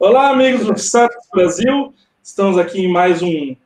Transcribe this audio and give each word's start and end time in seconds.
Olá, 0.00 0.30
amigos 0.30 0.64
do 0.64 0.78
Celtics 0.78 1.26
Brasil. 1.34 1.92
Estamos 2.22 2.56
aqui 2.56 2.82
em 2.82 2.88
mais 2.88 3.20
um 3.20 3.56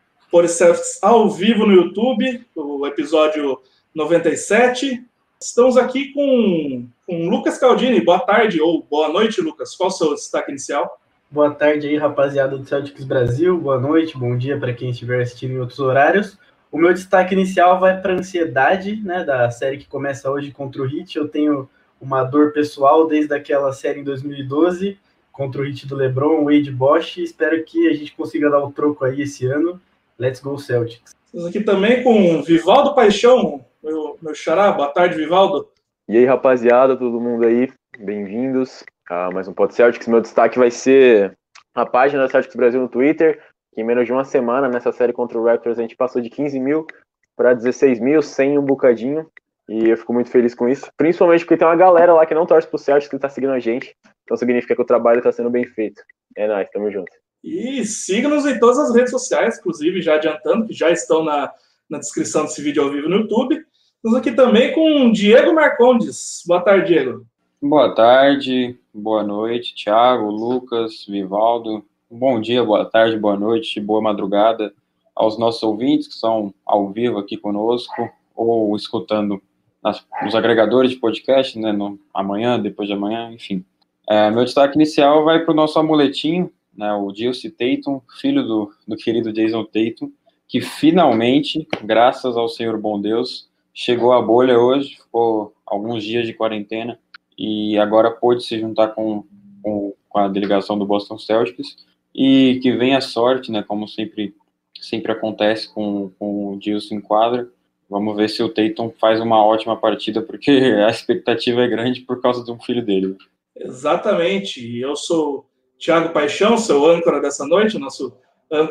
Celtics 0.49 0.99
ao 1.03 1.29
vivo 1.29 1.67
no 1.67 1.75
YouTube, 1.75 2.43
o 2.57 2.87
episódio 2.87 3.61
97. 3.95 5.05
Estamos 5.39 5.77
aqui 5.77 6.11
com, 6.15 6.87
com 7.07 7.29
Lucas 7.29 7.59
Caldini. 7.59 8.01
Boa 8.01 8.19
tarde 8.19 8.63
ou 8.63 8.83
boa 8.83 9.11
noite, 9.11 9.43
Lucas. 9.43 9.77
Qual 9.77 9.91
o 9.91 9.93
seu 9.93 10.15
destaque 10.15 10.51
inicial? 10.51 10.99
Boa 11.31 11.51
tarde 11.51 11.87
aí, 11.87 11.99
rapaziada 11.99 12.57
do 12.57 12.67
Celtics 12.67 13.05
Brasil. 13.05 13.61
Boa 13.61 13.79
noite, 13.79 14.17
bom 14.17 14.35
dia 14.35 14.59
para 14.59 14.73
quem 14.73 14.89
estiver 14.89 15.21
assistindo 15.21 15.53
em 15.53 15.61
outros 15.61 15.81
horários. 15.81 16.39
O 16.71 16.79
meu 16.79 16.95
destaque 16.95 17.35
inicial 17.35 17.79
vai 17.79 18.01
para 18.01 18.15
a 18.15 18.17
ansiedade, 18.17 18.97
né, 19.05 19.23
da 19.23 19.51
série 19.51 19.77
que 19.77 19.87
começa 19.87 20.31
hoje 20.31 20.51
contra 20.51 20.81
o 20.81 20.87
Heat. 20.87 21.15
Eu 21.15 21.29
tenho 21.29 21.69
uma 22.01 22.25
dor 22.25 22.55
pessoal 22.55 23.07
desde 23.07 23.35
aquela 23.35 23.71
série 23.75 24.01
em 24.01 24.05
2012 24.05 24.99
contra 25.33 25.63
o 25.63 25.65
hit 25.65 25.87
do 25.87 25.97
LeBron, 25.97 26.45
Wade 26.45 26.71
Bosch. 26.71 27.19
Espero 27.19 27.65
que 27.65 27.89
a 27.89 27.95
gente 27.95 28.15
consiga 28.15 28.51
dar 28.51 28.61
o 28.61 28.71
troco 28.71 29.05
aí 29.05 29.23
esse 29.23 29.47
ano. 29.47 29.81
Let's 30.19 30.41
go 30.41 30.59
Celtics. 30.59 31.15
Estamos 31.25 31.49
aqui 31.49 31.65
também 31.65 32.03
com 32.05 32.43
Vivaldo 32.43 32.95
Paixão, 32.95 33.65
meu, 33.83 34.19
meu 34.21 34.35
xará. 34.35 34.71
Boa 34.71 34.89
tarde, 34.89 35.17
Vivaldo. 35.17 35.69
E 36.09 36.19
aí, 36.19 36.25
rapaziada, 36.27 36.97
todo 36.97 37.21
mundo 37.21 37.47
aí, 37.47 37.73
bem-vindos 37.99 38.85
a 39.09 39.31
mais 39.31 39.49
um 39.49 39.55
Pod 39.55 39.75
Celtics. 39.75 40.07
Meu 40.07 40.21
destaque 40.21 40.59
vai 40.59 40.71
ser 40.71 41.37
a 41.75 41.87
página 41.87 42.23
da 42.23 42.29
Celtics 42.29 42.55
Brasil 42.55 42.81
no 42.81 42.89
Twitter, 42.89 43.41
que 43.75 43.81
em 43.81 43.85
menos 43.85 44.05
de 44.05 44.13
uma 44.13 44.25
semana, 44.25 44.69
nessa 44.69 44.93
série 44.93 45.13
contra 45.13 45.39
o 45.39 45.45
Raptors, 45.45 45.79
a 45.79 45.83
gente 45.83 45.97
passou 45.97 46.21
de 46.21 46.29
15 46.29 46.61
mil 46.61 46.87
para 47.35 47.55
16 47.55 47.99
mil, 47.99 48.21
sem 48.21 48.59
um 48.59 48.63
bocadinho. 48.63 49.27
E 49.73 49.89
eu 49.89 49.97
fico 49.97 50.13
muito 50.13 50.29
feliz 50.29 50.55
com 50.55 50.69
isso, 50.69 50.93
principalmente 50.99 51.47
porque 51.47 51.57
tem 51.57 51.67
uma 51.67 51.75
galera 51.75 52.13
lá 52.13 52.27
que 52.27 52.35
não 52.35 52.45
torce 52.45 52.69
pro 52.69 52.79
Celtics 52.79 53.09
que 53.09 53.19
tá 53.19 53.31
seguindo 53.31 53.55
a 53.55 53.59
gente. 53.59 53.97
Então 54.23 54.37
significa 54.37 54.77
que 54.77 54.83
o 54.83 54.85
trabalho 54.85 55.17
está 55.17 55.33
sendo 55.33 55.49
bem 55.49 55.65
feito. 55.65 56.03
É 56.37 56.47
nóis, 56.47 56.69
tamo 56.71 56.93
junto. 56.93 57.11
E 57.43 57.83
siga-nos 57.87 58.45
em 58.45 58.59
todas 58.59 58.79
as 58.79 58.95
redes 58.95 59.11
sociais, 59.11 59.59
inclusive 59.59 60.03
já 60.03 60.17
adiantando, 60.17 60.67
que 60.67 60.75
já 60.75 60.91
estão 60.91 61.25
na, 61.25 61.51
na 61.89 61.99
descrição 61.99 62.43
desse 62.43 62.61
vídeo 62.61 62.83
ao 62.83 62.91
vivo 62.91 63.09
no 63.09 63.17
YouTube. 63.17 63.65
Estamos 63.97 64.19
aqui 64.19 64.33
também 64.33 64.75
com 64.75 65.11
Diego 65.11 65.55
Marcondes. 65.55 66.43
Boa 66.47 66.61
tarde, 66.61 66.89
Diego. 66.89 67.27
Boa 67.63 67.95
tarde, 67.95 68.79
boa 68.93 69.23
noite, 69.23 69.75
Thiago, 69.75 70.31
Lucas, 70.31 71.07
Vivaldo. 71.09 71.83
Bom 72.11 72.43
dia, 72.43 72.63
boa 72.63 72.85
tarde, 72.85 73.17
boa 73.17 73.39
noite, 73.39 73.81
boa 73.81 74.03
madrugada 74.03 74.75
aos 75.17 75.39
nossos 75.39 75.63
ouvintes 75.63 76.09
que 76.09 76.15
são 76.15 76.53
ao 76.67 76.91
vivo 76.91 77.19
aqui 77.19 77.39
conosco 77.39 78.11
ou 78.37 78.77
escutando 78.77 79.41
nas, 79.83 80.05
nos 80.23 80.35
agregadores 80.35 80.91
de 80.91 80.97
podcast, 80.97 81.59
né, 81.59 81.73
no, 81.73 81.99
amanhã, 82.15 82.59
depois 82.59 82.89
de 82.89 82.95
amanhã, 82.95 83.31
enfim. 83.33 83.65
É, 84.09 84.31
meu 84.31 84.45
destaque 84.45 84.77
inicial 84.77 85.25
vai 85.25 85.41
para 85.41 85.53
o 85.53 85.57
nosso 85.57 85.79
amuletinho, 85.79 86.51
né, 86.77 86.93
o 86.93 87.11
Dilce 87.13 87.51
Tatum, 87.51 88.01
filho 88.21 88.43
do, 88.43 88.73
do 88.87 88.97
querido 88.97 89.33
Jason 89.33 89.65
Tatum, 89.65 90.11
que 90.49 90.61
finalmente, 90.61 91.67
graças 91.83 92.37
ao 92.37 92.49
Senhor 92.49 92.79
bom 92.79 93.01
Deus, 93.01 93.49
chegou 93.73 94.13
à 94.13 94.21
bolha 94.21 94.59
hoje, 94.59 94.97
ficou 94.97 95.55
alguns 95.67 96.05
dias 96.05 96.27
de 96.27 96.35
quarentena 96.35 96.99
e 97.39 97.79
agora 97.79 98.11
pôde 98.11 98.45
se 98.45 98.59
juntar 98.59 98.89
com, 98.89 99.25
com, 99.63 99.95
com 100.09 100.19
a 100.19 100.29
delegação 100.29 100.79
do 100.79 100.85
Boston 100.85 101.19
Celtics 101.19 101.77
e 102.15 102.61
que 102.63 102.73
venha 102.73 103.01
sorte, 103.01 103.51
né, 103.51 103.63
como 103.63 103.89
sempre 103.89 104.35
sempre 104.83 105.13
acontece 105.13 105.73
com, 105.73 106.11
com 106.19 106.49
o 106.49 106.59
Dilson 106.59 106.97
em 106.97 107.01
quadra, 107.01 107.49
Vamos 107.93 108.17
ver 108.17 108.31
se 108.31 108.43
o 108.43 108.49
Tatum 108.49 108.91
faz 108.99 109.21
uma 109.21 109.45
ótima 109.45 109.79
partida, 109.79 110.23
porque 110.23 110.51
a 110.87 110.89
expectativa 110.89 111.61
é 111.61 111.69
grande 111.69 112.01
por 112.01 112.23
causa 112.23 112.43
do 112.43 112.59
filho 112.63 112.83
dele. 112.83 113.19
Exatamente. 113.55 114.79
Eu 114.81 114.97
sou 114.97 115.47
Thiago 115.79 116.09
Paixão, 116.09 116.57
seu 116.57 116.87
âncora 116.87 117.21
dessa 117.21 117.47
noite, 117.47 117.79
nosso, 117.79 118.17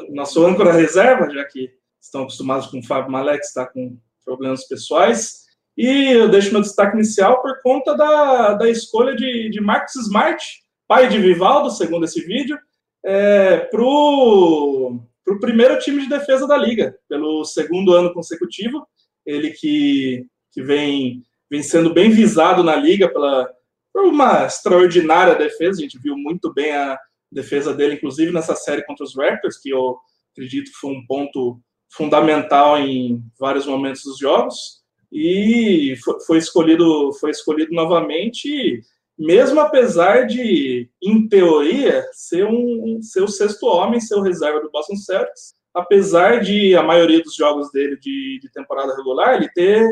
nosso 0.09 0.43
âncora 0.43 0.73
reserva, 0.73 1.29
já 1.29 1.45
que 1.45 1.69
estão 2.01 2.23
acostumados 2.23 2.65
com 2.65 2.79
o 2.79 2.83
Fábio 2.83 3.11
Malek, 3.11 3.45
está 3.45 3.67
com 3.67 3.95
problemas 4.25 4.67
pessoais. 4.67 5.41
E 5.77 6.13
eu 6.13 6.27
deixo 6.27 6.51
meu 6.51 6.61
destaque 6.61 6.97
inicial 6.97 7.43
por 7.43 7.61
conta 7.61 7.95
da, 7.95 8.55
da 8.55 8.67
escolha 8.67 9.15
de, 9.15 9.51
de 9.51 9.61
Marcos 9.61 9.95
Smart, 9.97 10.43
pai 10.87 11.07
de 11.07 11.19
Vivaldo, 11.19 11.69
segundo 11.69 12.05
esse 12.05 12.21
vídeo, 12.25 12.57
é, 13.05 13.57
para 13.57 13.83
o 13.83 14.99
primeiro 15.39 15.77
time 15.77 16.01
de 16.01 16.09
defesa 16.09 16.47
da 16.47 16.57
liga, 16.57 16.97
pelo 17.07 17.45
segundo 17.45 17.93
ano 17.93 18.11
consecutivo 18.13 18.87
ele 19.25 19.51
que, 19.51 20.25
que 20.51 20.61
vem, 20.61 21.23
vem 21.49 21.61
sendo 21.61 21.93
bem 21.93 22.09
visado 22.09 22.63
na 22.63 22.75
liga 22.75 23.09
pela, 23.09 23.47
por 23.93 24.05
uma 24.05 24.45
extraordinária 24.45 25.35
defesa. 25.35 25.79
A 25.79 25.83
gente 25.83 25.99
viu 25.99 26.17
muito 26.17 26.53
bem 26.53 26.71
a 26.71 26.97
defesa 27.31 27.73
dele, 27.73 27.95
inclusive 27.95 28.31
nessa 28.31 28.55
série 28.55 28.85
contra 28.85 29.03
os 29.03 29.15
Raptors, 29.15 29.57
que 29.57 29.69
eu 29.69 29.97
acredito 30.31 30.71
foi 30.79 30.91
um 30.91 31.05
ponto 31.05 31.59
fundamental 31.89 32.77
em 32.77 33.21
vários 33.39 33.65
momentos 33.65 34.03
dos 34.03 34.17
jogos. 34.17 34.81
E 35.11 35.95
foi, 36.25 36.37
escolhido, 36.37 37.11
foi 37.19 37.31
escolhido 37.31 37.73
novamente, 37.73 38.81
mesmo 39.19 39.59
apesar 39.59 40.25
de, 40.25 40.89
em 41.03 41.27
teoria, 41.27 42.05
ser, 42.13 42.45
um, 42.45 43.01
ser 43.01 43.21
o 43.21 43.27
sexto 43.27 43.65
homem, 43.65 43.99
ser 43.99 44.15
o 44.15 44.21
reserva 44.21 44.61
do 44.61 44.71
Boston 44.71 44.95
Celtics 44.95 45.53
apesar 45.73 46.41
de 46.41 46.75
a 46.75 46.83
maioria 46.83 47.21
dos 47.21 47.35
jogos 47.35 47.71
dele 47.71 47.97
de, 47.97 48.39
de 48.41 48.51
temporada 48.51 48.95
regular 48.95 49.35
ele 49.35 49.49
ter, 49.49 49.87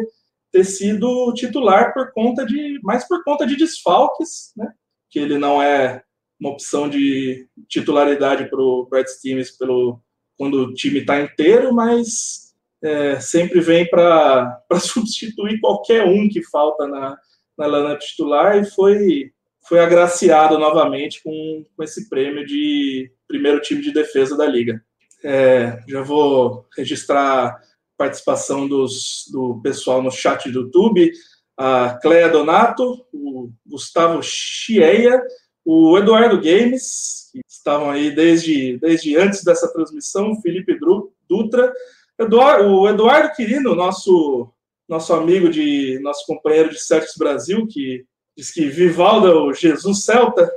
ter 0.51 0.63
sido 0.63 1.34
titular 1.34 1.94
por 1.94 2.12
conta 2.12 2.45
de 2.45 2.79
mais 2.84 3.07
por 3.07 3.23
conta 3.23 3.45
de 3.45 3.56
desfalques, 3.56 4.51
né? 4.56 4.72
Que 5.09 5.19
ele 5.19 5.38
não 5.38 5.62
é 5.62 6.03
uma 6.39 6.51
opção 6.51 6.89
de 6.89 7.47
titularidade 7.68 8.50
para 8.50 8.62
o 8.62 8.88
Stevens 9.07 9.51
pelo 9.51 10.01
quando 10.38 10.62
o 10.62 10.73
time 10.73 11.00
está 11.00 11.19
inteiro, 11.19 11.73
mas 11.73 12.53
é, 12.81 13.19
sempre 13.19 13.59
vem 13.59 13.89
para 13.89 14.63
substituir 14.79 15.59
qualquer 15.59 16.06
um 16.06 16.29
que 16.29 16.41
falta 16.44 16.88
na, 16.88 17.18
na 17.57 17.66
lana 17.66 17.97
titular 17.97 18.57
e 18.57 18.66
foi 18.66 19.31
foi 19.68 19.79
agraciado 19.79 20.57
novamente 20.57 21.22
com, 21.22 21.63
com 21.75 21.84
esse 21.84 22.09
prêmio 22.09 22.44
de 22.44 23.12
primeiro 23.28 23.62
time 23.62 23.81
de 23.81 23.91
defesa 23.91 24.35
da 24.35 24.47
liga. 24.47 24.84
É, 25.24 25.80
já 25.88 26.02
vou 26.02 26.68
registrar 26.75 27.47
a 27.47 27.59
participação 27.97 28.68
dos, 28.68 29.25
do 29.31 29.59
pessoal 29.62 30.02
no 30.02 30.12
chat 30.12 30.50
do 30.50 30.62
YouTube, 30.62 31.12
a 31.57 32.00
Cléia 32.02 32.30
Donato, 32.30 33.06
o 33.12 33.52
Gustavo 33.66 34.22
Chieia, 34.24 35.22
o 35.66 35.97
Eduardo 35.97 36.40
Games, 36.40 37.30
que 37.31 37.41
estavam 37.47 37.90
aí 37.90 38.12
desde, 38.12 38.78
desde 38.80 39.18
antes 39.18 39.44
dessa 39.44 39.72
transmissão, 39.72 40.41
Felipe 40.41 40.80
Dutra, 41.28 41.74
Eduardo, 42.18 42.69
o 42.69 42.88
Eduardo 42.90 43.34
Quirino, 43.36 43.75
nosso, 43.75 44.51
nosso 44.88 45.13
amigo, 45.13 45.50
de 45.50 46.00
nosso 46.01 46.25
companheiro 46.25 46.69
de 46.69 46.80
Certos 46.80 47.16
Brasil, 47.18 47.68
que 47.68 48.06
diz 48.38 48.51
que 48.51 48.69
Vivaldo 48.69 49.28
é 49.28 49.34
o 49.36 49.53
Jesus 49.53 50.06
Celta, 50.06 50.50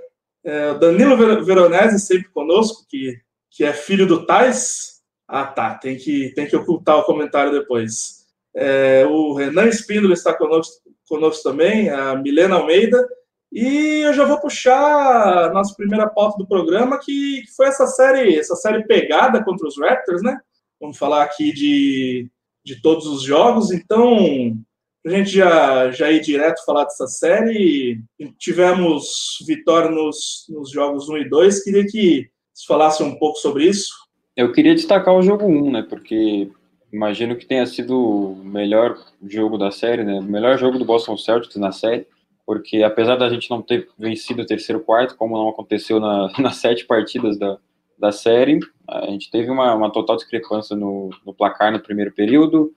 é, 0.44 0.74
Danilo 0.74 1.16
Veronese 1.44 1.98
sempre 1.98 2.28
conosco, 2.30 2.86
que 2.88 3.20
que 3.52 3.64
é 3.64 3.72
filho 3.72 4.06
do 4.06 4.24
Tais. 4.26 5.02
Ah, 5.28 5.46
tá, 5.46 5.74
tem 5.74 5.96
que, 5.96 6.32
tem 6.34 6.46
que 6.46 6.56
ocultar 6.56 6.98
o 6.98 7.04
comentário 7.04 7.52
depois. 7.52 8.26
É, 8.54 9.06
o 9.06 9.34
Renan 9.34 9.66
Espíndola 9.66 10.14
está 10.14 10.34
conosco, 10.34 10.82
conosco 11.08 11.42
também, 11.42 11.88
a 11.88 12.16
Milena 12.16 12.56
Almeida. 12.56 13.06
E 13.50 14.00
eu 14.00 14.14
já 14.14 14.24
vou 14.24 14.40
puxar 14.40 15.46
a 15.46 15.52
nossa 15.52 15.74
primeira 15.74 16.08
pauta 16.08 16.38
do 16.38 16.48
programa, 16.48 16.98
que, 16.98 17.42
que 17.42 17.54
foi 17.54 17.66
essa 17.66 17.86
série, 17.86 18.38
essa 18.38 18.56
série 18.56 18.84
pegada 18.86 19.44
contra 19.44 19.68
os 19.68 19.78
Raptors, 19.78 20.22
né? 20.22 20.38
Vamos 20.80 20.96
falar 20.96 21.22
aqui 21.22 21.52
de, 21.52 22.30
de 22.64 22.80
todos 22.80 23.06
os 23.06 23.22
jogos. 23.22 23.70
Então, 23.70 24.56
a 25.04 25.10
gente 25.10 25.30
já, 25.30 25.90
já 25.90 26.10
ir 26.10 26.20
direto 26.20 26.64
falar 26.64 26.84
dessa 26.84 27.06
série, 27.06 28.00
tivemos 28.38 29.36
vitória 29.46 29.90
nos, 29.90 30.46
nos 30.48 30.70
jogos 30.70 31.08
1 31.08 31.18
e 31.18 31.28
2. 31.28 31.62
Queria 31.62 31.86
que 31.86 32.31
se 32.52 32.66
falasse 32.66 33.02
um 33.02 33.16
pouco 33.16 33.38
sobre 33.38 33.66
isso. 33.66 33.92
Eu 34.36 34.52
queria 34.52 34.74
destacar 34.74 35.14
o 35.14 35.22
jogo 35.22 35.46
1, 35.46 35.70
né? 35.70 35.82
Porque 35.82 36.50
imagino 36.92 37.36
que 37.36 37.46
tenha 37.46 37.66
sido 37.66 37.98
o 37.98 38.36
melhor 38.36 38.96
jogo 39.26 39.56
da 39.56 39.70
série, 39.70 40.04
né? 40.04 40.18
O 40.18 40.22
melhor 40.22 40.58
jogo 40.58 40.78
do 40.78 40.84
Boston 40.84 41.16
Celtics 41.16 41.56
na 41.56 41.72
série, 41.72 42.06
porque 42.46 42.82
apesar 42.82 43.16
da 43.16 43.30
gente 43.30 43.50
não 43.50 43.62
ter 43.62 43.88
vencido 43.98 44.42
o 44.42 44.46
terceiro 44.46 44.80
quarto, 44.80 45.16
como 45.16 45.36
não 45.36 45.48
aconteceu 45.48 45.98
na, 45.98 46.30
nas 46.38 46.56
sete 46.56 46.84
partidas 46.86 47.38
da, 47.38 47.58
da 47.98 48.12
série, 48.12 48.60
a 48.88 49.06
gente 49.06 49.30
teve 49.30 49.50
uma, 49.50 49.74
uma 49.74 49.90
total 49.90 50.16
discrepância 50.16 50.76
no, 50.76 51.10
no, 51.24 51.32
placar 51.32 51.72
no 51.72 51.80
primeiro 51.80 52.12
período, 52.12 52.74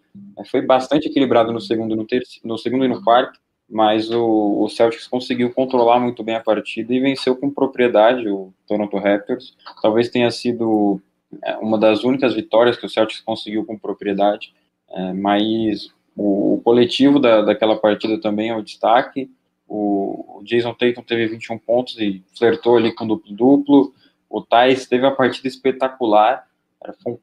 foi 0.50 0.62
bastante 0.62 1.08
equilibrado 1.08 1.52
no 1.52 1.60
segundo, 1.60 1.96
no, 1.96 2.06
terceiro, 2.06 2.48
no 2.48 2.58
segundo 2.58 2.86
e 2.86 2.88
no 2.88 3.04
quarto, 3.04 3.40
mas 3.70 4.12
o, 4.12 4.64
o, 4.64 4.70
Celtics 4.70 5.08
conseguiu 5.08 5.52
controlar 5.52 6.00
muito 6.00 6.24
bem 6.24 6.36
a 6.36 6.40
partida 6.40 6.94
e 6.94 7.00
venceu 7.00 7.36
com 7.36 7.50
propriedade 7.50 8.30
o 8.30 8.54
Toronto 8.68 8.98
Raptors. 8.98 9.56
Talvez 9.82 10.10
tenha 10.10 10.30
sido 10.30 11.02
é, 11.44 11.58
uma 11.58 11.78
das 11.78 12.04
únicas 12.04 12.34
vitórias 12.34 12.78
que 12.78 12.86
o 12.86 12.90
Celtics 12.90 13.22
conseguiu 13.22 13.66
com 13.66 13.78
propriedade, 13.78 14.54
é, 14.90 15.14
mas 15.14 15.90
o, 16.16 16.56
o 16.56 16.62
coletivo 16.62 17.20
da, 17.20 17.42
daquela 17.42 17.78
partida 17.78 18.20
também 18.20 18.50
é 18.50 18.56
o 18.56 18.64
destaque. 18.64 19.32
O, 19.68 20.40
o, 20.40 20.44
Jason 20.44 20.74
Tatum 20.74 21.02
teve 21.02 21.28
21 21.28 21.58
pontos 21.58 22.00
e 22.00 22.24
flertou 22.38 22.78
ali 22.78 22.94
com 22.94 23.08
duplo-duplo. 23.08 23.94
o 24.30 24.42
Thais 24.42 24.86
teve 24.86 25.08
a 25.08 25.12
partida 25.12 25.48
espetacular, 25.48 26.48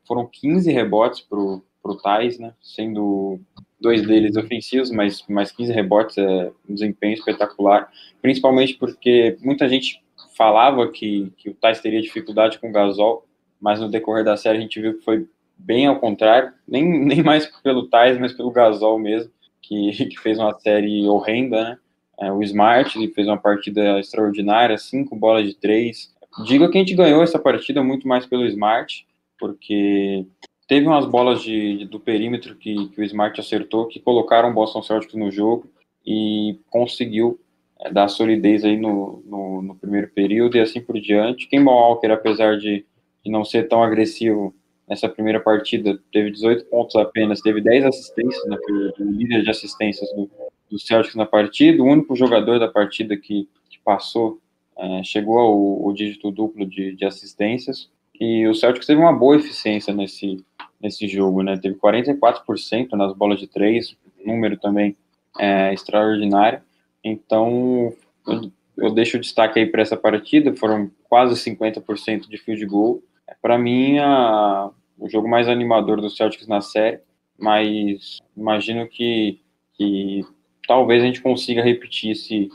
foram 0.04 0.26
15 0.26 0.72
rebotes 0.72 1.20
para 1.20 1.38
o 1.38 1.96
Thais, 2.02 2.36
né? 2.38 2.52
Sendo 2.60 3.40
dois 3.82 4.06
deles 4.06 4.36
ofensivos, 4.36 4.90
mas 4.90 5.22
mais 5.28 5.50
15 5.50 5.72
rebotes 5.72 6.16
é 6.16 6.50
um 6.68 6.74
desempenho 6.74 7.14
espetacular, 7.14 7.90
principalmente 8.22 8.74
porque 8.74 9.36
muita 9.42 9.68
gente 9.68 10.00
falava 10.36 10.88
que, 10.90 11.30
que 11.36 11.50
o 11.50 11.54
Thais 11.54 11.80
teria 11.80 12.00
dificuldade 12.00 12.58
com 12.58 12.70
o 12.70 12.72
Gasol, 12.72 13.26
mas 13.60 13.80
no 13.80 13.90
decorrer 13.90 14.24
da 14.24 14.36
série 14.36 14.58
a 14.58 14.60
gente 14.60 14.80
viu 14.80 14.94
que 14.98 15.04
foi 15.04 15.26
bem 15.58 15.86
ao 15.86 15.98
contrário, 15.98 16.52
nem, 16.66 16.84
nem 17.04 17.22
mais 17.22 17.46
pelo 17.62 17.88
Thais, 17.88 18.18
mas 18.18 18.32
pelo 18.32 18.50
Gasol 18.50 18.98
mesmo, 18.98 19.30
que, 19.60 20.06
que 20.06 20.18
fez 20.20 20.38
uma 20.38 20.58
série 20.58 21.06
horrenda, 21.06 21.62
né? 21.62 21.78
É, 22.20 22.30
o 22.30 22.42
Smart 22.42 23.08
fez 23.14 23.26
uma 23.26 23.38
partida 23.38 23.98
extraordinária, 23.98 24.78
cinco 24.78 25.16
bolas 25.16 25.44
de 25.44 25.54
três. 25.54 26.14
Diga 26.44 26.70
que 26.70 26.78
a 26.78 26.80
gente 26.80 26.94
ganhou 26.94 27.22
essa 27.22 27.38
partida 27.38 27.82
muito 27.82 28.06
mais 28.06 28.26
pelo 28.26 28.46
Smart, 28.46 29.04
porque 29.38 30.24
teve 30.72 30.86
umas 30.86 31.04
bolas 31.04 31.42
de, 31.42 31.76
de 31.76 31.84
do 31.84 32.00
perímetro 32.00 32.56
que, 32.56 32.88
que, 32.88 32.98
o 33.02 33.04
Smart 33.04 33.38
acertou, 33.38 33.88
que 33.88 34.00
colocaram 34.00 34.48
o 34.48 34.54
Boston 34.54 34.82
Celtics 34.82 35.14
no 35.14 35.30
jogo 35.30 35.70
e 36.02 36.58
conseguiu 36.70 37.38
é, 37.78 37.92
dar 37.92 38.08
solidez 38.08 38.64
aí 38.64 38.78
no, 38.78 39.22
no, 39.26 39.60
no, 39.60 39.74
primeiro 39.74 40.08
período 40.08 40.56
e 40.56 40.60
assim 40.60 40.80
por 40.80 40.98
diante. 40.98 41.46
Kemba 41.46 41.70
Walker, 41.70 42.10
apesar 42.10 42.56
de, 42.56 42.86
de 43.22 43.30
não 43.30 43.44
ser 43.44 43.68
tão 43.68 43.82
agressivo 43.82 44.54
nessa 44.88 45.10
primeira 45.10 45.40
partida, 45.40 46.00
teve 46.10 46.30
18 46.30 46.64
pontos 46.64 46.96
apenas, 46.96 47.42
teve 47.42 47.60
10 47.60 47.84
assistências, 47.84 48.44
né, 48.46 48.56
o 48.98 49.04
líder 49.04 49.42
de 49.42 49.50
assistências 49.50 50.08
do, 50.14 50.30
do 50.70 50.78
Celtics 50.78 51.14
na 51.14 51.26
partida, 51.26 51.82
o 51.82 51.86
único 51.86 52.16
jogador 52.16 52.58
da 52.58 52.68
partida 52.68 53.14
que, 53.14 53.46
que 53.68 53.78
passou, 53.84 54.38
é, 54.78 55.02
chegou 55.04 55.38
ao, 55.38 55.86
ao, 55.86 55.92
dígito 55.92 56.30
duplo 56.30 56.64
de, 56.64 56.96
de 56.96 57.04
assistências, 57.04 57.90
e 58.18 58.46
o 58.46 58.54
Celtics 58.54 58.86
teve 58.86 59.00
uma 59.00 59.12
boa 59.12 59.36
eficiência 59.36 59.92
nesse, 59.92 60.42
nesse 60.82 61.06
jogo, 61.06 61.42
né, 61.42 61.56
teve 61.56 61.76
44% 61.76 62.92
nas 62.92 63.14
bolas 63.14 63.38
de 63.38 63.46
três, 63.46 63.96
número 64.24 64.56
também 64.56 64.96
é, 65.38 65.72
extraordinário, 65.72 66.60
então 67.04 67.92
eu, 68.26 68.50
eu 68.76 68.90
deixo 68.92 69.16
o 69.16 69.20
destaque 69.20 69.58
aí 69.58 69.66
para 69.66 69.82
essa 69.82 69.96
partida, 69.96 70.54
foram 70.56 70.90
quase 71.04 71.34
50% 71.34 72.28
de 72.28 72.38
field 72.38 72.64
goal, 72.66 73.02
para 73.40 73.58
mim, 73.58 73.98
a, 73.98 74.70
o 74.98 75.08
jogo 75.08 75.28
mais 75.28 75.48
animador 75.48 76.00
do 76.00 76.10
Celtics 76.10 76.46
na 76.46 76.60
série, 76.60 77.00
mas 77.38 78.18
imagino 78.36 78.86
que, 78.86 79.40
que 79.74 80.24
talvez 80.66 81.02
a 81.02 81.06
gente 81.06 81.20
consiga 81.20 81.62
repetir 81.62 82.12
esse, 82.12 82.48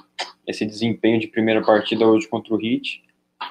esse 0.46 0.66
desempenho 0.66 1.20
de 1.20 1.28
primeira 1.28 1.62
partida 1.62 2.08
hoje 2.08 2.28
contra 2.28 2.54
o 2.54 2.62
Heat, 2.62 3.04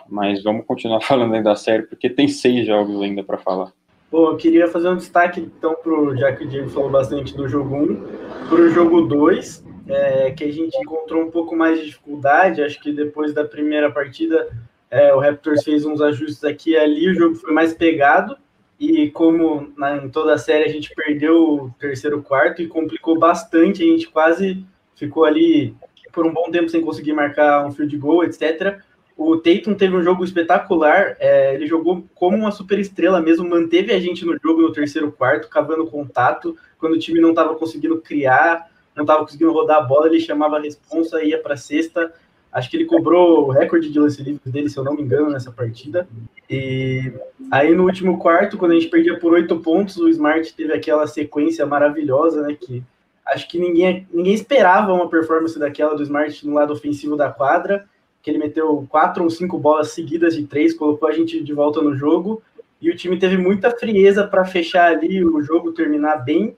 mas 0.09 0.43
vamos 0.43 0.65
continuar 0.67 1.01
falando 1.05 1.35
aí 1.35 1.43
da 1.43 1.55
série, 1.55 1.85
porque 1.85 2.09
tem 2.09 2.29
seis 2.29 2.67
jogos 2.67 3.03
ainda 3.03 3.23
para 3.23 3.39
falar. 3.39 3.73
Bom, 4.11 4.31
eu 4.31 4.37
queria 4.37 4.69
fazer 4.69 4.89
um 4.89 4.97
destaque, 4.97 5.41
então, 5.41 5.75
pro, 5.75 6.17
já 6.17 6.33
que 6.35 6.45
o 6.45 6.49
Diego 6.49 6.69
falou 6.69 6.91
bastante 6.91 7.37
do 7.37 7.49
jogo 7.49 7.75
1, 7.75 8.49
para 8.49 8.61
o 8.61 8.69
jogo 8.69 9.03
2, 9.03 9.65
é, 9.89 10.31
que 10.31 10.45
a 10.45 10.53
gente 10.53 10.77
encontrou 10.79 11.23
um 11.23 11.31
pouco 11.31 11.57
mais 11.57 11.81
de 11.81 11.87
dificuldade, 11.87 12.63
acho 12.63 12.81
que 12.81 12.93
depois 12.93 13.35
da 13.35 13.45
primeira 13.45 13.91
partida 13.91 14.49
é, 14.91 15.13
o 15.15 15.19
Raptors 15.19 15.65
fez 15.65 15.85
uns 15.85 16.01
ajustes 16.01 16.45
aqui 16.45 16.71
e 16.71 16.77
ali, 16.77 17.09
o 17.09 17.15
jogo 17.15 17.35
foi 17.35 17.53
mais 17.53 17.75
pegado. 17.75 18.37
E 18.79 19.11
como 19.11 19.73
na, 19.77 19.97
em 19.97 20.09
toda 20.11 20.35
a 20.35 20.39
série 20.39 20.65
a 20.65 20.69
gente 20.69 20.95
perdeu 20.95 21.65
o 21.65 21.71
terceiro 21.79 22.23
quarto 22.23 22.61
e 22.61 22.69
complicou 22.69 23.19
bastante, 23.19 23.83
a 23.83 23.87
gente 23.87 24.07
quase 24.09 24.65
ficou 24.95 25.25
ali 25.25 25.75
por 26.13 26.27
um 26.27 26.33
bom 26.33 26.51
tempo 26.51 26.69
sem 26.69 26.83
conseguir 26.83 27.15
marcar 27.15 27.67
um 27.67 27.73
field 27.73 27.97
goal, 27.97 28.23
etc. 28.23 28.79
O 29.17 29.37
Tatum 29.39 29.75
teve 29.75 29.97
um 29.97 30.03
jogo 30.03 30.25
espetacular, 30.25 31.17
é, 31.19 31.55
ele 31.55 31.67
jogou 31.67 32.05
como 32.15 32.37
uma 32.37 32.51
super 32.51 32.79
estrela 32.79 33.21
mesmo, 33.21 33.49
manteve 33.49 33.93
a 33.93 33.99
gente 33.99 34.25
no 34.25 34.37
jogo 34.39 34.61
no 34.61 34.73
terceiro 34.73 35.11
quarto, 35.11 35.49
cavando 35.49 35.87
contato, 35.87 36.57
quando 36.79 36.93
o 36.93 36.99
time 36.99 37.21
não 37.21 37.31
estava 37.31 37.55
conseguindo 37.55 38.01
criar, 38.01 38.71
não 38.95 39.05
estava 39.05 39.23
conseguindo 39.23 39.53
rodar 39.53 39.79
a 39.79 39.83
bola, 39.83 40.07
ele 40.07 40.21
chamava 40.21 40.59
a 40.59 40.61
responsa, 40.61 41.25
ia 41.25 41.41
para 41.41 41.57
sexta, 41.57 42.13
Acho 42.57 42.71
que 42.71 42.77
ele 42.79 42.87
cobrou 42.87 43.49
o 43.49 43.51
recorde 43.51 43.91
de 43.91 43.99
lance 43.99 44.23
livre 44.23 44.51
dele, 44.51 44.71
se 44.71 44.79
eu 44.79 44.83
não 44.83 44.95
me 44.95 45.03
engano, 45.03 45.29
nessa 45.29 45.53
partida. 45.53 46.09
E 46.49 47.13
aí 47.51 47.75
no 47.75 47.85
último 47.85 48.19
quarto, 48.19 48.57
quando 48.57 48.73
a 48.73 48.75
gente 48.77 48.89
perdia 48.89 49.19
por 49.19 49.35
oito 49.35 49.61
pontos, 49.61 49.99
o 49.99 50.09
Smart 50.09 50.55
teve 50.55 50.73
aquela 50.73 51.07
sequência 51.07 51.67
maravilhosa, 51.67 52.41
né? 52.41 52.57
Que 52.59 52.83
acho 53.27 53.47
que 53.47 53.59
ninguém, 53.59 54.09
ninguém 54.11 54.33
esperava 54.33 54.91
uma 54.95 55.07
performance 55.07 55.59
daquela 55.59 55.95
do 55.95 56.03
Smart 56.03 56.47
no 56.47 56.55
lado 56.55 56.73
ofensivo 56.73 57.15
da 57.15 57.31
quadra, 57.31 57.87
que 58.23 58.31
ele 58.31 58.39
meteu 58.39 58.87
quatro 58.89 59.25
ou 59.25 59.31
cinco 59.31 59.59
bolas 59.59 59.91
seguidas 59.91 60.35
de 60.35 60.47
três, 60.47 60.75
colocou 60.75 61.09
a 61.09 61.13
gente 61.13 61.43
de 61.43 61.53
volta 61.53 61.81
no 61.81 61.97
jogo. 61.97 62.43
E 62.81 62.91
o 62.91 62.97
time 62.97 63.19
teve 63.19 63.37
muita 63.37 63.71
frieza 63.71 64.27
para 64.27 64.45
fechar 64.45 64.93
ali 64.93 65.25
o 65.25 65.41
jogo, 65.43 65.73
terminar 65.73 66.17
bem. 66.17 66.57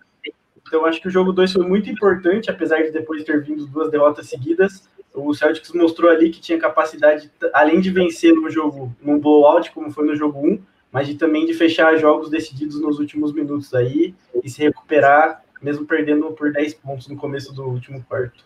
Então 0.66 0.84
acho 0.84 1.00
que 1.00 1.08
o 1.08 1.10
jogo 1.10 1.32
2 1.32 1.52
foi 1.52 1.66
muito 1.66 1.88
importante, 1.88 2.50
apesar 2.50 2.82
de 2.82 2.90
depois 2.90 3.24
ter 3.24 3.42
vindo 3.42 3.66
duas 3.66 3.90
derrotas 3.90 4.28
seguidas 4.28 4.88
o 5.18 5.34
Celtics 5.34 5.72
mostrou 5.72 6.10
ali 6.10 6.30
que 6.30 6.40
tinha 6.40 6.58
capacidade, 6.58 7.30
além 7.52 7.80
de 7.80 7.90
vencer 7.90 8.32
no 8.32 8.48
jogo, 8.50 8.94
num 9.02 9.18
blowout, 9.18 9.70
como 9.72 9.90
foi 9.90 10.06
no 10.06 10.14
jogo 10.14 10.38
1, 10.38 10.60
mas 10.92 11.06
de 11.06 11.14
também 11.16 11.46
de 11.46 11.54
fechar 11.54 11.96
jogos 11.96 12.30
decididos 12.30 12.80
nos 12.80 12.98
últimos 12.98 13.32
minutos 13.32 13.74
aí 13.74 14.14
e 14.42 14.48
se 14.48 14.62
recuperar, 14.62 15.42
mesmo 15.60 15.84
perdendo 15.84 16.30
por 16.32 16.52
10 16.52 16.74
pontos 16.74 17.08
no 17.08 17.16
começo 17.16 17.54
do 17.54 17.64
último 17.64 18.02
quarto. 18.08 18.44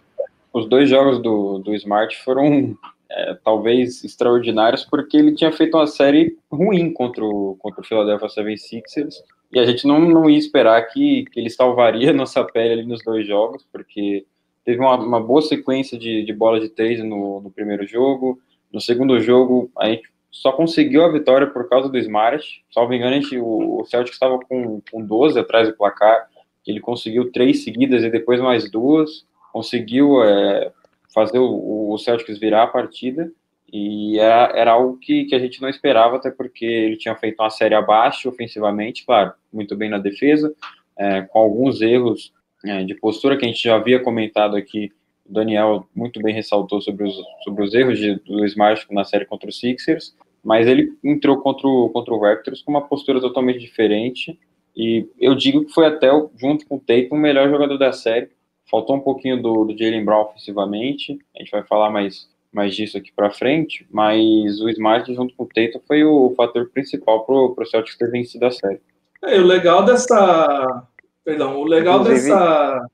Os 0.53 0.69
dois 0.69 0.89
jogos 0.89 1.21
do, 1.23 1.59
do 1.59 1.75
Smart 1.75 2.23
foram 2.25 2.77
é, 3.15 3.35
talvez 3.45 4.03
extraordinários, 4.05 4.85
porque 4.85 5.17
ele 5.17 5.35
tinha 5.35 5.53
feito 5.53 5.77
uma 5.77 5.87
série 5.87 6.37
ruim 6.51 6.93
contra 6.93 7.25
o, 7.25 7.57
contra 7.59 7.81
o 7.81 7.85
Philadelphia 7.85 8.29
76ers, 8.29 9.15
e 9.53 9.59
a 9.59 9.67
gente 9.67 9.87
não, 9.87 10.01
não 10.01 10.31
ia 10.31 10.39
esperar 10.39 10.81
que, 10.89 11.25
que 11.27 11.39
ele 11.39 11.51
salvaria 11.51 12.13
nossa 12.15 12.43
pele 12.43 12.73
ali 12.73 12.87
nos 12.87 13.03
dois 13.05 13.27
jogos, 13.27 13.67
porque 13.71 14.25
teve 14.65 14.81
uma, 14.81 14.97
uma 14.97 15.21
boa 15.21 15.43
sequência 15.43 15.99
de, 15.99 16.25
de 16.25 16.33
bola 16.33 16.59
de 16.59 16.69
três 16.69 17.01
no, 17.01 17.41
no, 17.41 17.51
primeiro 17.51 17.87
jogo. 17.87 18.41
No 18.73 18.81
segundo 18.81 19.21
jogo, 19.21 19.71
a 19.79 19.89
gente 19.89 20.09
só 20.31 20.53
conseguiu 20.53 21.05
a 21.05 21.13
vitória 21.13 21.47
por 21.47 21.69
causa 21.69 21.89
do 21.89 21.99
Smart. 21.99 22.65
Salvo 22.73 22.95
engano, 22.95 23.15
a 23.15 23.21
gente, 23.21 23.37
o, 23.39 23.81
o 23.81 23.85
Celtic 23.85 24.15
estava 24.15 24.39
com, 24.39 24.81
com 24.91 25.05
12 25.05 25.39
atrás 25.39 25.69
do 25.69 25.77
placar. 25.77 26.29
Ele 26.67 26.81
conseguiu 26.81 27.31
três 27.31 27.65
seguidas 27.65 28.03
e 28.03 28.11
depois 28.11 28.41
mais 28.41 28.71
duas. 28.71 29.27
Conseguiu 29.53 30.23
é, 30.23 30.73
fazer 31.13 31.39
o, 31.39 31.91
o 31.93 31.99
Celtics 31.99 32.39
virar 32.39 32.65
a 32.65 32.67
partida. 32.67 33.31
E 33.73 34.19
era, 34.19 34.53
era 34.55 34.73
algo 34.73 34.99
que, 34.99 35.25
que 35.25 35.35
a 35.35 35.39
gente 35.39 35.61
não 35.63 35.69
esperava, 35.69 36.17
até 36.17 36.31
porque 36.31 36.65
ele 36.65 36.97
tinha 36.97 37.15
feito 37.17 37.41
uma 37.41 37.49
série 37.49 37.75
abaixo 37.75 38.29
ofensivamente, 38.29 39.05
claro, 39.07 39.33
muito 39.51 39.75
bem 39.75 39.89
na 39.89 39.99
defesa, 39.99 40.55
é, 40.99 41.23
com 41.23 41.39
alguns 41.39 41.81
erros 41.81 42.35
é, 42.67 42.85
de 42.85 42.95
postura 42.95 43.37
que 43.37 43.47
a 43.47 43.49
gente 43.49 43.63
já 43.63 43.77
havia 43.77 43.99
comentado 43.99 44.57
aqui. 44.57 44.93
O 45.25 45.33
Daniel 45.33 45.87
muito 45.95 46.21
bem 46.21 46.35
ressaltou 46.35 46.83
sobre 46.83 47.09
os, 47.09 47.15
sobre 47.45 47.65
os 47.65 47.73
erros 47.73 47.99
de, 47.99 48.17
do 48.17 48.45
Smart 48.45 48.87
na 48.91 49.05
série 49.05 49.25
contra 49.25 49.49
os 49.49 49.59
Sixers, 49.59 50.15
mas 50.45 50.67
ele 50.67 50.93
entrou 51.03 51.39
contra 51.39 51.67
o, 51.67 51.89
contra 51.89 52.13
o 52.13 52.21
Raptors 52.21 52.61
com 52.61 52.73
uma 52.73 52.87
postura 52.87 53.21
totalmente 53.21 53.61
diferente. 53.61 54.39
E 54.77 55.07
eu 55.19 55.35
digo 55.35 55.65
que 55.65 55.73
foi 55.73 55.87
até, 55.87 56.09
junto 56.37 56.67
com 56.67 56.77
o 56.77 56.81
Tatum, 56.81 57.15
o 57.15 57.19
melhor 57.19 57.49
jogador 57.49 57.79
da 57.79 57.93
série. 57.93 58.29
Faltou 58.73 58.97
um 58.97 59.01
pouquinho 59.01 59.41
do, 59.41 59.67
do 59.67 59.79
Jalen 59.79 60.03
Brown 60.03 60.23
ofensivamente, 60.23 61.19
a 61.37 61.41
gente 61.41 61.51
vai 61.51 61.63
falar 61.63 61.91
mais, 61.91 62.27
mais 62.51 62.75
disso 62.75 62.97
aqui 62.97 63.13
para 63.15 63.31
frente, 63.31 63.87
mas 63.91 64.61
o 64.63 64.69
Smart 64.71 65.15
junto 65.15 65.35
com 65.37 65.45
o 65.45 65.47
Tatum 65.47 65.81
foi 65.87 66.03
o 66.03 66.33
fator 66.35 66.71
principal 66.71 67.25
para 67.27 67.35
o 67.35 67.67
Celtics 67.67 67.99
ter 67.99 68.11
vencido 68.11 68.47
a 68.47 68.51
série. 68.51 68.81
É, 69.23 69.39
o 69.39 69.45
legal 69.45 69.85
dessa, 69.85 70.87
Perdão, 71.25 71.59
o 71.59 71.65
legal 71.65 72.01
inclusive, 72.01 72.29
dessa. 72.31 72.87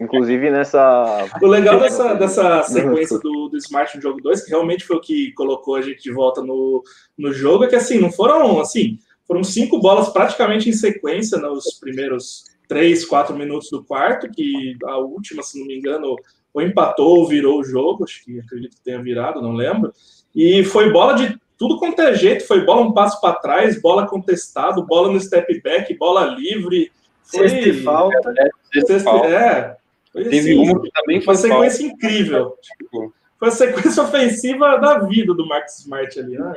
Inclusive 0.00 0.50
nessa. 0.50 1.26
O 1.42 1.46
legal 1.46 1.80
dessa, 1.80 2.14
dessa 2.14 2.62
sequência 2.62 3.18
do, 3.18 3.48
do 3.48 3.56
Smart 3.56 3.96
no 3.96 4.02
jogo 4.02 4.20
2, 4.22 4.44
que 4.44 4.50
realmente 4.50 4.84
foi 4.84 4.96
o 4.96 5.00
que 5.00 5.32
colocou 5.32 5.74
a 5.74 5.82
gente 5.82 6.02
de 6.02 6.12
volta 6.12 6.40
no, 6.40 6.82
no 7.16 7.32
jogo, 7.32 7.64
é 7.64 7.68
que 7.68 7.74
assim, 7.74 7.98
não 7.98 8.12
foram 8.12 8.60
assim, 8.60 8.98
foram 9.26 9.42
cinco 9.42 9.80
bolas 9.80 10.10
praticamente 10.10 10.68
em 10.68 10.72
sequência 10.72 11.38
nos 11.38 11.78
primeiros 11.80 12.44
três, 12.68 13.04
quatro 13.04 13.34
minutos 13.34 13.70
do 13.70 13.82
quarto, 13.82 14.30
que 14.30 14.76
a 14.84 14.98
última, 14.98 15.42
se 15.42 15.58
não 15.58 15.66
me 15.66 15.76
engano, 15.76 16.14
ou 16.54 16.62
empatou 16.62 17.18
ou 17.18 17.26
virou 17.26 17.58
o 17.58 17.64
jogo, 17.64 18.04
acho 18.04 18.24
que 18.24 18.38
acredito 18.38 18.76
que 18.76 18.84
tenha 18.84 19.02
virado, 19.02 19.42
não 19.42 19.54
lembro. 19.54 19.92
E 20.34 20.62
foi 20.64 20.92
bola 20.92 21.14
de 21.14 21.36
tudo 21.56 21.78
quanto 21.78 22.00
é 22.02 22.14
jeito, 22.14 22.46
foi 22.46 22.64
bola 22.64 22.82
um 22.82 22.92
passo 22.92 23.20
para 23.20 23.34
trás, 23.34 23.80
bola 23.80 24.06
contestado, 24.06 24.86
bola 24.86 25.10
no 25.10 25.20
step 25.20 25.60
back, 25.60 25.92
bola 25.96 26.26
livre, 26.26 26.92
Sexta 27.28 27.58
e 27.58 27.82
falta. 27.82 28.34
É, 28.38 28.80
sexta, 28.86 29.10
é. 29.10 29.76
Foi 30.10 30.24
Teve 30.24 30.38
assim, 30.38 30.58
uma 30.58 30.80
que 30.80 30.90
também 30.90 31.20
foi 31.20 31.34
uma 31.34 31.40
sequência 31.40 31.86
falta. 31.86 31.94
incrível. 31.94 32.56
Tipo, 32.62 33.14
foi 33.38 33.48
a 33.48 33.50
sequência 33.50 34.02
ofensiva 34.02 34.78
da 34.78 35.00
vida 35.00 35.34
do 35.34 35.46
Marcos 35.46 35.78
Smart 35.80 36.18
ali, 36.18 36.38
né, 36.38 36.54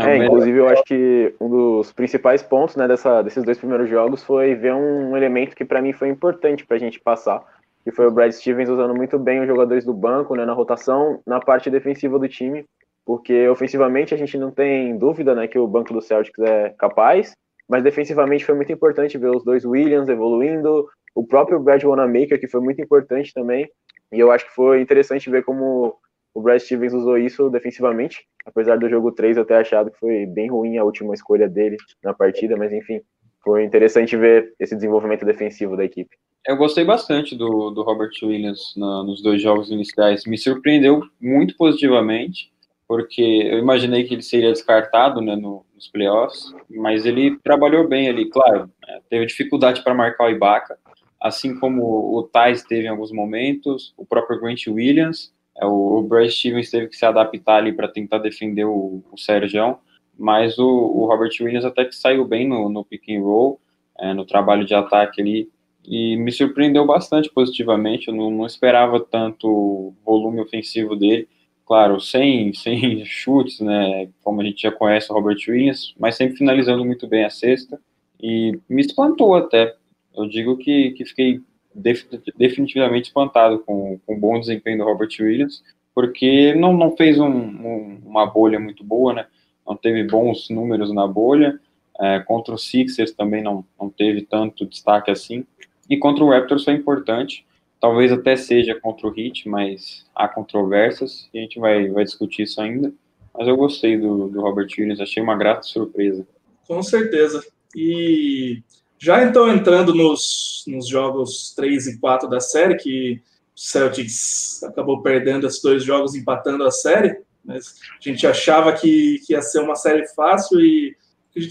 É, 0.00 0.16
inclusive 0.16 0.58
eu 0.58 0.68
acho 0.68 0.82
que 0.84 1.34
um 1.40 1.48
dos 1.48 1.92
principais 1.92 2.42
pontos 2.42 2.74
né, 2.74 2.88
dessa, 2.88 3.22
desses 3.22 3.44
dois 3.44 3.58
primeiros 3.58 3.88
jogos 3.88 4.24
foi 4.24 4.54
ver 4.54 4.74
um 4.74 5.16
elemento 5.16 5.54
que 5.54 5.64
para 5.64 5.80
mim 5.80 5.92
foi 5.92 6.08
importante 6.08 6.66
para 6.66 6.76
a 6.76 6.80
gente 6.80 6.98
passar, 6.98 7.44
que 7.84 7.92
foi 7.92 8.06
o 8.06 8.10
Brad 8.10 8.32
Stevens 8.32 8.68
usando 8.68 8.94
muito 8.94 9.18
bem 9.18 9.40
os 9.40 9.46
jogadores 9.46 9.84
do 9.84 9.94
banco 9.94 10.34
né, 10.34 10.44
na 10.44 10.52
rotação, 10.52 11.20
na 11.24 11.38
parte 11.38 11.70
defensiva 11.70 12.18
do 12.18 12.28
time. 12.28 12.64
porque 13.06 13.46
ofensivamente 13.48 14.14
a 14.14 14.16
gente 14.16 14.36
não 14.36 14.50
tem 14.50 14.96
dúvida 14.98 15.34
né, 15.34 15.46
que 15.46 15.58
o 15.58 15.68
banco 15.68 15.92
do 15.92 16.00
Celtics 16.00 16.42
é 16.42 16.74
capaz, 16.78 17.36
mas 17.68 17.84
defensivamente 17.84 18.44
foi 18.44 18.54
muito 18.54 18.72
importante 18.72 19.16
ver 19.16 19.30
os 19.30 19.44
dois 19.44 19.64
Williams 19.64 20.08
evoluindo, 20.08 20.88
o 21.14 21.24
próprio 21.24 21.60
Brad 21.60 21.84
Wanamaker, 21.84 22.40
que 22.40 22.48
foi 22.48 22.60
muito 22.60 22.80
importante 22.82 23.32
também, 23.32 23.68
e 24.10 24.18
eu 24.18 24.32
acho 24.32 24.46
que 24.46 24.54
foi 24.54 24.80
interessante 24.80 25.30
ver 25.30 25.44
como 25.44 25.96
o 26.34 26.42
Brad 26.42 26.60
Stevens 26.60 26.92
usou 26.92 27.16
isso 27.16 27.48
defensivamente, 27.48 28.26
apesar 28.44 28.76
do 28.76 28.88
jogo 28.88 29.12
3 29.12 29.36
eu 29.36 29.44
ter 29.44 29.54
achado 29.54 29.90
que 29.90 29.98
foi 29.98 30.26
bem 30.26 30.50
ruim 30.50 30.76
a 30.76 30.84
última 30.84 31.14
escolha 31.14 31.48
dele 31.48 31.76
na 32.02 32.12
partida, 32.12 32.56
mas 32.56 32.72
enfim, 32.72 33.00
foi 33.42 33.64
interessante 33.64 34.16
ver 34.16 34.52
esse 34.58 34.74
desenvolvimento 34.74 35.24
defensivo 35.24 35.76
da 35.76 35.84
equipe. 35.84 36.16
Eu 36.46 36.56
gostei 36.56 36.84
bastante 36.84 37.36
do, 37.36 37.70
do 37.70 37.82
Robert 37.82 38.10
Williams 38.22 38.74
na, 38.76 39.02
nos 39.04 39.22
dois 39.22 39.40
jogos 39.40 39.70
iniciais, 39.70 40.24
me 40.26 40.36
surpreendeu 40.36 41.02
muito 41.20 41.56
positivamente, 41.56 42.52
porque 42.86 43.22
eu 43.22 43.58
imaginei 43.58 44.04
que 44.04 44.12
ele 44.12 44.22
seria 44.22 44.52
descartado 44.52 45.20
né, 45.20 45.36
no, 45.36 45.64
nos 45.74 45.88
playoffs, 45.88 46.52
mas 46.68 47.06
ele 47.06 47.38
trabalhou 47.38 47.88
bem 47.88 48.08
ali, 48.08 48.28
claro, 48.28 48.70
né, 48.86 49.00
teve 49.08 49.24
dificuldade 49.24 49.82
para 49.82 49.94
marcar 49.94 50.26
o 50.26 50.30
Ibaka, 50.30 50.76
assim 51.20 51.58
como 51.58 51.82
o 51.82 52.22
Thais 52.24 52.62
teve 52.62 52.86
em 52.86 52.90
alguns 52.90 53.10
momentos, 53.10 53.94
o 53.96 54.04
próprio 54.04 54.38
Grant 54.38 54.66
Williams, 54.66 55.33
é, 55.56 55.64
o, 55.66 55.98
o 55.98 56.02
Brad 56.02 56.28
Stevens 56.28 56.70
teve 56.70 56.88
que 56.88 56.96
se 56.96 57.04
adaptar 57.04 57.56
ali 57.56 57.72
para 57.72 57.88
tentar 57.88 58.18
defender 58.18 58.64
o, 58.64 59.02
o 59.10 59.18
Sérgio, 59.18 59.78
mas 60.18 60.58
o, 60.58 60.66
o, 60.66 61.06
Robert 61.06 61.30
Williams 61.40 61.64
até 61.64 61.84
que 61.84 61.94
saiu 61.94 62.24
bem 62.24 62.48
no, 62.48 62.68
no 62.68 62.84
pick 62.84 63.08
and 63.10 63.20
roll, 63.20 63.60
é, 63.98 64.12
no 64.12 64.24
trabalho 64.24 64.64
de 64.64 64.74
ataque 64.74 65.20
ali, 65.20 65.48
e 65.84 66.16
me 66.16 66.32
surpreendeu 66.32 66.86
bastante 66.86 67.30
positivamente, 67.30 68.08
eu 68.08 68.14
não, 68.14 68.30
não 68.30 68.46
esperava 68.46 68.98
tanto 69.00 69.92
volume 70.04 70.40
ofensivo 70.40 70.96
dele, 70.96 71.28
claro, 71.66 72.00
sem, 72.00 72.52
sem 72.54 73.04
chutes, 73.04 73.60
né, 73.60 74.08
como 74.22 74.40
a 74.40 74.44
gente 74.44 74.62
já 74.62 74.72
conhece 74.72 75.10
o 75.10 75.14
Robert 75.14 75.38
Williams, 75.48 75.94
mas 75.98 76.16
sempre 76.16 76.36
finalizando 76.36 76.84
muito 76.84 77.06
bem 77.06 77.24
a 77.24 77.30
cesta, 77.30 77.80
e 78.20 78.58
me 78.68 78.80
espantou 78.80 79.34
até, 79.34 79.74
eu 80.16 80.26
digo 80.26 80.56
que, 80.56 80.92
que 80.92 81.04
fiquei 81.04 81.40
definitivamente 81.74 83.06
espantado 83.06 83.58
com, 83.60 83.98
com 84.06 84.14
o 84.14 84.18
bom 84.18 84.38
desempenho 84.38 84.78
do 84.78 84.84
Robert 84.84 85.10
Williams, 85.20 85.62
porque 85.94 86.54
não, 86.54 86.72
não 86.72 86.96
fez 86.96 87.18
um, 87.18 87.28
um, 87.28 88.00
uma 88.04 88.26
bolha 88.26 88.58
muito 88.58 88.84
boa, 88.84 89.12
né? 89.12 89.26
Não 89.66 89.76
teve 89.76 90.04
bons 90.04 90.48
números 90.50 90.92
na 90.92 91.06
bolha. 91.06 91.58
É, 92.00 92.18
contra 92.20 92.54
o 92.54 92.58
Sixers 92.58 93.12
também 93.12 93.42
não, 93.42 93.64
não 93.80 93.88
teve 93.88 94.22
tanto 94.22 94.66
destaque 94.66 95.10
assim. 95.10 95.46
E 95.88 95.96
contra 95.96 96.24
o 96.24 96.30
Raptors 96.30 96.64
foi 96.64 96.74
importante. 96.74 97.46
Talvez 97.80 98.10
até 98.10 98.34
seja 98.34 98.74
contra 98.80 99.06
o 99.06 99.14
Heat, 99.18 99.48
mas 99.48 100.06
há 100.14 100.26
controvérsias 100.26 101.28
e 101.32 101.38
a 101.38 101.42
gente 101.42 101.58
vai, 101.60 101.88
vai 101.88 102.04
discutir 102.04 102.42
isso 102.42 102.60
ainda. 102.60 102.92
Mas 103.36 103.46
eu 103.46 103.56
gostei 103.56 103.96
do, 103.96 104.28
do 104.28 104.40
Robert 104.40 104.68
Williams, 104.78 105.00
achei 105.00 105.22
uma 105.22 105.36
grata 105.36 105.62
surpresa. 105.62 106.26
Com 106.66 106.82
certeza. 106.82 107.44
E 107.76 108.62
já 108.98 109.22
então 109.24 109.48
entrando 109.48 109.94
nos, 109.94 110.64
nos 110.66 110.88
jogos 110.88 111.52
3 111.54 111.86
e 111.88 111.98
4 111.98 112.28
da 112.28 112.40
série, 112.40 112.76
que 112.76 113.20
o 113.54 113.60
Celtics 113.60 114.62
acabou 114.64 115.02
perdendo 115.02 115.46
esses 115.46 115.62
dois 115.62 115.84
jogos, 115.84 116.14
empatando 116.14 116.64
a 116.64 116.70
série, 116.70 117.18
mas 117.44 117.74
a 118.00 118.08
gente 118.08 118.26
achava 118.26 118.72
que, 118.72 119.20
que 119.26 119.34
ia 119.34 119.42
ser 119.42 119.60
uma 119.60 119.76
série 119.76 120.06
fácil 120.08 120.60
e 120.60 120.96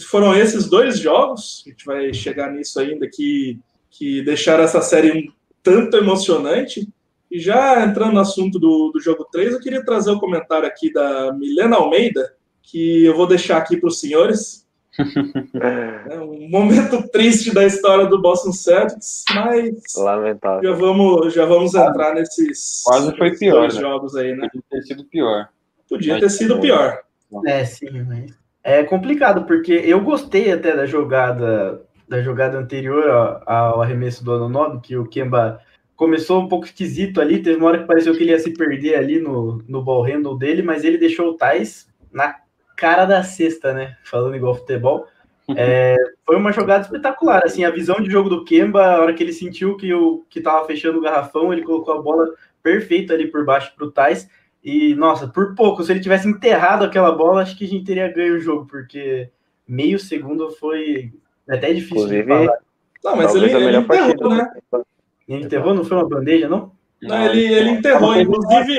foram 0.09 0.35
esses 0.35 0.67
dois 0.67 0.99
jogos, 0.99 1.63
a 1.65 1.69
gente 1.69 1.85
vai 1.85 2.13
chegar 2.13 2.51
nisso 2.51 2.79
ainda, 2.79 3.07
que, 3.07 3.59
que 3.89 4.21
deixaram 4.23 4.63
essa 4.63 4.81
série 4.81 5.11
um 5.11 5.31
tanto 5.61 5.97
emocionante. 5.97 6.87
E 7.29 7.39
já 7.39 7.83
entrando 7.83 8.13
no 8.13 8.19
assunto 8.19 8.59
do, 8.59 8.91
do 8.91 8.99
jogo 8.99 9.27
3, 9.31 9.53
eu 9.53 9.59
queria 9.59 9.83
trazer 9.83 10.11
o 10.11 10.15
um 10.15 10.19
comentário 10.19 10.67
aqui 10.67 10.93
da 10.93 11.33
Milena 11.33 11.77
Almeida, 11.77 12.33
que 12.61 13.03
eu 13.03 13.15
vou 13.15 13.27
deixar 13.27 13.57
aqui 13.57 13.75
para 13.75 13.87
os 13.87 13.99
senhores, 13.99 14.62
é 16.09 16.19
um 16.19 16.49
momento 16.49 17.07
triste 17.09 17.53
da 17.53 17.65
história 17.65 18.05
do 18.05 18.21
Boston 18.21 18.51
Celtics, 18.51 19.23
mas 19.33 19.73
lamentável. 19.97 20.71
Já 20.71 20.77
vamos, 20.77 21.33
já 21.33 21.45
vamos 21.45 21.73
entrar 21.73 22.13
nesses 22.13 22.83
quase 22.85 23.17
foi 23.17 23.35
pior, 23.35 23.63
né? 23.63 23.79
jogos 23.79 24.15
aí, 24.15 24.35
né? 24.35 24.47
Podia 24.51 24.69
ter 24.69 24.81
sido 24.83 25.05
pior. 25.05 25.49
Podia 25.89 26.13
mas 26.13 26.21
ter 26.21 26.29
sido 26.29 26.59
pior. 26.59 26.99
É, 27.45 27.65
sim, 27.65 27.87
mas 28.07 28.43
é 28.63 28.83
complicado 28.83 29.45
porque 29.45 29.73
eu 29.73 29.99
gostei 30.01 30.51
até 30.51 30.75
da 30.75 30.85
jogada 30.85 31.81
da 32.07 32.21
jogada 32.21 32.57
anterior 32.57 33.41
ao 33.45 33.81
arremesso 33.81 34.23
do 34.23 34.33
Anonobi, 34.33 34.81
que 34.81 34.95
o 34.95 35.05
Kemba 35.05 35.59
começou 35.95 36.41
um 36.41 36.47
pouco 36.47 36.65
esquisito 36.65 37.19
ali, 37.19 37.41
teve 37.41 37.57
uma 37.57 37.69
hora 37.69 37.79
que 37.79 37.87
pareceu 37.87 38.15
que 38.15 38.23
ele 38.23 38.31
ia 38.31 38.39
se 38.39 38.53
perder 38.53 38.95
ali 38.95 39.19
no, 39.19 39.63
no 39.67 39.83
ball 39.83 40.03
handle 40.03 40.37
dele, 40.37 40.61
mas 40.61 40.83
ele 40.83 40.97
deixou 40.97 41.29
o 41.29 41.33
Tais 41.37 41.87
na 42.11 42.35
cara 42.75 43.05
da 43.05 43.23
cesta, 43.23 43.73
né? 43.73 43.97
Falando 44.03 44.35
igual 44.35 44.55
futebol. 44.55 45.07
É, 45.57 45.97
foi 46.25 46.37
uma 46.37 46.53
jogada 46.53 46.83
espetacular, 46.83 47.43
assim, 47.43 47.65
a 47.65 47.69
visão 47.69 47.97
de 47.97 48.09
jogo 48.09 48.29
do 48.29 48.45
Kemba, 48.45 48.81
a 48.81 49.01
hora 49.01 49.13
que 49.13 49.21
ele 49.21 49.33
sentiu 49.33 49.75
que 49.75 49.93
o 49.93 50.23
que 50.29 50.39
tava 50.39 50.65
fechando 50.65 50.99
o 50.99 51.01
garrafão, 51.01 51.51
ele 51.51 51.63
colocou 51.63 51.93
a 51.93 52.01
bola 52.01 52.33
perfeita 52.61 53.13
ali 53.13 53.27
por 53.27 53.43
baixo 53.43 53.73
pro 53.75 53.91
Tais. 53.91 54.29
E, 54.63 54.95
nossa, 54.95 55.27
por 55.27 55.53
pouco, 55.53 55.83
se 55.83 55.91
ele 55.91 55.99
tivesse 55.99 56.27
enterrado 56.27 56.85
aquela 56.85 57.11
bola, 57.11 57.41
acho 57.41 57.57
que 57.57 57.65
a 57.65 57.67
gente 57.67 57.83
teria 57.83 58.11
ganho 58.11 58.37
o 58.37 58.39
jogo, 58.39 58.65
porque 58.65 59.29
meio 59.67 59.99
segundo 59.99 60.49
foi 60.51 61.11
até 61.49 61.73
difícil 61.73 61.97
Inclusive, 61.97 62.23
de 62.23 62.27
falar. 62.29 62.57
Não, 63.03 63.17
mas 63.17 63.35
ele, 63.35 63.51
ele 63.51 63.77
enterrou, 63.77 64.29
né? 64.29 64.53
Ele 65.27 65.43
enterrou, 65.43 65.73
não 65.73 65.83
foi 65.83 65.97
uma 65.97 66.07
bandeja, 66.07 66.47
não? 66.47 66.71
Não, 67.01 67.25
ele, 67.25 67.53
ele 67.53 67.69
enterrou, 67.71 68.15
inclusive. 68.15 68.77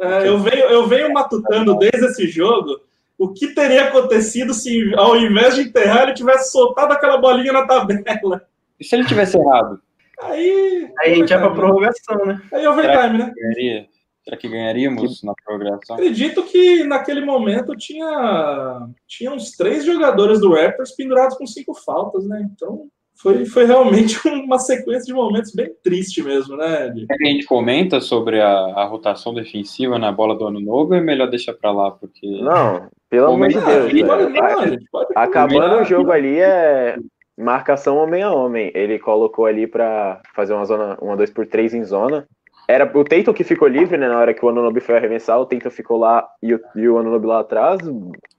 É, 0.00 0.28
eu, 0.28 0.38
venho, 0.40 0.64
eu 0.64 0.86
venho 0.88 1.12
matutando 1.12 1.78
desde 1.78 2.06
esse 2.06 2.26
jogo 2.26 2.80
o 3.18 3.32
que 3.32 3.48
teria 3.54 3.88
acontecido 3.88 4.52
se, 4.52 4.94
ao 4.94 5.16
invés 5.16 5.54
de 5.54 5.62
enterrar, 5.62 6.04
ele 6.04 6.14
tivesse 6.14 6.52
soltado 6.52 6.92
aquela 6.92 7.18
bolinha 7.18 7.52
na 7.52 7.66
tabela? 7.66 8.42
E 8.78 8.84
se 8.84 8.94
ele 8.94 9.06
tivesse 9.06 9.38
errado? 9.38 9.80
Aí. 10.22 10.90
Aí 11.00 11.12
a 11.12 11.14
gente 11.14 11.30
ia 11.30 11.38
pra 11.38 11.50
prorrogação, 11.50 12.24
né? 12.26 12.40
Aí 12.52 12.66
overtime, 12.66 13.18
né? 13.18 13.32
Ganharia? 13.34 13.86
Será 14.22 14.36
que 14.36 14.48
ganharíamos 14.48 15.22
na 15.22 15.32
prorrogação? 15.44 15.94
Acredito 15.94 16.42
que 16.42 16.82
naquele 16.84 17.24
momento 17.24 17.76
tinha, 17.76 18.88
tinha 19.06 19.30
uns 19.30 19.52
três 19.52 19.84
jogadores 19.84 20.40
do 20.40 20.52
Raptors 20.52 20.92
pendurados 20.92 21.36
com 21.36 21.46
cinco 21.46 21.74
faltas, 21.74 22.26
né? 22.26 22.44
Então 22.52 22.88
foi, 23.14 23.46
foi 23.46 23.64
realmente 23.64 24.18
uma 24.28 24.58
sequência 24.58 25.06
de 25.06 25.14
momentos 25.14 25.52
bem 25.52 25.72
triste 25.82 26.22
mesmo, 26.22 26.56
né? 26.56 26.88
Ed? 26.88 27.06
A 27.08 27.26
gente 27.26 27.46
comenta 27.46 28.00
sobre 28.00 28.40
a, 28.40 28.50
a, 28.50 28.84
rotação 28.84 29.32
defensiva 29.32 29.98
na 29.98 30.10
bola 30.10 30.36
do 30.36 30.46
ano 30.46 30.60
novo 30.60 30.92
ou 30.92 30.98
é 30.98 31.00
melhor 31.00 31.30
deixar 31.30 31.54
para 31.54 31.70
lá? 31.70 31.90
Porque. 31.90 32.26
Não, 32.42 32.88
pelo 33.08 33.32
amor 33.32 33.48
de 33.48 33.60
Deus. 33.60 33.92
Né? 33.92 34.78
Acabando 35.14 35.80
o 35.80 35.84
jogo 35.84 36.10
ali 36.10 36.38
é 36.38 36.96
marcação 37.36 37.96
homem 37.96 38.22
a 38.22 38.32
homem. 38.32 38.70
Ele 38.74 38.98
colocou 38.98 39.46
ali 39.46 39.66
para 39.66 40.20
fazer 40.34 40.54
uma 40.54 40.64
zona, 40.64 40.98
uma 41.00 41.16
2 41.16 41.30
por 41.30 41.46
3 41.46 41.74
em 41.74 41.84
zona. 41.84 42.26
Era 42.68 42.84
o 42.98 43.04
Tatum 43.04 43.32
que 43.32 43.44
ficou 43.44 43.68
livre, 43.68 43.96
né? 43.96 44.08
Na 44.08 44.18
hora 44.18 44.34
que 44.34 44.44
o 44.44 44.48
Anunobi 44.48 44.80
foi 44.80 44.96
arremessar, 44.96 45.40
o 45.40 45.46
Tatum 45.46 45.70
ficou 45.70 45.96
lá 45.98 46.26
e 46.42 46.52
o, 46.52 46.60
e 46.74 46.88
o 46.88 46.98
Anunobi 46.98 47.26
lá 47.26 47.40
atrás. 47.40 47.78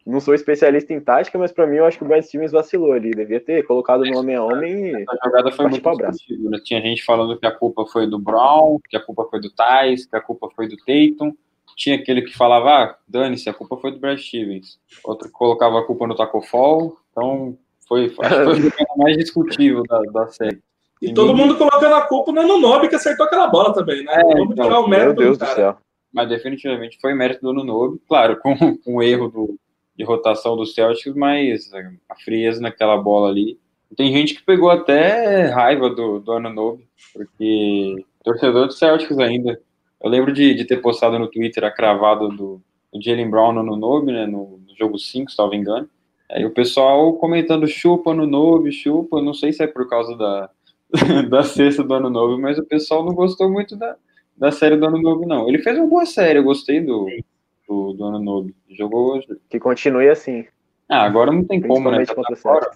Não 0.06 0.20
sou 0.20 0.34
especialista 0.34 0.94
em 0.94 1.00
tática, 1.00 1.38
mas 1.38 1.54
para 1.54 1.66
mim 1.66 1.78
eu 1.78 1.86
acho 1.86 1.98
que 1.98 2.04
o 2.04 2.08
Brad 2.08 2.24
Stevens 2.24 2.52
vacilou 2.52 2.92
ali. 2.92 3.12
Devia 3.12 3.40
ter 3.40 3.64
colocado 3.64 4.04
no 4.04 4.20
homem 4.20 4.36
a 4.36 4.44
homem 4.44 4.92
e. 4.92 4.96
A 4.96 5.26
jogada 5.26 5.52
foi 5.52 5.68
muito 5.70 5.88
abraço. 5.88 6.20
Né? 6.30 6.60
Tinha 6.62 6.82
gente 6.82 7.06
falando 7.06 7.40
que 7.40 7.46
a 7.46 7.52
culpa 7.52 7.86
foi 7.86 8.06
do 8.06 8.20
Brown, 8.20 8.80
que 8.90 8.98
a 8.98 9.02
culpa 9.02 9.26
foi 9.30 9.40
do 9.40 9.50
Thais, 9.50 10.06
que 10.06 10.16
a 10.16 10.22
culpa 10.22 10.50
foi 10.54 10.68
do 10.68 10.76
Tatum. 10.76 11.34
Tinha 11.78 11.96
aquele 11.96 12.24
que 12.24 12.36
falava, 12.36 12.70
ah, 12.72 12.98
dane-se, 13.08 13.48
a 13.50 13.54
culpa 13.54 13.78
foi 13.78 13.92
do 13.92 14.00
Brad 14.00 14.18
Stevens. 14.18 14.80
Outro 15.06 15.28
que 15.28 15.34
colocava 15.34 15.80
a 15.80 15.86
culpa 15.86 16.08
no 16.08 16.16
Taco 16.16 16.42
Fall. 16.42 16.98
Então, 17.12 17.56
foi, 17.88 18.10
foi, 18.10 18.26
foi 18.28 18.60
o 18.60 18.72
mais 18.98 19.16
discutível 19.16 19.84
da, 19.88 20.02
da 20.02 20.28
série. 20.28 20.62
E 21.02 21.14
todo 21.14 21.36
mundo 21.36 21.56
colocando 21.56 21.94
a 21.94 22.02
culpa 22.02 22.32
no 22.32 22.42
Anunobi 22.42 22.90
que 22.90 22.96
acertou 22.96 23.28
aquela 23.28 23.48
bola 23.48 23.74
também, 23.74 24.04
né? 24.04 24.14
É, 24.14 24.24
Vamos 24.24 24.54
então, 24.54 24.66
tirar 24.66 24.80
o 24.80 24.88
mérito 24.88 25.08
Meu 25.08 25.16
Deus 25.16 25.38
do, 25.38 25.46
do 25.46 25.52
céu. 25.52 25.78
Mas 26.12 26.30
definitivamente 26.30 26.98
foi 27.00 27.14
mérito 27.14 27.42
do 27.42 27.52
Anunobi, 27.52 28.02
claro, 28.08 28.38
com, 28.38 28.76
com 28.78 28.96
o 28.96 29.04
erro 29.04 29.28
do, 29.28 29.60
de 29.96 30.04
rotação 30.04 30.58
do 30.58 30.66
Celtics, 30.66 31.14
mas 31.16 31.72
a 32.10 32.16
frieza 32.16 32.60
naquela 32.60 32.98
bola 32.98 33.30
ali. 33.30 33.60
Tem 33.96 34.12
gente 34.12 34.34
que 34.34 34.44
pegou 34.44 34.70
até 34.70 35.48
raiva 35.48 35.90
do, 35.90 36.20
do 36.20 36.32
Anunobi, 36.32 36.88
porque 37.14 38.04
torcedor 38.24 38.68
do 38.68 38.74
Celtics 38.74 39.18
ainda. 39.20 39.62
Eu 40.02 40.10
lembro 40.10 40.32
de, 40.32 40.54
de 40.54 40.66
ter 40.66 40.82
postado 40.82 41.18
no 41.18 41.28
Twitter 41.28 41.64
a 41.64 41.72
cravada 41.72 42.28
do, 42.28 42.62
do 42.94 43.02
Jalen 43.02 43.30
Brown 43.30 43.54
no 43.54 43.62
Anunobi, 43.62 44.12
né, 44.12 44.26
no, 44.26 44.60
no 44.68 44.76
jogo 44.78 44.98
5, 44.98 45.32
se 45.32 45.38
não 45.38 45.50
me 45.50 45.58
engano. 45.58 45.90
Aí 46.30 46.46
o 46.46 46.52
pessoal 46.52 47.14
comentando 47.14 47.68
chupa 47.68 48.14
no 48.14 48.28
Nobe, 48.28 48.72
chupa, 48.72 49.22
não 49.22 49.34
sei 49.34 49.54
se 49.54 49.64
é 49.64 49.68
por 49.68 49.88
causa 49.90 50.16
da, 50.18 50.50
da 51.30 51.44
sexta 51.44 51.84
do 51.84 51.94
Ano 51.94 52.10
Novo, 52.10 52.38
mas 52.40 52.58
o 52.58 52.66
pessoal 52.66 53.04
não 53.04 53.14
gostou 53.14 53.50
muito 53.50 53.78
da, 53.78 53.96
da 54.36 54.52
série 54.52 54.76
do 54.76 54.86
Ano 54.86 55.02
Novo, 55.02 55.26
não. 55.26 55.48
Ele 55.48 55.60
fez 55.60 55.78
uma 55.78 55.88
boa 55.88 56.06
série, 56.06 56.40
eu 56.40 56.44
gostei 56.44 56.82
do, 56.82 57.08
do, 57.68 57.94
do 57.94 58.04
Ano 58.04 58.20
Novo. 58.20 58.52
Jogou. 58.70 59.22
Que 59.50 59.60
continue 59.60 60.10
assim. 60.10 60.46
Ah, 60.90 61.04
agora 61.04 61.32
não 61.32 61.44
tem 61.44 61.62
como, 61.62 61.90
né? 61.90 62.06
Tá 62.06 62.36
fora. 62.36 62.70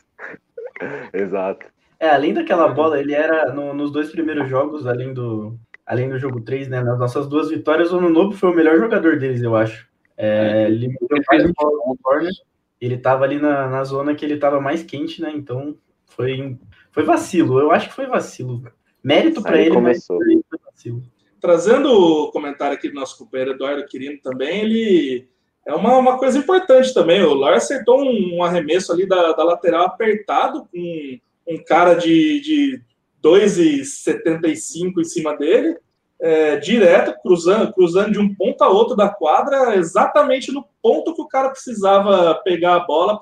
Exato. 1.13 1.65
É, 1.99 2.09
além 2.09 2.33
daquela 2.33 2.67
bola, 2.69 2.99
ele 2.99 3.13
era 3.13 3.53
no, 3.53 3.73
nos 3.73 3.91
dois 3.91 4.11
primeiros 4.11 4.49
jogos, 4.49 4.87
além 4.87 5.13
do, 5.13 5.55
além 5.85 6.09
do 6.09 6.19
jogo 6.19 6.41
3, 6.41 6.67
né? 6.67 6.81
Nas 6.81 6.99
nossas 6.99 7.27
duas 7.27 7.49
vitórias, 7.49 7.91
o 7.91 7.97
Ano 7.97 8.09
Novo 8.09 8.35
foi 8.35 8.49
o 8.49 8.55
melhor 8.55 8.77
jogador 8.77 9.17
deles, 9.17 9.41
eu 9.41 9.55
acho. 9.55 9.89
É, 10.17 10.67
ele 10.67 10.87
meteu 10.87 11.07
Ele 11.31 11.47
um 11.47 11.53
bola 11.53 11.77
no 11.87 11.97
corner. 12.01 12.31
Ele 12.79 12.97
tava 12.97 13.23
ali 13.23 13.39
na, 13.39 13.67
na 13.67 13.83
zona 13.83 14.15
que 14.15 14.25
ele 14.25 14.37
tava 14.37 14.59
mais 14.59 14.83
quente, 14.83 15.21
né? 15.21 15.31
Então 15.33 15.75
foi, 16.07 16.57
foi 16.91 17.03
vacilo. 17.03 17.59
Eu 17.59 17.71
acho 17.71 17.89
que 17.89 17.95
foi 17.95 18.07
vacilo. 18.07 18.63
Mérito 19.03 19.41
para 19.41 19.59
ele, 19.59 19.73
começou. 19.73 20.17
mas 20.19 20.41
foi 20.49 20.59
vacilo. 20.65 21.03
Trazendo 21.39 21.91
o 21.91 22.31
comentário 22.31 22.75
aqui 22.75 22.89
do 22.89 22.95
nosso 22.95 23.17
companheiro 23.17 23.53
Eduardo 23.53 23.85
Quirino 23.85 24.19
também, 24.21 24.61
ele 24.61 25.27
é 25.65 25.73
uma, 25.73 25.97
uma 25.97 26.17
coisa 26.17 26.37
importante 26.37 26.93
também. 26.93 27.21
O 27.23 27.33
Lar 27.33 27.53
acertou 27.53 27.99
um, 27.99 28.37
um 28.37 28.43
arremesso 28.43 28.91
ali 28.91 29.07
da, 29.07 29.31
da 29.33 29.43
lateral 29.43 29.85
apertado, 29.85 30.67
com 30.71 31.19
um 31.47 31.63
cara 31.63 31.95
de, 31.95 32.39
de 32.41 32.81
2,75 33.23 34.99
em 34.99 35.03
cima 35.03 35.35
dele, 35.37 35.77
é, 36.19 36.57
direto, 36.57 37.15
cruzando, 37.21 37.73
cruzando 37.73 38.11
de 38.11 38.19
um 38.19 38.33
ponto 38.33 38.63
a 38.63 38.69
outro 38.69 38.95
da 38.95 39.09
quadra, 39.09 39.75
exatamente 39.75 40.51
no 40.51 40.63
ponto 40.81 41.15
que 41.15 41.21
o 41.21 41.27
cara 41.27 41.49
precisava 41.49 42.35
pegar 42.43 42.75
a 42.75 42.79
bola 42.85 43.19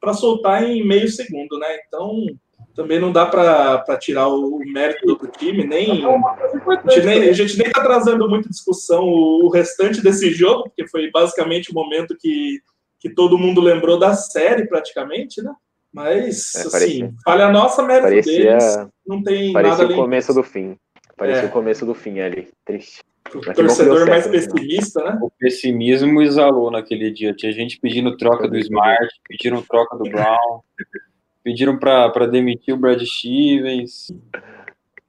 para 0.00 0.14
soltar 0.14 0.64
em 0.64 0.86
meio 0.86 1.08
segundo, 1.08 1.58
né? 1.58 1.66
Então, 1.86 2.26
também 2.74 2.98
não 2.98 3.12
dá 3.12 3.26
para 3.26 3.98
tirar 3.98 4.28
o, 4.28 4.58
mérito 4.60 5.14
do 5.14 5.26
time, 5.28 5.64
nem 5.66 6.04
a 6.04 6.90
gente 6.90 7.06
nem, 7.06 7.28
a 7.28 7.32
gente 7.32 7.58
nem 7.58 7.70
tá 7.70 7.82
trazendo 7.82 8.28
muita 8.28 8.48
discussão 8.48 9.04
o, 9.04 9.44
o 9.44 9.50
restante 9.50 10.02
desse 10.02 10.30
jogo, 10.30 10.64
porque 10.64 10.88
foi 10.88 11.10
basicamente 11.10 11.70
o 11.70 11.74
momento 11.74 12.16
que, 12.18 12.60
que 12.98 13.10
todo 13.10 13.38
mundo 13.38 13.60
lembrou 13.60 13.98
da 13.98 14.14
série, 14.14 14.66
praticamente, 14.66 15.42
né? 15.42 15.52
Mas, 15.92 16.54
É, 16.54 16.60
assim, 16.60 16.70
parecia- 16.70 17.14
falha 17.24 17.48
nossa, 17.50 17.82
mérito 17.82 18.06
parecia- 18.08 18.56
deles, 18.58 18.86
não 19.06 19.22
tem 19.22 19.52
nada 19.52 19.62
Parecia 19.68 19.84
o 19.84 19.86
além 19.88 19.96
começo 19.98 20.34
do 20.34 20.42
fim. 20.42 20.76
Parecia 21.16 21.42
É. 21.42 21.46
o 21.46 21.50
começo 21.50 21.84
do 21.86 21.94
fim 21.94 22.20
ali. 22.20 22.48
Triste. 22.64 23.02
Mas 23.34 23.44
que 23.46 23.54
torcedor 23.54 24.08
mais 24.08 24.24
certo 24.24 24.40
final. 24.42 24.54
pessimista, 24.54 25.04
né? 25.04 25.18
O 25.22 25.30
pessimismo 25.30 26.20
exalou 26.22 26.70
naquele 26.70 27.10
dia. 27.10 27.32
Tinha 27.34 27.52
gente 27.52 27.78
pedindo 27.78 28.16
troca 28.16 28.48
do 28.48 28.58
Smart, 28.58 29.08
pediram 29.28 29.62
troca 29.62 29.96
do 29.96 30.04
Brown, 30.10 30.60
pediram 31.44 31.78
para 31.78 32.26
demitir 32.26 32.74
o 32.74 32.76
Brad 32.76 33.00
Stevens. 33.02 34.12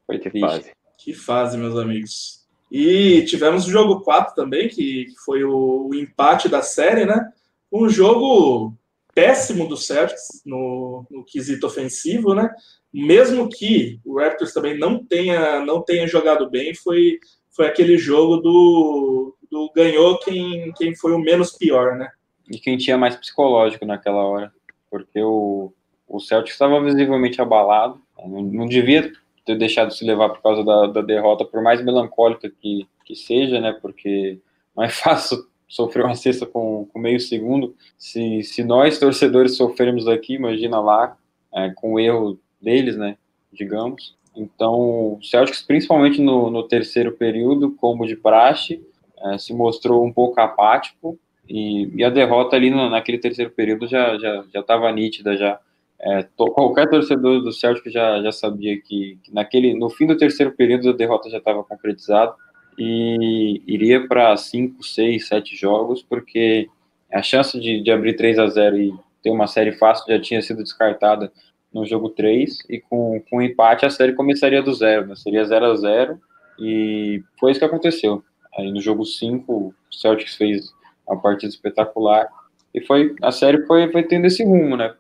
Foi 0.05 0.19
Que 0.19 0.29
triste. 0.29 0.47
fase. 0.47 0.71
Que 0.97 1.13
fase, 1.13 1.57
meus 1.57 1.77
amigos. 1.77 2.43
E 2.71 3.23
tivemos 3.25 3.65
o 3.67 3.71
jogo 3.71 4.01
4 4.01 4.35
também, 4.35 4.67
que, 4.69 5.05
que 5.05 5.15
foi 5.25 5.43
o, 5.43 5.87
o 5.89 5.95
empate 5.95 6.47
da 6.49 6.61
série, 6.61 7.05
né? 7.05 7.29
Um 7.71 7.89
jogo 7.89 8.73
péssimo 9.13 9.67
do 9.67 9.77
Celtics 9.77 10.41
no, 10.45 11.05
no 11.09 11.23
quesito 11.23 11.67
ofensivo, 11.67 12.33
né? 12.33 12.49
Mesmo 12.93 13.49
que 13.49 13.99
o 14.05 14.19
Raptors 14.19 14.53
também 14.53 14.77
não 14.77 15.03
tenha, 15.03 15.59
não 15.63 15.81
tenha 15.81 16.07
jogado 16.07 16.49
bem, 16.49 16.73
foi, 16.75 17.19
foi 17.51 17.67
aquele 17.67 17.97
jogo 17.97 18.37
do, 18.37 19.35
do 19.51 19.71
ganhou 19.75 20.19
quem, 20.19 20.71
quem 20.73 20.95
foi 20.95 21.13
o 21.13 21.19
menos 21.19 21.51
pior, 21.51 21.95
né? 21.95 22.09
E 22.49 22.59
quem 22.59 22.77
tinha 22.77 22.97
mais 22.97 23.15
psicológico 23.15 23.85
naquela 23.85 24.23
hora. 24.23 24.51
Porque 24.89 25.21
o, 25.21 25.73
o 26.07 26.19
Celtics 26.19 26.53
estava 26.53 26.83
visivelmente 26.83 27.41
abalado. 27.41 27.99
Não, 28.17 28.41
não 28.41 28.65
devia 28.67 29.11
ter 29.45 29.57
deixado 29.57 29.93
se 29.93 30.05
levar 30.05 30.29
por 30.29 30.41
causa 30.41 30.63
da, 30.63 30.87
da 30.87 31.01
derrota, 31.01 31.45
por 31.45 31.61
mais 31.61 31.83
melancólica 31.83 32.49
que, 32.49 32.87
que 33.05 33.15
seja, 33.15 33.59
né? 33.59 33.77
Porque 33.81 34.39
não 34.75 34.83
é 34.83 34.89
fácil 34.91 35.47
sofrer 35.73 36.05
uma 36.05 36.15
cesta 36.15 36.45
com, 36.45 36.87
com 36.91 36.99
meio 36.99 37.19
segundo. 37.19 37.75
Se, 37.97 38.43
se 38.43 38.63
nós, 38.63 38.99
torcedores, 38.99 39.57
sofremos 39.57 40.07
aqui, 40.07 40.35
imagina 40.35 40.79
lá, 40.79 41.17
é, 41.53 41.71
com 41.75 41.93
o 41.93 41.99
erro 41.99 42.37
deles, 42.61 42.95
né? 42.95 43.17
Digamos. 43.51 44.15
Então, 44.35 44.73
o 45.13 45.19
Celtics, 45.21 45.63
principalmente 45.63 46.21
no, 46.21 46.51
no 46.51 46.63
terceiro 46.67 47.11
período, 47.13 47.71
como 47.71 48.05
de 48.05 48.15
praxe, 48.15 48.81
é, 49.25 49.37
se 49.37 49.53
mostrou 49.53 50.05
um 50.05 50.13
pouco 50.13 50.39
apático. 50.39 51.17
E, 51.49 51.89
e 51.95 52.03
a 52.03 52.09
derrota 52.09 52.55
ali 52.55 52.69
no, 52.69 52.89
naquele 52.89 53.17
terceiro 53.17 53.51
período 53.51 53.85
já 53.87 54.17
já 54.17 54.45
já 54.53 54.59
estava 54.61 54.91
nítida 54.91 55.35
já. 55.35 55.59
É, 55.99 56.23
to- 56.37 56.51
qualquer 56.51 56.89
torcedor 56.89 57.41
do 57.41 57.51
Celtic 57.51 57.91
já, 57.91 58.21
já 58.21 58.31
sabia 58.31 58.79
que, 58.79 59.17
que 59.23 59.33
naquele 59.33 59.73
no 59.73 59.89
fim 59.89 60.05
do 60.05 60.17
terceiro 60.17 60.51
período 60.53 60.89
a 60.89 60.93
derrota 60.93 61.29
já 61.29 61.39
estava 61.39 61.63
concretizada 61.63 62.33
e 62.77 63.61
iria 63.67 64.07
para 64.07 64.35
5, 64.35 64.83
6, 64.83 65.27
7 65.27 65.55
jogos, 65.55 66.03
porque 66.03 66.69
a 67.11 67.21
chance 67.21 67.59
de, 67.59 67.81
de 67.81 67.91
abrir 67.91 68.15
3 68.15 68.39
a 68.39 68.47
0 68.47 68.77
e 68.77 68.93
ter 69.21 69.29
uma 69.29 69.47
série 69.47 69.73
fácil 69.73 70.05
já 70.07 70.19
tinha 70.19 70.41
sido 70.41 70.63
descartada 70.63 71.31
no 71.73 71.85
jogo 71.85 72.09
3, 72.09 72.59
e 72.69 72.79
com, 72.79 73.21
com 73.29 73.41
empate 73.41 73.85
a 73.85 73.89
série 73.89 74.13
começaria 74.13 74.61
do 74.61 74.73
zero, 74.73 75.07
né? 75.07 75.15
seria 75.15 75.43
0 75.43 75.65
a 75.65 75.75
0 75.75 76.19
e 76.59 77.23
foi 77.39 77.51
isso 77.51 77.59
que 77.59 77.65
aconteceu. 77.65 78.23
Aí 78.55 78.71
no 78.71 78.79
jogo 78.79 79.03
5, 79.03 79.51
o 79.51 79.73
Celtics 79.91 80.35
fez 80.35 80.71
uma 81.07 81.19
partida 81.19 81.51
espetacular, 81.51 82.27
e 82.73 82.81
foi 82.81 83.15
a 83.21 83.31
série 83.31 83.65
foi, 83.65 83.91
foi 83.91 84.03
tendo 84.03 84.25
esse 84.25 84.43
rumo, 84.43 84.75
né? 84.77 84.93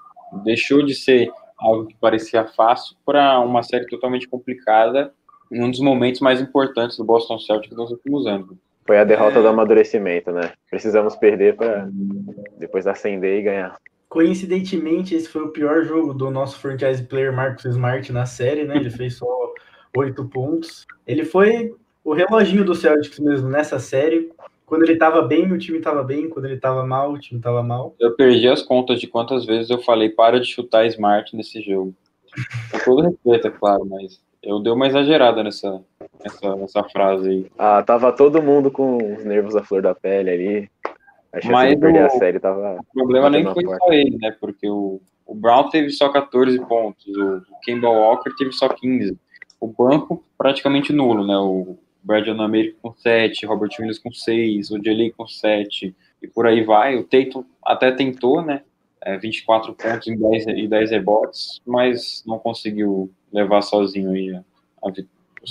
Deixou 0.43 0.83
de 0.83 0.95
ser 0.95 1.31
algo 1.57 1.87
que 1.87 1.95
parecia 1.95 2.45
fácil 2.45 2.95
para 3.05 3.39
uma 3.39 3.63
série 3.63 3.87
totalmente 3.87 4.27
complicada 4.27 5.13
um 5.61 5.69
dos 5.71 5.79
momentos 5.79 6.19
mais 6.21 6.41
importantes 6.41 6.97
do 6.97 7.03
Boston 7.03 7.37
Celtics 7.39 7.75
nos 7.77 7.91
últimos 7.91 8.25
anos. 8.25 8.49
Foi 8.85 8.97
a 8.97 9.03
derrota 9.03 9.39
É. 9.39 9.41
do 9.41 9.47
amadurecimento, 9.47 10.31
né? 10.31 10.51
Precisamos 10.69 11.15
perder 11.15 11.55
para 11.55 11.89
depois 12.59 12.85
acender 12.85 13.39
e 13.39 13.43
ganhar. 13.43 13.77
Coincidentemente, 14.09 15.15
esse 15.15 15.27
foi 15.27 15.41
o 15.43 15.49
pior 15.49 15.83
jogo 15.85 16.13
do 16.13 16.29
nosso 16.29 16.59
franchise 16.59 17.03
player 17.03 17.33
Marcus 17.33 17.65
Smart 17.65 18.11
na 18.11 18.25
série, 18.25 18.63
né? 18.63 18.75
Ele 18.77 18.89
fez 18.91 19.17
só 19.17 19.25
oito 19.97 20.25
pontos. 20.25 20.85
Ele 21.07 21.25
foi 21.25 21.73
o 22.03 22.13
reloginho 22.13 22.63
do 22.63 22.75
Celtics 22.75 23.19
mesmo 23.19 23.49
nessa 23.49 23.79
série. 23.79 24.29
Quando 24.65 24.83
ele 24.83 24.95
tava 24.97 25.21
bem, 25.21 25.51
o 25.51 25.57
time 25.57 25.79
tava 25.79 26.03
bem. 26.03 26.29
Quando 26.29 26.45
ele 26.45 26.57
tava 26.57 26.85
mal, 26.85 27.11
o 27.11 27.19
time 27.19 27.39
tava 27.39 27.61
mal. 27.63 27.95
Eu 27.99 28.15
perdi 28.15 28.47
as 28.47 28.61
contas 28.61 28.99
de 28.99 29.07
quantas 29.07 29.45
vezes 29.45 29.69
eu 29.69 29.79
falei 29.79 30.09
para 30.09 30.39
de 30.39 30.47
chutar 30.47 30.85
Smart 30.87 31.35
nesse 31.35 31.61
jogo. 31.61 31.93
Com 32.71 32.79
todo 32.79 33.01
respeito, 33.03 33.47
é 33.47 33.51
claro, 33.51 33.85
mas 33.85 34.19
eu 34.43 34.59
dei 34.59 34.71
uma 34.71 34.87
exagerada 34.87 35.41
nessa, 35.43 35.81
nessa, 36.23 36.55
nessa 36.55 36.83
frase 36.85 37.29
aí. 37.29 37.45
Ah, 37.57 37.81
tava 37.81 38.11
todo 38.11 38.41
mundo 38.43 38.69
com 38.69 38.97
os 38.97 39.23
nervos 39.25 39.55
à 39.55 39.63
flor 39.63 39.81
da 39.81 39.95
pele 39.95 40.29
ali. 40.29 40.69
A 41.31 41.37
chance 41.41 41.51
Mas 41.51 41.69
de 41.71 41.77
perder 41.77 42.03
o- 42.03 42.05
a 42.05 42.09
série 42.11 42.39
tava. 42.39 42.77
O 42.79 42.93
problema 42.93 43.29
nem 43.29 43.43
foi 43.43 43.63
na 43.63 43.71
só 43.71 43.77
porta. 43.79 43.95
ele, 43.95 44.17
né? 44.17 44.35
Porque 44.39 44.69
o, 44.69 45.01
o 45.25 45.33
Brown 45.33 45.69
teve 45.69 45.89
só 45.89 46.09
14 46.09 46.59
pontos, 46.67 47.05
o 47.17 47.41
Kemba 47.63 47.89
Walker 47.89 48.29
teve 48.37 48.51
só 48.51 48.69
15. 48.69 49.17
O 49.59 49.67
banco 49.67 50.23
praticamente 50.37 50.91
nulo, 50.93 51.25
né? 51.25 51.35
O 51.37 51.77
Brad 52.03 52.27
America 52.27 52.75
com 52.81 52.93
7, 52.93 53.45
Robert 53.45 53.69
Williams 53.79 53.97
com 53.97 54.11
6, 54.11 54.69
o 54.71 54.83
Jelly 54.83 55.11
com 55.11 55.25
7, 55.25 55.95
e 56.21 56.27
por 56.27 56.45
aí 56.45 56.61
vai. 56.63 56.97
O 56.97 57.03
Tatum 57.03 57.45
até 57.63 57.91
tentou, 57.91 58.41
né? 58.41 58.61
É, 59.05 59.17
24 59.17 59.73
pontos 59.73 60.07
em 60.07 60.17
10, 60.17 60.47
e 60.47 60.67
10 60.67 60.91
rebotes, 60.91 61.61
mas 61.65 62.23
não 62.27 62.37
conseguiu 62.39 63.09
levar 63.33 63.61
sozinho 63.61 64.11
aí 64.11 64.33
a, 64.35 64.41
a, 64.87 64.91
vi- 64.91 65.07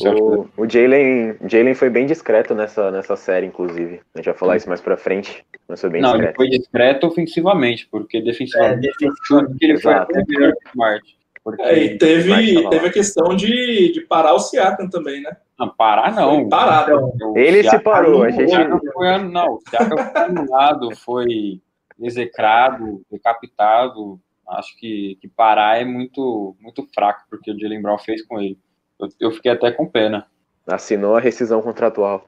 o. 0.07 0.47
O, 0.57 0.67
Jalen, 0.67 1.37
Jalen 1.47 1.75
foi 1.75 1.91
bem 1.91 2.07
discreto 2.07 2.55
nessa, 2.55 2.91
nessa 2.91 3.15
série, 3.15 3.47
inclusive. 3.47 4.01
A 4.15 4.19
gente 4.19 4.25
vai 4.27 4.35
falar 4.35 4.57
isso 4.57 4.69
mais 4.69 4.81
pra 4.81 4.97
frente, 4.97 5.45
mas 5.69 5.81
foi 5.83 5.91
bem 5.91 6.01
Não, 6.01 6.11
ele 6.15 6.19
discreto. 6.29 6.37
foi 6.37 6.49
discreto 6.49 7.07
ofensivamente, 7.07 7.87
porque 7.91 8.17
É, 8.17 8.21
defensivamente 8.23 8.81
defensivamente, 8.99 9.59
ele 9.65 9.79
foi 9.79 9.93
exato. 9.93 10.13
até 10.13 10.25
melhor 10.27 10.53
que 10.53 10.67
o 10.67 10.69
Smart. 10.71 11.17
Porque 11.45 11.63
É, 11.63 11.77
e 11.85 11.99
teve, 11.99 12.69
teve 12.71 12.87
a 12.87 12.93
questão 12.93 13.35
de, 13.37 13.93
de 13.93 14.01
parar 14.03 14.33
o 14.33 14.39
Siakam 14.39 14.89
também, 14.89 15.21
né? 15.21 15.37
Não, 15.59 15.69
parar 15.69 16.15
não. 16.15 16.37
Foi 16.41 16.49
parado. 16.49 17.13
Então, 17.17 17.33
O 17.33 17.37
Ele 17.39 17.63
se 17.69 17.79
parou, 17.81 18.23
a 18.23 18.29
não- 18.29 18.31
gente- 18.31 18.45
o 18.45 18.49
Siakam 18.49 18.81
foi, 18.95 19.19
não, 19.19 19.55
o 19.55 19.61
Siakam 19.69 19.97
foi 19.99 20.23
anulado, 20.23 20.97
foi 20.97 21.61
execrado, 22.01 23.03
decapitado. 23.11 24.21
Acho 24.49 24.77
que, 24.79 25.17
que 25.21 25.29
parar 25.29 25.81
é 25.81 25.85
muito, 25.85 26.57
muito 26.61 26.87
fraco, 26.95 27.23
porque 27.31 27.51
o 27.51 27.59
Jalen 27.59 27.81
Brown 27.81 27.99
fez 27.99 28.25
com 28.27 28.41
ele. 28.41 28.59
Eu, 29.01 29.09
eu 29.21 29.31
fiquei 29.33 29.53
até 29.53 29.71
com 29.71 29.89
pena. 29.89 30.27
Assinou 30.67 31.17
a 31.17 31.21
rescisão 31.21 31.63
contratual. 31.63 32.25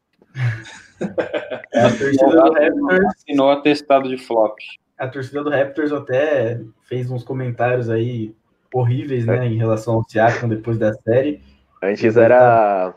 a 1.74 1.90
torcida 1.90 2.26
do 2.26 2.52
Raptors, 2.52 3.04
Assinou 3.06 3.50
atestado 3.50 4.08
de 4.08 4.16
flop. 4.16 4.56
a 4.98 5.08
torcida 5.08 5.42
do 5.42 5.50
Raptors 5.50 5.92
até 5.92 6.60
fez 6.82 7.10
uns 7.10 7.22
comentários 7.22 7.90
aí 7.90 8.34
horríveis, 8.72 9.24
né, 9.26 9.46
em 9.46 9.56
relação 9.56 9.94
ao 9.94 10.04
Siakam 10.04 10.48
depois 10.48 10.78
da 10.78 10.92
série. 10.94 11.40
Antes 11.82 12.16
era. 12.16 12.94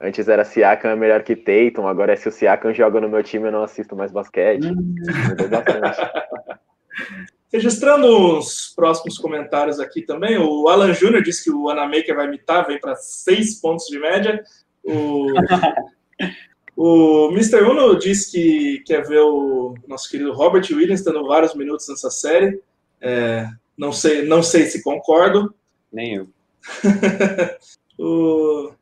Antes 0.00 0.28
era 0.28 0.44
Siakam 0.44 0.90
é 0.90 0.96
melhor 0.96 1.24
que 1.24 1.34
Tatum, 1.34 1.88
agora 1.88 2.12
é 2.12 2.16
se 2.16 2.28
o 2.28 2.32
Siakam 2.32 2.72
joga 2.72 3.00
no 3.00 3.08
meu 3.08 3.20
time 3.20 3.48
eu 3.48 3.52
não 3.52 3.64
assisto 3.64 3.96
mais 3.96 4.12
basquete. 4.12 4.70
Mudou 4.70 5.48
bastante. 5.48 5.98
Registrando 7.52 8.38
os 8.38 8.72
próximos 8.76 9.16
comentários 9.18 9.80
aqui 9.80 10.02
também, 10.02 10.36
o 10.38 10.68
Alan 10.68 10.92
Júnior 10.92 11.22
disse 11.22 11.44
que 11.44 11.50
o 11.50 11.68
Anamaker 11.70 12.14
vai 12.14 12.26
imitar, 12.26 12.66
vem 12.66 12.78
para 12.78 12.94
seis 12.96 13.58
pontos 13.60 13.86
de 13.86 13.98
média. 13.98 14.42
O, 14.84 15.26
o 16.76 17.30
Mr. 17.32 17.62
Uno 17.62 17.98
disse 17.98 18.30
que 18.30 18.80
quer 18.86 19.06
ver 19.06 19.20
o 19.20 19.74
nosso 19.86 20.10
querido 20.10 20.32
Robert 20.32 20.66
Williams 20.70 21.02
tendo 21.02 21.26
vários 21.26 21.54
minutos 21.54 21.88
nessa 21.88 22.10
série. 22.10 22.60
É, 23.00 23.48
não, 23.76 23.92
sei, 23.92 24.22
não 24.26 24.42
sei 24.42 24.64
se 24.66 24.82
concordo. 24.82 25.54
Nem 25.90 26.16
eu. 26.16 26.28
o, 27.98 28.72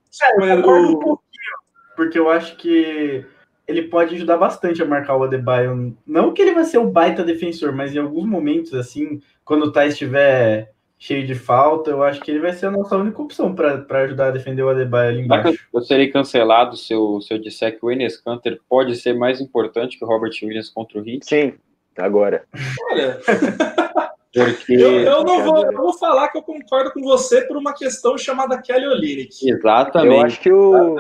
É, 0.40 0.52
eu 0.52 0.56
concordo 0.56 0.88
um 0.88 0.92
o- 0.92 0.98
pouquinho, 0.98 1.56
porque 1.94 2.18
eu 2.18 2.28
acho 2.30 2.56
que 2.56 3.24
ele 3.66 3.82
pode 3.82 4.14
ajudar 4.14 4.36
bastante 4.36 4.82
a 4.82 4.86
marcar 4.86 5.16
o 5.16 5.24
Adebayo. 5.24 5.96
Não 6.06 6.32
que 6.32 6.42
ele 6.42 6.54
vai 6.54 6.64
ser 6.64 6.78
o 6.78 6.90
baita 6.90 7.24
defensor, 7.24 7.72
mas 7.72 7.94
em 7.94 7.98
alguns 7.98 8.26
momentos, 8.26 8.72
assim, 8.74 9.20
quando 9.44 9.64
o 9.64 9.72
Thais 9.72 9.92
estiver 9.92 10.72
cheio 10.98 11.26
de 11.26 11.34
falta, 11.34 11.90
eu 11.90 12.02
acho 12.02 12.20
que 12.20 12.30
ele 12.30 12.40
vai 12.40 12.52
ser 12.52 12.66
a 12.66 12.70
nossa 12.70 12.96
única 12.96 13.20
opção 13.20 13.54
para 13.54 13.84
ajudar 14.04 14.28
a 14.28 14.30
defender 14.30 14.62
o 14.62 14.68
Adebayo 14.68 15.10
ali 15.10 15.20
embaixo. 15.22 15.68
Eu 15.72 15.80
serei 15.82 16.08
cancelado 16.10 16.76
se 16.76 16.92
eu, 16.92 17.20
se 17.20 17.34
eu 17.34 17.38
disser 17.38 17.78
que 17.78 17.84
o 17.84 17.90
Enes 17.90 18.16
Kanter 18.16 18.58
pode 18.68 18.96
ser 18.96 19.14
mais 19.14 19.40
importante 19.40 19.98
que 19.98 20.04
o 20.04 20.08
Robert 20.08 20.32
Williams 20.42 20.70
contra 20.70 20.98
o 20.98 21.06
Heat? 21.06 21.26
Sim, 21.26 21.54
agora. 21.96 22.44
Olha... 22.90 23.18
Porque... 24.36 24.74
Eu, 24.74 25.00
eu, 25.00 25.24
não 25.24 25.42
vou, 25.44 25.64
eu 25.64 25.72
vou 25.72 25.94
falar 25.94 26.28
que 26.28 26.36
eu 26.36 26.42
concordo 26.42 26.92
com 26.92 27.00
você 27.00 27.40
por 27.46 27.56
uma 27.56 27.72
questão 27.72 28.18
chamada 28.18 28.60
Kelly 28.60 28.86
Olynyk. 28.86 29.48
Exatamente. 29.48 30.14
Eu 30.14 30.20
acho 30.20 30.40
que 30.40 30.52
o... 30.52 30.98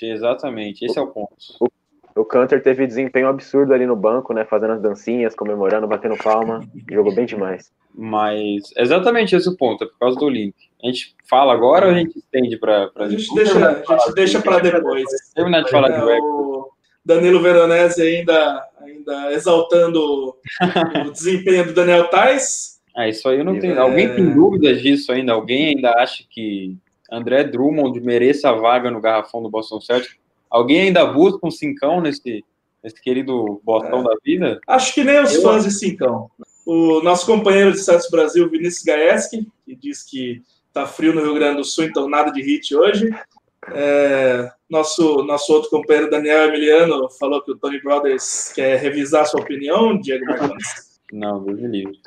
Exatamente, 0.00 0.02
exatamente. 0.02 0.84
esse 0.86 0.98
o, 0.98 1.02
é 1.02 1.04
o 1.04 1.06
ponto. 1.08 1.36
O, 1.60 1.68
o 2.18 2.24
Cantor 2.24 2.60
teve 2.60 2.86
desempenho 2.86 3.28
absurdo 3.28 3.72
ali 3.72 3.86
no 3.86 3.94
banco, 3.94 4.34
né? 4.34 4.44
Fazendo 4.44 4.72
as 4.72 4.82
dancinhas, 4.82 5.34
comemorando, 5.34 5.86
batendo 5.86 6.16
palma. 6.16 6.60
jogou 6.90 7.14
bem 7.14 7.26
demais. 7.26 7.72
Mas 7.94 8.72
exatamente 8.76 9.34
esse 9.34 9.48
o 9.48 9.56
ponto, 9.56 9.84
é 9.84 9.86
por 9.86 9.98
causa 9.98 10.18
do 10.18 10.28
link. 10.28 10.54
A 10.82 10.86
gente 10.86 11.14
fala 11.28 11.52
agora 11.52 11.86
ou 11.86 11.92
a 11.92 11.98
gente 11.98 12.18
estende 12.18 12.56
para. 12.56 12.90
A 12.96 13.08
gente 13.08 13.34
deixa, 13.34 13.84
a 13.88 13.98
gente 13.98 14.14
deixa 14.14 14.40
para 14.40 14.58
depois. 14.58 15.04
Terminar 15.34 15.62
de 15.62 15.70
falar 15.70 15.90
é, 15.90 15.98
de 15.98 16.20
o 16.22 16.68
Danilo 17.04 17.40
Veronese 17.40 18.02
ainda, 18.02 18.68
ainda 18.80 19.32
exaltando 19.32 20.36
o 21.06 21.10
desempenho 21.10 21.66
do 21.66 21.72
Daniel 21.72 22.08
Tais. 22.10 22.80
Ah, 22.96 23.08
isso 23.08 23.28
aí 23.28 23.38
eu 23.38 23.44
não 23.44 23.58
tenho. 23.58 23.74
É... 23.74 23.78
Alguém 23.78 24.14
tem 24.14 24.28
dúvidas 24.34 24.82
disso 24.82 25.12
ainda? 25.12 25.32
Alguém 25.32 25.68
ainda 25.68 25.92
acha 25.92 26.24
que 26.28 26.76
André 27.10 27.44
Drummond 27.44 28.00
mereça 28.00 28.50
a 28.50 28.52
vaga 28.52 28.90
no 28.90 29.00
garrafão 29.00 29.42
do 29.42 29.48
Boston 29.48 29.80
Celtics? 29.80 30.17
Alguém 30.50 30.82
ainda 30.82 31.04
busca 31.06 31.46
um 31.46 31.50
cincão 31.50 32.00
nesse, 32.00 32.44
nesse 32.82 33.00
querido 33.00 33.60
Boston 33.64 34.00
é. 34.00 34.04
da 34.04 34.16
vida? 34.24 34.60
Acho 34.66 34.94
que 34.94 35.04
nem 35.04 35.20
os 35.20 35.34
eu... 35.34 35.42
fãs 35.42 35.64
de 35.64 35.70
cincão. 35.70 36.30
O 36.64 37.00
nosso 37.02 37.24
companheiro 37.26 37.72
de 37.72 37.78
Santos 37.78 38.10
Brasil, 38.10 38.48
Vinícius 38.50 38.84
Gaeski, 38.84 39.46
que 39.64 39.74
diz 39.74 40.02
que 40.02 40.42
tá 40.72 40.86
frio 40.86 41.14
no 41.14 41.22
Rio 41.22 41.34
Grande 41.34 41.56
do 41.56 41.64
Sul, 41.64 41.84
então 41.84 42.08
nada 42.08 42.30
de 42.30 42.42
hit 42.42 42.74
hoje. 42.74 43.10
É, 43.72 44.50
nosso, 44.68 45.22
nosso 45.24 45.52
outro 45.52 45.70
companheiro, 45.70 46.10
Daniel 46.10 46.48
Emiliano, 46.48 47.08
falou 47.18 47.42
que 47.42 47.52
o 47.52 47.56
Tony 47.56 47.80
Brothers 47.80 48.52
quer 48.54 48.78
revisar 48.78 49.26
sua 49.26 49.40
opinião, 49.40 49.98
Diego 49.98 50.26
Martins. 50.26 51.00
Não, 51.12 51.42
Deus 51.42 51.60
me 51.60 51.68
livre. 51.68 51.98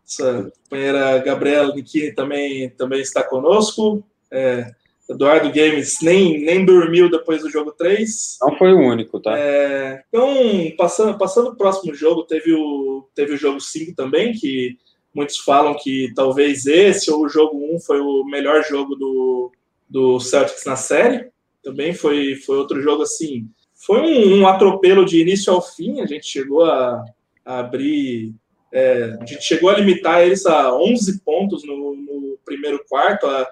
Nossa 0.00 0.50
companheira 0.64 1.18
Gabriela 1.18 1.74
Nikini 1.74 2.12
também, 2.12 2.70
também 2.70 3.00
está 3.00 3.22
conosco. 3.22 4.04
É, 4.30 4.70
Eduardo 5.08 5.50
Games 5.50 5.98
nem, 6.02 6.38
nem 6.44 6.64
dormiu 6.64 7.10
depois 7.10 7.42
do 7.42 7.50
jogo 7.50 7.72
3. 7.72 8.36
Não 8.42 8.58
foi 8.58 8.72
o 8.74 8.78
único, 8.78 9.18
tá? 9.18 9.38
É, 9.38 10.02
então, 10.08 10.34
passando, 10.76 11.16
passando 11.16 11.50
o 11.50 11.56
próximo 11.56 11.94
jogo, 11.94 12.24
teve 12.24 12.52
o, 12.52 13.08
teve 13.14 13.32
o 13.32 13.36
jogo 13.36 13.58
5 13.58 13.94
também, 13.94 14.32
que 14.32 14.76
muitos 15.14 15.38
falam 15.38 15.74
que 15.74 16.12
talvez 16.14 16.66
esse 16.66 17.10
ou 17.10 17.24
o 17.24 17.28
jogo 17.28 17.56
1 17.74 17.80
foi 17.80 18.00
o 18.00 18.22
melhor 18.24 18.62
jogo 18.62 18.94
do, 18.94 19.50
do 19.88 20.20
Celtics 20.20 20.66
na 20.66 20.76
série. 20.76 21.30
Também 21.62 21.94
foi, 21.94 22.36
foi 22.36 22.58
outro 22.58 22.82
jogo 22.82 23.02
assim. 23.02 23.48
Foi 23.74 24.00
um, 24.00 24.40
um 24.40 24.46
atropelo 24.46 25.06
de 25.06 25.22
início 25.22 25.52
ao 25.52 25.62
fim. 25.62 26.00
A 26.00 26.06
gente 26.06 26.26
chegou 26.26 26.64
a, 26.64 27.02
a 27.46 27.60
abrir. 27.60 28.34
É, 28.70 29.16
a 29.18 29.24
gente 29.24 29.42
chegou 29.42 29.70
a 29.70 29.74
limitar 29.74 30.20
eles 30.20 30.44
a 30.44 30.74
11 30.76 31.20
pontos 31.20 31.64
no, 31.64 31.96
no 31.96 32.38
primeiro 32.44 32.84
quarto. 32.86 33.26
A, 33.26 33.48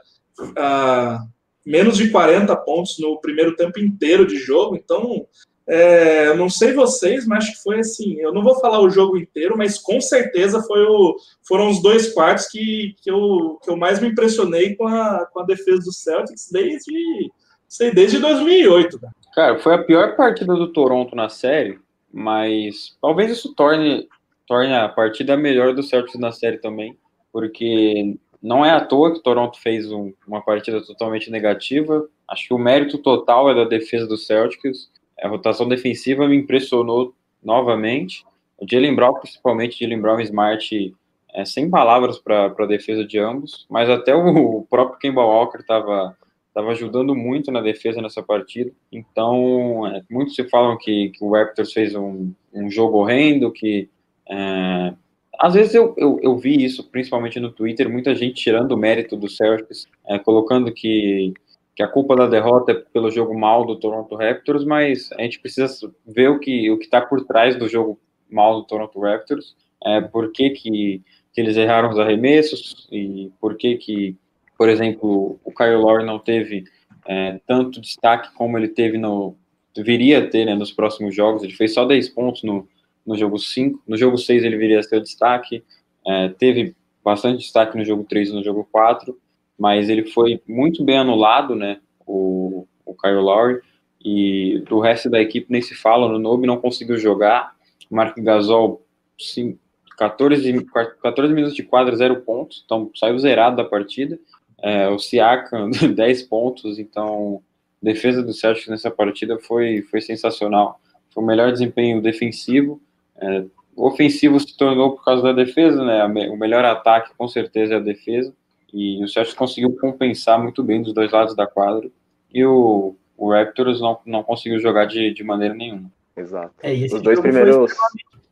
a 0.59 1.27
menos 1.67 1.97
de 1.97 2.11
40 2.11 2.55
pontos 2.59 2.97
no 3.01 3.21
primeiro 3.21 3.57
tempo 3.57 3.81
inteiro 3.81 4.25
de 4.25 4.37
jogo. 4.37 4.77
Então, 4.77 5.27
é, 5.67 6.33
não 6.35 6.49
sei 6.49 6.73
vocês, 6.73 7.27
mas 7.27 7.39
acho 7.45 7.57
que 7.57 7.63
foi 7.63 7.81
assim. 7.81 8.15
Eu 8.21 8.33
não 8.33 8.43
vou 8.43 8.61
falar 8.61 8.81
o 8.81 8.89
jogo 8.89 9.19
inteiro, 9.19 9.59
mas 9.59 9.79
com 9.79 10.01
certeza 10.01 10.63
foi 10.63 10.83
o, 10.87 11.17
foram 11.47 11.69
os 11.69 11.83
dois 11.83 12.15
quartos 12.15 12.47
que, 12.47 12.95
que, 13.03 13.11
eu, 13.11 13.59
que 13.63 13.69
eu 13.69 13.77
mais 13.77 14.01
me 14.01 14.09
impressionei 14.09 14.77
com 14.77 14.87
a, 14.87 15.27
com 15.27 15.41
a 15.41 15.45
defesa 15.45 15.81
do 15.81 15.93
Celtics 15.93 16.49
desde, 16.53 17.33
sei, 17.69 17.91
desde 17.91 18.21
2008. 18.21 19.01
Cara. 19.01 19.13
cara, 19.35 19.59
foi 19.59 19.75
a 19.75 19.83
pior 19.83 20.17
partida 20.17 20.55
do 20.55 20.73
Toronto 20.73 21.17
na 21.17 21.29
série, 21.29 21.81
mas 22.13 22.97
talvez 23.03 23.33
isso 23.33 23.53
torne, 23.53 24.09
torne 24.47 24.73
a 24.73 24.89
partida 24.89 25.37
melhor 25.37 25.75
do 25.75 25.83
Celtics 25.83 26.21
na 26.21 26.31
série 26.31 26.59
também, 26.59 26.97
porque 27.33 28.17
não 28.43 28.65
é 28.65 28.71
à 28.71 28.81
toa 28.81 29.13
que 29.13 29.23
Toronto 29.23 29.59
fez 29.61 29.91
um, 29.91 30.13
uma 30.27 30.43
partida 30.43 30.85
totalmente 30.85 31.31
negativa. 31.31 32.07
Acho 32.29 32.49
que 32.49 32.55
o 32.55 32.59
mérito 32.59 32.99
total 32.99 33.51
é 33.51 33.55
da 33.55 33.65
defesa 33.65 34.07
do 34.07 34.17
Celtics. 34.17 34.91
A 35.21 35.29
rotação 35.29 35.69
defensiva 35.69 36.29
me 36.29 36.37
impressionou 36.37 37.15
novamente. 37.43 38.25
O 38.59 38.67
Jalen 38.71 38.95
Brown, 38.95 39.15
principalmente, 39.15 39.79
Jalen 39.81 40.01
Brown 40.01 40.21
e 40.21 40.25
Smart, 40.25 40.95
é, 41.35 41.45
sem 41.45 41.69
palavras 41.69 42.19
para 42.19 42.47
a 42.47 42.67
defesa 42.67 43.05
de 43.05 43.19
ambos, 43.19 43.67
mas 43.69 43.91
até 43.91 44.15
o, 44.15 44.67
próprio 44.69 44.99
Kemba 44.99 45.23
Walker 45.25 45.59
estava 45.59 46.17
tava 46.55 46.71
ajudando 46.71 47.15
muito 47.15 47.53
na 47.53 47.61
defesa 47.61 48.01
nessa 48.01 48.23
partida. 48.23 48.73
Então, 48.91 49.87
é, 49.87 50.03
muitos 50.11 50.35
se 50.35 50.49
falam 50.49 50.79
que, 50.79 51.11
que 51.11 51.23
o 51.23 51.31
Raptors 51.31 51.71
fez 51.71 51.95
um, 51.95 52.33
um 52.51 52.71
jogo 52.71 52.97
horrendo, 52.97 53.53
que 53.53 53.91
é, 54.27 54.95
às 55.39 55.55
vezes 55.55 55.75
eu, 55.75 55.95
eu, 55.97 56.19
eu, 56.23 56.37
vi 56.37 56.65
isso, 56.65 56.85
principalmente 56.85 57.41
no 57.41 57.51
Twitter, 57.51 57.89
muita 57.89 58.15
gente 58.15 58.43
tirando 58.43 58.73
o 58.73 58.77
mérito 58.77 59.17
do 59.17 59.29
Celtics, 59.29 59.87
é, 60.07 60.19
colocando 60.19 60.73
que, 60.73 61.33
que 61.75 61.83
a 61.83 61.89
culpa 61.89 62.17
da 62.17 62.27
derrota 62.27 62.73
é 62.73 62.75
pelo 62.75 63.11
jogo 63.11 63.39
mal 63.39 63.65
do 63.65 63.77
Toronto 63.77 64.15
Raptors, 64.17 64.65
mas 64.65 65.11
a 65.13 65.23
gente 65.23 65.41
precisa 65.41 65.91
ver 66.07 66.29
o 66.29 66.39
que 66.39 66.71
o 66.71 66.79
está 66.79 67.01
por 67.01 67.25
trás 67.25 67.57
do 67.57 67.69
jogo 67.69 67.99
mal 68.31 68.61
do 68.61 68.67
Toronto 68.67 69.01
Raptors, 69.01 69.55
é, 69.85 70.01
por 70.01 70.33
que, 70.33 70.51
que, 70.51 71.03
que 71.33 71.41
eles 71.41 71.57
erraram 71.57 71.91
os 71.91 71.99
arremessos 71.99 72.89
e 72.91 73.31
por 73.41 73.57
que, 73.57 73.77
que 73.77 74.17
por 74.59 74.69
exemplo, 74.69 75.39
o 75.45 75.53
Kyle 75.53 75.77
Lowry 75.77 76.05
não 76.05 76.19
teve 76.19 76.65
é, 77.07 77.39
tanto 77.47 77.81
destaque 77.81 78.33
como 78.35 78.57
ele 78.57 78.69
teve 78.69 78.99
no 78.99 79.37
deveria 79.75 80.31
ter 80.31 80.47
né, 80.47 80.55
nos 80.55 80.73
próximos 80.73 81.15
jogos, 81.15 81.43
ele 81.43 81.53
fez 81.53 81.75
só 81.75 81.85
10 81.85 82.09
pontos 82.09 82.43
no, 82.43 82.67
no 83.07 83.17
jogo 83.17 83.39
5. 83.39 83.83
No 83.87 83.97
jogo 83.97 84.19
6 84.19 84.45
ele 84.45 84.57
viria 84.57 84.81
a 84.81 84.83
ser 84.83 84.97
o 84.97 85.03
destaque. 85.03 85.63
É, 86.07 86.29
teve 86.31 86.75
bastante 87.05 87.39
destaque 87.39 87.77
no 87.77 87.85
jogo 87.85 88.05
3 88.05 88.31
e 88.31 88.33
no 88.33 88.43
jogo 88.43 88.69
4, 88.73 89.17
mas 89.59 89.89
ele 89.89 90.11
foi 90.11 90.43
muito 90.47 90.85
bem 90.85 90.99
anulado, 90.99 91.55
né? 91.55 91.81
O, 92.07 92.67
o 92.85 92.95
Kyle 92.95 93.21
Lowry. 93.21 93.61
E 94.05 94.63
do 94.69 94.79
resto 94.81 95.09
da 95.09 95.21
equipe 95.21 95.47
nem 95.51 95.63
se 95.63 95.75
fala. 95.75 96.09
No 96.09 96.19
Nobe 96.19 96.47
não 96.47 96.59
conseguiu 96.59 96.99
jogar. 96.99 97.55
Mark 97.91 98.17
Gasol, 98.19 98.85
sim, 99.19 99.59
14, 99.97 100.65
14 101.03 101.33
minutos 101.33 101.57
de 101.57 101.63
quadra, 101.63 101.97
0 101.97 102.23
pontos. 102.23 102.63
Então 102.65 102.91
saiu 102.95 103.19
zerado 103.19 103.57
da 103.57 103.65
partida. 103.65 104.19
É, 104.63 104.89
o 104.89 104.99
Siakam, 104.99 105.71
10 105.95 106.23
pontos. 106.25 106.79
Então, 106.79 107.41
defesa 107.81 108.23
do 108.23 108.33
Celtics 108.33 108.69
nessa 108.69 108.91
partida 108.91 109.39
foi, 109.39 109.83
foi 109.83 110.01
sensacional. 110.01 110.81
Foi 111.11 111.23
o 111.23 111.27
melhor 111.27 111.53
desempenho 111.53 112.03
defensivo 112.03 112.81
é, 113.21 113.45
o 113.75 113.87
ofensivo 113.89 114.41
se 114.41 114.57
tornou 114.57 114.93
por 114.93 115.05
causa 115.05 115.23
da 115.23 115.33
defesa, 115.33 115.85
né? 115.85 116.05
O 116.29 116.37
melhor 116.37 116.65
ataque 116.65 117.13
com 117.17 117.29
certeza 117.29 117.75
é 117.75 117.77
a 117.77 117.81
defesa. 117.81 118.33
E 118.73 119.03
o 119.05 119.09
Celtics 119.09 119.37
conseguiu 119.37 119.77
compensar 119.77 120.43
muito 120.43 120.63
bem 120.63 120.83
dos 120.83 120.93
dois 120.93 121.13
lados 121.13 121.37
da 121.37 121.47
quadra. 121.47 121.89
E 122.33 122.45
o, 122.45 122.97
o 123.17 123.31
Raptors 123.31 123.81
não, 123.81 123.99
não 124.05 124.23
conseguiu 124.23 124.59
jogar 124.59 124.87
de, 124.87 125.13
de 125.13 125.23
maneira 125.23 125.55
nenhuma. 125.55 125.91
Exato. 126.17 126.55
É, 126.63 126.73
Os 126.73 127.03
dois 127.03 127.21
primeiros. 127.21 127.73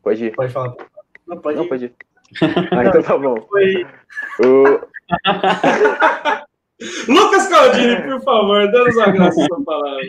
Pode 0.03 0.25
ir. 0.25 0.35
Pode 0.35 0.53
falar. 0.53 0.75
Não, 1.27 1.38
pode 1.38 1.57
não, 1.57 1.64
ir. 1.64 1.68
Pode 1.68 1.85
ir. 1.87 1.94
Ah, 2.73 2.85
então 2.87 3.03
tá 3.03 3.16
bom. 3.16 3.37
Foi... 3.42 3.87
O... 4.40 4.81
Lucas 7.12 7.47
Caldini, 7.49 8.03
por 8.03 8.20
favor, 8.23 8.70
dê-nos 8.73 8.99
a 8.99 9.11
graça 9.11 9.47
sua 9.47 9.62
palavra. 9.62 10.01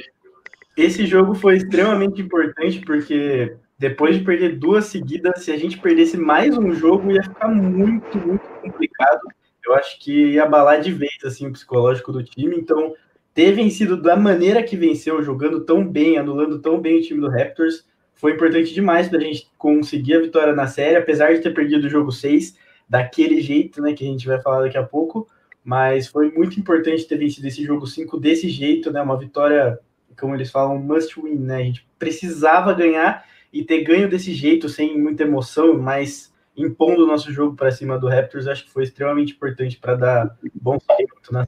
Esse 0.76 1.06
jogo 1.06 1.36
foi 1.36 1.58
extremamente 1.58 2.22
importante 2.22 2.82
porque 2.82 3.56
depois 3.78 4.18
de 4.18 4.24
perder 4.24 4.58
duas 4.58 4.86
seguidas, 4.86 5.44
se 5.44 5.52
a 5.52 5.58
gente 5.58 5.78
perdesse 5.80 6.18
mais 6.18 6.58
um 6.58 6.74
jogo, 6.74 7.12
ia 7.12 7.24
ficar 7.24 7.50
muito, 7.50 8.18
muito 8.18 8.48
complicado. 8.62 9.22
Eu 9.66 9.74
acho 9.76 10.00
que 10.00 10.34
ia 10.34 10.44
abalar 10.44 10.82
de 10.82 10.94
vez 10.94 11.18
assim, 11.26 11.48
o 11.48 11.52
psicológico 11.52 12.12
do 12.12 12.24
time. 12.24 12.56
Então, 12.56 12.94
ter 13.34 13.52
vencido 13.52 14.02
da 14.02 14.16
maneira 14.16 14.64
que 14.64 14.78
venceu, 14.78 15.22
jogando 15.22 15.66
tão 15.66 15.86
bem, 15.86 16.18
anulando 16.18 16.60
tão 16.60 16.80
bem 16.80 17.00
o 17.00 17.02
time 17.02 17.20
do 17.20 17.30
Raptors, 17.30 17.86
foi 18.14 18.32
importante 18.34 18.74
demais 18.74 19.10
para 19.10 19.18
a 19.18 19.22
gente 19.22 19.50
conseguir 19.58 20.16
a 20.16 20.22
vitória 20.22 20.54
na 20.54 20.68
série, 20.68 20.96
apesar 20.96 21.34
de 21.34 21.42
ter 21.42 21.54
perdido 21.54 21.86
o 21.86 21.90
jogo 21.90 22.12
6 22.12 22.58
daquele 22.88 23.42
jeito, 23.42 23.82
né, 23.82 23.94
que 23.94 24.06
a 24.06 24.08
gente 24.08 24.26
vai 24.26 24.40
falar 24.42 24.62
daqui 24.62 24.78
a 24.78 24.84
pouco. 24.84 25.28
Mas 25.64 26.08
foi 26.08 26.32
muito 26.32 26.58
importante 26.60 27.06
ter 27.06 27.18
vencido 27.18 27.48
esse 27.48 27.64
jogo 27.66 27.86
5 27.86 28.18
desse 28.20 28.48
jeito, 28.48 28.92
né? 28.92 29.02
Uma 29.02 29.18
vitória, 29.18 29.80
como 30.18 30.36
eles 30.36 30.52
falam, 30.52 30.78
must 30.78 31.20
win, 31.20 31.40
né? 31.40 31.56
A 31.56 31.64
gente 31.64 31.88
precisava 31.98 32.72
ganhar 32.72 33.26
e 33.56 33.64
ter 33.64 33.84
ganho 33.84 34.10
desse 34.10 34.34
jeito, 34.34 34.68
sem 34.68 35.00
muita 35.00 35.24
emoção, 35.24 35.78
mas 35.78 36.34
impondo 36.58 37.06
o 37.06 37.08
nosso 37.08 37.32
jogo 37.32 37.56
para 37.56 37.72
cima 37.72 37.98
do 37.98 38.10
Raptors, 38.10 38.48
acho 38.48 38.66
que 38.66 38.72
foi 38.72 38.84
extremamente 38.84 39.34
importante 39.34 39.78
para 39.80 39.96
dar 39.96 40.38
bom 40.54 40.78
tempo 40.98 41.16
na 41.32 41.48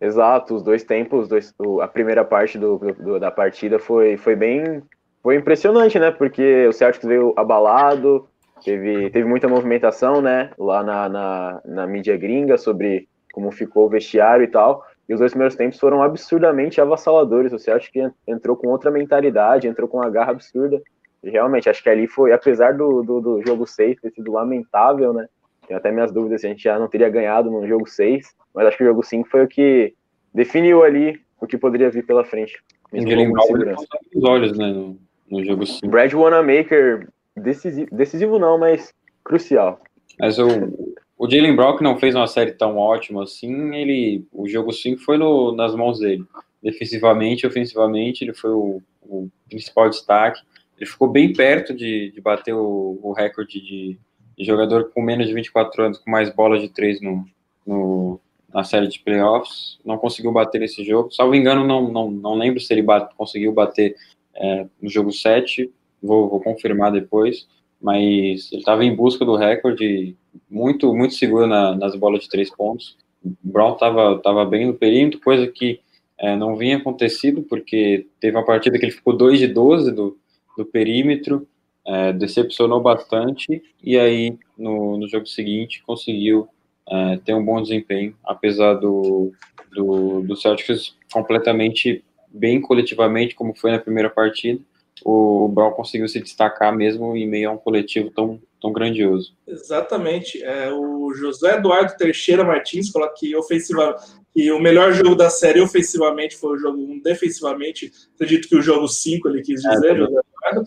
Exato, 0.00 0.56
os 0.56 0.62
dois 0.62 0.82
tempos, 0.82 1.28
dois, 1.28 1.54
a 1.80 1.86
primeira 1.86 2.24
parte 2.24 2.58
do, 2.58 2.78
do, 2.78 3.20
da 3.20 3.30
partida 3.30 3.78
foi, 3.78 4.16
foi 4.16 4.34
bem 4.34 4.82
foi 5.22 5.36
impressionante, 5.36 5.98
né? 5.98 6.10
Porque 6.10 6.66
o 6.66 6.72
Celtics 6.72 7.06
veio 7.06 7.32
abalado, 7.36 8.26
teve, 8.64 9.10
teve 9.10 9.28
muita 9.28 9.46
movimentação, 9.46 10.20
né? 10.20 10.50
Lá 10.58 10.82
na, 10.82 11.08
na, 11.08 11.60
na 11.64 11.86
mídia 11.86 12.16
gringa 12.16 12.58
sobre 12.58 13.08
como 13.32 13.52
ficou 13.52 13.86
o 13.86 13.88
vestiário 13.88 14.44
e 14.44 14.48
tal. 14.48 14.84
E 15.08 15.14
os 15.14 15.20
dois 15.20 15.32
primeiros 15.32 15.54
tempos 15.54 15.78
foram 15.78 16.02
absurdamente 16.02 16.80
avassaladores. 16.80 17.52
O 17.52 17.58
Celtic 17.58 17.94
entrou 18.26 18.56
com 18.56 18.68
outra 18.68 18.90
mentalidade, 18.90 19.68
entrou 19.68 19.88
com 19.88 19.98
uma 19.98 20.10
garra 20.10 20.32
absurda. 20.32 20.82
E 21.22 21.30
realmente, 21.30 21.68
acho 21.68 21.82
que 21.82 21.88
ali 21.88 22.06
foi, 22.06 22.32
apesar 22.32 22.74
do, 22.76 23.02
do, 23.02 23.20
do 23.20 23.42
jogo 23.46 23.66
6 23.66 24.00
ter 24.00 24.10
sido 24.10 24.32
lamentável, 24.32 25.12
né? 25.12 25.28
Tenho 25.66 25.78
até 25.78 25.92
minhas 25.92 26.12
dúvidas 26.12 26.40
se 26.40 26.46
a 26.46 26.50
gente 26.50 26.62
já 26.62 26.78
não 26.78 26.88
teria 26.88 27.08
ganhado 27.08 27.50
no 27.50 27.66
jogo 27.66 27.88
6, 27.88 28.34
mas 28.54 28.66
acho 28.66 28.76
que 28.76 28.84
o 28.84 28.88
jogo 28.88 29.02
5 29.02 29.28
foi 29.28 29.44
o 29.44 29.48
que 29.48 29.94
definiu 30.34 30.82
ali 30.82 31.20
o 31.40 31.46
que 31.46 31.58
poderia 31.58 31.90
vir 31.90 32.04
pela 32.04 32.24
frente. 32.24 32.62
Mesmo 32.92 33.34
com 33.34 33.40
segurança. 33.42 33.86
os 34.14 34.24
olhos, 34.24 34.58
né, 34.58 34.72
no, 34.72 34.98
no 35.30 35.44
jogo 35.44 35.64
5. 35.64 35.88
Brad 35.88 36.12
Wanamaker, 36.12 37.08
decisivo, 37.36 37.88
decisivo 37.94 38.38
não, 38.38 38.58
mas 38.58 38.92
crucial. 39.24 39.80
Mas 40.20 40.38
o, 40.38 40.46
o 41.16 41.30
Jalen 41.30 41.56
Brown 41.56 41.78
não 41.80 41.96
fez 41.96 42.14
uma 42.14 42.26
série 42.26 42.52
tão 42.52 42.76
ótima 42.76 43.22
assim, 43.22 43.74
ele, 43.74 44.26
o 44.32 44.48
jogo 44.48 44.72
5 44.72 45.00
foi 45.02 45.16
no, 45.16 45.54
nas 45.54 45.74
mãos 45.74 46.00
dele. 46.00 46.24
Defensivamente, 46.62 47.46
ofensivamente, 47.46 48.24
ele 48.24 48.34
foi 48.34 48.50
o, 48.50 48.82
o 49.02 49.28
principal 49.48 49.88
destaque. 49.88 50.40
Ele 50.82 50.90
ficou 50.90 51.06
bem 51.06 51.32
perto 51.32 51.72
de, 51.72 52.10
de 52.10 52.20
bater 52.20 52.52
o, 52.52 52.98
o 53.00 53.12
recorde 53.12 53.60
de, 53.60 53.96
de, 54.36 54.44
jogador 54.44 54.90
com 54.90 55.00
menos 55.00 55.28
de 55.28 55.32
24 55.32 55.84
anos, 55.84 55.98
com 55.98 56.10
mais 56.10 56.28
bolas 56.34 56.60
de 56.60 56.68
três 56.68 57.00
no, 57.00 57.24
no, 57.64 58.18
na 58.52 58.64
série 58.64 58.88
de 58.88 58.98
playoffs. 58.98 59.78
Não 59.84 59.96
conseguiu 59.96 60.32
bater 60.32 60.60
esse 60.60 60.84
jogo. 60.84 61.12
Salvo 61.12 61.36
engano, 61.36 61.64
não, 61.64 61.88
não, 61.88 62.10
não 62.10 62.34
lembro 62.34 62.58
se 62.58 62.74
ele 62.74 62.82
bate, 62.82 63.14
conseguiu 63.14 63.52
bater 63.52 63.94
é, 64.34 64.66
no 64.82 64.90
jogo 64.90 65.12
7. 65.12 65.72
Vou, 66.02 66.28
vou 66.28 66.40
confirmar 66.40 66.90
depois. 66.90 67.46
Mas 67.80 68.50
ele 68.50 68.62
estava 68.62 68.84
em 68.84 68.92
busca 68.92 69.24
do 69.24 69.36
recorde 69.36 70.16
muito, 70.50 70.92
muito 70.92 71.14
seguro 71.14 71.46
na, 71.46 71.76
nas 71.76 71.94
bolas 71.94 72.22
de 72.22 72.28
três 72.28 72.50
pontos. 72.50 72.96
O 73.24 73.36
Brown 73.40 73.74
estava 73.74 74.18
tava 74.18 74.44
bem 74.44 74.66
no 74.66 74.74
perímetro, 74.74 75.20
coisa 75.20 75.46
que 75.46 75.78
é, 76.18 76.34
não 76.34 76.56
vinha 76.56 76.78
acontecido, 76.78 77.42
porque 77.42 78.08
teve 78.18 78.36
uma 78.36 78.44
partida 78.44 78.76
que 78.80 78.84
ele 78.84 78.90
ficou 78.90 79.16
2 79.16 79.38
de 79.38 79.46
12 79.46 79.92
do, 79.92 80.18
do 80.56 80.64
perímetro, 80.64 81.46
é, 81.86 82.12
decepcionou 82.12 82.80
bastante, 82.80 83.62
e 83.82 83.98
aí 83.98 84.38
no, 84.56 84.96
no 84.98 85.08
jogo 85.08 85.26
seguinte 85.26 85.82
conseguiu 85.84 86.48
é, 86.88 87.16
ter 87.24 87.34
um 87.34 87.44
bom 87.44 87.60
desempenho, 87.60 88.16
apesar 88.24 88.74
do, 88.74 89.32
do, 89.72 90.22
do 90.22 90.36
Celtics 90.36 90.96
completamente 91.12 92.04
bem 92.28 92.60
coletivamente, 92.60 93.34
como 93.34 93.54
foi 93.54 93.70
na 93.72 93.78
primeira 93.78 94.08
partida, 94.08 94.60
o, 95.04 95.44
o 95.44 95.48
Brown 95.48 95.72
conseguiu 95.72 96.08
se 96.08 96.20
destacar 96.20 96.74
mesmo 96.74 97.16
em 97.16 97.26
meio 97.26 97.50
a 97.50 97.52
um 97.52 97.58
coletivo 97.58 98.10
tão, 98.10 98.40
tão 98.60 98.72
grandioso. 98.72 99.34
Exatamente. 99.46 100.42
É, 100.42 100.72
o 100.72 101.12
José 101.14 101.56
Eduardo 101.56 101.96
Teixeira 101.96 102.44
Martins 102.44 102.90
falou 102.90 103.08
que 103.14 103.34
ofensiva, 103.36 103.96
que 104.34 104.50
o 104.50 104.60
melhor 104.60 104.92
jogo 104.92 105.14
da 105.14 105.28
série 105.28 105.60
ofensivamente 105.60 106.36
foi 106.36 106.54
o 106.54 106.58
jogo 106.58 106.78
1, 106.78 107.00
defensivamente, 107.00 107.92
acredito 108.14 108.48
que 108.48 108.56
o 108.56 108.62
jogo 108.62 108.88
5 108.88 109.28
ele 109.28 109.42
quis 109.42 109.60
dizer, 109.60 109.92
é, 109.92 109.96
José 109.96 110.20
Eduardo. 110.20 110.64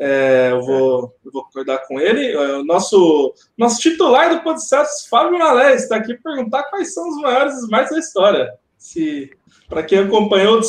É, 0.00 0.50
eu, 0.52 0.62
vou, 0.62 1.16
eu 1.24 1.32
vou 1.32 1.44
concordar 1.44 1.84
com 1.88 1.98
ele. 1.98 2.30
É, 2.30 2.56
o 2.58 2.64
nosso, 2.64 3.34
nosso 3.56 3.80
titular 3.80 4.34
do 4.34 4.44
podcast, 4.44 5.08
Fábio 5.08 5.38
Malé, 5.38 5.74
está 5.74 5.96
aqui 5.96 6.14
para 6.14 6.34
perguntar 6.34 6.62
quais 6.64 6.94
são 6.94 7.08
os 7.08 7.20
maiores 7.20 7.58
smarts 7.62 7.90
da 7.90 7.98
história. 7.98 8.54
Se 8.76 9.30
para 9.68 9.82
quem 9.82 9.98
acompanhou 9.98 10.60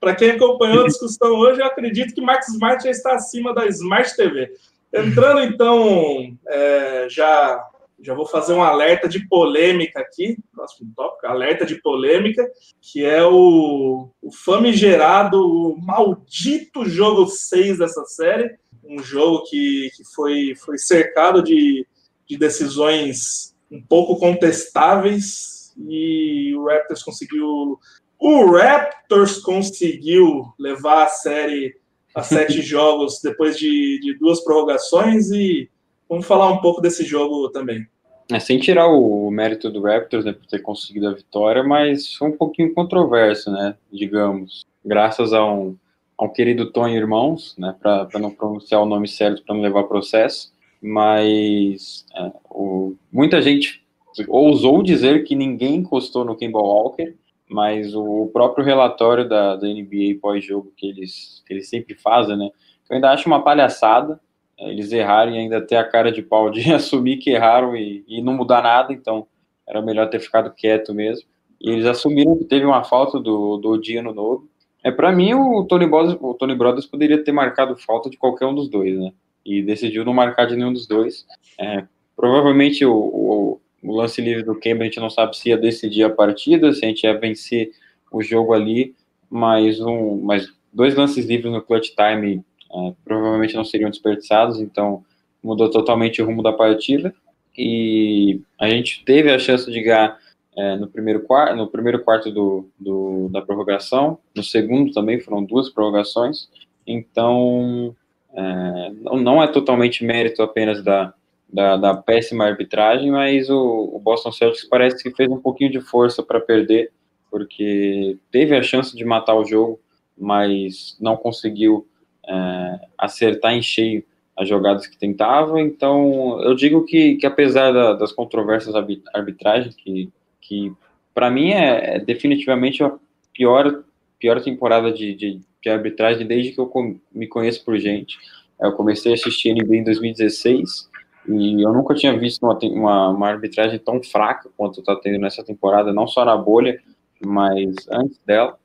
para 0.00 0.14
quem 0.14 0.30
acompanhou 0.30 0.84
a 0.84 0.86
discussão 0.86 1.32
hoje, 1.36 1.60
eu 1.60 1.66
acredito 1.66 2.14
que 2.14 2.20
Max 2.20 2.48
Smart 2.48 2.82
já 2.82 2.90
está 2.90 3.14
acima 3.14 3.52
da 3.52 3.66
Smart 3.66 4.16
TV. 4.16 4.52
Entrando 4.94 5.40
então, 5.40 6.38
é, 6.46 7.08
já 7.10 7.62
já 8.00 8.14
vou 8.14 8.26
fazer 8.26 8.52
um 8.52 8.62
alerta 8.62 9.08
de 9.08 9.26
polêmica 9.28 10.00
aqui, 10.00 10.36
próximo 10.52 10.92
tópico, 10.94 11.26
alerta 11.26 11.66
de 11.66 11.80
polêmica, 11.80 12.48
que 12.80 13.04
é 13.04 13.24
o, 13.24 14.10
o 14.22 14.32
famigerado, 14.32 15.40
o 15.40 15.76
maldito 15.76 16.84
jogo 16.84 17.26
6 17.26 17.78
dessa 17.78 18.04
série, 18.04 18.56
um 18.84 19.02
jogo 19.02 19.44
que, 19.44 19.90
que 19.96 20.04
foi, 20.14 20.54
foi 20.54 20.78
cercado 20.78 21.42
de, 21.42 21.86
de 22.26 22.38
decisões 22.38 23.54
um 23.70 23.82
pouco 23.82 24.16
contestáveis, 24.18 25.58
e 25.86 26.54
o 26.56 26.66
Raptors 26.66 27.02
conseguiu 27.02 27.78
o 28.18 28.50
Raptors 28.50 29.38
conseguiu 29.38 30.52
levar 30.58 31.04
a 31.04 31.08
série 31.08 31.76
a 32.14 32.22
sete 32.22 32.60
jogos 32.62 33.20
depois 33.22 33.56
de, 33.56 34.00
de, 34.00 34.18
duas 34.18 34.42
prorrogações 34.42 35.30
e 35.30 35.70
vamos 36.08 36.26
falar 36.26 36.50
um 36.50 36.58
pouco 36.58 36.80
desse 36.80 37.04
jogo 37.04 37.48
também. 37.50 37.86
É, 38.30 38.38
sem 38.38 38.58
tirar 38.58 38.88
o 38.88 39.30
mérito 39.30 39.70
do 39.70 39.82
Raptors 39.82 40.24
né, 40.24 40.32
por 40.32 40.46
ter 40.46 40.60
conseguido 40.60 41.08
a 41.08 41.14
vitória, 41.14 41.62
mas 41.64 42.14
foi 42.14 42.28
um 42.28 42.36
pouquinho 42.36 42.74
controverso, 42.74 43.50
né? 43.50 43.74
Digamos, 43.90 44.66
graças 44.84 45.32
a 45.32 45.44
um, 45.44 45.76
a 46.18 46.24
um 46.26 46.28
querido 46.28 46.70
Tony 46.70 46.94
Irmãos, 46.94 47.54
né? 47.56 47.74
Para 47.80 48.18
não 48.18 48.30
pronunciar 48.30 48.82
o 48.82 48.86
nome 48.86 49.08
certo 49.08 49.42
para 49.42 49.54
não 49.54 49.62
levar 49.62 49.84
processo, 49.84 50.52
mas 50.82 52.04
é, 52.14 52.32
o, 52.50 52.94
muita 53.10 53.40
gente 53.40 53.82
ousou 54.26 54.82
dizer 54.82 55.24
que 55.24 55.34
ninguém 55.34 55.76
encostou 55.76 56.24
no 56.24 56.36
Kimball 56.36 56.66
Walker 56.66 57.14
mas 57.48 57.94
o 57.94 58.28
próprio 58.32 58.64
relatório 58.64 59.28
da, 59.28 59.56
da 59.56 59.66
NBA 59.66 60.18
pós-jogo 60.20 60.72
que 60.76 60.86
eles, 60.86 61.42
que 61.46 61.54
eles 61.54 61.68
sempre 61.68 61.94
fazem, 61.94 62.36
né? 62.36 62.50
Eu 62.88 62.96
ainda 62.96 63.10
acho 63.10 63.26
uma 63.26 63.42
palhaçada 63.42 64.20
eles 64.58 64.92
errarem 64.92 65.38
ainda 65.38 65.60
ter 65.60 65.76
a 65.76 65.84
cara 65.84 66.10
de 66.10 66.22
pau 66.22 66.50
de 66.50 66.70
assumir 66.72 67.18
que 67.18 67.30
erraram 67.30 67.76
e, 67.76 68.04
e 68.08 68.22
não 68.22 68.34
mudar 68.34 68.62
nada, 68.62 68.92
então 68.92 69.26
era 69.66 69.82
melhor 69.82 70.08
ter 70.08 70.20
ficado 70.20 70.50
quieto 70.50 70.94
mesmo. 70.94 71.26
E 71.60 71.70
eles 71.70 71.86
assumiram 71.86 72.36
que 72.36 72.44
teve 72.44 72.64
uma 72.64 72.84
falta 72.84 73.18
do, 73.18 73.56
do 73.56 73.76
dia 73.78 74.02
no 74.02 74.14
novo. 74.14 74.48
É, 74.82 74.90
para 74.90 75.10
mim, 75.10 75.34
o 75.34 75.64
Tony, 75.64 75.86
Brothers, 75.86 76.18
o 76.20 76.34
Tony 76.34 76.54
Brothers 76.54 76.86
poderia 76.86 77.22
ter 77.22 77.32
marcado 77.32 77.76
falta 77.76 78.08
de 78.08 78.16
qualquer 78.16 78.46
um 78.46 78.54
dos 78.54 78.68
dois, 78.68 78.96
né? 78.98 79.12
E 79.44 79.62
decidiu 79.62 80.04
não 80.04 80.14
marcar 80.14 80.46
de 80.46 80.54
nenhum 80.54 80.72
dos 80.72 80.86
dois. 80.86 81.26
É, 81.58 81.84
provavelmente 82.16 82.84
o, 82.84 82.94
o 82.94 83.60
o 83.82 83.94
lance 83.94 84.20
livre 84.20 84.42
do 84.42 84.54
Cambridge, 84.54 84.80
a 84.80 84.84
gente 84.84 85.00
não 85.00 85.10
sabe 85.10 85.36
se 85.36 85.50
ia 85.50 85.56
decidir 85.56 86.04
a 86.04 86.10
partida, 86.10 86.72
se 86.72 86.84
a 86.84 86.88
gente 86.88 87.04
ia 87.04 87.18
vencer 87.18 87.70
o 88.10 88.22
jogo 88.22 88.52
ali, 88.52 88.94
mas, 89.30 89.80
um, 89.80 90.20
mas 90.22 90.52
dois 90.72 90.94
lances 90.94 91.26
livres 91.26 91.52
no 91.52 91.62
clutch 91.62 91.90
time 91.94 92.44
é, 92.72 92.92
provavelmente 93.04 93.54
não 93.54 93.64
seriam 93.64 93.90
desperdiçados, 93.90 94.60
então 94.60 95.04
mudou 95.42 95.70
totalmente 95.70 96.20
o 96.20 96.26
rumo 96.26 96.42
da 96.42 96.52
partida. 96.52 97.14
E 97.56 98.40
a 98.58 98.68
gente 98.68 99.04
teve 99.04 99.30
a 99.30 99.38
chance 99.38 99.70
de 99.70 99.82
ganhar 99.82 100.18
é, 100.56 100.76
no, 100.76 100.88
primeiro 100.88 101.22
quarto, 101.22 101.56
no 101.56 101.68
primeiro 101.68 102.02
quarto 102.02 102.30
do, 102.30 102.68
do, 102.78 103.28
da 103.30 103.40
prorrogação, 103.40 104.18
no 104.34 104.42
segundo 104.42 104.92
também 104.92 105.20
foram 105.20 105.44
duas 105.44 105.68
prorrogações, 105.68 106.48
então 106.86 107.94
é, 108.32 108.92
não, 109.02 109.16
não 109.16 109.42
é 109.42 109.46
totalmente 109.46 110.04
mérito 110.04 110.42
apenas 110.42 110.82
da, 110.82 111.14
da, 111.52 111.76
da 111.76 111.96
péssima 111.96 112.44
arbitragem, 112.44 113.10
mas 113.10 113.48
o, 113.48 113.90
o, 113.92 113.98
Boston 113.98 114.32
Celtics 114.32 114.68
parece 114.68 115.02
que 115.02 115.14
fez 115.14 115.30
um 115.30 115.40
pouquinho 115.40 115.70
de 115.70 115.80
força 115.80 116.22
para 116.22 116.40
perder, 116.40 116.90
porque 117.30 118.18
teve 118.30 118.56
a 118.56 118.62
chance 118.62 118.96
de 118.96 119.04
matar 119.04 119.34
o 119.34 119.44
jogo, 119.44 119.80
mas 120.16 120.96
não 121.00 121.16
conseguiu 121.16 121.86
é, 122.28 122.80
acertar 122.98 123.54
em 123.54 123.62
cheio 123.62 124.04
as 124.38 124.48
jogadas 124.48 124.86
que 124.86 124.96
tentava. 124.96 125.60
Então, 125.60 126.40
eu 126.42 126.54
digo 126.54 126.84
que, 126.84 127.16
que 127.16 127.26
apesar 127.26 127.72
da, 127.72 127.94
das 127.94 128.12
controvérsias 128.12 128.74
arbitragem, 129.12 129.72
que, 129.72 130.10
que 130.40 130.72
para 131.12 131.30
mim 131.30 131.50
é, 131.50 131.96
é, 131.96 131.98
definitivamente 131.98 132.82
a 132.84 132.92
pior, 133.34 133.82
pior 134.18 134.40
temporada 134.40 134.92
de, 134.92 135.14
de, 135.14 135.40
de 135.60 135.68
arbitragem 135.68 136.26
desde 136.26 136.52
que 136.52 136.60
eu 136.60 136.70
me 137.12 137.26
conheço 137.26 137.64
por 137.64 137.76
gente. 137.78 138.16
Eu 138.60 138.72
comecei 138.72 139.12
a 139.12 139.14
assistir 139.14 139.52
NBA 139.52 139.76
em 139.76 139.84
2016 139.84 140.88
e 141.28 141.62
eu 141.62 141.72
nunca 141.72 141.94
tinha 141.94 142.16
visto 142.16 142.44
uma, 142.44 142.56
uma, 142.62 143.08
uma 143.10 143.28
arbitragem 143.28 143.78
tão 143.78 144.02
fraca 144.02 144.48
quanto 144.56 144.80
está 144.80 144.94
tendo 144.96 145.18
nessa 145.18 145.44
temporada, 145.44 145.92
não 145.92 146.06
só 146.06 146.24
na 146.24 146.36
bolha, 146.36 146.80
mas 147.24 147.74
antes 147.90 148.18
dela. 148.24 148.56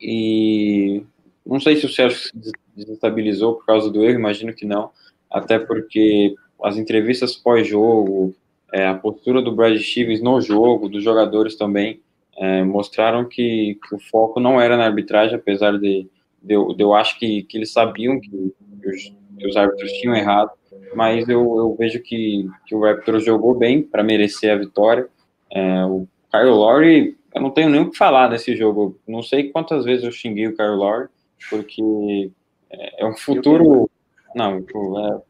E 0.00 1.04
não 1.44 1.60
sei 1.60 1.76
se 1.76 1.86
o 1.86 1.88
Sérgio 1.88 2.18
desestabilizou 2.76 3.54
por 3.54 3.66
causa 3.66 3.90
do 3.90 4.02
erro, 4.04 4.18
imagino 4.18 4.54
que 4.54 4.64
não, 4.64 4.90
até 5.30 5.58
porque 5.58 6.34
as 6.62 6.76
entrevistas 6.76 7.34
pós-jogo, 7.34 8.34
é, 8.72 8.86
a 8.86 8.94
postura 8.94 9.42
do 9.42 9.54
Brad 9.54 9.76
Stevens 9.78 10.22
no 10.22 10.40
jogo, 10.40 10.88
dos 10.88 11.02
jogadores 11.02 11.56
também, 11.56 12.00
é, 12.36 12.62
mostraram 12.62 13.24
que, 13.24 13.78
que, 13.86 13.94
o 13.94 13.98
foco 13.98 14.40
não 14.40 14.60
era 14.60 14.76
na 14.76 14.84
arbitragem, 14.84 15.36
apesar 15.36 15.72
de, 15.78 16.08
de, 16.42 16.54
eu, 16.54 16.72
de 16.74 16.82
eu 16.82 16.94
acho 16.94 17.18
que, 17.18 17.42
que 17.42 17.58
eles 17.58 17.72
sabiam 17.72 18.18
que, 18.20 18.54
os, 18.86 19.14
que 19.38 19.46
os 19.46 19.56
árbitros 19.56 19.92
tinham 19.92 20.14
errado, 20.14 20.50
mas 20.94 21.28
eu, 21.28 21.40
eu 21.40 21.76
vejo 21.78 22.00
que, 22.00 22.48
o 22.72 22.80
Raptors 22.80 23.24
jogou 23.24 23.54
bem 23.54 23.82
para 23.82 24.02
merecer 24.02 24.52
a 24.52 24.56
vitória. 24.56 25.08
É, 25.50 25.84
o 25.84 26.06
Kyle 26.30 26.50
Lowry, 26.50 27.16
eu 27.34 27.42
não 27.42 27.50
tenho 27.50 27.68
nem 27.68 27.80
o 27.80 27.90
que 27.90 27.96
falar 27.96 28.30
nesse 28.30 28.56
jogo. 28.56 28.98
Não 29.06 29.22
sei 29.22 29.50
quantas 29.50 29.84
vezes 29.84 30.04
eu 30.04 30.12
xinguei 30.12 30.46
o 30.46 30.56
Kyle 30.56 30.76
Lowry, 30.76 31.08
porque 31.50 32.30
é, 32.72 33.06
um 33.06 33.16
futuro. 33.16 33.90
Não, 34.34 34.58
é, 34.58 35.20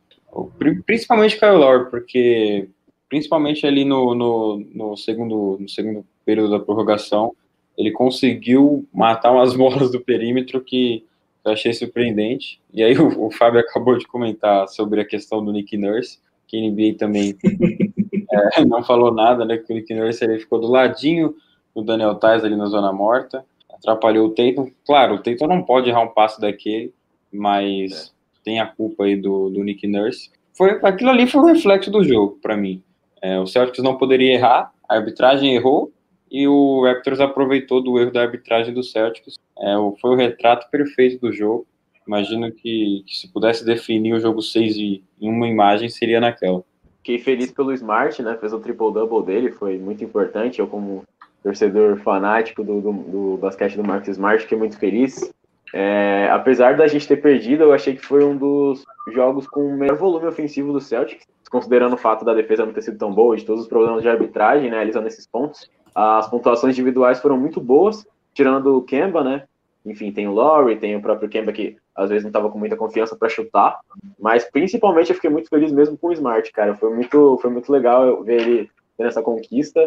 principalmente 0.86 1.38
Kyle 1.38 1.56
Lowry, 1.56 1.90
porque 1.90 2.68
principalmente 3.08 3.66
ali 3.66 3.84
no, 3.84 4.14
no, 4.14 4.66
no, 4.74 4.96
segundo, 4.96 5.58
no 5.60 5.68
segundo 5.68 6.06
período 6.24 6.52
da 6.52 6.60
prorrogação, 6.64 7.34
ele 7.76 7.90
conseguiu 7.90 8.86
matar 8.92 9.32
umas 9.32 9.54
bolas 9.56 9.90
do 9.90 10.00
perímetro 10.00 10.62
que 10.62 11.04
eu 11.44 11.52
achei 11.52 11.72
surpreendente. 11.72 12.60
E 12.72 12.82
aí 12.82 12.96
o, 12.96 13.26
o 13.26 13.30
Fábio 13.30 13.60
acabou 13.60 13.98
de 13.98 14.06
comentar 14.06 14.68
sobre 14.68 15.00
a 15.00 15.04
questão 15.04 15.44
do 15.44 15.52
Nick 15.52 15.76
Nurse, 15.76 16.20
que 16.46 16.70
NBA 16.70 16.96
também 16.98 17.36
é, 18.56 18.64
não 18.64 18.82
falou 18.82 19.12
nada, 19.12 19.44
né? 19.44 19.58
Que 19.58 19.72
o 19.72 19.76
Nick 19.76 19.92
Nurse 19.92 20.24
ele 20.24 20.38
ficou 20.38 20.60
do 20.60 20.68
ladinho 20.68 21.34
do 21.74 21.82
Daniel 21.82 22.14
Tais 22.14 22.44
ali 22.44 22.56
na 22.56 22.66
zona 22.66 22.92
morta, 22.92 23.44
atrapalhou 23.70 24.28
o 24.28 24.30
Tatum. 24.30 24.70
Claro, 24.86 25.16
o 25.16 25.18
Tatum 25.18 25.46
não 25.46 25.62
pode 25.62 25.90
errar 25.90 26.02
um 26.02 26.08
passe 26.08 26.40
daquele, 26.40 26.92
mas 27.32 27.92
é. 27.92 28.10
tem 28.44 28.60
a 28.60 28.66
culpa 28.66 29.04
aí 29.04 29.16
do, 29.16 29.48
do 29.50 29.62
Nick 29.62 29.86
Nurse. 29.86 30.30
Foi, 30.56 30.78
aquilo 30.82 31.10
ali 31.10 31.26
foi 31.26 31.40
um 31.40 31.46
reflexo 31.46 31.90
do 31.90 32.04
jogo, 32.04 32.38
para 32.42 32.56
mim. 32.56 32.82
É, 33.22 33.38
o 33.38 33.46
Celtics 33.46 33.82
não 33.82 33.96
poderia 33.96 34.34
errar, 34.34 34.72
a 34.88 34.96
arbitragem 34.96 35.54
errou, 35.54 35.92
e 36.30 36.48
o 36.48 36.84
Raptors 36.84 37.20
aproveitou 37.20 37.82
do 37.82 37.98
erro 37.98 38.10
da 38.10 38.22
arbitragem 38.22 38.72
do 38.72 38.82
Celtics. 38.82 39.38
É, 39.58 39.74
foi 40.00 40.10
o 40.10 40.16
retrato 40.16 40.68
perfeito 40.70 41.20
do 41.20 41.32
jogo. 41.32 41.66
Imagino 42.06 42.50
que, 42.50 43.04
que 43.06 43.16
se 43.16 43.28
pudesse 43.28 43.64
definir 43.64 44.14
o 44.14 44.20
jogo 44.20 44.42
6 44.42 44.76
em 44.76 45.02
uma 45.20 45.46
imagem, 45.46 45.88
seria 45.88 46.20
naquela. 46.20 46.64
Fiquei 46.98 47.18
feliz 47.18 47.52
pelo 47.52 47.72
Smart, 47.72 48.22
né? 48.22 48.36
Fez 48.38 48.52
o 48.52 48.60
triple-double 48.60 49.24
dele, 49.24 49.52
foi 49.52 49.78
muito 49.78 50.02
importante. 50.02 50.58
Eu, 50.58 50.66
como 50.66 51.04
torcedor 51.42 51.98
fanático 51.98 52.62
do, 52.64 52.80
do, 52.80 52.92
do 52.92 53.36
basquete 53.38 53.76
do 53.76 53.84
Marcus 53.84 54.08
Smart, 54.08 54.42
fiquei 54.42 54.56
muito 54.56 54.78
feliz. 54.78 55.32
É, 55.72 56.28
apesar 56.30 56.76
da 56.76 56.86
gente 56.86 57.08
ter 57.08 57.16
perdido, 57.16 57.64
eu 57.64 57.72
achei 57.72 57.96
que 57.96 58.04
foi 58.04 58.22
um 58.22 58.36
dos 58.36 58.84
jogos 59.12 59.46
com 59.46 59.66
o 59.66 59.76
melhor 59.76 59.96
volume 59.96 60.26
ofensivo 60.26 60.72
do 60.72 60.80
Celtics, 60.80 61.26
considerando 61.50 61.94
o 61.94 61.98
fato 61.98 62.24
da 62.24 62.34
defesa 62.34 62.66
não 62.66 62.72
ter 62.72 62.82
sido 62.82 62.98
tão 62.98 63.12
boa, 63.12 63.36
de 63.36 63.44
todos 63.44 63.62
os 63.62 63.68
problemas 63.68 64.02
de 64.02 64.08
arbitragem, 64.08 64.70
né, 64.70 64.78
alisando 64.78 65.08
esses 65.08 65.26
pontos. 65.26 65.70
As 65.94 66.28
pontuações 66.28 66.74
individuais 66.74 67.20
foram 67.20 67.36
muito 67.36 67.60
boas, 67.60 68.06
tirando 68.34 68.76
o 68.76 68.82
Kemba, 68.82 69.22
né? 69.22 69.44
Enfim, 69.84 70.12
tem 70.12 70.28
o 70.28 70.32
Laurie, 70.32 70.76
tem 70.76 70.96
o 70.96 71.02
próprio 71.02 71.28
Kemba 71.28 71.52
que 71.52 71.76
às 71.94 72.08
vezes 72.08 72.22
não 72.22 72.30
estava 72.30 72.48
com 72.48 72.58
muita 72.58 72.76
confiança 72.76 73.16
para 73.16 73.28
chutar, 73.28 73.80
mas 74.18 74.44
principalmente 74.44 75.10
eu 75.10 75.14
fiquei 75.14 75.28
muito 75.28 75.48
feliz 75.48 75.72
mesmo 75.72 75.98
com 75.98 76.08
o 76.08 76.12
Smart, 76.12 76.50
cara. 76.52 76.74
Foi 76.74 76.94
muito, 76.94 77.38
foi 77.42 77.50
muito 77.50 77.70
legal 77.70 78.22
ver 78.22 78.40
ele 78.40 78.70
tendo 78.96 79.08
essa 79.08 79.22
conquista, 79.22 79.80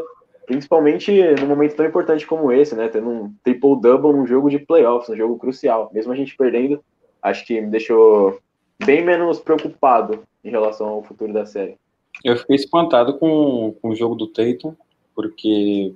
principalmente 0.46 1.12
num 1.40 1.48
momento 1.48 1.76
tão 1.76 1.86
importante 1.86 2.26
como 2.26 2.52
esse, 2.52 2.76
né? 2.76 2.88
Tendo 2.88 3.10
um 3.10 3.34
triple-double 3.44 4.14
num 4.14 4.28
jogo 4.28 4.50
de 4.50 4.60
playoffs, 4.60 5.10
um 5.10 5.18
jogo 5.18 5.38
crucial. 5.38 5.90
Mesmo 5.94 6.12
a 6.12 6.16
gente 6.16 6.36
perdendo, 6.36 6.84
acho 7.22 7.46
que 7.46 7.60
me 7.60 7.68
deixou 7.68 8.40
bem 8.86 9.04
menos 9.04 9.40
preocupado 9.40 10.24
em 10.44 10.50
relação 10.50 10.88
ao 10.88 11.04
futuro 11.04 11.34
da 11.34 11.46
série. 11.46 11.78
Eu 12.24 12.38
fiquei 12.38 12.56
espantado 12.56 13.18
com, 13.18 13.76
com 13.82 13.90
o 13.90 13.96
jogo 13.96 14.16
do 14.16 14.28
Tatum, 14.28 14.74
porque 15.14 15.94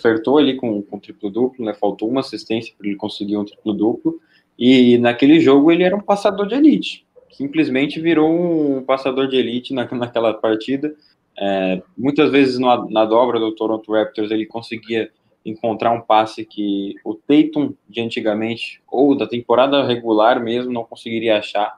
flertou 0.00 0.38
ali 0.38 0.56
com, 0.56 0.82
com 0.82 0.98
triplo-duplo, 0.98 1.64
né? 1.64 1.74
Faltou 1.74 2.08
uma 2.08 2.20
assistência 2.20 2.74
para 2.76 2.86
ele 2.86 2.96
conseguir 2.96 3.36
um 3.36 3.44
triplo-duplo. 3.44 4.20
E 4.58 4.96
naquele 4.98 5.40
jogo 5.40 5.70
ele 5.70 5.82
era 5.82 5.96
um 5.96 6.00
passador 6.00 6.46
de 6.46 6.54
elite. 6.54 7.06
Simplesmente 7.32 8.00
virou 8.00 8.30
um 8.30 8.82
passador 8.82 9.28
de 9.28 9.36
elite 9.36 9.74
na, 9.74 9.84
naquela 9.92 10.32
partida. 10.32 10.94
É, 11.38 11.82
muitas 11.96 12.30
vezes 12.30 12.58
na, 12.58 12.84
na, 12.88 13.04
dobra 13.04 13.38
do 13.38 13.54
Toronto 13.54 13.92
Raptors 13.92 14.30
ele 14.30 14.46
conseguia 14.46 15.10
encontrar 15.44 15.92
um 15.92 16.00
passe 16.00 16.44
que 16.44 16.94
o 17.04 17.14
Tatum 17.14 17.74
de 17.88 18.00
antigamente, 18.00 18.82
ou 18.90 19.16
da 19.16 19.26
temporada 19.26 19.86
regular 19.86 20.42
mesmo, 20.42 20.72
não 20.72 20.84
conseguiria 20.84 21.38
achar. 21.38 21.76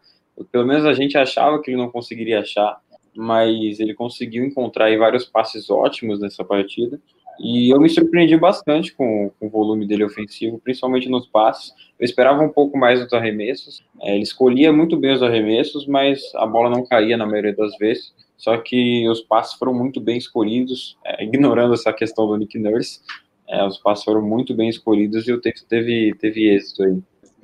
Pelo 0.53 0.67
menos 0.67 0.87
a 0.87 0.95
gente 0.95 1.19
achava 1.19 1.61
que 1.61 1.71
ele 1.71 1.77
não 1.77 1.91
conseguiria 1.91 2.41
achar 2.41 2.81
mas 3.19 3.81
ele 3.81 3.95
conseguiu 3.95 4.45
encontrar 4.45 4.97
vários 4.97 5.25
passes 5.25 5.69
ótimos 5.69 6.21
nessa 6.21 6.45
partida. 6.45 7.01
E 7.41 7.69
eu 7.73 7.81
me 7.81 7.89
surpreendi 7.89 8.37
bastante 8.37 8.95
com, 8.95 9.31
com, 9.39 9.47
o 9.47 9.51
volume 9.51 9.87
dele 9.87 10.05
ofensivo, 10.05 10.61
principalmente 10.61 11.09
nos 11.09 11.27
passes. 11.27 11.73
Eu 11.99 12.05
esperava 12.05 12.43
um 12.43 12.49
pouco 12.49 12.79
mais 12.79 13.03
dos 13.03 13.13
arremessos. 13.13 13.85
É, 14.03 14.15
ele 14.15 14.23
escolhia 14.23 14.73
muito 14.73 14.97
bem 14.97 15.13
os 15.13 15.23
arremessos, 15.23 15.85
mas 15.87 16.21
a 16.37 16.47
bola 16.47 16.71
não 16.71 16.87
caía 16.87 17.17
na 17.17 17.27
maioria 17.27 17.55
das 17.55 17.77
vezes. 17.77 18.15
Só 18.39 18.57
que 18.57 19.07
os 19.09 19.21
passes 19.21 19.59
foram 19.59 19.75
muito 19.75 20.01
bem 20.01 20.17
escolhidos, 20.17 20.97
é, 21.05 21.25
ignorando 21.25 21.75
essa 21.75 21.93
questão 21.93 22.27
do 22.29 22.37
Nick 22.37 22.57
Nurse. 22.59 23.01
É, 23.49 23.67
os 23.67 23.79
passes 23.79 24.05
foram 24.05 24.23
muito 24.23 24.55
bem 24.55 24.69
escolhidos 24.69 25.27
e 25.27 25.33
o 25.33 25.41
texto 25.41 25.67
teve, 25.67 26.15
teve 26.21 26.49
êxito 26.49 26.85
aí. 26.85 26.99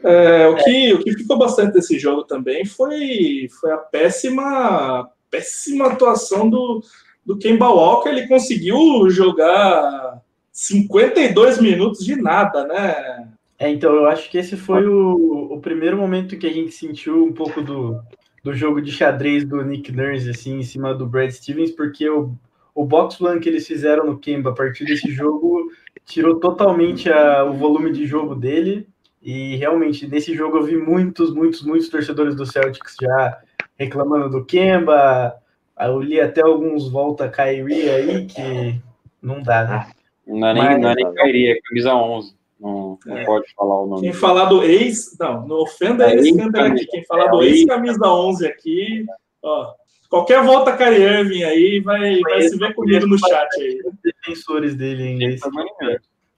É, 0.04 0.46
o, 0.46 0.56
que, 0.56 0.92
o 0.94 1.02
que 1.02 1.12
ficou 1.12 1.36
bastante 1.36 1.72
desse 1.72 1.98
jogo 1.98 2.24
também 2.24 2.64
foi, 2.64 3.48
foi 3.60 3.72
a 3.72 3.78
péssima 3.78 5.10
péssima 5.30 5.88
atuação 5.88 6.48
do, 6.48 6.80
do 7.26 7.36
Kemba 7.36 7.68
Walker. 7.68 8.08
Ele 8.08 8.28
conseguiu 8.28 9.10
jogar 9.10 10.22
52 10.52 11.58
minutos 11.58 12.04
de 12.04 12.14
nada, 12.14 12.64
né? 12.66 13.28
É, 13.58 13.70
então 13.70 13.92
eu 13.94 14.06
acho 14.06 14.30
que 14.30 14.38
esse 14.38 14.56
foi 14.56 14.86
o, 14.86 15.54
o 15.54 15.60
primeiro 15.60 15.96
momento 15.96 16.36
que 16.36 16.46
a 16.46 16.52
gente 16.52 16.70
sentiu 16.72 17.24
um 17.24 17.32
pouco 17.32 17.62
do, 17.62 18.00
do 18.44 18.52
jogo 18.52 18.82
de 18.82 18.92
xadrez 18.92 19.42
do 19.44 19.62
Nick 19.64 19.90
Nurse, 19.90 20.28
assim, 20.28 20.58
em 20.58 20.62
cima 20.62 20.94
do 20.94 21.06
Brad 21.06 21.30
Stevens, 21.30 21.70
porque 21.70 22.08
o, 22.08 22.34
o 22.74 22.84
box 22.84 23.18
one 23.20 23.40
que 23.40 23.48
eles 23.48 23.66
fizeram 23.66 24.04
no 24.04 24.18
Kemba 24.18 24.50
a 24.50 24.54
partir 24.54 24.84
desse 24.84 25.10
jogo 25.12 25.72
tirou 26.04 26.38
totalmente 26.38 27.10
a, 27.10 27.42
o 27.44 27.54
volume 27.54 27.90
de 27.90 28.06
jogo 28.06 28.34
dele. 28.34 28.86
E 29.22 29.56
realmente, 29.56 30.06
nesse 30.06 30.34
jogo 30.34 30.58
eu 30.58 30.62
vi 30.62 30.76
muitos, 30.76 31.32
muitos, 31.34 31.62
muitos 31.62 31.88
torcedores 31.88 32.36
do 32.36 32.44
Celtics 32.44 32.94
já 33.00 33.40
reclamando 33.78 34.28
do 34.28 34.44
Kemba. 34.44 35.34
Eu 35.80 35.98
li 35.98 36.20
até 36.20 36.42
alguns 36.42 36.90
volta 36.90 37.30
Kyrie 37.30 37.88
aí 37.88 38.26
que 38.26 38.78
não 39.22 39.42
dá, 39.42 39.64
né? 39.64 39.90
Não 40.26 40.48
é 40.48 40.54
nem, 40.54 40.62
Mas, 40.62 40.80
não 40.80 40.90
é 40.90 40.94
nem 40.94 41.14
Kyrie, 41.14 41.52
é 41.52 41.60
camisa 41.62 41.94
11. 41.94 42.36
Não, 42.64 42.98
não 43.04 43.18
é. 43.18 43.24
pode 43.26 43.52
falar 43.54 43.82
o 43.82 43.86
nome. 43.86 44.00
Quem 44.00 44.12
falar 44.14 44.46
do 44.46 44.62
ex, 44.64 45.14
não, 45.20 45.46
não 45.46 45.56
ofenda 45.56 46.10
é 46.10 46.16
esse 46.16 46.40
aqui. 46.40 46.86
Quem 46.86 47.04
falar 47.04 47.26
é, 47.26 47.30
do 47.30 47.42
ex 47.42 47.66
camisa 47.66 48.08
11 48.08 48.46
aqui, 48.46 49.04
ó, 49.42 49.74
qualquer 50.08 50.42
volta 50.42 50.70
Irving 50.90 51.44
aí 51.44 51.80
vai, 51.80 52.20
vai 52.20 52.42
se 52.42 52.56
ver 52.56 52.74
comigo 52.74 53.06
no 53.06 53.18
chat 53.18 53.48
aí. 53.60 53.78
Defensores 54.02 54.74
dele 54.74 55.02
ainda. 55.02 55.36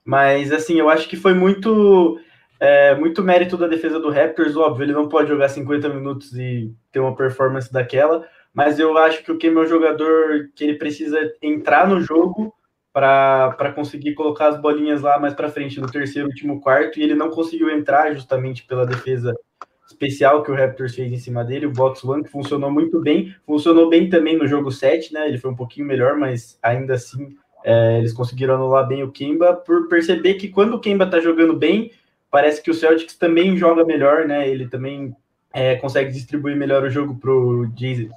Mas 0.05 0.53
assim, 0.53 0.75
eu 0.81 0.89
acho 0.89 1.09
que 1.09 1.17
foi 1.17 1.33
muito 1.33 2.19
é, 2.59 2.97
muito 2.97 3.23
mérito 3.23 3.57
da 3.57 3.69
defesa 3.69 4.01
do 4.01 4.11
Raptors, 4.11 4.57
óbvio, 4.57 4.85
ele 4.85 4.93
não 4.93 5.09
pode 5.09 5.29
jogar 5.29 5.49
50 5.49 5.89
minutos 5.91 6.33
e 6.33 6.75
ter 6.91 6.99
uma 6.99 7.15
performance 7.15 7.73
daquela, 7.73 8.27
mas 8.53 8.81
eu 8.81 8.99
acho 8.99 9.23
que 9.23 9.31
o 9.31 9.39
Kemba 9.39 9.61
é 9.61 9.65
um 9.65 9.69
jogador 9.69 10.49
que 10.57 10.65
ele 10.65 10.75
precisa 10.75 11.19
entrar 11.41 11.87
no 11.87 12.01
jogo 12.01 12.53
para 12.97 13.73
conseguir 13.75 14.15
colocar 14.15 14.49
as 14.49 14.59
bolinhas 14.59 15.03
lá 15.03 15.19
mais 15.19 15.35
para 15.35 15.51
frente 15.51 15.79
no 15.79 15.87
terceiro, 15.87 16.29
último 16.29 16.63
quarto, 16.63 16.99
e 16.99 17.03
ele 17.03 17.15
não 17.15 17.29
conseguiu 17.29 17.69
entrar 17.69 18.15
justamente 18.15 18.65
pela 18.65 18.87
defesa 18.87 19.39
especial 19.87 20.43
que 20.43 20.51
o 20.51 20.55
Raptors 20.55 20.95
fez 20.95 21.13
em 21.13 21.19
cima 21.19 21.45
dele, 21.45 21.67
o 21.67 21.71
box 21.71 22.03
one, 22.03 22.25
que 22.25 22.31
funcionou 22.31 22.71
muito 22.71 22.99
bem, 23.03 23.35
funcionou 23.45 23.91
bem 23.91 24.09
também 24.09 24.39
no 24.39 24.47
jogo 24.47 24.73
7, 24.73 25.13
né? 25.13 25.29
Ele 25.29 25.37
foi 25.37 25.51
um 25.51 25.55
pouquinho 25.55 25.87
melhor, 25.87 26.17
mas 26.17 26.59
ainda 26.63 26.95
assim 26.95 27.37
é, 27.63 27.99
eles 27.99 28.15
conseguiram 28.15 28.55
anular 28.55 28.89
bem 28.89 29.03
o 29.03 29.13
Kemba 29.13 29.53
por 29.53 29.89
perceber 29.89 30.35
que 30.37 30.49
quando 30.49 30.73
o 30.73 30.81
Kemba 30.81 31.07
tá 31.07 31.21
jogando 31.21 31.53
bem, 31.53 31.93
parece 32.31 32.63
que 32.63 32.71
o 32.71 32.75
Celtics 32.75 33.15
também 33.15 33.59
joga 33.59 33.85
melhor, 33.85 34.27
né? 34.27 34.49
Ele 34.49 34.69
também 34.69 35.15
é, 35.53 35.77
consegue 35.77 36.11
distribuir 36.11 36.57
melhor 36.57 36.83
o 36.83 36.91
jogo 36.91 37.15
pro, 37.17 37.71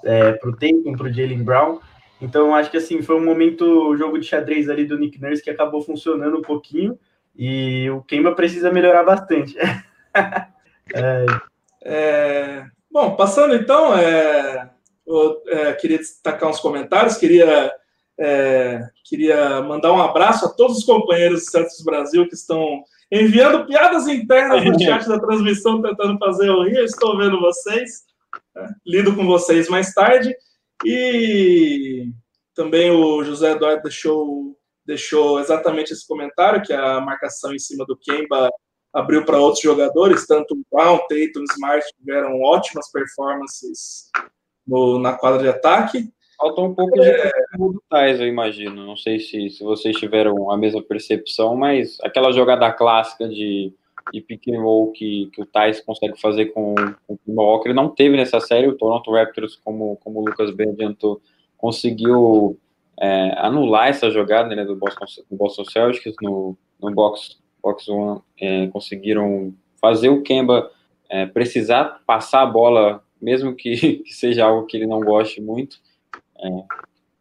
é, 0.06 0.32
pro 0.32 0.54
Tatum, 0.54 0.94
pro 0.96 1.12
Jalen 1.12 1.44
Brown. 1.44 1.80
Então, 2.22 2.54
acho 2.54 2.70
que 2.70 2.78
assim, 2.78 3.02
foi 3.02 3.16
um 3.16 3.24
momento, 3.24 3.64
o 3.64 3.96
jogo 3.96 4.20
de 4.20 4.26
xadrez 4.26 4.70
ali 4.70 4.86
do 4.86 4.98
Nick 4.98 5.22
Nurse 5.22 5.44
que 5.44 5.50
acabou 5.50 5.82
funcionando 5.82 6.38
um 6.38 6.42
pouquinho. 6.42 7.00
E 7.36 7.90
o 7.90 8.02
Kemba 8.02 8.34
precisa 8.34 8.72
melhorar 8.72 9.04
bastante. 9.04 9.56
é... 10.94 11.26
É... 11.84 12.66
Bom, 12.92 13.16
passando 13.16 13.54
então, 13.54 13.96
é, 13.96 14.70
eu 15.06 15.42
é, 15.48 15.74
queria 15.74 16.00
destacar 16.00 16.50
uns 16.50 16.60
comentários, 16.60 17.18
queria, 17.18 17.72
é, 18.18 18.82
queria 19.04 19.62
mandar 19.62 19.94
um 19.94 20.02
abraço 20.02 20.46
a 20.46 20.50
todos 20.50 20.80
os 20.80 20.84
companheiros 20.84 21.46
do 21.46 21.52
Santos 21.52 21.84
Brasil 21.84 22.28
que 22.28 22.34
estão 22.34 22.84
enviando 23.12 23.66
piadas 23.66 24.08
internas 24.08 24.66
no 24.66 24.80
chat 24.80 25.08
da 25.08 25.20
transmissão, 25.20 25.82
tentando 25.82 26.18
fazer 26.18 26.50
o 26.50 26.64
rir. 26.64 26.84
Estou 26.84 27.18
vendo 27.18 27.40
vocês. 27.40 28.06
Né? 28.56 28.70
Lido 28.86 29.16
com 29.16 29.26
vocês 29.26 29.70
mais 29.70 29.94
tarde. 29.94 30.36
E 30.86 32.08
também 32.56 32.92
o 32.92 33.24
José 33.24 33.52
Eduardo 33.52 33.84
deixou, 33.84 34.58
deixou 34.86 35.40
exatamente 35.40 35.94
esse 35.94 36.08
comentário, 36.08 36.62
que 36.62 36.74
a 36.74 37.00
marcação 37.00 37.54
em 37.54 37.60
cima 37.60 37.86
do 37.86 37.98
Kemba 37.98 38.50
abriu 38.94 39.24
para 39.24 39.40
outros 39.40 39.62
jogadores, 39.62 40.26
tanto 40.26 40.56
o 40.56 40.64
Brown, 40.72 40.98
Tatum, 41.08 41.44
Smart 41.52 41.86
tiveram 41.98 42.42
ótimas 42.42 42.92
performances 42.92 44.10
no, 44.68 45.00
na 45.00 45.14
quadra 45.14 45.42
de 45.42 45.50
ataque. 45.50 46.10
Faltou 46.38 46.68
um 46.68 46.74
pouco 46.74 46.94
de 46.94 47.06
é. 47.06 47.32
do 47.58 47.84
Tais, 47.90 48.20
eu 48.20 48.28
imagino. 48.28 48.86
Não 48.86 48.96
sei 48.96 49.20
se, 49.20 49.50
se 49.50 49.64
vocês 49.64 49.96
tiveram 49.98 50.50
a 50.50 50.58
mesma 50.58 50.82
percepção, 50.82 51.56
mas 51.56 51.98
aquela 52.02 52.32
jogada 52.32 52.72
clássica 52.72 53.28
de 53.28 53.74
e 54.14 54.22
pick 54.22 54.48
and 54.50 54.62
roll 54.62 54.92
que, 54.92 55.30
que 55.34 55.42
o 55.42 55.46
Thais 55.46 55.82
consegue 55.82 56.20
fazer 56.20 56.48
com, 56.48 56.76
com 57.08 57.18
o 57.28 57.36
Walker 57.36 57.74
não 57.74 57.90
teve 57.90 58.18
nessa 58.18 58.40
série. 58.40 58.68
O 58.68 58.78
Toronto 58.78 59.12
Raptors, 59.12 59.56
como, 59.64 59.98
como 60.04 60.20
o 60.20 60.26
Lucas 60.26 60.52
bem 60.52 60.70
adiantou, 60.70 61.22
conseguiu 61.58 62.58
é, 63.00 63.34
anular 63.38 63.88
essa 63.88 64.10
jogada 64.10 64.56
né, 64.56 64.66
do, 64.66 64.76
Boston, 64.76 65.06
do 65.30 65.38
Boston 65.38 65.66
Celtics 65.66 66.16
no, 66.22 66.58
no 66.82 66.92
box, 66.92 67.38
box 67.62 67.88
one. 67.90 68.22
É, 68.40 68.68
conseguiram 68.68 69.54
fazer 69.80 70.10
o 70.10 70.22
Kemba 70.22 70.72
é, 71.10 71.26
precisar 71.26 72.02
passar 72.06 72.42
a 72.44 72.46
bola, 72.46 73.04
mesmo 73.22 73.56
que, 73.56 73.98
que, 74.04 74.14
seja 74.14 74.46
algo 74.46 74.68
que 74.68 74.78
ele 74.78 74.86
não 74.86 75.00
goste 75.02 75.42
muito. 75.42 75.78
É, 76.38 76.50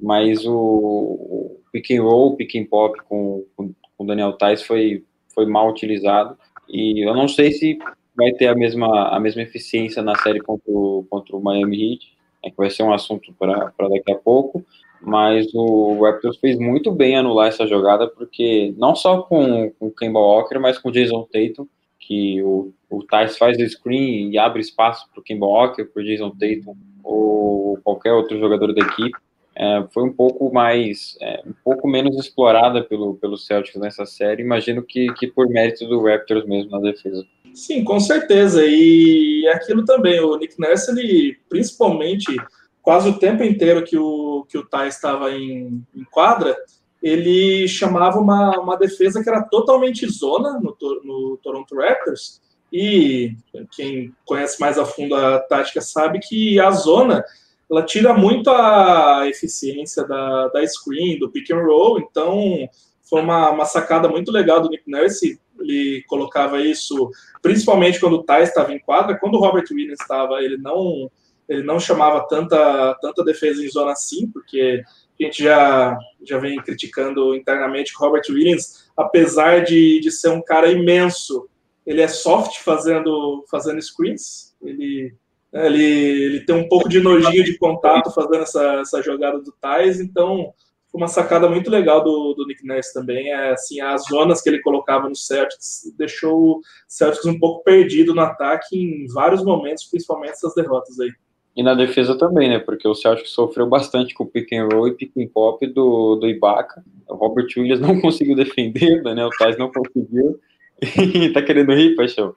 mas 0.01 0.45
o, 0.47 0.55
o 0.55 1.61
pick 1.72 1.91
and 1.91 2.03
roll, 2.03 2.36
pick 2.36 2.55
and 2.57 2.66
pop 2.66 2.97
com, 3.09 3.45
com, 3.57 3.72
com 3.97 4.07
Daniel 4.07 4.32
Tais 4.34 4.62
foi, 4.62 5.05
foi 5.34 5.47
mal 5.47 5.68
utilizado. 5.68 6.36
E 6.69 7.07
eu 7.07 7.14
não 7.14 7.29
sei 7.29 7.53
se 7.53 7.79
vai 8.16 8.33
ter 8.33 8.49
a 8.49 8.55
mesma, 8.55 9.09
a 9.09 9.21
mesma 9.21 9.43
eficiência 9.43 10.03
na 10.03 10.16
série 10.16 10.41
contra 10.41 10.71
o, 10.71 11.07
contra 11.09 11.37
o 11.37 11.43
Miami 11.43 11.93
Heat, 11.93 12.19
é 12.45 12.51
que 12.51 12.57
vai 12.57 12.71
ser 12.71 12.83
um 12.83 12.93
assunto 12.93 13.33
para 13.39 13.73
daqui 13.89 14.12
a 14.12 14.16
pouco, 14.16 14.64
mas 15.01 15.47
o 15.55 16.03
Raptors 16.03 16.39
fez 16.39 16.59
muito 16.59 16.91
bem 16.91 17.16
anular 17.16 17.49
essa 17.49 17.66
jogada, 17.66 18.09
porque 18.09 18.75
não 18.77 18.95
só 18.95 19.23
com, 19.23 19.71
com 19.79 19.87
o 19.87 19.95
Kemba 19.95 20.19
Walker, 20.19 20.59
mas 20.59 20.79
com 20.79 20.89
o 20.89 20.93
Jason 20.93 21.27
Tatum, 21.33 21.66
que 21.99 22.43
o, 22.43 22.73
o 22.91 23.03
Thais 23.05 23.37
faz 23.37 23.59
o 23.59 23.69
screen 23.69 24.31
e 24.31 24.39
abre 24.39 24.61
espaço 24.61 25.09
para 25.11 25.21
o 25.21 25.23
Kemba 25.23 25.47
Walker, 25.47 25.85
para 25.85 26.03
o 26.03 26.05
Jason 26.05 26.31
Tatum 26.31 26.77
ou 27.05 27.79
qualquer 27.85 28.12
outro 28.12 28.39
jogador 28.39 28.75
da 28.75 28.81
equipe. 28.81 29.16
É, 29.59 29.84
foi 29.92 30.04
um 30.04 30.12
pouco 30.12 30.52
mais, 30.52 31.16
é, 31.20 31.42
um 31.44 31.52
pouco 31.64 31.88
menos 31.88 32.16
explorada 32.16 32.84
pelo, 32.84 33.16
pelo 33.16 33.36
Celtics 33.36 33.80
nessa 33.80 34.06
série. 34.06 34.40
Imagino 34.40 34.84
que, 34.84 35.12
que 35.14 35.26
por 35.26 35.48
mérito 35.48 35.84
do 35.86 36.00
Raptors 36.00 36.46
mesmo 36.46 36.70
na 36.70 36.78
defesa. 36.78 37.26
Sim, 37.52 37.82
com 37.82 37.98
certeza. 37.98 38.64
E 38.64 39.48
aquilo 39.48 39.84
também, 39.84 40.20
o 40.20 40.36
Nick 40.36 40.54
Nurse, 40.61 40.92
ele 40.92 41.36
principalmente 41.48 42.36
quase 42.80 43.09
o 43.09 43.18
tempo 43.18 43.42
inteiro 43.42 43.82
que 43.82 43.98
o, 43.98 44.46
que 44.48 44.56
o 44.56 44.64
Ty 44.64 44.86
estava 44.86 45.32
em, 45.32 45.84
em 45.92 46.04
quadra, 46.04 46.56
ele 47.02 47.66
chamava 47.66 48.20
uma, 48.20 48.61
uma 48.61 48.76
defesa 48.76 49.20
que 49.20 49.28
era 49.28 49.42
totalmente 49.42 50.09
zona 50.09 50.61
no, 50.61 50.76
no 51.02 51.36
Toronto 51.42 51.74
Raptors. 51.74 52.40
E 52.72 53.34
quem 53.72 54.14
conhece 54.24 54.61
mais 54.61 54.78
a 54.78 54.84
fundo 54.84 55.16
a 55.16 55.40
tática 55.40 55.80
sabe 55.80 56.20
que 56.20 56.61
a 56.61 56.70
zona 56.70 57.24
ela 57.71 57.83
tira 57.83 58.14
muito 58.14 58.51
a 58.51 59.29
eficiência 59.29 60.05
da, 60.07 60.49
da 60.49 60.66
screen, 60.66 61.19
do 61.19 61.31
pick 61.31 61.51
and 61.51 61.62
roll. 61.62 62.01
Então, 62.01 62.69
foi 63.09 63.21
uma, 63.21 63.51
uma 63.51 63.64
sacada 63.64 64.09
muito 64.09 64.33
legal 64.33 64.61
do 64.61 64.69
Nick 64.69 64.85
Nurse. 64.87 65.41
Ele 65.61 66.03
colocava 66.07 66.61
isso 66.61 67.11
principalmente 67.43 68.01
quando 68.01 68.14
o 68.14 68.23
Ty 68.23 68.43
estava 68.43 68.73
em 68.73 68.79
quadra. 68.79 69.19
Quando 69.19 69.35
o 69.35 69.41
Robert 69.41 69.64
Williams 69.71 70.01
estava, 70.01 70.43
ele 70.43 70.57
não 70.57 71.11
ele 71.49 71.62
não 71.62 71.81
chamava 71.81 72.27
tanta, 72.29 72.95
tanta 73.01 73.25
defesa 73.25 73.64
em 73.64 73.71
zona 73.71 73.93
assim, 73.93 74.31
porque 74.31 74.83
a 75.19 75.25
gente 75.25 75.43
já, 75.43 75.99
já 76.23 76.39
vem 76.39 76.61
criticando 76.61 77.35
internamente 77.35 77.93
que 77.93 77.99
Robert 77.99 78.23
Williams, 78.29 78.91
apesar 78.95 79.64
de, 79.64 79.99
de 80.01 80.11
ser 80.11 80.29
um 80.29 80.43
cara 80.43 80.71
imenso, 80.71 81.49
ele 81.87 82.03
é 82.03 82.09
soft 82.09 82.59
fazendo, 82.59 83.45
fazendo 83.51 83.81
screens, 83.81 84.55
ele, 84.61 85.14
ele, 85.53 85.82
ele 85.82 86.40
tem 86.40 86.55
um 86.55 86.68
pouco 86.68 86.88
de 86.88 87.01
nojinho 87.01 87.44
de 87.44 87.57
contato 87.59 88.11
fazendo 88.11 88.42
essa, 88.42 88.80
essa 88.80 89.03
jogada 89.03 89.40
do 89.40 89.53
Tais, 89.61 90.01
então 90.01 90.53
foi 90.90 91.01
uma 91.01 91.09
sacada 91.09 91.49
muito 91.49 91.70
legal 91.70 92.03
do, 92.03 92.34
do 92.34 92.46
Nick 92.46 92.66
Nurse 92.66 92.92
também, 92.92 93.30
é 93.30 93.51
assim, 93.51 93.80
as 93.80 94.05
zonas 94.05 94.40
que 94.40 94.49
ele 94.49 94.61
colocava 94.61 95.09
no 95.09 95.16
Celtics 95.16 95.92
deixou 95.96 96.38
o 96.38 96.61
Celtics 96.86 97.26
um 97.26 97.38
pouco 97.38 97.62
perdido 97.62 98.14
no 98.14 98.20
ataque 98.20 98.76
em 98.76 99.07
vários 99.12 99.44
momentos, 99.44 99.84
principalmente 99.84 100.32
essas 100.32 100.55
derrotas 100.55 100.99
aí. 100.99 101.11
E 101.59 101.62
na 101.62 101.74
defesa 101.74 102.16
também, 102.16 102.49
né? 102.49 102.61
Porque 102.61 102.86
o 102.86 102.94
Celtic 102.94 103.26
sofreu 103.26 103.66
bastante 103.66 104.14
com 104.14 104.22
o 104.22 104.26
pick 104.28 104.53
and 104.53 104.68
roll 104.72 104.86
e 104.86 104.94
pick 104.94 105.11
and 105.18 105.26
pop 105.26 105.66
do, 105.66 106.14
do 106.14 106.28
Ibaka. 106.28 106.84
O 107.09 107.16
Robert 107.16 107.49
Williams 107.57 107.80
não 107.82 108.01
conseguiu 108.01 108.36
defender, 108.36 109.03
o 109.05 109.30
Tais 109.30 109.59
não 109.59 109.70
conseguiu. 109.70 110.38
Tá 111.34 111.42
querendo 111.42 111.74
rir, 111.74 111.96
paixão? 111.96 112.36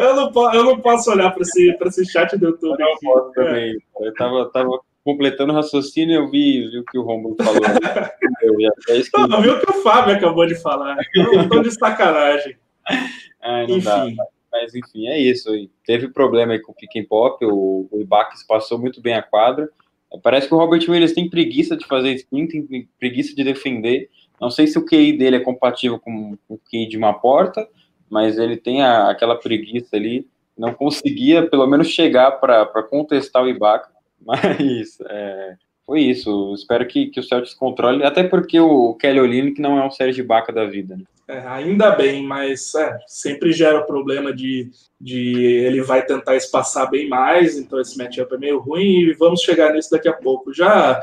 Eu, 0.00 0.16
não, 0.16 0.54
eu 0.54 0.64
não 0.64 0.80
posso 0.80 1.10
olhar 1.10 1.30
para 1.30 1.42
esse, 1.42 1.76
esse 1.86 2.06
chat 2.06 2.36
do 2.36 2.46
YouTube. 2.46 2.80
Eu, 2.80 2.88
não 2.88 2.96
posso 2.98 3.32
também. 3.32 3.78
eu 4.00 4.14
tava, 4.14 4.50
tava 4.50 4.80
completando 5.04 5.52
o 5.52 5.56
raciocínio 5.56 6.12
e 6.12 6.16
eu 6.16 6.30
vi, 6.30 6.68
vi 6.70 6.78
o 6.78 6.84
que 6.84 6.98
o 6.98 7.02
Romulo 7.02 7.36
falou. 7.42 7.60
eu, 8.42 8.54
é 8.60 9.02
que... 9.02 9.28
Não, 9.28 9.42
vi 9.42 9.50
o 9.50 9.60
que 9.60 9.70
o 9.70 9.82
Fábio 9.82 10.14
acabou 10.14 10.46
de 10.46 10.54
falar. 10.54 10.96
Eu 11.14 11.48
tô 11.48 11.60
de 11.60 11.70
sacanagem. 11.72 12.56
Ai, 13.42 13.64
Enfim. 13.64 13.80
Dá, 13.80 14.06
mas 14.54 14.74
enfim, 14.74 15.08
é 15.08 15.18
isso. 15.18 15.50
Teve 15.84 16.08
problema 16.08 16.52
aí 16.52 16.60
com 16.60 16.70
o 16.70 16.74
pick 16.74 16.96
and 16.96 17.06
pop, 17.08 17.44
o, 17.44 17.88
o 17.90 18.06
passou 18.46 18.78
muito 18.78 19.02
bem 19.02 19.14
a 19.14 19.22
quadra. 19.22 19.68
Parece 20.22 20.46
que 20.46 20.54
o 20.54 20.58
Robert 20.58 20.84
Williams 20.88 21.12
tem 21.12 21.28
preguiça 21.28 21.76
de 21.76 21.84
fazer 21.86 22.16
screen, 22.18 22.46
tem 22.46 22.88
preguiça 22.98 23.34
de 23.34 23.42
defender. 23.42 24.08
Não 24.40 24.50
sei 24.50 24.66
se 24.66 24.78
o 24.78 24.84
QI 24.84 25.16
dele 25.16 25.36
é 25.36 25.40
compatível 25.40 25.98
com, 25.98 26.36
o 26.48 26.58
QI 26.58 26.86
de 26.88 26.96
uma 26.96 27.14
porta, 27.14 27.68
mas 28.10 28.38
ele 28.38 28.56
tem 28.56 28.82
a, 28.82 29.10
aquela 29.10 29.36
preguiça 29.36 29.96
ali. 29.96 30.26
Não 30.56 30.72
conseguia, 30.72 31.46
pelo 31.48 31.66
menos, 31.66 31.88
chegar 31.88 32.32
para 32.32 32.82
contestar 32.82 33.42
o 33.42 33.48
Ibaka. 33.48 33.92
Mas 34.24 34.98
é, 35.10 35.56
foi 35.84 36.00
isso. 36.00 36.54
Espero 36.54 36.86
que, 36.86 37.08
que 37.08 37.20
o 37.20 37.22
Celtics 37.22 37.52
controle, 37.52 38.04
até 38.04 38.24
porque 38.24 38.58
o 38.58 38.94
Kelly 38.94 39.20
Olynyk 39.20 39.60
não 39.60 39.78
é 39.78 39.84
um 39.84 39.90
Sérgio 39.90 40.24
Ibaka 40.24 40.50
da 40.50 40.64
vida. 40.64 40.96
Né? 40.96 41.04
É, 41.26 41.38
ainda 41.46 41.90
bem, 41.90 42.22
mas 42.22 42.74
é, 42.74 42.98
sempre 43.06 43.50
gera 43.52 43.80
o 43.80 43.86
problema 43.86 44.32
de, 44.32 44.70
de 45.00 45.42
ele 45.42 45.80
vai 45.80 46.04
tentar 46.04 46.36
espaçar 46.36 46.90
bem 46.90 47.08
mais, 47.08 47.56
então 47.56 47.80
esse 47.80 47.96
matchup 47.96 48.34
é 48.34 48.38
meio 48.38 48.58
ruim 48.58 49.00
e 49.00 49.12
vamos 49.14 49.40
chegar 49.40 49.72
nisso 49.72 49.90
daqui 49.90 50.06
a 50.06 50.12
pouco. 50.12 50.52
Já 50.52 51.00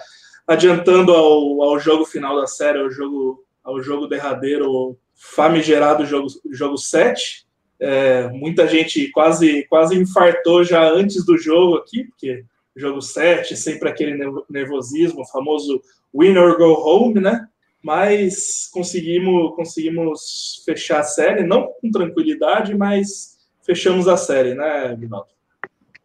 adiantando 0.48 1.14
ao, 1.14 1.62
ao 1.64 1.80
jogo 1.80 2.06
final 2.06 2.40
da 2.40 2.48
série, 2.48 2.80
ao 2.80 2.90
jogo, 2.90 3.44
ao 3.64 3.82
jogo 3.82 4.08
derradeiro, 4.08 4.98
famigerado 5.16 6.06
jogo, 6.06 6.28
jogo 6.52 6.78
7. 6.78 7.46
É, 7.80 8.28
muita 8.30 8.68
gente 8.68 9.10
quase, 9.12 9.66
quase 9.68 9.98
infartou 9.98 10.64
já 10.64 10.88
antes 10.88 11.26
do 11.26 11.38
jogo 11.38 11.78
aqui, 11.78 12.04
porque 12.06 12.44
jogo 12.76 13.02
7, 13.02 13.56
sempre 13.58 13.90
aquele 13.90 14.18
nervosismo, 14.50 15.22
o 15.22 15.28
famoso 15.28 15.82
win 16.14 16.38
or 16.38 16.58
go 16.58 16.74
home, 16.74 17.20
né? 17.20 17.48
mas 17.82 18.70
conseguimos, 18.72 19.56
conseguimos 19.56 20.62
fechar 20.64 21.00
a 21.00 21.04
série, 21.04 21.44
não 21.44 21.74
com 21.82 21.90
tranquilidade, 21.90 22.76
mas 22.76 23.38
fechamos 23.64 24.08
a 24.08 24.16
série, 24.16 24.54
né, 24.54 24.96
Vinaldo? 24.98 25.30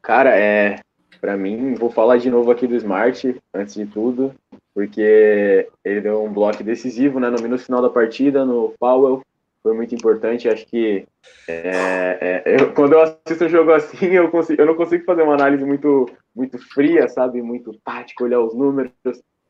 Cara, 0.00 0.34
é, 0.36 0.80
para 1.26 1.36
mim, 1.36 1.74
vou 1.74 1.90
falar 1.90 2.18
de 2.18 2.30
novo 2.30 2.52
aqui 2.52 2.68
do 2.68 2.76
Smart, 2.76 3.36
antes 3.52 3.74
de 3.74 3.84
tudo, 3.84 4.32
porque 4.72 5.68
ele 5.84 6.00
deu 6.00 6.22
um 6.22 6.32
bloco 6.32 6.62
decisivo, 6.62 7.18
né, 7.18 7.28
no 7.28 7.42
minuto 7.42 7.64
final 7.64 7.82
da 7.82 7.90
partida, 7.90 8.44
no 8.44 8.72
Powell, 8.78 9.22
foi 9.60 9.74
muito 9.74 9.92
importante, 9.92 10.48
acho 10.48 10.64
que 10.66 11.04
é, 11.48 12.42
é, 12.46 12.62
eu, 12.62 12.72
quando 12.72 12.92
eu 12.92 13.00
assisto 13.00 13.44
um 13.44 13.48
jogo 13.48 13.72
assim, 13.72 14.06
eu, 14.06 14.30
consigo, 14.30 14.62
eu 14.62 14.66
não 14.66 14.76
consigo 14.76 15.04
fazer 15.04 15.22
uma 15.22 15.34
análise 15.34 15.64
muito, 15.64 16.08
muito 16.32 16.58
fria, 16.72 17.08
sabe, 17.08 17.42
muito 17.42 17.76
tática, 17.84 18.22
olhar 18.22 18.38
os 18.38 18.54
números, 18.54 18.92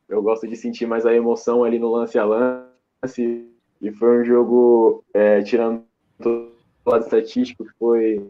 eu 0.09 0.23
gosto 0.23 0.47
de 0.47 0.55
sentir 0.55 0.87
mais 0.87 1.05
a 1.05 1.13
emoção 1.13 1.63
ali 1.63 1.77
no 1.77 1.91
lance 1.91 2.17
a 2.17 2.25
lance. 2.25 3.45
E 3.79 3.91
foi 3.91 4.21
um 4.21 4.25
jogo, 4.25 5.03
é, 5.13 5.43
tirando 5.43 5.83
o 6.25 6.49
lado 6.87 7.03
estatístico, 7.03 7.65
que 7.65 7.71
foi 7.77 8.27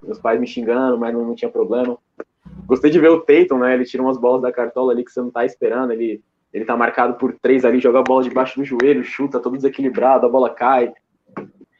meus 0.00 0.20
pais 0.20 0.38
me 0.38 0.46
xingando, 0.46 0.96
mas 0.96 1.12
não, 1.12 1.24
não, 1.24 1.34
tinha 1.34 1.50
problema. 1.50 1.98
Gostei 2.74 2.90
de 2.90 2.98
ver 2.98 3.10
o 3.10 3.20
Tatum, 3.20 3.58
né? 3.58 3.74
Ele 3.74 3.84
tira 3.84 4.02
umas 4.02 4.18
bolas 4.18 4.42
da 4.42 4.50
cartola 4.50 4.92
ali 4.92 5.04
que 5.04 5.12
você 5.12 5.20
não 5.20 5.30
tá 5.30 5.44
esperando. 5.44 5.92
Ele, 5.92 6.20
ele 6.52 6.64
tá 6.64 6.76
marcado 6.76 7.14
por 7.14 7.32
três 7.40 7.64
ali, 7.64 7.78
joga 7.78 8.00
a 8.00 8.02
bola 8.02 8.24
debaixo 8.24 8.58
do 8.58 8.64
joelho, 8.64 9.04
chuta 9.04 9.38
todo 9.38 9.56
desequilibrado, 9.56 10.26
a 10.26 10.28
bola 10.28 10.50
cai. 10.50 10.92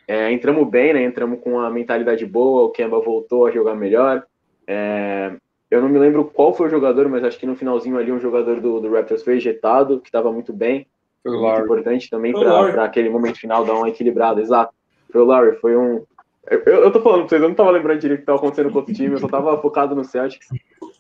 É, 0.07 0.30
entramos 0.30 0.68
bem, 0.68 0.95
né? 0.95 1.03
Entramos 1.03 1.40
com 1.40 1.59
a 1.59 1.68
mentalidade 1.68 2.24
boa, 2.24 2.62
o 2.62 2.70
Kemba 2.70 3.01
voltou 3.01 3.47
a 3.47 3.51
jogar 3.51 3.74
melhor. 3.74 4.22
É, 4.68 5.32
eu 5.68 5.80
não 5.80 5.88
me 5.88 5.99
lembro 5.99 6.26
qual 6.26 6.55
foi 6.55 6.68
o 6.68 6.70
jogador, 6.70 7.09
mas 7.09 7.24
acho 7.24 7.38
que 7.38 7.47
no 7.47 7.57
finalzinho 7.57 7.99
ali 7.99 8.12
um 8.12 8.20
jogador 8.20 8.61
do, 8.61 8.80
do 8.80 8.92
Raptors 8.92 9.24
foi 9.24 9.38
ejetado, 9.38 10.01
que 10.01 10.09
estava 10.09 10.30
muito 10.30 10.53
bem. 10.53 10.86
Foi 11.24 11.36
o 11.36 11.40
Muito 11.40 11.64
importante 11.64 12.11
também 12.11 12.32
para 12.32 12.84
aquele 12.84 13.11
momento 13.11 13.40
final 13.40 13.64
dar 13.64 13.74
uma 13.74 13.88
equilibrada, 13.88 14.40
exato. 14.40 14.72
Foi 15.11 15.22
o 15.22 15.24
Larry, 15.24 15.57
foi 15.57 15.76
um. 15.76 16.05
Eu, 16.51 16.61
eu 16.61 16.92
tô 16.92 17.01
falando 17.01 17.20
pra 17.20 17.28
vocês, 17.30 17.42
eu 17.42 17.49
não 17.49 17.57
tava 17.57 17.70
lembrando 17.70 18.01
direito 18.01 18.18
o 18.18 18.22
que 18.22 18.26
tava 18.26 18.38
acontecendo 18.38 18.70
com 18.70 18.78
outro 18.78 18.92
time, 18.92 19.14
eu 19.14 19.18
só 19.18 19.26
tava 19.26 19.57
focado 19.62 19.95
no 19.95 20.05
Celtics. 20.05 20.49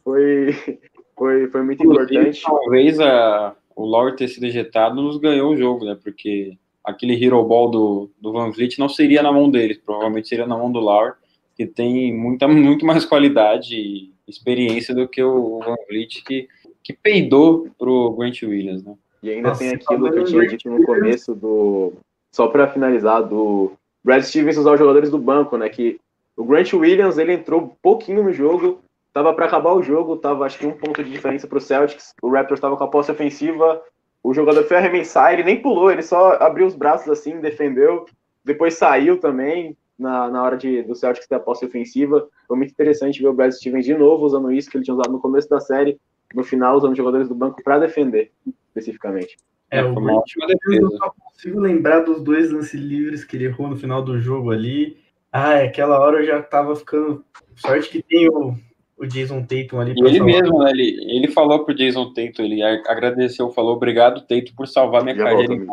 Foi, 0.04 0.52
foi, 1.16 1.48
foi 1.48 1.62
muito 1.62 1.84
importante. 1.84 2.42
Talvez 2.42 3.00
a, 3.00 3.56
o 3.74 3.84
Lowry 3.84 4.16
ter 4.16 4.28
sido 4.28 4.44
ejetado 4.44 5.00
nos 5.00 5.16
ganhou 5.16 5.52
o 5.52 5.56
jogo, 5.56 5.84
né? 5.84 5.98
Porque 6.00 6.56
aquele 6.84 7.22
hero 7.22 7.42
ball 7.42 7.70
do, 7.70 8.10
do 8.20 8.32
Van 8.32 8.50
Vliet 8.50 8.78
não 8.78 8.88
seria 8.88 9.22
na 9.22 9.32
mão 9.32 9.50
deles, 9.50 9.78
provavelmente 9.78 10.28
seria 10.28 10.46
na 10.46 10.56
mão 10.56 10.70
do 10.70 10.78
Lowry, 10.78 11.14
que 11.56 11.66
tem 11.66 12.14
muita, 12.14 12.46
muito 12.48 12.84
mais 12.84 13.04
qualidade 13.04 14.12
experiência 14.28 14.94
do 14.94 15.08
que 15.08 15.22
o 15.22 15.60
Van 15.60 15.76
Vliet, 15.88 16.22
que, 16.24 16.48
que 16.82 16.92
peidou 16.92 17.68
pro 17.78 18.12
Grant 18.12 18.42
Williams, 18.42 18.84
né? 18.84 18.94
E 19.22 19.30
ainda 19.30 19.48
Nossa, 19.48 19.60
tem 19.60 19.70
aquilo 19.70 20.12
que 20.12 20.18
eu 20.18 20.24
tinha 20.24 20.46
dito 20.46 20.68
no 20.68 20.84
começo 20.84 21.34
do. 21.34 21.94
Só 22.30 22.48
para 22.48 22.68
finalizar, 22.68 23.22
do, 23.22 23.72
Brad 24.04 24.22
Stevens 24.22 24.58
usar 24.58 24.72
os 24.72 24.78
jogadores 24.78 25.10
do 25.10 25.18
banco, 25.18 25.56
né? 25.56 25.66
Que 25.70 25.98
o 26.36 26.44
Grant 26.44 26.74
Williams 26.74 27.16
ele 27.16 27.32
entrou 27.32 27.62
um 27.62 27.68
pouquinho 27.68 28.22
no 28.22 28.32
jogo, 28.32 28.80
tava 29.14 29.32
para 29.32 29.46
acabar 29.46 29.72
o 29.72 29.82
jogo, 29.82 30.16
tava 30.16 30.44
acho 30.44 30.58
que 30.58 30.66
um 30.66 30.72
ponto 30.72 31.02
de 31.02 31.10
diferença 31.10 31.46
para 31.46 31.56
o 31.56 31.60
Celtics. 31.60 32.12
O 32.20 32.28
Raptors 32.28 32.58
estava 32.58 32.76
com 32.76 32.82
a 32.82 32.90
posse 32.90 33.12
ofensiva, 33.12 33.80
o 34.20 34.34
jogador 34.34 34.64
foi 34.64 34.76
arremessar, 34.76 35.32
ele 35.32 35.44
nem 35.44 35.62
pulou, 35.62 35.90
ele 35.90 36.02
só 36.02 36.32
abriu 36.32 36.66
os 36.66 36.74
braços 36.74 37.08
assim, 37.08 37.40
defendeu, 37.40 38.04
depois 38.44 38.74
saiu 38.74 39.18
também 39.18 39.76
na, 39.96 40.28
na 40.28 40.42
hora 40.42 40.56
de, 40.56 40.82
do 40.82 40.96
Celtics 40.96 41.28
ter 41.28 41.36
a 41.36 41.40
posse 41.40 41.64
ofensiva. 41.64 42.28
Foi 42.48 42.56
muito 42.56 42.72
interessante 42.72 43.22
ver 43.22 43.28
o 43.28 43.32
Brad 43.32 43.52
Stevens 43.52 43.86
de 43.86 43.94
novo 43.94 44.26
usando 44.26 44.50
isso 44.50 44.68
que 44.68 44.76
ele 44.76 44.84
tinha 44.84 44.94
usado 44.94 45.12
no 45.12 45.20
começo 45.20 45.48
da 45.48 45.60
série, 45.60 45.96
no 46.34 46.42
final 46.42 46.76
usando 46.76 46.96
jogadores 46.96 47.28
do 47.28 47.36
banco 47.36 47.62
para 47.62 47.78
defender, 47.78 48.32
especificamente. 48.68 49.36
É, 49.70 49.82
o 49.84 49.94
ótima 49.94 50.46
defesa. 50.48 50.82
Eu 50.82 50.90
só 50.90 51.14
consigo 51.18 51.60
lembrar 51.60 52.00
dos 52.00 52.20
dois 52.20 52.50
lances 52.50 52.80
livres 52.80 53.24
que 53.24 53.36
ele 53.36 53.44
errou 53.44 53.68
no 53.68 53.76
final 53.76 54.02
do 54.02 54.18
jogo 54.20 54.50
ali. 54.50 54.98
Ah, 55.32 55.60
aquela 55.60 56.00
hora 56.00 56.18
eu 56.18 56.26
já 56.26 56.42
tava 56.42 56.74
ficando. 56.74 57.24
Sorte 57.56 57.88
que 57.88 58.02
tem 58.02 58.28
o, 58.28 58.54
o 58.96 59.06
Jason 59.06 59.42
Tatum 59.42 59.80
ali. 59.80 59.94
E 59.96 60.00
ele 60.00 60.18
salvar. 60.18 60.26
mesmo, 60.26 60.58
né, 60.58 60.70
ele, 60.70 61.16
ele 61.16 61.28
falou 61.28 61.64
pro 61.64 61.74
Jason 61.74 62.12
Tatum, 62.12 62.42
ele 62.42 62.62
agradeceu, 62.62 63.50
falou 63.50 63.76
obrigado, 63.76 64.22
Tatum, 64.22 64.54
por 64.56 64.68
salvar 64.68 65.02
minha 65.02 65.16
já 65.16 65.24
carreira. 65.24 65.66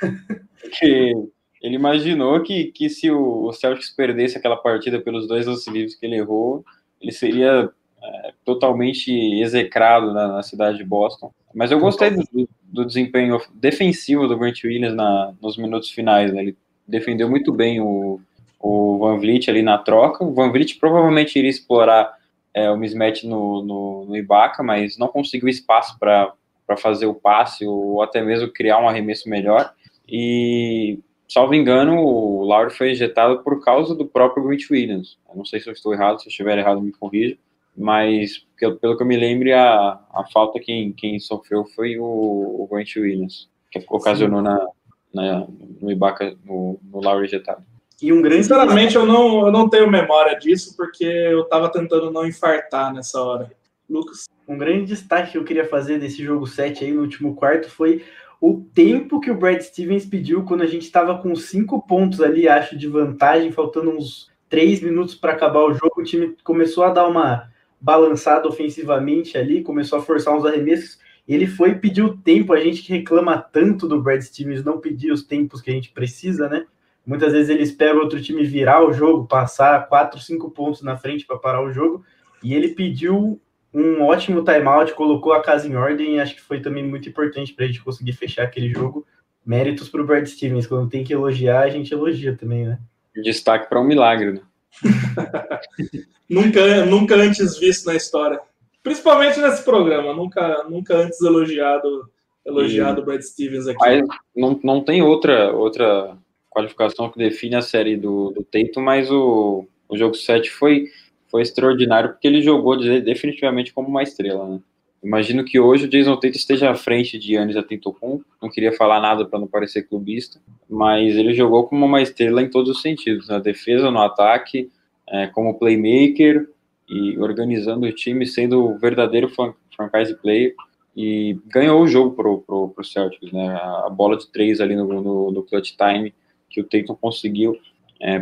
Porque 0.60 1.14
ele 1.62 1.74
imaginou 1.74 2.40
que, 2.42 2.66
que 2.66 2.88
se 2.88 3.10
o, 3.10 3.52
Celtics 3.52 3.90
perdesse 3.90 4.38
aquela 4.38 4.56
partida 4.56 5.00
pelos 5.00 5.26
dois 5.28 5.46
lances 5.46 5.66
livres 5.66 5.94
que 5.94 6.06
ele 6.06 6.16
errou, 6.16 6.64
ele 7.00 7.12
seria 7.12 7.70
é, 8.02 8.32
totalmente 8.44 9.10
execrado 9.40 10.12
na, 10.12 10.28
na, 10.28 10.42
cidade 10.42 10.78
de 10.78 10.84
Boston. 10.84 11.30
Mas 11.54 11.70
eu 11.70 11.78
gostei 11.78 12.10
do, 12.10 12.48
do 12.62 12.84
desempenho 12.84 13.38
defensivo 13.54 14.26
do 14.26 14.38
Grant 14.38 14.62
Williams 14.64 14.94
na, 14.94 15.34
nos 15.40 15.58
minutos 15.58 15.90
finais. 15.90 16.32
Né? 16.32 16.40
Ele 16.42 16.56
defendeu 16.86 17.28
muito 17.28 17.52
bem 17.52 17.80
o, 17.80 18.20
o 18.58 18.98
Van 18.98 19.18
Vliet 19.18 19.50
ali 19.50 19.62
na 19.62 19.76
troca. 19.76 20.24
O 20.24 20.32
Van 20.32 20.50
Vliet 20.50 20.78
provavelmente 20.78 21.38
iria 21.38 21.50
explorar 21.50 22.19
é, 22.54 22.70
o 22.70 22.76
mismatch 22.76 23.24
no, 23.24 23.62
no, 23.62 24.04
no, 24.06 24.16
Ibaka, 24.16 24.62
mas 24.62 24.98
não 24.98 25.08
conseguiu 25.08 25.48
espaço 25.48 25.98
para 25.98 26.34
fazer 26.78 27.06
o 27.06 27.14
passe 27.14 27.66
ou 27.66 28.02
até 28.02 28.22
mesmo 28.22 28.52
criar 28.52 28.78
um 28.78 28.88
arremesso 28.88 29.28
melhor. 29.28 29.72
E, 30.08 30.98
salvo 31.28 31.54
engano, 31.54 31.98
o 31.98 32.44
Lauro 32.44 32.70
foi 32.70 32.90
ejetado 32.90 33.42
por 33.42 33.64
causa 33.64 33.94
do 33.94 34.06
próprio 34.06 34.44
Grant 34.44 34.68
Williams. 34.70 35.18
Eu 35.28 35.36
não 35.36 35.44
sei 35.44 35.60
se 35.60 35.68
eu 35.68 35.72
estou 35.72 35.92
errado, 35.92 36.20
se 36.20 36.26
eu 36.26 36.30
estiver 36.30 36.58
errado, 36.58 36.80
me 36.80 36.92
corrija. 36.92 37.36
Mas, 37.76 38.44
pelo, 38.58 38.76
pelo 38.76 38.96
que 38.96 39.02
eu 39.02 39.06
me 39.06 39.16
lembro, 39.16 39.54
a, 39.54 40.04
a 40.12 40.24
falta 40.32 40.58
quem, 40.58 40.92
quem 40.92 41.18
sofreu 41.20 41.64
foi 41.64 41.98
o, 41.98 42.04
o 42.04 42.68
Grant 42.70 42.96
Williams, 42.96 43.48
que 43.70 43.82
ocasionou 43.88 44.42
na, 44.42 44.66
na, 45.14 45.46
no 45.80 45.90
Ibaka, 45.90 46.36
no, 46.44 46.78
no 46.82 47.00
Lauro 47.00 47.24
ejetado. 47.24 47.64
E 48.02 48.12
um 48.12 48.22
grande. 48.22 48.44
Sinceramente, 48.44 48.96
eu 48.96 49.04
não, 49.04 49.46
eu 49.46 49.52
não 49.52 49.68
tenho 49.68 49.90
memória 49.90 50.38
disso, 50.38 50.74
porque 50.76 51.04
eu 51.04 51.42
estava 51.42 51.70
tentando 51.70 52.10
não 52.10 52.26
infartar 52.26 52.92
nessa 52.92 53.20
hora. 53.20 53.50
Lucas. 53.88 54.28
Um 54.48 54.56
grande 54.56 54.86
destaque 54.86 55.32
que 55.32 55.38
eu 55.38 55.44
queria 55.44 55.64
fazer 55.64 55.98
desse 55.98 56.24
jogo 56.24 56.46
7 56.46 56.84
aí 56.84 56.92
no 56.92 57.02
último 57.02 57.34
quarto 57.36 57.70
foi 57.70 58.02
o 58.40 58.64
tempo 58.74 59.20
que 59.20 59.30
o 59.30 59.36
Brad 59.36 59.60
Stevens 59.60 60.06
pediu 60.06 60.44
quando 60.44 60.62
a 60.62 60.66
gente 60.66 60.82
estava 60.82 61.18
com 61.18 61.34
cinco 61.36 61.82
pontos 61.86 62.20
ali, 62.20 62.48
acho, 62.48 62.76
de 62.76 62.88
vantagem, 62.88 63.52
faltando 63.52 63.90
uns 63.90 64.30
três 64.48 64.80
minutos 64.80 65.14
para 65.14 65.32
acabar 65.32 65.60
o 65.60 65.74
jogo. 65.74 65.92
O 66.00 66.02
time 66.02 66.34
começou 66.42 66.84
a 66.84 66.90
dar 66.90 67.06
uma 67.06 67.50
balançada 67.80 68.48
ofensivamente 68.48 69.36
ali, 69.36 69.62
começou 69.62 69.98
a 69.98 70.02
forçar 70.02 70.34
uns 70.34 70.44
arremessos. 70.44 70.98
E 71.28 71.34
ele 71.34 71.46
foi 71.46 71.74
pedir 71.74 72.02
o 72.02 72.16
tempo. 72.16 72.52
A 72.52 72.60
gente 72.60 72.82
que 72.82 72.92
reclama 72.92 73.38
tanto 73.38 73.86
do 73.86 74.02
Brad 74.02 74.20
Stevens 74.22 74.64
não 74.64 74.80
pedir 74.80 75.12
os 75.12 75.22
tempos 75.22 75.60
que 75.60 75.70
a 75.70 75.74
gente 75.74 75.92
precisa, 75.92 76.48
né? 76.48 76.64
Muitas 77.10 77.32
vezes 77.32 77.50
eles 77.50 77.72
pegam 77.72 78.02
outro 78.02 78.22
time 78.22 78.44
virar 78.44 78.86
o 78.86 78.92
jogo, 78.92 79.26
passar 79.26 79.88
quatro, 79.88 80.20
cinco 80.20 80.48
pontos 80.48 80.80
na 80.80 80.96
frente 80.96 81.26
para 81.26 81.36
parar 81.36 81.60
o 81.60 81.72
jogo. 81.72 82.04
E 82.40 82.54
ele 82.54 82.68
pediu 82.68 83.40
um 83.74 84.02
ótimo 84.02 84.44
timeout, 84.44 84.94
colocou 84.94 85.32
a 85.32 85.42
casa 85.42 85.66
em 85.66 85.74
ordem 85.74 86.14
e 86.14 86.20
acho 86.20 86.36
que 86.36 86.40
foi 86.40 86.60
também 86.60 86.86
muito 86.86 87.08
importante 87.08 87.52
para 87.52 87.64
a 87.64 87.66
gente 87.66 87.82
conseguir 87.82 88.12
fechar 88.12 88.44
aquele 88.44 88.72
jogo. 88.72 89.04
Méritos 89.44 89.88
para 89.88 90.00
o 90.00 90.06
Brad 90.06 90.24
Stevens. 90.24 90.68
Quando 90.68 90.88
tem 90.88 91.02
que 91.02 91.12
elogiar, 91.12 91.62
a 91.62 91.68
gente 91.68 91.92
elogia 91.92 92.36
também, 92.36 92.64
né? 92.64 92.78
Destaque 93.24 93.68
para 93.68 93.80
um 93.80 93.84
milagre, 93.84 94.34
né? 94.34 94.40
nunca, 96.30 96.86
nunca 96.86 97.16
antes 97.16 97.58
visto 97.58 97.86
na 97.86 97.96
história. 97.96 98.38
Principalmente 98.84 99.40
nesse 99.40 99.64
programa, 99.64 100.14
nunca, 100.14 100.64
nunca 100.70 100.96
antes 100.96 101.20
elogiado 101.20 102.08
elogiado 102.46 103.02
o 103.02 103.04
Brad 103.04 103.20
Stevens 103.20 103.66
aqui. 103.66 103.80
Mas 103.80 104.06
não, 104.36 104.60
não 104.62 104.80
tem 104.80 105.02
outra 105.02 105.52
outra 105.52 106.16
qualificação 106.50 107.08
que 107.08 107.18
define 107.18 107.54
a 107.54 107.62
série 107.62 107.96
do, 107.96 108.30
do 108.30 108.42
Tatum, 108.42 108.82
mas 108.82 109.10
o, 109.10 109.66
o 109.88 109.96
jogo 109.96 110.14
7 110.14 110.50
foi, 110.50 110.88
foi 111.30 111.42
extraordinário 111.42 112.10
porque 112.10 112.26
ele 112.26 112.42
jogou 112.42 112.76
definitivamente 113.00 113.72
como 113.72 113.88
uma 113.88 114.02
estrela, 114.02 114.46
né? 114.48 114.60
Imagino 115.02 115.42
que 115.42 115.58
hoje 115.58 115.86
o 115.86 115.88
Jason 115.88 116.14
Tatum 116.16 116.36
esteja 116.36 116.70
à 116.70 116.74
frente 116.74 117.18
de 117.18 117.34
Yannis 117.34 117.56
Antetokounmpo. 117.56 118.22
Não 118.42 118.50
queria 118.50 118.70
falar 118.70 119.00
nada 119.00 119.24
para 119.24 119.38
não 119.38 119.46
parecer 119.46 119.88
clubista, 119.88 120.38
mas 120.68 121.16
ele 121.16 121.32
jogou 121.32 121.66
como 121.66 121.86
uma 121.86 122.02
estrela 122.02 122.42
em 122.42 122.50
todos 122.50 122.76
os 122.76 122.82
sentidos, 122.82 123.28
na 123.28 123.38
defesa, 123.38 123.90
no 123.90 124.00
ataque, 124.00 124.70
é, 125.08 125.26
como 125.28 125.58
playmaker 125.58 126.46
e 126.86 127.18
organizando 127.18 127.86
o 127.86 127.92
time, 127.92 128.26
sendo 128.26 128.62
o 128.62 128.78
verdadeiro 128.78 129.30
franchise 129.30 130.14
player 130.20 130.54
e 130.94 131.38
ganhou 131.46 131.80
o 131.80 131.88
jogo 131.88 132.14
pro, 132.14 132.38
pro, 132.42 132.68
pro 132.68 132.84
Celtics, 132.84 133.32
né? 133.32 133.58
A 133.86 133.88
bola 133.88 134.18
de 134.18 134.30
três 134.30 134.60
ali 134.60 134.76
no, 134.76 134.86
no, 134.86 135.30
no 135.30 135.42
clutch 135.42 135.76
time 135.76 136.12
que 136.50 136.60
o 136.60 136.64
Tatum 136.64 136.94
conseguiu, 136.94 137.56
é, 138.00 138.18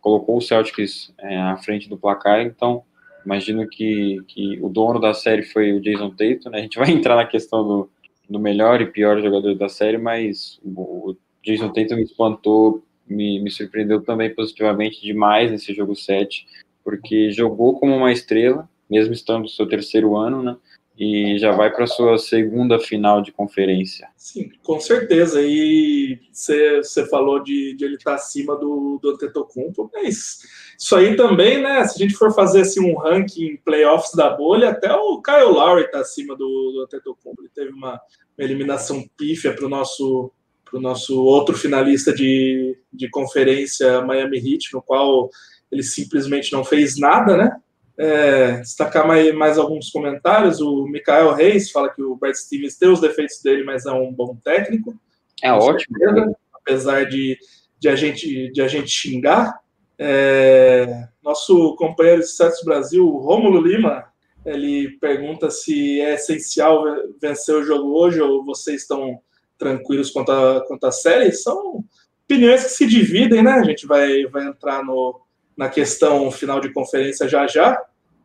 colocou 0.00 0.36
o 0.36 0.40
Celtics 0.40 1.12
é, 1.18 1.36
à 1.38 1.56
frente 1.56 1.88
do 1.88 1.96
placar, 1.96 2.40
então 2.42 2.82
imagino 3.24 3.68
que, 3.68 4.22
que 4.26 4.58
o 4.60 4.68
dono 4.68 4.98
da 4.98 5.14
série 5.14 5.42
foi 5.42 5.72
o 5.72 5.80
Jason 5.80 6.10
Tatum, 6.10 6.50
né? 6.50 6.58
a 6.58 6.62
gente 6.62 6.78
vai 6.78 6.90
entrar 6.92 7.16
na 7.16 7.26
questão 7.26 7.62
do, 7.62 7.90
do 8.28 8.38
melhor 8.38 8.80
e 8.80 8.86
pior 8.86 9.20
jogador 9.20 9.54
da 9.54 9.68
série, 9.68 9.98
mas 9.98 10.58
o 10.64 11.14
Jason 11.44 11.72
Tatum 11.72 11.96
me 11.96 12.02
espantou, 12.02 12.82
me, 13.06 13.40
me 13.40 13.50
surpreendeu 13.50 14.02
também 14.02 14.34
positivamente 14.34 15.00
demais 15.00 15.50
nesse 15.50 15.72
jogo 15.72 15.94
7, 15.94 16.46
porque 16.84 17.30
jogou 17.30 17.78
como 17.78 17.94
uma 17.94 18.12
estrela, 18.12 18.68
mesmo 18.90 19.12
estando 19.12 19.42
no 19.42 19.48
seu 19.48 19.66
terceiro 19.66 20.16
ano, 20.16 20.42
né? 20.42 20.56
E 20.98 21.38
já 21.38 21.52
vai 21.52 21.70
para 21.70 21.86
sua 21.86 22.18
segunda 22.18 22.76
final 22.80 23.22
de 23.22 23.30
conferência. 23.30 24.08
Sim, 24.16 24.50
com 24.64 24.80
certeza. 24.80 25.40
E 25.40 26.18
você 26.32 27.06
falou 27.08 27.40
de, 27.40 27.76
de, 27.76 27.84
ele 27.84 27.94
estar 27.94 28.10
tá 28.10 28.16
acima 28.16 28.56
do, 28.56 28.98
do 29.00 29.10
Antetokounmpo, 29.10 29.88
mas 29.94 30.40
isso 30.76 30.96
aí 30.96 31.14
também, 31.14 31.62
né? 31.62 31.86
Se 31.86 32.02
a 32.02 32.04
gente 32.04 32.16
for 32.16 32.34
fazer 32.34 32.62
assim, 32.62 32.80
um 32.80 32.98
ranking 32.98 33.56
playoffs 33.64 34.12
da 34.12 34.28
bolha, 34.30 34.70
até 34.70 34.92
o 34.92 35.22
Kyle 35.22 35.52
Lowry 35.52 35.84
está 35.84 36.00
acima 36.00 36.34
do, 36.34 36.72
do 36.72 36.82
Antetokounmpo. 36.82 37.42
Ele 37.42 37.50
teve 37.54 37.70
uma, 37.70 37.92
uma 38.36 38.44
eliminação 38.44 39.08
pífia 39.16 39.54
para 39.54 39.66
o 39.66 39.68
nosso 39.68 40.32
para 40.64 40.78
o 40.78 40.82
nosso 40.82 41.24
outro 41.24 41.56
finalista 41.56 42.12
de, 42.12 42.76
de 42.92 43.08
conferência 43.08 44.02
Miami 44.02 44.36
Heat, 44.36 44.74
no 44.74 44.82
qual 44.82 45.30
ele 45.72 45.82
simplesmente 45.82 46.52
não 46.52 46.62
fez 46.62 46.98
nada, 46.98 47.38
né? 47.38 47.56
É, 47.98 48.58
destacar 48.60 49.06
mais, 49.06 49.34
mais 49.34 49.58
alguns 49.58 49.90
comentários. 49.90 50.60
O 50.60 50.84
Mikael 50.86 51.34
Reis 51.34 51.70
fala 51.70 51.88
que 51.88 52.02
o 52.02 52.14
Brad 52.14 52.34
Stevens 52.34 52.76
tem 52.76 52.88
os 52.88 53.00
defeitos 53.00 53.42
dele, 53.42 53.64
mas 53.64 53.86
é 53.86 53.92
um 53.92 54.12
bom 54.12 54.36
técnico. 54.36 54.94
É 55.42 55.52
ótimo. 55.52 55.98
Certeza, 55.98 56.36
apesar 56.54 57.04
de, 57.06 57.36
de, 57.78 57.88
a 57.88 57.96
gente, 57.96 58.52
de 58.52 58.62
a 58.62 58.68
gente 58.68 58.88
xingar. 58.88 59.60
É, 59.98 61.08
nosso 61.22 61.74
companheiro 61.76 62.20
de 62.20 62.28
Santos 62.28 62.62
Brasil, 62.64 63.04
Rômulo 63.08 63.60
Lima, 63.60 64.04
ele 64.46 64.96
pergunta 65.00 65.50
se 65.50 66.00
é 66.00 66.14
essencial 66.14 66.84
vencer 67.20 67.54
o 67.54 67.64
jogo 67.64 67.98
hoje 67.98 68.20
ou 68.20 68.44
vocês 68.44 68.82
estão 68.82 69.20
tranquilos 69.58 70.10
quanto 70.10 70.30
a, 70.30 70.64
quanto 70.66 70.84
a 70.86 70.92
série. 70.92 71.32
São 71.32 71.84
opiniões 72.24 72.62
que 72.62 72.70
se 72.70 72.86
dividem, 72.86 73.42
né? 73.42 73.52
A 73.52 73.64
gente 73.64 73.86
vai, 73.86 74.24
vai 74.26 74.46
entrar 74.46 74.84
no, 74.84 75.20
na 75.56 75.68
questão 75.68 76.30
final 76.30 76.60
de 76.60 76.72
conferência 76.72 77.28
já 77.28 77.46
já. 77.46 77.76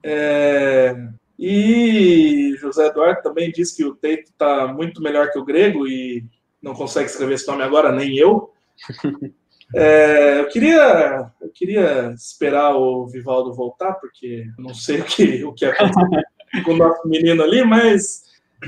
É, 0.03 0.95
e 1.39 2.55
José 2.59 2.87
Eduardo 2.87 3.21
também 3.21 3.51
disse 3.51 3.75
que 3.77 3.85
o 3.85 3.95
Teito 3.95 4.29
está 4.31 4.67
muito 4.67 5.01
melhor 5.01 5.31
que 5.31 5.39
o 5.39 5.45
grego 5.45 5.87
e 5.87 6.25
não 6.61 6.73
consegue 6.73 7.09
escrever 7.09 7.35
esse 7.35 7.47
nome 7.47 7.63
agora, 7.63 7.91
nem 7.91 8.17
eu. 8.17 8.51
É, 9.75 10.39
eu, 10.39 10.47
queria, 10.49 11.31
eu 11.41 11.49
queria 11.49 12.13
esperar 12.15 12.75
o 12.75 13.07
Vivaldo 13.07 13.55
voltar, 13.55 13.93
porque 13.93 14.45
eu 14.55 14.63
não 14.63 14.71
sei 14.71 14.99
o 14.99 15.03
que, 15.03 15.43
o 15.43 15.51
que 15.51 15.65
aconteceu 15.65 16.21
com 16.63 16.73
o 16.73 16.77
nosso 16.77 17.07
menino 17.07 17.41
ali, 17.41 17.63
mas 17.63 18.23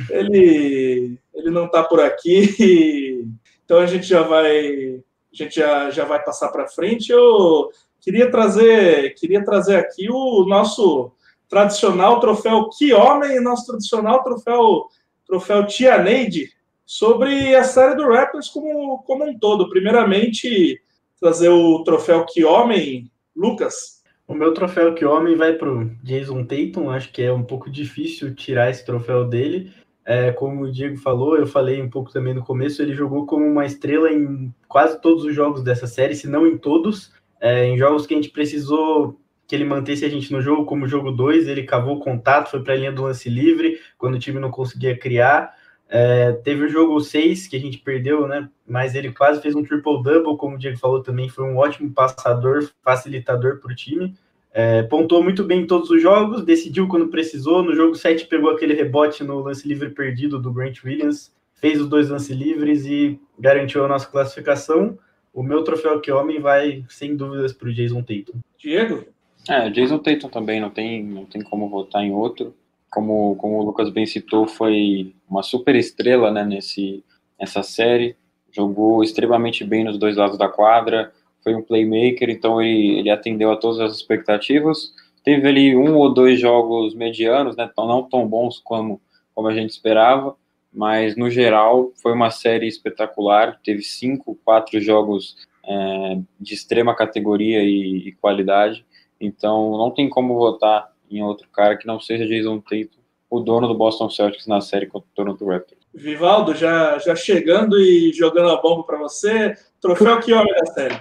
ele, 0.10 1.20
ele 1.34 1.50
não 1.52 1.66
está 1.66 1.84
por 1.84 2.00
aqui. 2.00 3.24
Então 3.64 3.80
a 3.80 3.86
gente 3.86 4.08
já 4.08 4.24
vai, 4.24 5.00
a 5.02 5.36
gente 5.36 5.56
já, 5.56 5.92
já 5.92 6.06
vai 6.06 6.24
passar 6.24 6.50
para 6.50 6.68
frente. 6.68 7.12
Eu 7.12 7.70
queria 8.02 8.32
trazer, 8.32 9.14
queria 9.16 9.44
trazer 9.44 9.76
aqui 9.76 10.10
o 10.10 10.46
nosso 10.46 11.12
tradicional 11.50 12.20
troféu 12.20 12.70
Que 12.70 12.94
Homem 12.94 13.38
e 13.38 13.40
nosso 13.40 13.68
tradicional 13.68 14.24
troféu, 14.24 14.88
troféu 15.26 15.66
Tia 15.66 15.98
Neide 15.98 16.50
sobre 16.86 17.56
a 17.56 17.64
série 17.64 17.96
do 17.96 18.08
Raptors 18.08 18.50
como, 18.50 19.00
como 19.04 19.26
um 19.26 19.38
todo. 19.38 19.70
Primeiramente, 19.70 20.82
trazer 21.20 21.50
o 21.50 21.84
troféu 21.84 22.26
Que 22.26 22.44
Homem, 22.44 23.12
Lucas. 23.36 24.04
O 24.28 24.34
meu 24.34 24.54
troféu 24.54 24.94
Que 24.94 25.06
Homem 25.06 25.36
vai 25.36 25.54
para 25.54 25.72
o 25.72 25.86
Jason 26.04 26.44
Tatum. 26.44 26.90
Acho 26.90 27.12
que 27.12 27.22
é 27.22 27.32
um 27.32 27.44
pouco 27.44 27.70
difícil 27.70 28.34
tirar 28.36 28.70
esse 28.70 28.86
troféu 28.86 29.26
dele. 29.26 29.72
É, 30.06 30.32
como 30.32 30.64
o 30.64 30.72
Diego 30.72 30.98
falou, 30.98 31.36
eu 31.36 31.48
falei 31.48 31.82
um 31.82 31.90
pouco 31.90 32.12
também 32.12 32.32
no 32.32 32.46
começo, 32.46 32.80
ele 32.80 32.94
jogou 32.94 33.26
como 33.26 33.44
uma 33.44 33.66
estrela 33.66 34.12
em 34.12 34.54
quase 34.68 35.02
todos 35.02 35.24
os 35.24 35.34
jogos 35.34 35.64
dessa 35.64 35.88
série, 35.88 36.16
se 36.16 36.28
não 36.28 36.46
em 36.46 36.60
todos. 36.60 37.12
É, 37.42 37.66
em 37.66 37.78
jogos 37.78 38.06
que 38.06 38.14
a 38.14 38.18
gente 38.18 38.30
precisou 38.30 39.20
que 39.48 39.56
ele 39.56 39.64
mantesse 39.64 40.06
a 40.06 40.10
gente 40.10 40.32
no 40.32 40.42
jogo, 40.42 40.66
como 40.66 40.86
o 40.86 40.88
jogo 40.88 41.12
2, 41.12 41.48
ele 41.48 41.64
cavou 41.64 42.00
contato, 42.00 42.50
foi 42.50 42.64
para 42.64 42.74
a 42.74 42.78
linha 42.78 42.92
do 42.92 43.04
lance 43.04 43.30
livre, 43.30 43.80
quando 43.98 44.16
o 44.16 44.20
time 44.20 44.40
não 44.40 44.50
conseguia 44.50 44.98
criar. 44.98 45.54
É, 45.88 46.32
teve 46.32 46.66
o 46.66 46.70
jogo 46.70 47.00
6 47.00 47.48
que 47.48 47.56
a 47.56 47.60
gente 47.60 47.78
perdeu, 47.78 48.28
né? 48.28 48.50
Mas 48.68 48.96
ele 48.96 49.12
quase 49.12 49.42
fez 49.42 49.56
um 49.56 49.64
triple-double, 49.64 50.38
como 50.38 50.56
o 50.56 50.60
Diego 50.60 50.78
falou 50.78 51.02
também, 51.04 51.30
foi 51.30 51.46
um 51.46 51.58
ótimo 51.58 51.92
passador, 51.92 52.68
facilitador 52.84 53.60
para 53.60 53.72
o 53.72 53.76
time. 53.76 54.16
É, 54.52 54.84
pontuou 54.84 55.22
muito 55.22 55.44
bem 55.44 55.62
em 55.62 55.68
todos 55.68 55.90
os 55.90 56.02
jogos, 56.02 56.44
decidiu 56.44 56.88
quando 56.88 57.10
precisou. 57.10 57.62
No 57.62 57.76
jogo 57.76 57.94
7 57.94 58.26
pegou 58.26 58.50
aquele 58.50 58.74
rebote 58.74 59.24
no 59.24 59.40
lance 59.40 59.68
livre 59.68 59.90
perdido 59.90 60.40
do 60.40 60.52
Grant 60.52 60.84
Williams, 60.84 61.32
fez 61.54 61.80
os 61.80 61.88
dois 61.88 62.10
lances 62.10 62.36
livres 62.36 62.86
e 62.86 63.20
garantiu 63.38 63.84
a 63.84 63.88
nossa 63.88 64.08
classificação. 64.08 64.98
O 65.34 65.44
meu 65.44 65.64
troféu 65.64 66.00
que 66.00 66.12
homem 66.12 66.40
vai, 66.40 66.86
sem 66.88 67.16
dúvidas, 67.16 67.52
para 67.52 67.68
o 67.68 67.74
Jason 67.74 68.02
Tatum. 68.02 68.40
Diego? 68.58 69.06
É, 69.48 69.70
Jason 69.70 70.00
Tatum 70.00 70.30
também 70.30 70.60
não 70.60 70.70
tem, 70.70 71.04
não 71.04 71.26
tem 71.26 71.42
como 71.42 71.70
votar 71.70 72.04
em 72.04 72.12
outro 72.12 72.56
como, 72.96 73.36
como 73.36 73.60
o 73.60 73.64
Lucas 73.64 73.90
bem 73.90 74.06
citou, 74.06 74.48
foi 74.48 75.14
uma 75.30 75.44
super 75.44 75.76
estrela 75.76 76.32
né, 76.32 76.46
nesse, 76.46 77.04
nessa 77.38 77.62
série, 77.62 78.16
jogou 78.54 79.04
extremamente 79.04 79.66
bem 79.66 79.84
nos 79.84 79.98
dois 79.98 80.16
lados 80.16 80.38
da 80.38 80.48
quadra, 80.48 81.12
foi 81.44 81.54
um 81.54 81.62
playmaker, 81.62 82.30
então 82.30 82.62
ele, 82.62 83.00
ele 83.00 83.10
atendeu 83.10 83.52
a 83.52 83.58
todas 83.58 83.82
as 83.82 83.98
expectativas. 83.98 84.94
Teve 85.26 85.46
ali 85.46 85.76
um 85.76 85.98
ou 85.98 86.14
dois 86.14 86.40
jogos 86.40 86.96
medianos, 86.96 87.58
né, 87.58 87.70
não 87.78 88.04
tão 88.04 88.26
bons 88.26 88.60
como, 88.60 89.02
como 89.34 89.50
a 89.50 89.54
gente 89.54 89.72
esperava, 89.72 90.34
mas 90.74 91.18
no 91.18 91.30
geral 91.30 91.92
foi 92.02 92.14
uma 92.14 92.32
série 92.32 92.66
espetacular. 92.66 93.60
Teve 93.62 93.82
cinco, 93.82 94.40
quatro 94.46 94.80
jogos 94.80 95.36
é, 95.66 96.18
de 96.40 96.54
extrema 96.54 96.96
categoria 96.96 97.62
e, 97.62 98.08
e 98.08 98.12
qualidade, 98.14 98.86
então 99.26 99.78
não 99.78 99.92
tem 99.92 100.10
como 100.10 100.36
votar 100.36 100.92
em 101.10 101.22
outro 101.24 101.48
cara 101.50 101.78
que 101.78 101.88
não 101.88 102.00
seja 102.00 102.28
Jason 102.28 102.60
Tatum, 102.60 103.02
o 103.30 103.40
dono 103.40 103.68
do 103.68 103.76
Boston 103.76 104.10
Celtics 104.10 104.48
na 104.48 104.62
série 104.62 104.88
contra 104.88 105.08
o 105.08 105.16
Toronto 105.16 105.46
Raptors. 105.46 105.82
Vivaldo, 105.94 106.54
já, 106.54 106.98
já 107.00 107.16
chegando 107.16 107.80
e 107.80 108.12
jogando 108.14 108.50
a 108.50 108.62
bomba 108.62 108.84
para 108.84 108.98
você, 108.98 109.56
troféu 109.82 110.20
que 110.20 110.34
homem 110.34 110.54
da 110.54 110.66
série? 110.68 111.00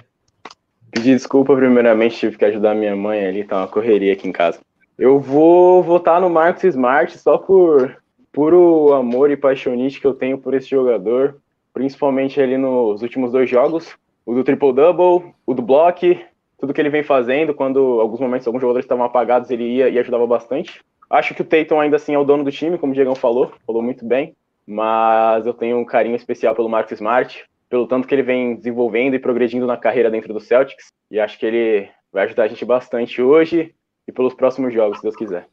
Pedir 0.91 1.15
desculpa, 1.15 1.55
primeiramente, 1.55 2.17
tive 2.17 2.37
que 2.37 2.45
ajudar 2.45 2.73
minha 2.73 2.95
mãe 2.95 3.25
ali, 3.25 3.43
tá 3.43 3.57
uma 3.57 3.67
correria 3.67 4.13
aqui 4.13 4.27
em 4.27 4.31
casa. 4.31 4.59
Eu 4.97 5.19
vou 5.19 5.83
votar 5.83 6.21
no 6.21 6.29
Marcos 6.29 6.63
Smart 6.63 7.17
só 7.17 7.37
por 7.37 8.01
puro 8.31 8.93
amor 8.93 9.29
e 9.29 9.37
paixonite 9.37 9.99
que 9.99 10.07
eu 10.07 10.13
tenho 10.13 10.37
por 10.37 10.53
esse 10.53 10.69
jogador, 10.69 11.41
principalmente 11.73 12.39
ali 12.39 12.57
nos 12.57 13.01
últimos 13.01 13.33
dois 13.33 13.49
jogos, 13.49 13.93
o 14.25 14.33
do 14.33 14.43
triple-double, 14.43 15.33
o 15.45 15.53
do 15.53 15.61
block, 15.61 16.19
tudo 16.57 16.73
que 16.73 16.81
ele 16.81 16.89
vem 16.89 17.03
fazendo, 17.03 17.53
quando 17.53 17.99
alguns 17.99 18.19
momentos 18.19 18.47
alguns 18.47 18.61
jogadores 18.61 18.85
estavam 18.85 19.05
apagados, 19.05 19.49
ele 19.49 19.63
ia 19.63 19.89
e 19.89 19.99
ajudava 19.99 20.25
bastante. 20.25 20.81
Acho 21.09 21.33
que 21.35 21.41
o 21.41 21.45
Tatum 21.45 21.79
ainda 21.79 21.97
assim 21.97 22.13
é 22.13 22.19
o 22.19 22.23
dono 22.23 22.43
do 22.43 22.51
time, 22.51 22.77
como 22.77 22.91
o 22.91 22.95
Diegão 22.95 23.15
falou, 23.15 23.51
falou 23.65 23.81
muito 23.81 24.05
bem, 24.05 24.35
mas 24.65 25.45
eu 25.45 25.53
tenho 25.53 25.77
um 25.77 25.85
carinho 25.85 26.15
especial 26.15 26.55
pelo 26.55 26.69
Marcus 26.69 26.93
Smart, 26.93 27.45
pelo 27.69 27.87
tanto 27.87 28.07
que 28.07 28.15
ele 28.15 28.23
vem 28.23 28.55
desenvolvendo 28.55 29.15
e 29.15 29.19
progredindo 29.19 29.67
na 29.67 29.77
carreira 29.77 30.09
dentro 30.09 30.33
do 30.33 30.39
Celtics, 30.39 30.91
e 31.11 31.19
acho 31.19 31.37
que 31.37 31.45
ele 31.45 31.89
vai 32.11 32.25
ajudar 32.25 32.43
a 32.43 32.47
gente 32.47 32.65
bastante 32.65 33.21
hoje 33.21 33.75
e 34.07 34.11
pelos 34.11 34.33
próximos 34.33 34.73
jogos, 34.73 34.97
se 34.97 35.03
Deus 35.03 35.15
quiser. 35.15 35.47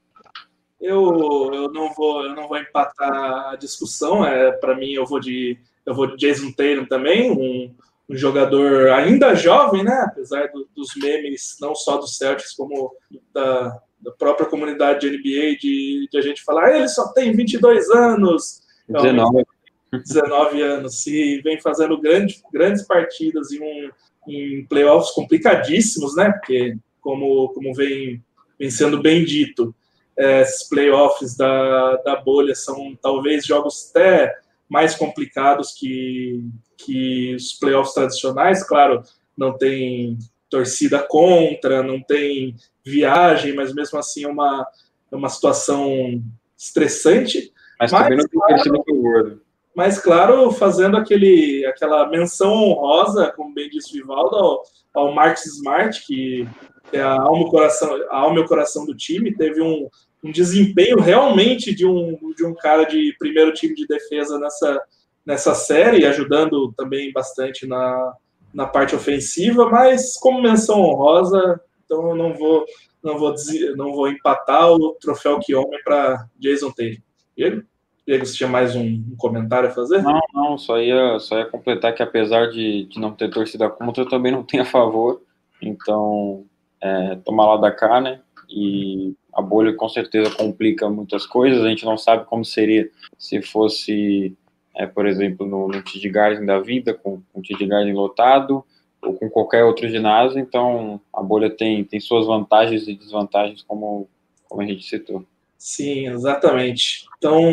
Eu, 0.81 1.51
eu 1.53 1.73
não 1.73 1.93
vou 1.93 2.25
eu 2.25 2.35
não 2.35 2.49
vou 2.49 2.59
empatar 2.59 3.51
a 3.51 3.57
discussão, 3.57 4.25
é 4.27 4.51
para 4.51 4.75
mim 4.75 4.93
eu 4.93 5.07
vou 5.07 5.21
de 5.21 5.57
eu 5.87 5.95
vou 5.95 6.07
de 6.07 6.17
Jason 6.17 6.51
Tatum 6.51 6.87
também, 6.87 7.31
um 7.31 7.75
um 8.09 8.17
jogador 8.17 8.91
ainda 8.91 9.35
jovem, 9.35 9.85
né? 9.85 10.05
Apesar 10.07 10.49
do, 10.49 10.69
dos 10.75 10.91
memes, 10.97 11.57
não 11.61 11.75
só 11.75 11.97
do 11.97 12.07
Celtics, 12.07 12.53
como 12.53 12.93
da, 13.33 13.81
da 14.01 14.11
própria 14.13 14.47
comunidade 14.47 15.01
de 15.01 15.17
NBA, 15.17 15.57
de, 15.59 16.09
de, 16.11 16.19
a 16.19 16.21
gente 16.21 16.43
falar, 16.43 16.67
ah, 16.67 16.77
ele 16.77 16.89
só 16.89 17.13
tem 17.13 17.33
22 17.33 17.91
anos. 17.91 18.63
19. 18.89 19.45
19 19.93 20.63
anos, 20.63 21.07
e 21.07 21.43
vem 21.43 21.61
fazendo 21.61 22.01
grandes, 22.01 22.43
grandes 22.51 22.83
partidas 22.83 23.53
em, 23.53 23.61
um, 23.61 23.91
em 24.27 24.67
playoffs 24.67 25.15
complicadíssimos, 25.15 26.17
né? 26.17 26.33
Porque, 26.33 26.77
como, 27.01 27.51
como 27.51 27.75
vem, 27.75 28.23
vem 28.59 28.71
sendo 28.71 29.03
bem 29.03 29.23
dito, 29.23 29.75
é, 30.17 30.43
esses 30.43 30.69
playoffs 30.69 31.37
da, 31.37 31.97
da 31.97 32.17
bolha 32.17 32.55
são 32.55 32.97
talvez 33.03 33.45
jogos 33.45 33.91
até 33.91 34.35
mais 34.73 34.95
complicados 34.95 35.73
que, 35.73 36.49
que 36.79 37.35
os 37.35 37.53
playoffs 37.53 37.93
tradicionais. 37.93 38.67
Claro, 38.67 39.03
não 39.37 39.57
tem 39.59 40.17
torcida 40.49 40.99
contra, 41.07 41.83
não 41.83 42.03
tem 42.03 42.57
viagem, 42.83 43.55
mas 43.55 43.75
mesmo 43.75 43.99
assim 43.99 44.25
é 44.25 44.29
uma, 44.29 44.67
é 45.13 45.15
uma 45.15 45.29
situação 45.29 46.23
estressante. 46.57 47.53
Mas, 47.79 47.93
mas 47.93 48.03
também 48.03 48.17
não 48.17 48.25
tem 48.25 48.41
claro, 48.41 48.85
gordo. 48.87 49.43
Mas, 49.75 49.99
claro, 49.99 50.51
fazendo 50.53 50.97
aquele, 50.97 51.67
aquela 51.67 52.09
menção 52.09 52.55
honrosa, 52.55 53.31
como 53.37 53.53
bem 53.53 53.69
disse 53.69 53.91
o 53.91 54.01
Vivaldo, 54.01 54.37
ao, 54.37 54.63
ao 54.95 55.15
Marcus 55.15 55.45
Smart, 55.45 56.03
que 56.07 56.49
é 56.95 57.01
a 57.03 57.13
alma, 57.13 57.51
coração, 57.51 57.95
a 58.11 58.21
alma 58.21 58.39
e 58.39 58.43
o 58.43 58.49
coração 58.49 58.87
do 58.87 58.97
time, 58.97 59.37
teve 59.37 59.61
um, 59.61 59.87
um 60.23 60.31
desempenho 60.31 61.01
realmente 61.01 61.75
de 61.75 61.85
um, 61.87 62.19
de 62.37 62.45
um 62.45 62.55
cara 62.55 62.85
de 62.85 63.15
primeiro 63.19 63.53
time 63.53 63.75
de 63.75 63.87
defesa 63.87 64.39
nessa, 64.39 64.83
nessa 65.27 65.55
série, 65.55 66.07
ajudando 66.07 66.73
também 66.77 67.13
bastante 67.13 67.67
na, 67.67 68.15
na 68.55 68.67
parte 68.67 68.95
ofensiva, 68.95 69.69
mas 69.69 70.17
como 70.19 70.43
menção 70.43 70.81
honrosa, 70.81 71.61
então 71.85 72.11
eu 72.11 72.17
não 72.17 72.35
vou 72.35 72.65
não 73.03 73.19
vou 73.19 73.35
dizer, 73.35 73.75
não 73.77 73.93
vou 73.93 74.09
empatar 74.09 74.71
o 74.71 74.95
troféu 75.01 75.41
que 75.41 75.55
homem 75.55 75.83
para 75.83 76.25
Jason 76.39 76.71
Taylor. 76.71 76.99
Diego? 77.37 77.65
Diego, 78.07 78.27
você 78.27 78.37
tinha 78.37 78.49
mais 78.49 78.77
um, 78.77 78.85
um, 78.85 79.17
comentário 79.17 79.69
a 79.69 79.73
fazer? 79.73 80.03
Não, 80.03 80.21
não, 80.33 80.59
só 80.59 80.81
ia, 80.81 81.19
só 81.19 81.39
ia 81.39 81.47
completar 81.47 81.95
que 81.95 82.03
apesar 82.03 82.51
de, 82.51 82.85
de 82.85 83.01
não 83.01 83.13
ter 83.13 83.29
torcida 83.29 83.69
contra, 83.69 84.05
eu 84.05 84.09
também 84.09 84.31
não 84.31 84.45
tenho 84.45 84.63
a 84.63 84.67
favor. 84.67 85.21
Então, 85.61 86.45
é, 86.81 87.17
tomar 87.25 87.47
lá 87.47 87.57
da 87.57 87.71
cá, 87.71 88.01
né? 88.01 88.21
E 88.49 89.15
a 89.33 89.41
bolha 89.41 89.75
com 89.75 89.89
certeza 89.89 90.31
complica 90.31 90.89
muitas 90.91 91.27
coisas. 91.27 91.63
A 91.63 91.69
gente 91.69 91.85
não 91.85 91.97
sabe 91.97 92.27
como 92.27 92.45
seria 92.45 92.91
se 93.19 93.41
fosse, 93.41 94.37
é, 94.77 94.87
por 94.87 95.07
exemplo, 95.07 95.47
no, 95.47 95.69
no 95.69 95.83
Garden 96.11 96.45
da 96.45 96.61
vida, 96.61 96.93
com, 96.95 97.23
com 97.33 97.41
o 97.41 97.43
TD 97.43 97.67
Garden 97.67 97.95
lotado, 97.95 98.65
ou 99.01 99.15
com 99.15 99.31
qualquer 99.31 99.65
outro 99.65 99.89
ginásio. 99.89 100.39
Então, 100.39 101.01
a 101.13 101.23
bolha 101.23 101.51
tem, 101.51 101.83
tem 101.85 101.99
suas 101.99 102.27
vantagens 102.27 102.87
e 102.87 102.95
desvantagens, 102.95 103.63
como, 103.63 104.09
como 104.49 104.63
a 104.63 104.67
gente 104.67 104.85
citou. 104.85 105.25
Sim, 105.57 106.09
exatamente. 106.09 107.07
Então, 107.17 107.53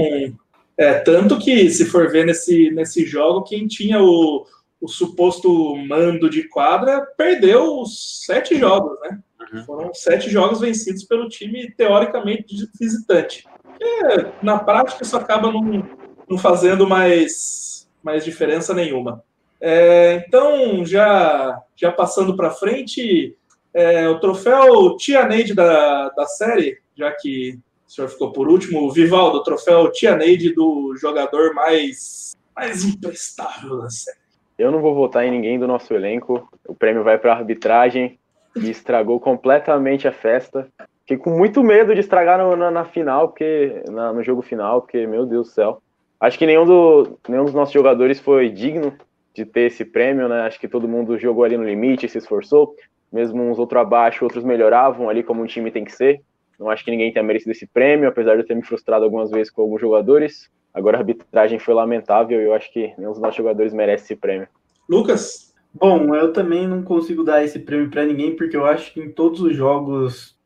é, 0.78 0.94
tanto 1.00 1.38
que, 1.38 1.70
se 1.70 1.86
for 1.86 2.12
ver 2.12 2.26
nesse, 2.26 2.72
nesse 2.72 3.06
jogo, 3.06 3.44
quem 3.44 3.68
tinha 3.68 4.02
o, 4.02 4.46
o 4.82 4.88
suposto 4.88 5.76
mando 5.76 6.30
de 6.30 6.48
quadra 6.48 7.06
perdeu 7.18 7.80
os 7.80 8.26
sete 8.26 8.58
jogos, 8.58 9.00
né? 9.02 9.20
Uhum. 9.52 9.64
Foram 9.64 9.94
sete 9.94 10.30
jogos 10.30 10.60
vencidos 10.60 11.04
pelo 11.04 11.28
time, 11.28 11.72
teoricamente, 11.72 12.70
visitante. 12.80 13.46
É, 13.82 14.32
na 14.42 14.60
prática, 14.60 15.04
isso 15.04 15.16
acaba 15.18 15.52
não, 15.52 15.88
não 16.30 16.38
fazendo 16.38 16.88
mais, 16.88 17.88
mais 18.04 18.24
diferença 18.24 18.74
nenhuma. 18.74 19.24
É, 19.62 20.24
então, 20.28 20.86
já, 20.86 21.62
já 21.76 21.92
passando 21.92 22.36
para 22.36 22.52
frente, 22.52 23.36
é, 23.74 24.08
o 24.08 24.20
troféu 24.20 24.96
Tia 24.98 25.26
Neide 25.26 25.54
da, 25.54 26.10
da 26.10 26.26
série, 26.26 26.80
já 26.96 27.12
que 27.12 27.60
o 27.88 27.92
senhor 27.92 28.08
ficou 28.08 28.32
por 28.32 28.48
último, 28.48 28.84
o 28.84 28.92
Vivaldo, 28.92 29.40
o 29.40 29.44
troféu 29.44 29.92
Tia 29.92 30.16
Neide 30.16 30.54
do 30.54 30.96
jogador 30.96 31.54
mais, 31.54 32.36
mais 32.56 32.84
imprestável 32.84 33.82
da 33.82 33.90
série. 33.90 34.20
Eu 34.58 34.72
não 34.72 34.82
vou 34.82 34.94
votar 34.94 35.26
em 35.26 35.32
ninguém 35.32 35.58
do 35.58 35.66
nosso 35.66 35.94
elenco. 35.94 36.48
O 36.68 36.76
prêmio 36.76 37.04
vai 37.04 37.18
para 37.18 37.34
arbitragem 37.34 38.19
e 38.56 38.70
estragou 38.70 39.20
completamente 39.20 40.08
a 40.08 40.12
festa. 40.12 40.68
Fiquei 41.02 41.18
com 41.18 41.32
muito 41.32 41.64
medo 41.64 41.94
de 41.94 42.02
estragar 42.02 42.38
no, 42.38 42.56
na, 42.56 42.70
na, 42.70 42.86
final, 42.86 43.30
porque 43.30 43.84
na, 43.90 44.14
no 44.14 44.24
jogo 44.24 44.42
final, 44.42 44.82
porque, 44.82 45.08
meu 45.08 45.26
Deus 45.26 45.48
do 45.48 45.54
céu. 45.54 45.82
Acho 46.20 46.38
que 46.38 46.46
nenhum, 46.46 46.66
do, 46.66 47.18
nenhum 47.28 47.46
dos 47.46 47.54
nossos 47.54 47.74
jogadores 47.74 48.20
foi 48.20 48.50
digno 48.50 48.94
de 49.34 49.46
ter 49.46 49.62
esse 49.62 49.86
prêmio, 49.86 50.28
né? 50.28 50.42
Acho 50.42 50.60
que 50.60 50.68
todo 50.68 50.88
mundo 50.88 51.18
jogou 51.18 51.44
ali 51.44 51.58
no 51.58 51.64
limite, 51.64 52.10
se 52.10 52.18
esforçou. 52.18 52.76
Mesmo 53.12 53.42
uns 53.42 53.58
outros 53.58 53.82
abaixo, 53.82 54.24
outros 54.24 54.44
melhoravam 54.44 55.10
ali 55.10 55.24
como 55.24 55.42
um 55.42 55.48
time 55.48 55.72
tem 55.72 55.84
que 55.84 55.92
ser. 55.92 56.22
Não 56.60 56.70
acho 56.70 56.84
que 56.84 56.92
ninguém 56.92 57.12
tenha 57.12 57.24
merecido 57.24 57.52
esse 57.52 57.66
prêmio, 57.66 58.10
apesar 58.10 58.36
de 58.36 58.42
eu 58.42 58.46
ter 58.46 58.56
me 58.56 58.62
frustrado 58.62 59.06
algumas 59.06 59.32
vezes 59.32 59.50
com 59.50 59.62
alguns 59.62 59.80
jogadores. 59.80 60.50
Agora 60.74 60.98
a 60.98 61.00
arbitragem 61.00 61.58
foi 61.58 61.74
lamentável 61.74 62.40
e 62.40 62.46
eu 62.46 62.54
acho 62.54 62.72
que 62.72 62.94
nenhum 62.98 63.12
dos 63.12 63.22
nossos 63.22 63.38
jogadores 63.38 63.74
merece 63.74 64.04
esse 64.04 64.16
prêmio. 64.16 64.48
Lucas? 64.88 65.49
Bom, 65.74 66.16
eu 66.16 66.34
também 66.34 66.68
não 66.68 66.82
consigo 66.82 67.24
dar 67.24 67.44
esse 67.44 67.60
prêmio 67.60 67.90
para 67.90 68.06
ninguém, 68.06 68.36
porque 68.36 68.58
eu 68.58 68.66
acho 68.66 68.94
que 68.94 69.00
em 69.00 69.12
todos 69.12 69.42
os 69.42 69.56
jogos 69.56 70.38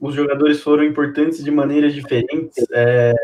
os 0.00 0.14
jogadores 0.14 0.60
foram 0.60 0.84
importantes 0.84 1.42
de 1.42 1.50
maneiras 1.50 1.94
diferentes. 1.94 2.66
É, 2.72 3.14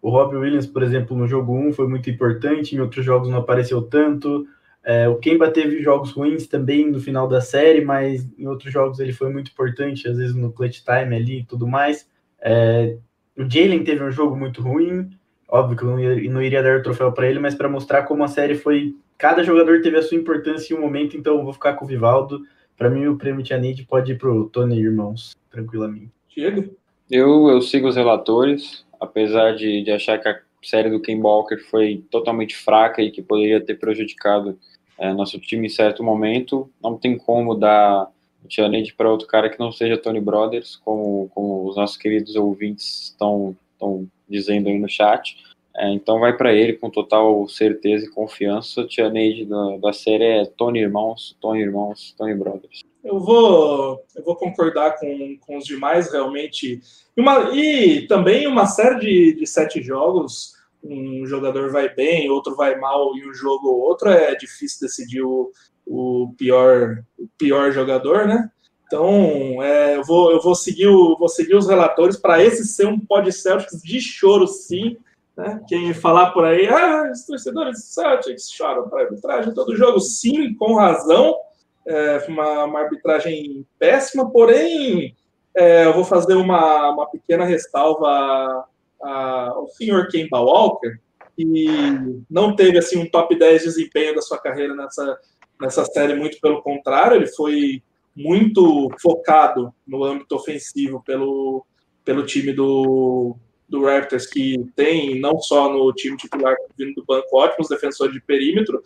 o 0.00 0.10
Robbie 0.10 0.36
Williams, 0.36 0.66
por 0.66 0.82
exemplo, 0.82 1.16
no 1.16 1.26
jogo 1.28 1.54
1 1.54 1.72
foi 1.72 1.86
muito 1.86 2.08
importante, 2.08 2.74
em 2.74 2.80
outros 2.80 3.04
jogos 3.04 3.28
não 3.28 3.38
apareceu 3.38 3.82
tanto. 3.82 4.46
É, 4.84 5.08
o 5.08 5.16
Kemba 5.16 5.50
teve 5.50 5.80
jogos 5.82 6.10
ruins 6.10 6.46
também 6.46 6.90
no 6.90 6.98
final 6.98 7.28
da 7.28 7.40
série, 7.40 7.84
mas 7.84 8.26
em 8.38 8.46
outros 8.46 8.72
jogos 8.72 8.98
ele 8.98 9.12
foi 9.12 9.30
muito 9.30 9.50
importante, 9.52 10.08
às 10.08 10.16
vezes 10.16 10.34
no 10.34 10.52
clutch 10.52 10.80
time 10.82 11.14
ali 11.14 11.40
e 11.40 11.44
tudo 11.44 11.66
mais. 11.66 12.08
É, 12.40 12.96
o 13.36 13.48
Jalen 13.48 13.84
teve 13.84 14.02
um 14.02 14.10
jogo 14.10 14.36
muito 14.36 14.60
ruim, 14.60 15.10
óbvio 15.48 15.76
que 15.76 15.84
eu 15.84 16.30
não 16.30 16.42
iria 16.42 16.62
dar 16.62 16.78
o 16.78 16.82
troféu 16.82 17.12
para 17.12 17.28
ele, 17.28 17.38
mas 17.38 17.54
para 17.54 17.68
mostrar 17.68 18.02
como 18.04 18.24
a 18.24 18.28
série 18.28 18.54
foi. 18.54 18.94
Cada 19.22 19.44
jogador 19.44 19.80
teve 19.80 19.96
a 19.96 20.02
sua 20.02 20.18
importância 20.18 20.74
em 20.74 20.76
um 20.76 20.80
momento, 20.80 21.16
então 21.16 21.38
eu 21.38 21.44
vou 21.44 21.52
ficar 21.52 21.74
com 21.74 21.84
o 21.84 21.88
Vivaldo. 21.88 22.42
Para 22.76 22.90
mim, 22.90 23.06
o 23.06 23.16
prêmio 23.16 23.44
Tianid 23.44 23.84
pode 23.84 24.10
ir 24.10 24.18
para 24.18 24.28
o 24.28 24.48
Tony 24.48 24.76
Irmãos, 24.76 25.36
tranquilamente. 25.48 26.10
Diego? 26.28 26.74
Eu, 27.08 27.48
eu 27.48 27.62
sigo 27.62 27.86
os 27.86 27.94
relatores, 27.94 28.84
apesar 29.00 29.54
de, 29.54 29.84
de 29.84 29.92
achar 29.92 30.18
que 30.18 30.26
a 30.26 30.40
série 30.60 30.90
do 30.90 31.00
Ken 31.00 31.20
Walker 31.20 31.56
foi 31.56 32.04
totalmente 32.10 32.56
fraca 32.56 33.00
e 33.00 33.12
que 33.12 33.22
poderia 33.22 33.60
ter 33.60 33.78
prejudicado 33.78 34.58
é, 34.98 35.12
nosso 35.12 35.38
time 35.38 35.68
em 35.68 35.70
certo 35.70 36.02
momento. 36.02 36.68
Não 36.82 36.98
tem 36.98 37.16
como 37.16 37.54
dar 37.54 38.08
o 38.44 38.48
Tianid 38.48 38.92
para 38.94 39.08
outro 39.08 39.28
cara 39.28 39.48
que 39.48 39.60
não 39.60 39.70
seja 39.70 39.96
Tony 39.96 40.20
Brothers, 40.20 40.74
como, 40.84 41.30
como 41.32 41.68
os 41.68 41.76
nossos 41.76 41.96
queridos 41.96 42.34
ouvintes 42.34 43.04
estão, 43.12 43.56
estão 43.72 44.04
dizendo 44.28 44.68
aí 44.68 44.80
no 44.80 44.88
chat. 44.88 45.36
É, 45.76 45.90
então 45.90 46.20
vai 46.20 46.36
para 46.36 46.52
ele 46.52 46.74
com 46.74 46.90
total 46.90 47.48
certeza 47.48 48.04
e 48.04 48.10
confiança. 48.10 48.82
O 48.82 48.86
Tianid 48.86 49.46
da, 49.46 49.76
da 49.78 49.92
série 49.92 50.24
é 50.24 50.44
Tony 50.44 50.80
Irmãos, 50.80 51.36
Tony 51.40 51.60
Irmãos, 51.60 52.14
Tony 52.16 52.34
Brothers. 52.34 52.82
Eu 53.02 53.18
vou, 53.18 54.04
eu 54.14 54.22
vou 54.22 54.36
concordar 54.36 54.98
com, 54.98 55.36
com 55.40 55.56
os 55.56 55.64
demais, 55.64 56.12
realmente. 56.12 56.80
E, 57.16 57.20
uma, 57.20 57.50
e 57.56 58.06
também 58.06 58.46
uma 58.46 58.66
série 58.66 59.00
de, 59.00 59.34
de 59.40 59.46
sete 59.46 59.82
jogos, 59.82 60.52
um 60.84 61.26
jogador 61.26 61.70
vai 61.70 61.92
bem, 61.92 62.30
outro 62.30 62.54
vai 62.54 62.78
mal, 62.78 63.16
e 63.16 63.28
um 63.28 63.34
jogo 63.34 63.68
ou 63.68 63.80
outro 63.80 64.08
é 64.08 64.34
difícil 64.34 64.86
decidir 64.86 65.22
o, 65.22 65.50
o, 65.86 66.34
pior, 66.36 67.02
o 67.18 67.26
pior 67.38 67.72
jogador, 67.72 68.26
né? 68.26 68.50
Então, 68.86 69.62
é, 69.62 69.96
eu, 69.96 70.04
vou, 70.04 70.30
eu 70.30 70.40
vou, 70.40 70.54
seguir 70.54 70.86
o, 70.86 71.16
vou 71.16 71.28
seguir 71.28 71.54
os 71.54 71.66
relatores 71.66 72.16
para 72.16 72.42
esse 72.42 72.66
ser 72.66 72.86
um 72.86 73.00
pod 73.00 73.32
Celtics 73.32 73.80
de 73.82 74.00
choro, 74.00 74.46
sim. 74.46 74.96
Né? 75.42 75.60
Quem 75.66 75.92
falar 75.92 76.30
por 76.30 76.44
aí, 76.44 76.68
ah, 76.68 77.10
os 77.10 77.26
torcedores 77.26 77.72
do 77.72 77.82
Celtics 77.82 78.48
choram 78.52 78.88
para 78.88 79.02
arbitragem 79.02 79.52
todo 79.52 79.76
jogo, 79.76 79.98
sim, 79.98 80.54
com 80.54 80.76
razão. 80.76 81.36
É, 81.84 82.24
uma, 82.28 82.64
uma 82.64 82.80
arbitragem 82.80 83.66
péssima, 83.76 84.30
porém, 84.30 85.16
é, 85.56 85.84
eu 85.84 85.92
vou 85.92 86.04
fazer 86.04 86.34
uma, 86.34 86.90
uma 86.90 87.10
pequena 87.10 87.44
ressalva 87.44 88.64
ao 89.00 89.66
senhor 89.70 90.06
Kemba 90.06 90.38
Walker, 90.38 90.96
que 91.36 92.24
não 92.30 92.54
teve 92.54 92.78
assim 92.78 92.98
um 92.98 93.10
top 93.10 93.36
10 93.36 93.64
desempenho 93.64 94.14
da 94.14 94.22
sua 94.22 94.38
carreira 94.38 94.76
nessa, 94.76 95.18
nessa 95.60 95.84
série, 95.86 96.14
muito 96.14 96.38
pelo 96.40 96.62
contrário, 96.62 97.16
ele 97.16 97.26
foi 97.26 97.82
muito 98.14 98.88
focado 99.00 99.74
no 99.84 100.04
âmbito 100.04 100.36
ofensivo 100.36 101.02
pelo, 101.04 101.66
pelo 102.04 102.24
time 102.24 102.52
do, 102.52 103.36
do 103.72 103.86
Raptors, 103.86 104.26
que 104.26 104.62
tem 104.76 105.18
não 105.18 105.40
só 105.40 105.72
no 105.72 105.90
time 105.94 106.14
titular 106.18 106.54
vindo 106.76 106.94
do 106.94 107.04
banco 107.06 107.38
ótimos 107.38 107.70
defensores 107.70 108.12
de 108.12 108.20
perímetro, 108.20 108.82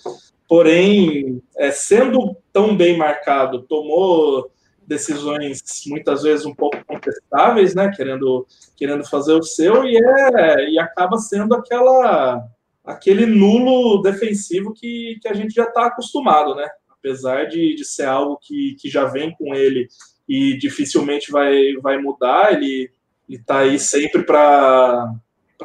porém, 0.48 1.42
é, 1.56 1.72
sendo 1.72 2.36
tão 2.52 2.76
bem 2.76 2.96
marcado, 2.96 3.62
tomou 3.62 4.48
decisões 4.86 5.60
muitas 5.88 6.22
vezes 6.22 6.46
um 6.46 6.54
pouco 6.54 6.78
contestáveis, 6.86 7.74
né, 7.74 7.90
querendo, 7.94 8.46
querendo 8.76 9.04
fazer 9.04 9.32
o 9.32 9.42
seu, 9.42 9.84
e, 9.84 9.96
é, 9.96 10.70
e 10.70 10.78
acaba 10.78 11.18
sendo 11.18 11.56
aquela 11.56 12.46
aquele 12.84 13.26
nulo 13.26 14.00
defensivo 14.00 14.72
que, 14.72 15.18
que 15.20 15.26
a 15.26 15.34
gente 15.34 15.52
já 15.52 15.64
está 15.64 15.86
acostumado, 15.86 16.54
né? 16.54 16.68
Apesar 16.88 17.46
de, 17.46 17.74
de 17.74 17.84
ser 17.84 18.04
algo 18.04 18.38
que, 18.40 18.76
que 18.80 18.88
já 18.88 19.06
vem 19.06 19.34
com 19.34 19.52
ele 19.56 19.88
e 20.28 20.56
dificilmente 20.56 21.32
vai, 21.32 21.72
vai 21.82 21.98
mudar, 21.98 22.52
ele 22.52 22.88
está 23.28 23.58
aí 23.58 23.78
sempre 23.78 24.22
para 24.22 25.18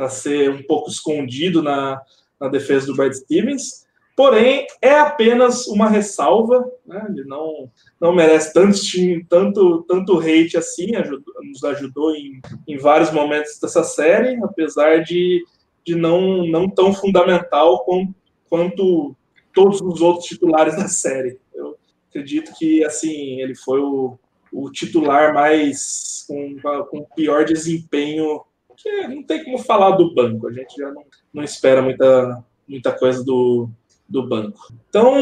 ser 0.10 0.50
um 0.50 0.64
pouco 0.64 0.90
escondido 0.90 1.62
na, 1.62 2.02
na 2.40 2.48
defesa 2.48 2.88
do 2.88 2.96
Brad 2.96 3.14
Stevens. 3.14 3.86
Porém, 4.16 4.68
é 4.82 5.00
apenas 5.00 5.68
uma 5.68 5.88
ressalva, 5.88 6.64
né? 6.86 7.06
ele 7.10 7.24
não, 7.24 7.72
não 8.00 8.14
merece 8.14 8.54
tanto, 8.54 8.78
tanto, 9.28 9.84
tanto 9.88 10.20
hate 10.20 10.58
assim, 10.58 10.96
ajudou, 10.96 11.34
nos 11.44 11.64
ajudou 11.64 12.16
em, 12.16 12.42
em 12.68 12.78
vários 12.78 13.12
momentos 13.12 13.58
dessa 13.60 13.84
série, 13.84 14.38
apesar 14.44 15.04
de, 15.04 15.44
de 15.86 15.96
não, 15.96 16.46
não 16.46 16.70
tão 16.70 16.94
fundamental 16.94 17.84
com, 17.86 18.14
quanto 18.50 19.16
todos 19.54 19.82
os 19.82 20.02
outros 20.02 20.28
titulares 20.28 20.76
da 20.76 20.88
série. 20.88 21.40
Eu 21.54 21.78
acredito 22.10 22.54
que 22.58 22.84
assim 22.84 23.42
ele 23.42 23.56
foi 23.56 23.80
o, 23.80 24.20
o 24.52 24.70
titular 24.70 25.34
mais 25.34 26.26
com, 26.28 26.56
com 26.90 27.08
pior 27.16 27.46
desempenho, 27.46 28.42
que 28.76 29.08
não 29.08 29.24
tem 29.24 29.44
como 29.44 29.58
falar 29.60 29.92
do 29.92 30.14
banco, 30.14 30.48
a 30.48 30.52
gente 30.52 30.76
já 30.76 30.92
não, 30.92 31.04
não 31.34 31.44
espera 31.44 31.82
muita, 31.82 32.44
muita 32.68 32.92
coisa 32.92 33.24
do, 33.24 33.70
do 34.08 34.28
banco. 34.28 34.74
Então, 34.90 35.16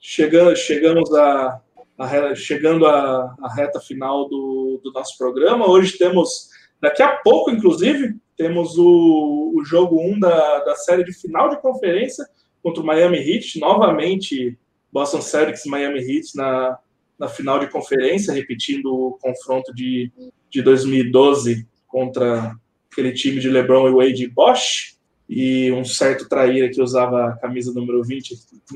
chegando, 0.00 0.56
chegamos 0.56 1.12
a, 1.14 1.60
a 1.98 2.34
chegando 2.34 2.86
à, 2.86 3.34
reta 3.54 3.80
final 3.80 4.28
do, 4.28 4.80
do 4.82 4.92
nosso 4.92 5.16
programa. 5.16 5.68
Hoje 5.68 5.96
temos, 5.98 6.48
daqui 6.80 7.02
a 7.02 7.16
pouco, 7.16 7.50
inclusive, 7.50 8.16
temos 8.36 8.76
o, 8.76 9.52
o 9.54 9.64
jogo 9.64 10.00
1 10.00 10.18
da, 10.18 10.60
da 10.60 10.74
série 10.74 11.04
de 11.04 11.12
final 11.12 11.48
de 11.48 11.60
conferência 11.60 12.26
contra 12.62 12.82
o 12.82 12.86
Miami 12.86 13.18
Heat. 13.18 13.58
Novamente, 13.58 14.58
Boston 14.92 15.20
Celtics 15.20 15.64
Miami 15.66 16.00
Heat 16.00 16.36
na, 16.36 16.78
na 17.18 17.28
final 17.28 17.58
de 17.58 17.70
conferência, 17.70 18.34
repetindo 18.34 18.86
o 18.86 19.18
confronto 19.20 19.74
de, 19.74 20.12
de 20.50 20.62
2012 20.62 21.66
contra 21.86 22.54
aquele 22.90 23.12
time 23.12 23.40
de 23.40 23.48
LeBron 23.48 23.88
e 23.88 23.92
Wade 23.92 24.24
e 24.24 24.28
Bosch 24.28 24.96
e 25.28 25.72
um 25.72 25.84
certo 25.84 26.28
traíra 26.28 26.68
que 26.68 26.80
usava 26.80 27.28
a 27.28 27.36
camisa 27.36 27.72
número 27.72 28.02
20, 28.02 28.34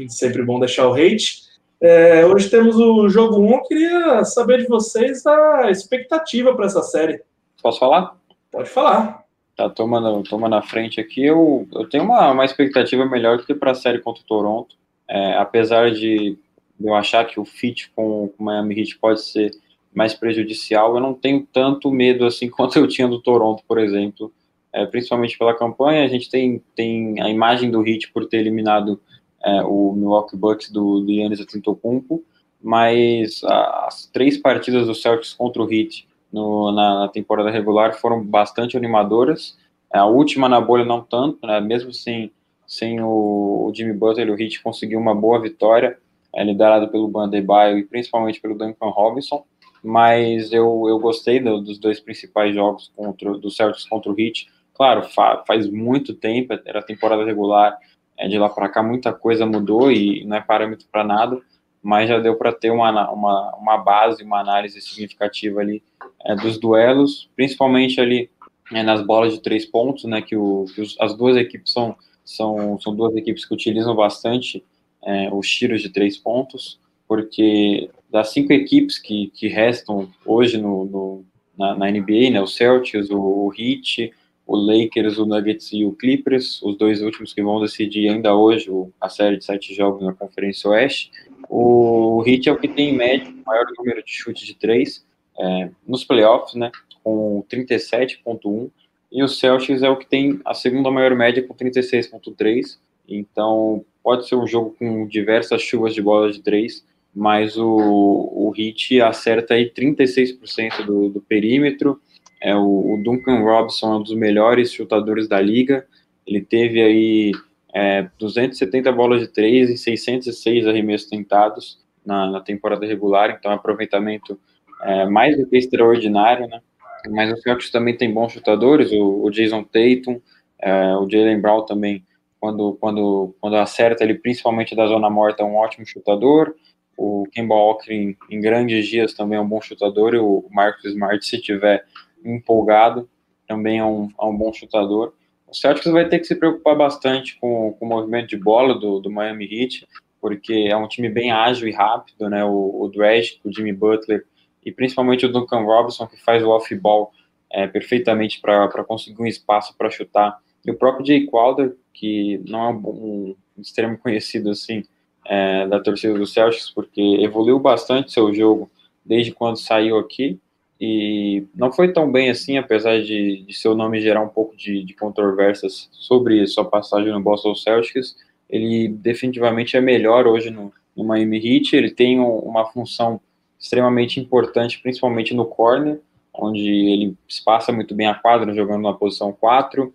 sempre 0.09 0.43
bom 0.43 0.59
deixar 0.59 0.89
o 0.89 0.95
hate. 0.95 1.49
É, 1.81 2.27
hoje 2.27 2.51
temos 2.51 2.77
o 2.77 3.09
jogo 3.09 3.41
1, 3.41 3.51
eu 3.53 3.63
queria 3.63 4.25
saber 4.25 4.59
de 4.59 4.67
vocês 4.67 5.25
a 5.27 5.71
expectativa 5.71 6.55
para 6.55 6.67
essa 6.67 6.83
série. 6.83 7.23
Posso 7.63 7.79
falar? 7.79 8.17
Pode 8.51 8.69
falar. 8.69 9.25
Tá, 9.57 9.69
toma, 9.69 10.23
toma 10.29 10.49
na 10.49 10.63
frente 10.63 11.01
aqui. 11.01 11.25
Eu, 11.25 11.69
eu 11.73 11.89
tenho 11.89 12.05
uma, 12.05 12.33
uma 12.33 12.45
expectativa 12.45 13.05
melhor 13.07 13.39
do 13.39 13.45
que 13.45 13.55
para 13.55 13.71
a 13.71 13.75
série 13.75 14.01
contra 14.01 14.23
o 14.23 14.27
Toronto. 14.27 14.75
É, 15.09 15.35
apesar 15.35 15.91
de 15.91 16.39
eu 16.81 16.95
achar 16.95 17.25
que 17.27 17.39
o 17.39 17.45
fit 17.45 17.91
com 17.95 18.33
o 18.39 18.43
Miami 18.43 18.81
Heat 18.81 18.99
pode 18.99 19.23
ser 19.23 19.51
mais 19.93 20.15
prejudicial, 20.15 20.95
eu 20.95 21.01
não 21.01 21.15
tenho 21.15 21.47
tanto 21.53 21.91
medo 21.91 22.25
assim 22.25 22.49
quanto 22.51 22.79
eu 22.79 22.87
tinha 22.87 23.09
do 23.09 23.21
Toronto, 23.21 23.63
por 23.67 23.79
exemplo 23.79 24.33
é, 24.73 24.87
principalmente 24.87 25.37
pela 25.39 25.57
campanha. 25.57 26.05
A 26.05 26.09
gente 26.09 26.31
tem, 26.31 26.63
tem 26.75 27.21
a 27.21 27.29
imagem 27.29 27.71
do 27.71 27.87
Heat 27.87 28.13
por 28.13 28.27
ter 28.27 28.39
eliminado 28.39 29.01
é, 29.45 29.63
o 29.63 29.93
Milwaukee 29.93 30.37
Bucks 30.37 30.71
do, 30.71 31.01
do 31.01 31.13
Giannis 31.13 31.41
Antetokounmpo, 31.41 32.23
mas 32.63 33.43
as 33.45 34.07
três 34.07 34.37
partidas 34.37 34.87
do 34.87 34.95
Celtics 34.95 35.33
contra 35.33 35.63
o 35.63 35.73
Heat 35.73 36.07
no, 36.33 36.71
na, 36.73 37.01
na, 37.01 37.09
temporada 37.09 37.51
regular 37.51 37.95
foram 37.95 38.23
bastante 38.23 38.77
animadoras. 38.77 39.57
A 39.93 40.07
última 40.07 40.49
na 40.49 40.61
bolha 40.61 40.85
não 40.85 41.01
tanto, 41.01 41.45
né, 41.45 41.61
mesmo 41.61 41.93
sem, 41.93 42.31
sem 42.67 43.01
o, 43.01 43.67
o 43.67 43.73
Jimmy 43.75 43.95
Butler, 43.95 44.31
o 44.31 44.41
Heat 44.41 44.63
conseguiu 44.63 45.01
uma 45.01 45.15
boa 45.15 45.41
vitória, 45.41 45.99
é, 46.35 46.45
liderado 46.45 46.89
pelo 46.89 47.09
Bandebaio 47.09 47.79
e 47.79 47.85
principalmente 47.85 48.41
pelo 48.41 48.57
Duncan 48.57 48.89
Robinson 48.89 49.45
mas 49.83 50.53
eu, 50.53 50.87
eu 50.89 50.99
gostei 50.99 51.41
do, 51.41 51.61
dos 51.61 51.79
dois 51.79 52.01
principais 52.01 52.55
jogos 52.55 52.93
contra, 52.95 53.37
do 53.39 53.51
Celtics 53.51 53.89
contra 53.89 54.13
o 54.13 54.19
Heat. 54.19 54.49
Claro, 54.75 55.03
fa 55.03 55.43
faz 55.47 55.69
muito 55.71 56.15
tempo, 56.15 56.59
era 56.65 56.83
temporada 56.83 57.25
regular, 57.25 57.79
é, 58.17 58.29
de 58.29 58.39
lá 58.39 58.49
para 58.49 58.69
cá 58.69 58.83
muita 58.83 59.13
coisa 59.13 59.47
mudou 59.47 59.91
e 59.91 60.25
não 60.25 60.37
é 60.37 60.41
parâmetro 60.41 60.87
para 60.91 61.05
nada, 61.05 61.41
mas 61.83 62.09
já 62.09 62.19
deu 62.19 62.37
para 62.37 62.53
ter 62.53 62.71
uma, 62.71 63.11
uma, 63.11 63.57
uma 63.57 63.79
base, 63.79 64.23
uma 64.23 64.41
análise 64.41 64.81
significativa 64.81 65.61
ali 65.61 65.83
é, 66.25 66.35
dos 66.37 66.59
duelos, 66.59 67.31
principalmente 67.35 68.01
ali 68.01 68.31
é, 68.73 68.83
nas 68.83 69.03
bolas 69.03 69.33
de 69.33 69.43
três 69.43 69.65
pontos, 69.65 70.05
né, 70.05 70.21
que, 70.21 70.37
o, 70.37 70.67
que 70.75 70.81
os, 70.81 70.97
as 71.01 71.17
duas 71.17 71.37
equipes 71.37 71.73
são, 71.73 71.97
são, 72.25 72.79
são 72.81 72.95
duas 72.95 73.15
equipes 73.17 73.45
que 73.45 73.55
utilizam 73.55 73.95
bastante 73.95 74.65
é, 75.05 75.33
os 75.33 75.49
tiros 75.49 75.83
de 75.83 75.91
três 75.91 76.17
pontos, 76.17 76.79
porque 77.07 77.91
das 78.11 78.33
cinco 78.33 78.53
equipes 78.53 78.99
que, 78.99 79.29
que 79.35 79.49
restam 79.49 80.09
hoje 80.25 80.59
no, 80.59 80.85
no 80.85 81.25
na, 81.57 81.77
na, 81.77 81.91
NBA, 81.91 82.31
né, 82.31 82.41
o 82.41 82.47
Celtics, 82.47 83.11
o, 83.11 83.19
o 83.19 83.53
Heat, 83.57 84.13
o 84.47 84.57
Lakers, 84.57 85.19
o 85.19 85.27
Nuggets 85.27 85.73
e 85.73 85.85
o 85.85 85.93
Clippers, 85.93 86.61
os 86.63 86.77
dois 86.77 87.03
últimos 87.03 87.33
que 87.33 87.43
vão 87.43 87.61
decidir 87.61 88.09
ainda 88.09 88.35
hoje 88.35 88.71
a 89.01 89.09
série 89.09 89.37
de 89.37 89.45
sete 89.45 89.75
jogos 89.75 90.03
na 90.03 90.13
Conferência 90.13 90.71
Oeste. 90.71 91.11
O 91.49 92.25
Heat 92.27 92.49
é 92.49 92.53
o 92.53 92.59
que 92.59 92.69
tem 92.69 92.91
em 92.91 92.97
média 92.97 93.29
o 93.29 93.47
maior 93.47 93.67
número 93.79 94.03
de 94.03 94.11
chutes 94.11 94.47
de 94.47 94.55
três 94.55 95.05
é, 95.39 95.71
nos 95.87 96.05
playoffs, 96.05 96.55
né, 96.55 96.71
com 97.03 97.45
37.1, 97.51 98.71
e 99.13 99.23
o 99.23 99.29
Celtics 99.29 99.83
é 99.83 99.91
o 99.91 99.97
que 99.97 100.07
tem 100.07 100.41
a 100.45 100.55
segunda 100.55 100.91
maior 100.91 101.15
média 101.17 101.43
com 101.43 101.55
36.3. 101.55 102.79
Então, 103.09 103.85
pode 104.03 104.29
ser 104.29 104.37
um 104.37 104.47
jogo 104.47 104.75
com 104.79 105.07
diversas 105.07 105.63
chuvas 105.63 105.95
de 105.95 106.03
bola 106.03 106.33
de 106.33 106.43
três, 106.43 106.85
mas 107.15 107.57
o, 107.57 107.67
o 107.67 108.53
Heat 108.57 109.01
acerta 109.01 109.55
aí 109.55 109.71
36% 109.71 110.85
do, 110.85 111.09
do 111.09 111.21
perímetro. 111.21 112.01
É, 112.41 112.55
o, 112.55 112.95
o, 112.95 113.03
Duncan 113.03 113.41
Robinson 113.43 113.93
é 113.93 113.97
um 113.97 114.03
dos 114.03 114.15
melhores 114.15 114.73
chutadores 114.73 115.29
da 115.29 115.41
liga. 115.41 115.87
Ele 116.27 116.41
teve 116.41 116.81
aí 116.81 117.33
é, 117.75 118.09
270 118.19 118.91
bolas 118.93 119.21
de 119.21 119.29
três 119.29 119.69
e 119.71 119.77
606 119.77 120.67
arremessos 120.67 121.09
tentados 121.09 121.79
na, 122.05 122.31
na 122.31 122.41
temporada 122.41 122.87
regular, 122.87 123.37
então 123.39 123.53
aproveitamento 123.53 124.39
é, 124.83 125.07
mais 125.07 125.37
do 125.37 125.47
que 125.47 125.57
extraordinário, 125.57 126.47
né? 126.47 126.61
Mas 127.09 127.33
o 127.33 127.37
Celtics 127.37 127.71
também 127.71 127.97
tem 127.97 128.13
bons 128.13 128.33
chutadores, 128.33 128.93
o, 128.93 129.25
o 129.25 129.31
Jason 129.31 129.63
Tatum, 129.63 130.21
é, 130.59 130.95
o 130.97 131.09
Jalen 131.09 131.41
Brown 131.41 131.65
também, 131.65 132.05
quando, 132.41 132.77
quando, 132.81 133.35
quando 133.41 133.57
acerta 133.57 134.03
ele, 134.03 134.15
principalmente 134.15 134.75
da 134.75 134.87
zona 134.87 135.11
morta, 135.11 135.43
é 135.43 135.47
um 135.47 135.57
ótimo 135.57 135.87
chutador. 135.87 136.55
O 136.97 137.25
Kemba 137.31 137.55
Walker, 137.55 137.93
em, 137.93 138.17
em, 138.31 138.41
grandes 138.41 138.89
dias, 138.89 139.15
também 139.15 139.39
é 139.39 139.41
um 139.41 139.49
bom 139.49 139.61
chutador. 139.61 140.15
E 140.15 140.19
o 140.19 140.47
Marcus 140.51 140.87
Smart, 140.87 141.25
se 141.25 141.41
tiver 141.41 141.85
empolgado, 142.25 143.09
também 143.47 143.79
é 143.79 143.85
um, 143.85 144.09
é 144.19 144.25
um 144.25 144.37
bom 144.37 144.53
chutador. 144.53 145.13
O 145.47 145.55
Celtics 145.55 145.91
vai 145.93 146.09
ter 146.09 146.19
que 146.19 146.25
se 146.25 146.35
preocupar 146.35 146.77
bastante 146.77 147.39
com, 147.39 147.73
com 147.79 147.85
o 147.85 147.89
movimento 147.89 148.29
de 148.29 148.37
bola 148.37 148.79
do, 148.79 149.01
do 149.01 149.11
Miami 149.11 149.45
Heat, 149.45 149.87
porque 150.21 150.69
é 150.71 150.77
um 150.77 150.89
time 150.89 151.09
bem 151.09 151.31
ágil 151.31 151.69
e 151.69 151.73
rápido, 151.73 152.29
né? 152.29 152.45
O, 152.45 152.83
o 152.83 152.89
Dredge, 152.89 153.41
o 153.45 153.53
Jimmy 153.53 153.73
Butler 153.73 154.25
e 154.65 154.71
principalmente 154.71 155.27
o 155.27 155.33
Duncan 155.33 155.61
Robinson, 155.61 156.07
que 156.07 156.23
faz 156.23 156.43
o 156.43 156.51
off-ball 156.51 157.13
é, 157.51 157.67
perfeitamente 157.67 158.41
para 158.41 158.85
conseguir 158.85 159.21
um 159.21 159.27
espaço 159.27 159.77
para 159.77 159.91
chutar. 159.91 160.39
E 160.65 160.71
o 160.71 160.77
próprio 160.77 161.07
Jay 161.07 161.27
Crowder, 161.27 161.77
que 161.93 162.41
não 162.49 162.61
é 162.61 162.69
um, 162.71 163.37
extremo 163.59 163.99
conhecido 163.99 164.51
assim 164.51 164.83
é, 165.27 165.67
da 165.67 165.81
torcida 165.81 166.19
do 166.19 166.27
Celtics, 166.27 166.71
porque 166.71 167.01
evoluiu 167.21 167.59
bastante 167.59 168.13
seu 168.13 168.33
jogo 168.33 168.71
desde 169.05 169.33
quando 169.33 169.59
saiu 169.59 169.99
aqui 169.99 170.39
e 170.81 171.45
não 171.55 171.71
foi 171.71 171.93
tão 171.93 172.11
bem 172.11 172.31
assim, 172.31 172.57
apesar 172.57 173.03
de, 173.03 173.43
de 173.43 173.53
seu 173.53 173.75
nome 173.75 174.01
gerar 174.01 174.23
um 174.23 174.29
pouco 174.29 174.57
de, 174.57 174.83
de 174.83 174.95
controvérsias 174.95 175.91
sobre 175.93 176.47
sua 176.47 176.65
passagem 176.65 177.13
no 177.13 177.21
Boston 177.21 177.55
Celtics. 177.55 178.17
Ele 178.49 178.89
definitivamente 178.89 179.77
é 179.77 179.81
melhor 179.81 180.27
hoje 180.27 180.51
no, 180.51 180.73
no 180.97 181.05
Miami 181.05 181.37
Heat. 181.37 181.77
Ele 181.77 181.91
tem 181.91 182.19
uma 182.19 182.65
função 182.65 183.21
extremamente 183.59 184.19
importante, 184.19 184.81
principalmente 184.81 185.35
no 185.35 185.45
corner, 185.45 186.01
onde 186.33 186.67
ele 186.67 187.15
espaça 187.29 187.71
muito 187.71 187.95
bem 187.95 188.07
a 188.07 188.15
quadra 188.15 188.55
jogando 188.55 188.83
na 188.83 188.95
posição 188.95 189.33
4, 189.33 189.93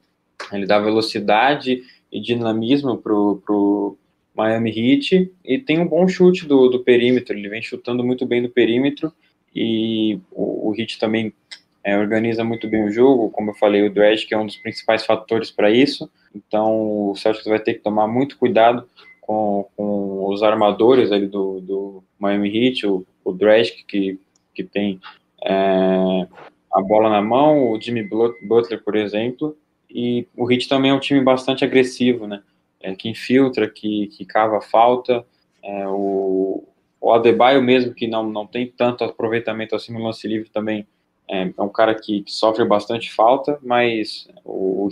ele 0.51 0.65
dá 0.65 0.79
velocidade 0.79 1.83
e 2.11 2.19
dinamismo 2.19 2.97
para 2.97 3.13
o 3.13 3.97
Miami 4.35 4.69
Heat, 4.69 5.31
e 5.43 5.57
tem 5.57 5.79
um 5.79 5.87
bom 5.87 6.07
chute 6.07 6.45
do, 6.45 6.67
do 6.67 6.83
perímetro, 6.83 7.37
ele 7.37 7.49
vem 7.49 7.61
chutando 7.61 8.03
muito 8.03 8.25
bem 8.25 8.41
do 8.41 8.49
perímetro, 8.49 9.11
e 9.55 10.19
o, 10.31 10.69
o 10.69 10.75
Heat 10.77 10.99
também 10.99 11.33
é, 11.83 11.97
organiza 11.97 12.43
muito 12.43 12.67
bem 12.67 12.83
o 12.83 12.91
jogo, 12.91 13.29
como 13.29 13.51
eu 13.51 13.55
falei, 13.55 13.83
o 13.83 13.93
Dredge, 13.93 14.25
que 14.25 14.33
é 14.33 14.37
um 14.37 14.45
dos 14.45 14.57
principais 14.57 15.05
fatores 15.05 15.51
para 15.51 15.71
isso, 15.71 16.09
então 16.33 17.09
o 17.09 17.15
Celtics 17.15 17.47
vai 17.47 17.59
ter 17.59 17.75
que 17.75 17.79
tomar 17.79 18.07
muito 18.07 18.37
cuidado 18.37 18.87
com, 19.21 19.67
com 19.75 20.27
os 20.27 20.43
armadores 20.43 21.11
ali 21.11 21.27
do, 21.27 21.61
do 21.61 22.03
Miami 22.19 22.49
Heat, 22.49 22.85
o, 22.85 23.05
o 23.23 23.31
Dredge, 23.31 23.85
que, 23.87 24.19
que 24.53 24.63
tem 24.63 24.99
é, 25.43 26.27
a 26.73 26.81
bola 26.81 27.09
na 27.09 27.21
mão, 27.21 27.71
o 27.71 27.79
Jimmy 27.79 28.03
Butler, 28.03 28.83
por 28.83 28.95
exemplo, 28.95 29.55
e 29.95 30.27
o 30.35 30.51
Heat 30.51 30.67
também 30.67 30.91
é 30.91 30.93
um 30.93 30.99
time 30.99 31.21
bastante 31.21 31.63
agressivo, 31.63 32.27
né, 32.27 32.43
é, 32.81 32.93
que 32.93 33.07
infiltra, 33.07 33.69
que, 33.69 34.07
que 34.07 34.25
cava 34.25 34.59
falta, 34.59 35.25
é, 35.63 35.87
o, 35.87 36.67
o 36.99 37.13
Adebayo 37.13 37.61
mesmo, 37.63 37.93
que 37.93 38.05
não, 38.05 38.29
não 38.29 38.45
tem 38.45 38.67
tanto 38.67 39.05
aproveitamento 39.05 39.73
assim 39.73 39.93
no 39.93 40.03
lance 40.03 40.27
livre 40.27 40.49
também, 40.49 40.85
é, 41.29 41.49
é 41.57 41.61
um 41.61 41.69
cara 41.69 41.95
que, 41.95 42.23
que, 42.23 42.31
sofre 42.31 42.65
bastante 42.65 43.13
falta, 43.13 43.57
mas 43.63 44.27
o, 44.43 44.85
o 44.85 44.89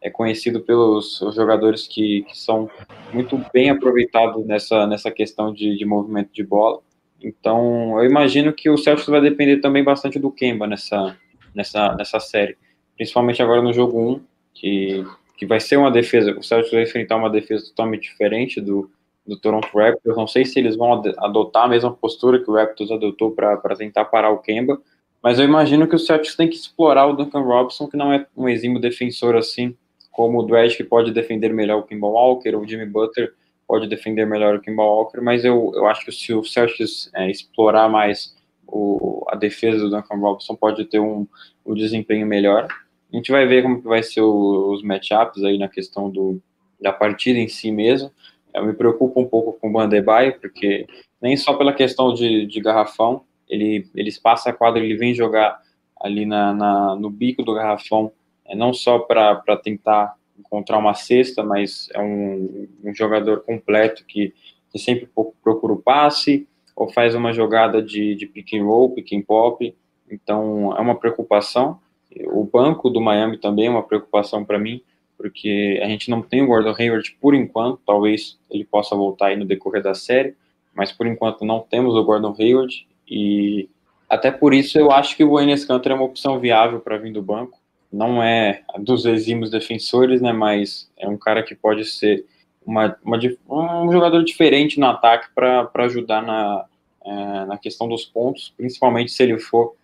é 0.00 0.10
conhecido 0.10 0.60
pelos 0.60 1.18
jogadores 1.34 1.88
que, 1.88 2.22
que 2.28 2.38
são 2.38 2.70
muito 3.12 3.40
bem 3.52 3.70
aproveitados 3.70 4.46
nessa, 4.46 4.86
nessa 4.86 5.10
questão 5.10 5.52
de, 5.52 5.76
de 5.76 5.84
movimento 5.86 6.30
de 6.32 6.44
bola. 6.44 6.80
Então, 7.20 7.98
eu 7.98 8.04
imagino 8.04 8.52
que 8.52 8.70
o 8.70 8.76
Celtics 8.76 9.08
vai 9.08 9.20
depender 9.20 9.56
também 9.56 9.82
bastante 9.82 10.18
do 10.18 10.30
Kemba 10.30 10.66
nessa, 10.66 11.16
nessa, 11.54 11.94
nessa 11.94 12.20
série, 12.20 12.56
principalmente 12.98 13.40
agora 13.40 13.62
no 13.62 13.72
jogo 13.72 13.98
1, 14.14 14.20
que, 14.52 15.06
que 15.36 15.46
vai 15.46 15.60
ser 15.60 15.76
uma 15.76 15.90
defesa, 15.90 16.36
o 16.36 16.42
Celtics 16.42 16.72
vai 16.72 16.82
enfrentar 16.82 17.16
uma 17.16 17.30
defesa 17.30 17.64
totalmente 17.66 18.10
diferente 18.10 18.60
do, 18.60 18.90
do 19.24 19.38
Toronto 19.38 19.68
Raptors. 19.74 20.16
Não 20.16 20.26
sei 20.26 20.44
se 20.44 20.58
eles 20.58 20.76
vão 20.76 20.92
adotar 21.18 21.64
a 21.64 21.68
mesma 21.68 21.92
postura 21.92 22.42
que 22.42 22.50
o 22.50 22.54
Raptors 22.54 22.90
adotou 22.90 23.30
para 23.30 23.76
tentar 23.76 24.04
parar 24.06 24.30
o 24.30 24.38
Kemba, 24.38 24.78
mas 25.22 25.38
eu 25.38 25.44
imagino 25.44 25.86
que 25.86 25.94
o 25.94 25.98
Celtics 25.98 26.36
tem 26.36 26.48
que 26.48 26.56
explorar 26.56 27.06
o 27.06 27.12
Duncan 27.12 27.40
Robinson, 27.40 27.88
que 27.88 27.96
não 27.96 28.12
é 28.12 28.26
um 28.36 28.48
exímio 28.48 28.80
defensor 28.80 29.36
assim, 29.36 29.76
como 30.10 30.40
o 30.40 30.42
Dredge, 30.42 30.76
que 30.76 30.84
pode 30.84 31.12
defender 31.12 31.54
melhor 31.54 31.78
o 31.78 31.82
Kimball 31.84 32.12
Walker, 32.12 32.54
ou 32.54 32.62
o 32.62 32.68
Jimmy 32.68 32.86
Butler 32.86 33.32
pode 33.66 33.86
defender 33.86 34.26
melhor 34.26 34.56
o 34.56 34.60
Kimball 34.60 34.96
Walker, 34.96 35.20
mas 35.20 35.44
eu, 35.44 35.72
eu 35.74 35.86
acho 35.86 36.04
que 36.04 36.10
se 36.10 36.32
o 36.34 36.42
Celtics 36.42 37.10
é, 37.14 37.30
explorar 37.30 37.88
mais 37.88 38.34
o, 38.66 39.24
a 39.28 39.36
defesa 39.36 39.78
do 39.78 39.90
Duncan 39.90 40.16
Robinson, 40.16 40.54
pode 40.54 40.84
ter 40.86 40.98
um, 40.98 41.26
um 41.64 41.74
desempenho 41.74 42.26
melhor. 42.26 42.68
A 43.12 43.16
gente 43.16 43.30
vai 43.30 43.46
ver 43.46 43.62
como 43.62 43.80
que 43.80 43.88
vai 43.88 44.02
ser 44.02 44.20
o, 44.20 44.72
os 44.72 44.82
matchups 44.82 45.42
aí 45.42 45.58
na 45.58 45.68
questão 45.68 46.10
do, 46.10 46.40
da 46.80 46.92
partida 46.92 47.38
em 47.38 47.48
si 47.48 47.70
mesmo. 47.70 48.10
Eu 48.54 48.66
me 48.66 48.72
preocupo 48.72 49.20
um 49.20 49.26
pouco 49.26 49.52
com 49.54 49.68
o 49.68 49.72
Bandebaio, 49.72 50.38
porque 50.40 50.86
nem 51.20 51.36
só 51.36 51.54
pela 51.54 51.72
questão 51.72 52.12
de, 52.12 52.46
de 52.46 52.60
garrafão, 52.60 53.24
ele, 53.48 53.88
ele 53.94 54.10
passa 54.22 54.50
a 54.50 54.52
quadra, 54.52 54.82
ele 54.82 54.96
vem 54.96 55.14
jogar 55.14 55.60
ali 56.00 56.24
na, 56.26 56.52
na 56.52 56.96
no 56.96 57.10
bico 57.10 57.42
do 57.42 57.54
garrafão 57.54 58.12
é 58.48 58.56
não 58.56 58.72
só 58.72 58.98
para 58.98 59.56
tentar 59.62 60.14
encontrar 60.38 60.78
uma 60.78 60.94
cesta, 60.94 61.42
mas 61.42 61.88
é 61.92 62.00
um, 62.00 62.66
um 62.82 62.94
jogador 62.94 63.42
completo 63.42 64.04
que, 64.06 64.32
que, 64.72 64.78
sempre 64.78 65.08
procura 65.42 65.74
o 65.74 65.82
passe 65.82 66.48
ou 66.74 66.88
faz 66.88 67.14
uma 67.14 67.32
jogada 67.32 67.82
de, 67.82 68.14
de 68.14 68.26
pick 68.26 68.54
and 68.54 68.64
roll, 68.64 68.94
pick 68.94 69.12
and 69.12 69.22
pop, 69.22 69.76
então 70.10 70.74
é 70.76 70.80
uma 70.80 70.94
preocupação. 70.94 71.78
O 72.26 72.44
banco 72.44 72.90
do 72.90 73.00
Miami 73.00 73.36
também 73.36 73.66
é 73.66 73.70
uma 73.70 73.82
preocupação 73.82 74.44
para 74.44 74.58
mim, 74.58 74.82
porque 75.16 75.80
a 75.82 75.86
gente 75.86 76.10
não 76.10 76.22
tem 76.22 76.42
o 76.42 76.46
Gordon 76.46 76.74
Hayward 76.78 77.16
por 77.20 77.34
enquanto, 77.34 77.80
talvez 77.84 78.38
ele 78.50 78.64
possa 78.64 78.94
voltar 78.94 79.26
aí 79.26 79.36
no 79.36 79.44
decorrer 79.44 79.82
da 79.82 79.94
série, 79.94 80.34
mas 80.74 80.92
por 80.92 81.06
enquanto 81.06 81.44
não 81.44 81.60
temos 81.60 81.94
o 81.94 82.04
Gordon 82.04 82.34
Hayward 82.38 82.86
e 83.08 83.68
até 84.08 84.30
por 84.30 84.54
isso 84.54 84.78
eu 84.78 84.90
acho 84.90 85.16
que 85.16 85.24
o 85.24 85.38
Enes 85.38 85.64
Kanter 85.64 85.92
é 85.92 85.94
uma 85.94 86.04
opção 86.04 86.38
viável 86.38 86.80
para 86.80 86.96
vir 86.96 87.12
do 87.12 87.20
banco. 87.20 87.58
Não 87.92 88.22
é 88.22 88.62
dos 88.78 89.04
exímios 89.04 89.50
defensores, 89.50 90.20
né, 90.20 90.32
mas 90.32 90.90
é 90.96 91.08
um 91.08 91.16
cara 91.16 91.42
que 91.42 91.54
pode 91.54 91.84
ser 91.84 92.24
uma, 92.64 92.96
uma 93.02 93.18
um 93.48 93.90
jogador 93.90 94.22
diferente 94.22 94.78
no 94.78 94.86
ataque 94.86 95.28
para 95.34 95.70
ajudar 95.74 96.22
na, 96.22 96.64
é, 97.04 97.44
na 97.46 97.58
questão 97.58 97.88
dos 97.88 98.04
pontos, 98.04 98.52
principalmente 98.56 99.10
se 99.10 99.22
ele 99.22 99.38
for 99.38 99.74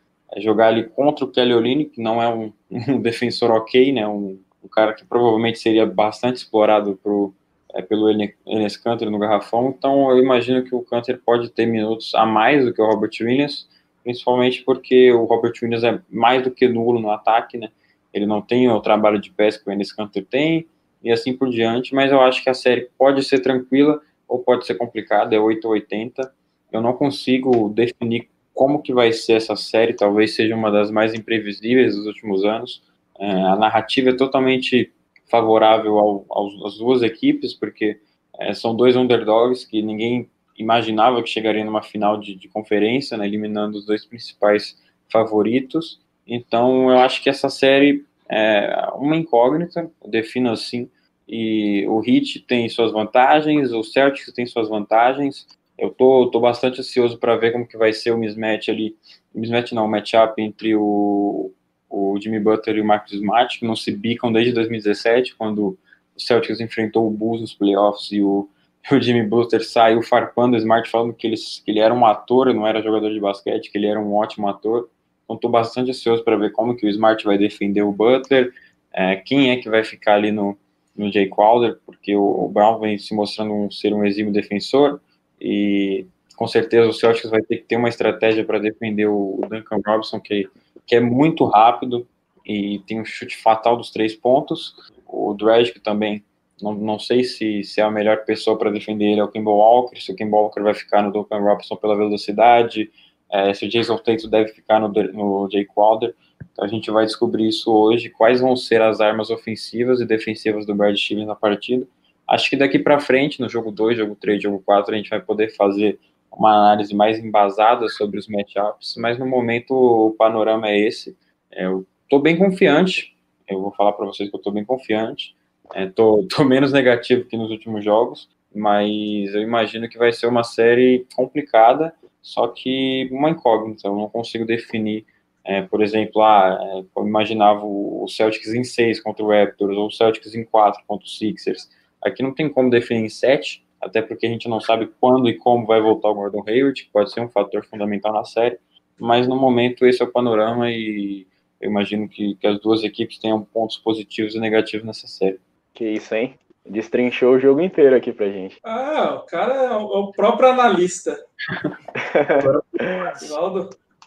jogar 0.41 0.69
ali 0.69 0.85
contra 0.85 1.25
o 1.25 1.31
Kelly 1.31 1.55
Olynyk, 1.55 1.91
que 1.91 2.03
não 2.03 2.23
é 2.23 2.29
um, 2.29 2.53
um 2.89 3.01
defensor 3.01 3.51
ok, 3.51 3.93
né, 3.93 4.07
um, 4.07 4.39
um, 4.63 4.69
cara 4.69 4.93
que 4.93 5.05
provavelmente 5.05 5.59
seria 5.59 5.87
bastante 5.87 6.37
explorado 6.37 6.99
pro, 7.03 7.35
é, 7.75 7.83
pelo 7.83 8.11
Enes 8.11 8.77
Kanter 8.77 9.11
no 9.11 9.19
garrafão, 9.19 9.75
então 9.77 10.11
eu 10.11 10.19
imagino 10.19 10.65
que 10.65 10.75
o 10.75 10.83
Kanter 10.83 11.21
pode 11.25 11.51
ter 11.51 11.67
minutos 11.67 12.15
a 12.15 12.27
mais 12.27 12.65
do 12.65 12.73
que 12.73 12.81
o 12.81 12.87
Robert 12.87 13.13
Williams, 13.21 13.69
principalmente 14.03 14.63
porque 14.63 15.13
o 15.13 15.25
Robert 15.25 15.55
Williams 15.63 15.85
é 15.85 16.01
mais 16.11 16.43
do 16.43 16.51
que 16.51 16.69
nulo 16.69 17.01
no 17.01 17.11
ataque, 17.11 17.57
né, 17.57 17.71
ele 18.13 18.27
não 18.27 18.41
tem 18.41 18.69
o 18.71 18.81
trabalho 18.81 19.21
de 19.21 19.31
pesca 19.31 19.65
que 19.65 19.71
o 19.71 19.73
Enes 19.73 19.93
Kanter 19.93 20.25
tem, 20.25 20.67
e 21.03 21.13
assim 21.13 21.37
por 21.37 21.51
diante, 21.51 21.95
mas 21.95 22.11
eu 22.11 22.21
acho 22.23 22.43
que 22.43 22.49
a 22.49 22.55
série 22.55 22.89
pode 22.97 23.23
ser 23.23 23.41
tranquila 23.41 24.01
ou 24.27 24.39
pode 24.39 24.67
ser 24.67 24.75
complicada, 24.77 25.37
é 25.37 25.39
8 25.39 25.65
ou 25.67 25.73
80. 25.73 26.33
Eu 26.73 26.81
não 26.81 26.95
consigo 26.95 27.69
definir 27.69 28.29
como 28.55 28.81
que 28.81 28.95
vai 28.95 29.13
ser 29.13 29.35
essa 29.35 29.57
série, 29.57 29.93
talvez 29.93 30.35
seja 30.35 30.55
uma 30.55 30.71
das 30.71 30.91
mais 30.91 31.13
imprevisíveis 31.13 31.97
dos 31.97 32.07
últimos 32.07 32.45
anos. 32.45 32.83
É, 33.19 33.31
a 33.31 33.57
narrativa 33.57 34.11
é 34.11 34.17
totalmente 34.17 34.93
favorável 35.27 35.99
ao, 35.99 36.25
aos, 36.31 36.65
às 36.65 36.79
duas 36.79 37.03
equipes, 37.03 37.53
porque 37.53 37.99
é, 38.39 38.55
são 38.55 38.75
dois 38.75 38.97
underdogs 38.97 39.67
que 39.67 39.83
ninguém 39.83 40.31
imaginava 40.57 41.23
que 41.23 41.29
chegariam 41.29 41.67
numa 41.67 41.83
final 41.83 42.19
de, 42.19 42.37
de 42.37 42.49
conferência, 42.49 43.17
né, 43.17 43.27
eliminando 43.27 43.77
os 43.77 43.85
dois 43.85 44.05
principais 44.05 44.79
favoritos. 45.11 46.01
Então, 46.27 46.91
eu 46.91 46.99
acho 46.99 47.23
que 47.23 47.29
essa 47.29 47.49
série 47.49 48.05
é 48.31 48.89
uma 48.95 49.17
incógnita, 49.17 49.91
eu 50.03 50.11
defino 50.11 50.51
assim, 50.51 50.89
e 51.29 51.87
o 51.89 52.03
Heat 52.07 52.41
tem 52.47 52.69
suas 52.69 52.93
vantagens, 52.93 53.73
o 53.73 53.83
Celtics 53.83 54.33
tem 54.33 54.47
suas 54.47 54.69
vantagens, 54.69 55.47
Eu 55.77 55.91
tô, 55.91 56.31
tô 56.31 56.41
bastante 56.41 56.81
ansioso 56.81 57.19
para 57.19 57.37
ver 57.37 57.53
como 57.53 57.67
que 57.67 57.77
vai 57.77 57.93
ser 57.93 58.13
o 58.13 58.19
mismatch 58.19 58.69
ali, 58.69 58.97
o 59.35 59.41
mismatch 59.41 59.73
não, 59.73 59.87
o 59.87 59.89
matchup 59.91 60.41
entre 60.41 60.77
o, 60.77 61.53
o 61.91 62.19
Jimmy 62.21 62.39
Butler 62.39 62.77
e 62.77 62.81
o 62.81 62.85
Marcus 62.85 63.13
Smart, 63.13 63.59
que 63.59 63.67
não 63.67 63.75
se 63.75 63.91
bicam 63.91 64.33
desde 64.33 64.53
2017, 64.53 65.35
quando 65.37 65.79
o 66.15 66.21
Celtics 66.21 66.61
enfrentou 66.61 67.07
o 67.07 67.11
Bulls 67.11 67.41
nos 67.41 67.55
playoffs 67.55 68.13
e 68.13 68.23
o, 68.23 68.49
o 68.93 69.01
Jimmy 69.01 69.27
Butler 69.27 69.65
saiu 69.65 70.03
farpando 70.03 70.57
o 70.57 70.59
Smart, 70.59 70.89
falando 70.89 71.13
que 71.13 71.27
ele, 71.27 71.37
que 71.37 71.71
ele 71.71 71.81
era 71.81 71.93
um 71.93 72.07
ator, 72.07 72.53
não 72.55 72.67
era 72.67 72.83
jogador 72.83 73.13
de 73.13 73.21
basquete, 73.21 73.71
que 73.71 73.79
ele 73.79 73.87
era 73.87 74.01
um 74.01 74.15
ótimo 74.15 74.49
ator. 74.49 74.89
Então 75.25 75.37
estou 75.37 75.51
bastante 75.51 75.91
ansioso 75.91 76.23
para 76.23 76.37
ver 76.37 76.53
como 76.53 76.77
que 76.77 76.87
o 76.87 76.89
Smart 76.89 77.25
vai 77.25 77.39
defender 77.39 77.83
o 77.83 77.91
Butler, 77.93 78.53
é, 78.93 79.17
quem 79.17 79.51
é 79.51 79.57
que 79.57 79.69
vai 79.69 79.83
ficar 79.83 80.15
ali 80.15 80.31
no, 80.31 80.57
no 80.97 81.11
Jay 81.13 81.29
Crowder, 81.29 81.79
porque 81.85 82.15
o, 82.15 82.45
o 82.45 82.49
Brown 82.49 82.79
vem 82.79 82.97
se 82.97 83.15
mostrando 83.15 83.53
um, 83.53 83.71
ser 83.71 83.93
um 83.93 84.05
exímio 84.05 84.33
defensor, 84.33 85.01
e 85.41 86.07
com 86.37 86.47
certeza 86.47 86.89
o 86.89 86.93
Celtics 86.93 87.31
vai 87.31 87.43
ter 87.43 87.59
que 87.59 87.65
ter 87.65 87.77
uma 87.77 87.89
estratégia 87.89 88.45
para 88.45 88.59
defender 88.59 89.07
o, 89.07 89.41
Duncan 89.49 89.81
Robinson, 89.87 90.21
que, 90.21 90.49
que 90.87 90.97
é 90.97 91.01
muito 91.01 91.45
rápido 91.45 92.07
e 92.45 92.81
tem 92.87 93.01
um 93.01 93.05
chute 93.05 93.37
fatal 93.37 93.77
dos 93.77 93.91
três 93.91 94.15
pontos. 94.15 94.75
O 95.07 95.33
Dredd 95.35 95.73
também, 95.83 96.25
não, 96.61 96.75
não 96.75 96.99
sei 96.99 97.25
se, 97.25 97.63
se 97.63 97.81
é 97.81 97.85
a 97.85 97.91
melhor 97.91 98.25
pessoa 98.25 98.59
para 98.59 98.71
defender 98.71 99.07
ele 99.07 99.21
é 99.21 99.25
o 99.25 99.29
Kimball 99.29 99.59
Walker, 99.59 100.01
se 100.01 100.13
o 100.13 100.17
Kimball 100.17 100.45
Walker 100.45 100.63
vai 100.63 100.75
ficar 100.75 101.03
no 101.03 101.13
Duncan 101.13 101.39
Robinson 101.39 101.77
pela 101.77 101.97
velocidade, 101.97 102.91
é, 103.31 103.55
se 103.55 103.67
o 103.67 103.69
Jason 103.69 103.97
Tatum 103.99 104.29
deve 104.29 104.53
ficar 104.53 104.81
no, 104.81 104.89
no 104.89 105.49
Jay 105.51 105.65
Crowder. 105.65 106.15
Então 106.53 106.65
a 106.65 106.69
gente 106.69 106.91
vai 106.91 107.05
descobrir 107.05 107.49
isso 107.49 107.73
hoje, 107.73 108.11
quais 108.11 108.41
vão 108.41 108.57
ser 108.57 108.81
as 108.81 109.01
armas 109.01 109.31
ofensivas 109.31 110.01
e 110.01 110.07
defensivas 110.07 110.67
do 110.67 110.75
Brad 110.75 110.97
Stevens 110.97 111.27
na 111.27 111.35
partida. 111.35 111.87
Acho 112.27 112.49
que 112.49 112.57
daqui 112.57 112.79
para 112.79 113.01
frente, 113.01 113.41
no 113.41 113.49
jogo 113.49 113.71
2, 113.71 113.99
jogo 113.99 114.17
3, 114.17 114.43
jogo 114.43 114.63
4, 114.65 114.95
a 114.95 114.97
gente 114.97 115.11
vai 115.11 115.21
poder 115.21 115.55
fazer 115.55 115.99
uma 116.33 116.53
análise 116.53 116.95
mais 116.95 117.19
embasada 117.19 117.89
sobre 117.89 118.19
os 118.19 118.29
matchups, 118.29 118.97
mas 118.99 119.19
no 119.19 119.27
momento 119.27 119.73
o 119.73 120.11
panorama 120.13 120.69
é 120.69 120.79
esse. 120.79 121.17
É, 121.51 121.67
eu 121.67 121.87
estou 122.03 122.21
bem 122.21 122.37
confiante, 122.37 123.17
eu 123.49 123.61
vou 123.61 123.73
falar 123.73 123.93
para 123.93 124.07
vocês 124.07 124.29
que 124.29 124.35
eu 124.35 124.39
estou 124.39 124.53
bem 124.53 124.65
confiante, 124.65 125.37
é, 125.75 125.91
menos 126.45 126.73
negativo 126.73 127.25
que 127.25 127.37
nos 127.37 127.51
últimos 127.51 127.85
jogos, 127.85 128.29
mas 128.55 129.35
eu 129.35 129.43
imagino 129.43 129.89
que 129.89 129.99
vai 129.99 130.13
ser 130.13 130.27
uma 130.27 130.45
série 130.45 131.07
complicada, 131.15 131.95
só 132.23 132.49
que 132.49 133.09
uma 133.13 133.31
incógnita, 133.31 133.87
eu 133.87 133.95
não 133.95 134.09
consigo 134.09 134.47
definir, 134.47 135.05
é, 135.45 135.61
por 135.61 135.83
exemplo, 135.83 136.23
ah, 136.23 136.59
é, 136.61 136.85
eu 136.97 137.07
imaginava 137.07 137.65
o 137.65 138.07
Celtics 138.09 138.55
em 138.55 138.65
6 138.65 139.01
contra 139.01 139.25
o 139.25 139.29
Raptors, 139.29 139.77
ou 139.77 139.89
o 139.89 139.91
Celtics 139.91 140.35
em 140.35 140.45
4 140.45 140.83
contra 140.87 141.05
o 141.05 141.09
Sixers, 141.09 141.69
Aqui 142.05 142.23
não 142.23 142.35
tem 142.35 142.49
como 142.49 142.71
definir 142.71 143.07
em 143.07 143.09
7, 143.09 143.65
até 143.81 144.03
porque 144.03 144.27
a 144.27 144.29
gente 144.29 144.49
não 144.49 144.61
sabe 144.61 144.91
quando 145.01 145.29
e 145.29 145.37
como 145.37 145.67
vai 145.67 145.81
voltar 145.81 146.11
o 146.11 146.15
Gordon 146.15 146.45
Hayward, 146.47 146.85
que 146.85 146.91
pode 146.91 147.13
ser 147.13 147.21
um 147.21 147.29
fator 147.29 147.65
fundamental 147.65 148.13
na 148.13 148.25
série, 148.25 148.59
mas 148.99 149.27
no 149.27 149.37
momento 149.37 149.87
esse 149.87 150.03
é 150.03 150.05
o 150.05 150.13
panorama 150.13 150.71
e 150.71 151.27
eu 151.61 151.71
imagino 151.71 152.09
que, 152.09 152.35
que 152.37 152.47
as 152.47 152.61
duas 152.61 152.85
equipes 152.85 153.19
tenham 153.19 153.43
pontos 153.43 153.79
positivos 153.79 154.35
e 154.35 154.41
negativos 154.41 154.87
nessa 154.87 155.07
série. 155.07 155.41
Que 155.73 155.85
isso, 155.93 156.15
hein? 156.15 156.39
Destrinchou 156.67 157.35
o 157.35 157.41
jogo 157.41 157.61
inteiro 157.61 157.95
aqui 157.95 158.13
pra 158.13 158.29
gente. 158.29 158.59
Ah, 158.65 159.21
o 159.23 159.27
cara 159.27 159.55
é 159.55 159.77
o 159.77 160.13
próprio 160.13 160.49
analista. 160.49 161.19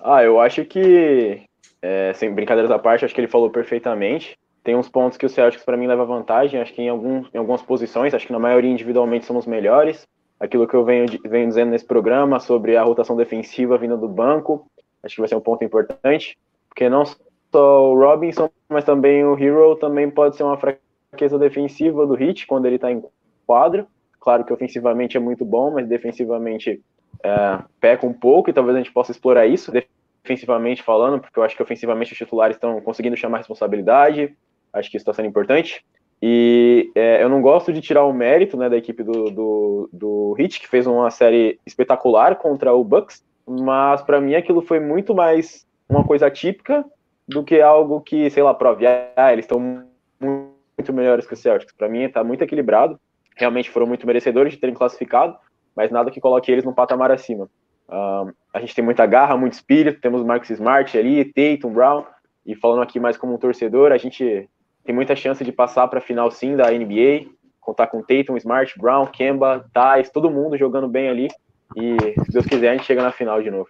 ah, 0.02 0.24
eu 0.24 0.40
acho 0.40 0.66
que, 0.66 1.44
é, 1.82 2.14
sem 2.14 2.34
brincadeiras 2.34 2.72
à 2.72 2.80
parte, 2.80 3.06
acho 3.06 3.14
que 3.14 3.22
ele 3.22 3.28
falou 3.28 3.50
perfeitamente. 3.50 4.38
Tem 4.68 4.76
uns 4.76 4.90
pontos 4.90 5.18
que 5.18 5.26
o 5.26 5.30
Celtics 5.30 5.64
para 5.64 5.78
mim 5.78 5.88
leva 5.88 6.04
vantagem, 6.04 6.60
acho 6.60 6.74
que 6.74 6.82
em, 6.82 6.90
alguns, 6.90 7.34
em 7.34 7.38
algumas 7.38 7.62
posições, 7.62 8.14
acho 8.14 8.28
que 8.28 8.34
na 8.34 8.38
maioria 8.38 8.70
individualmente 8.70 9.26
somos 9.26 9.46
melhores. 9.46 10.06
Aquilo 10.38 10.68
que 10.68 10.74
eu 10.74 10.84
venho, 10.84 11.06
venho 11.24 11.48
dizendo 11.48 11.72
nesse 11.72 11.86
programa 11.86 12.38
sobre 12.38 12.76
a 12.76 12.84
rotação 12.84 13.16
defensiva 13.16 13.78
vindo 13.78 13.96
do 13.96 14.10
banco, 14.10 14.70
acho 15.02 15.16
que 15.16 15.22
vai 15.22 15.30
ser 15.30 15.38
um 15.38 15.40
ponto 15.40 15.64
importante, 15.64 16.38
porque 16.68 16.90
não 16.90 17.06
só 17.06 17.16
o 17.94 17.98
Robinson, 17.98 18.50
mas 18.68 18.84
também 18.84 19.24
o 19.24 19.42
Hero 19.42 19.78
também 19.78 20.10
pode 20.10 20.36
ser 20.36 20.44
uma 20.44 20.58
fraqueza 20.58 21.40
defensiva 21.40 22.06
do 22.06 22.16
Hit 22.16 22.46
quando 22.46 22.66
ele 22.66 22.76
está 22.76 22.92
em 22.92 23.02
quadro. 23.46 23.88
Claro 24.20 24.44
que 24.44 24.52
ofensivamente 24.52 25.16
é 25.16 25.20
muito 25.22 25.46
bom, 25.46 25.72
mas 25.72 25.88
defensivamente 25.88 26.84
é, 27.24 27.60
peca 27.80 28.06
um 28.06 28.12
pouco 28.12 28.50
e 28.50 28.54
talvez 28.54 28.76
a 28.76 28.80
gente 28.80 28.92
possa 28.92 29.14
explorar 29.14 29.48
isso 29.48 29.72
defensivamente 29.72 30.84
falando, 30.84 31.22
porque 31.22 31.40
eu 31.40 31.44
acho 31.44 31.56
que 31.56 31.64
ofensivamente 31.64 32.12
os 32.12 32.18
titulares 32.18 32.58
estão 32.58 32.82
conseguindo 32.82 33.16
chamar 33.16 33.38
responsabilidade. 33.38 34.36
Acho 34.74 34.90
que 34.90 34.98
isso 34.98 35.04
está 35.04 35.14
sendo 35.14 35.30
importante. 35.30 35.84
E 36.22 36.92
é, 36.96 37.22
eu 37.22 37.30
não 37.30 37.42
gosto 37.42 37.72
de 37.72 37.82
tirar 37.82 38.04
o 38.04 38.14
mérito 38.14 38.58
né, 38.58 38.70
da 38.70 38.78
equipe 38.78 39.04
do, 39.04 39.26
do, 39.26 39.90
do 39.94 40.36
Heat, 40.38 40.60
que 40.60 40.68
fez 40.68 40.88
uma 40.88 41.12
série 41.12 41.60
espetacular 41.66 42.36
contra 42.38 42.74
o 42.74 42.84
Bucks, 42.84 43.24
mas 43.48 44.02
para 44.02 44.20
mim 44.20 44.34
aquilo 44.34 44.62
foi 44.62 44.80
muito 44.80 45.14
mais 45.14 45.68
uma 45.88 46.04
coisa 46.04 46.30
típica 46.30 46.84
do 47.28 47.44
que 47.44 47.62
algo 47.62 48.02
que, 48.02 48.30
sei 48.30 48.42
lá, 48.42 48.54
prove, 48.54 48.86
ah, 48.88 49.32
eles 49.32 49.46
estão 49.46 49.86
muito 50.20 50.94
melhores 50.94 51.28
que 51.28 51.34
o 51.34 51.38
Celtics. 51.38 51.74
Para 51.76 51.90
mim 51.90 52.04
está 52.04 52.24
muito 52.24 52.44
equilibrado, 52.44 53.00
realmente 53.36 53.70
foram 53.70 53.86
muito 53.86 54.08
merecedores 54.08 54.54
de 54.54 54.60
terem 54.60 54.76
classificado, 54.76 55.38
mas 55.76 55.92
nada 55.92 56.10
que 56.10 56.22
coloque 56.22 56.52
eles 56.52 56.64
num 56.64 56.74
patamar 56.74 57.12
acima. 57.12 57.48
A 57.90 58.60
gente 58.60 58.74
tem 58.74 58.84
muita 58.84 59.06
garra, 59.06 59.38
muito 59.38 59.54
espírito, 59.54 60.02
temos 60.02 60.24
Marcus 60.24 60.50
Smart 60.50 60.98
ali, 60.98 61.24
Tatum, 61.26 61.74
Brown, 61.74 62.06
e 62.46 62.56
falando 62.56 62.82
aqui 62.82 63.00
mais 63.00 63.18
como 63.18 63.36
um 63.36 63.38
torcedor, 63.38 63.92
a 63.92 63.98
gente 63.98 64.50
tem 64.88 64.96
muita 64.96 65.18
chance 65.18 65.44
de 65.44 65.52
passar 65.52 65.86
para 65.90 66.00
a 66.00 66.02
final 66.02 66.32
sim 66.32 66.56
da 66.56 66.72
NBA, 66.72 67.30
contar 67.60 67.88
com 67.88 68.02
Tatum, 68.02 68.38
Smart, 68.38 68.80
Brown, 68.80 69.06
Kemba, 69.06 69.70
Thais, 69.74 70.10
todo 70.10 70.32
mundo 70.32 70.58
jogando 70.58 70.88
bem 70.88 71.10
ali. 71.10 71.28
E 71.76 71.98
se 72.24 72.32
Deus 72.32 72.46
quiser, 72.46 72.70
a 72.70 72.72
gente 72.78 72.86
chega 72.86 73.04
na 73.04 73.12
final 73.12 73.44
de 73.44 73.52
novo. 73.52 73.68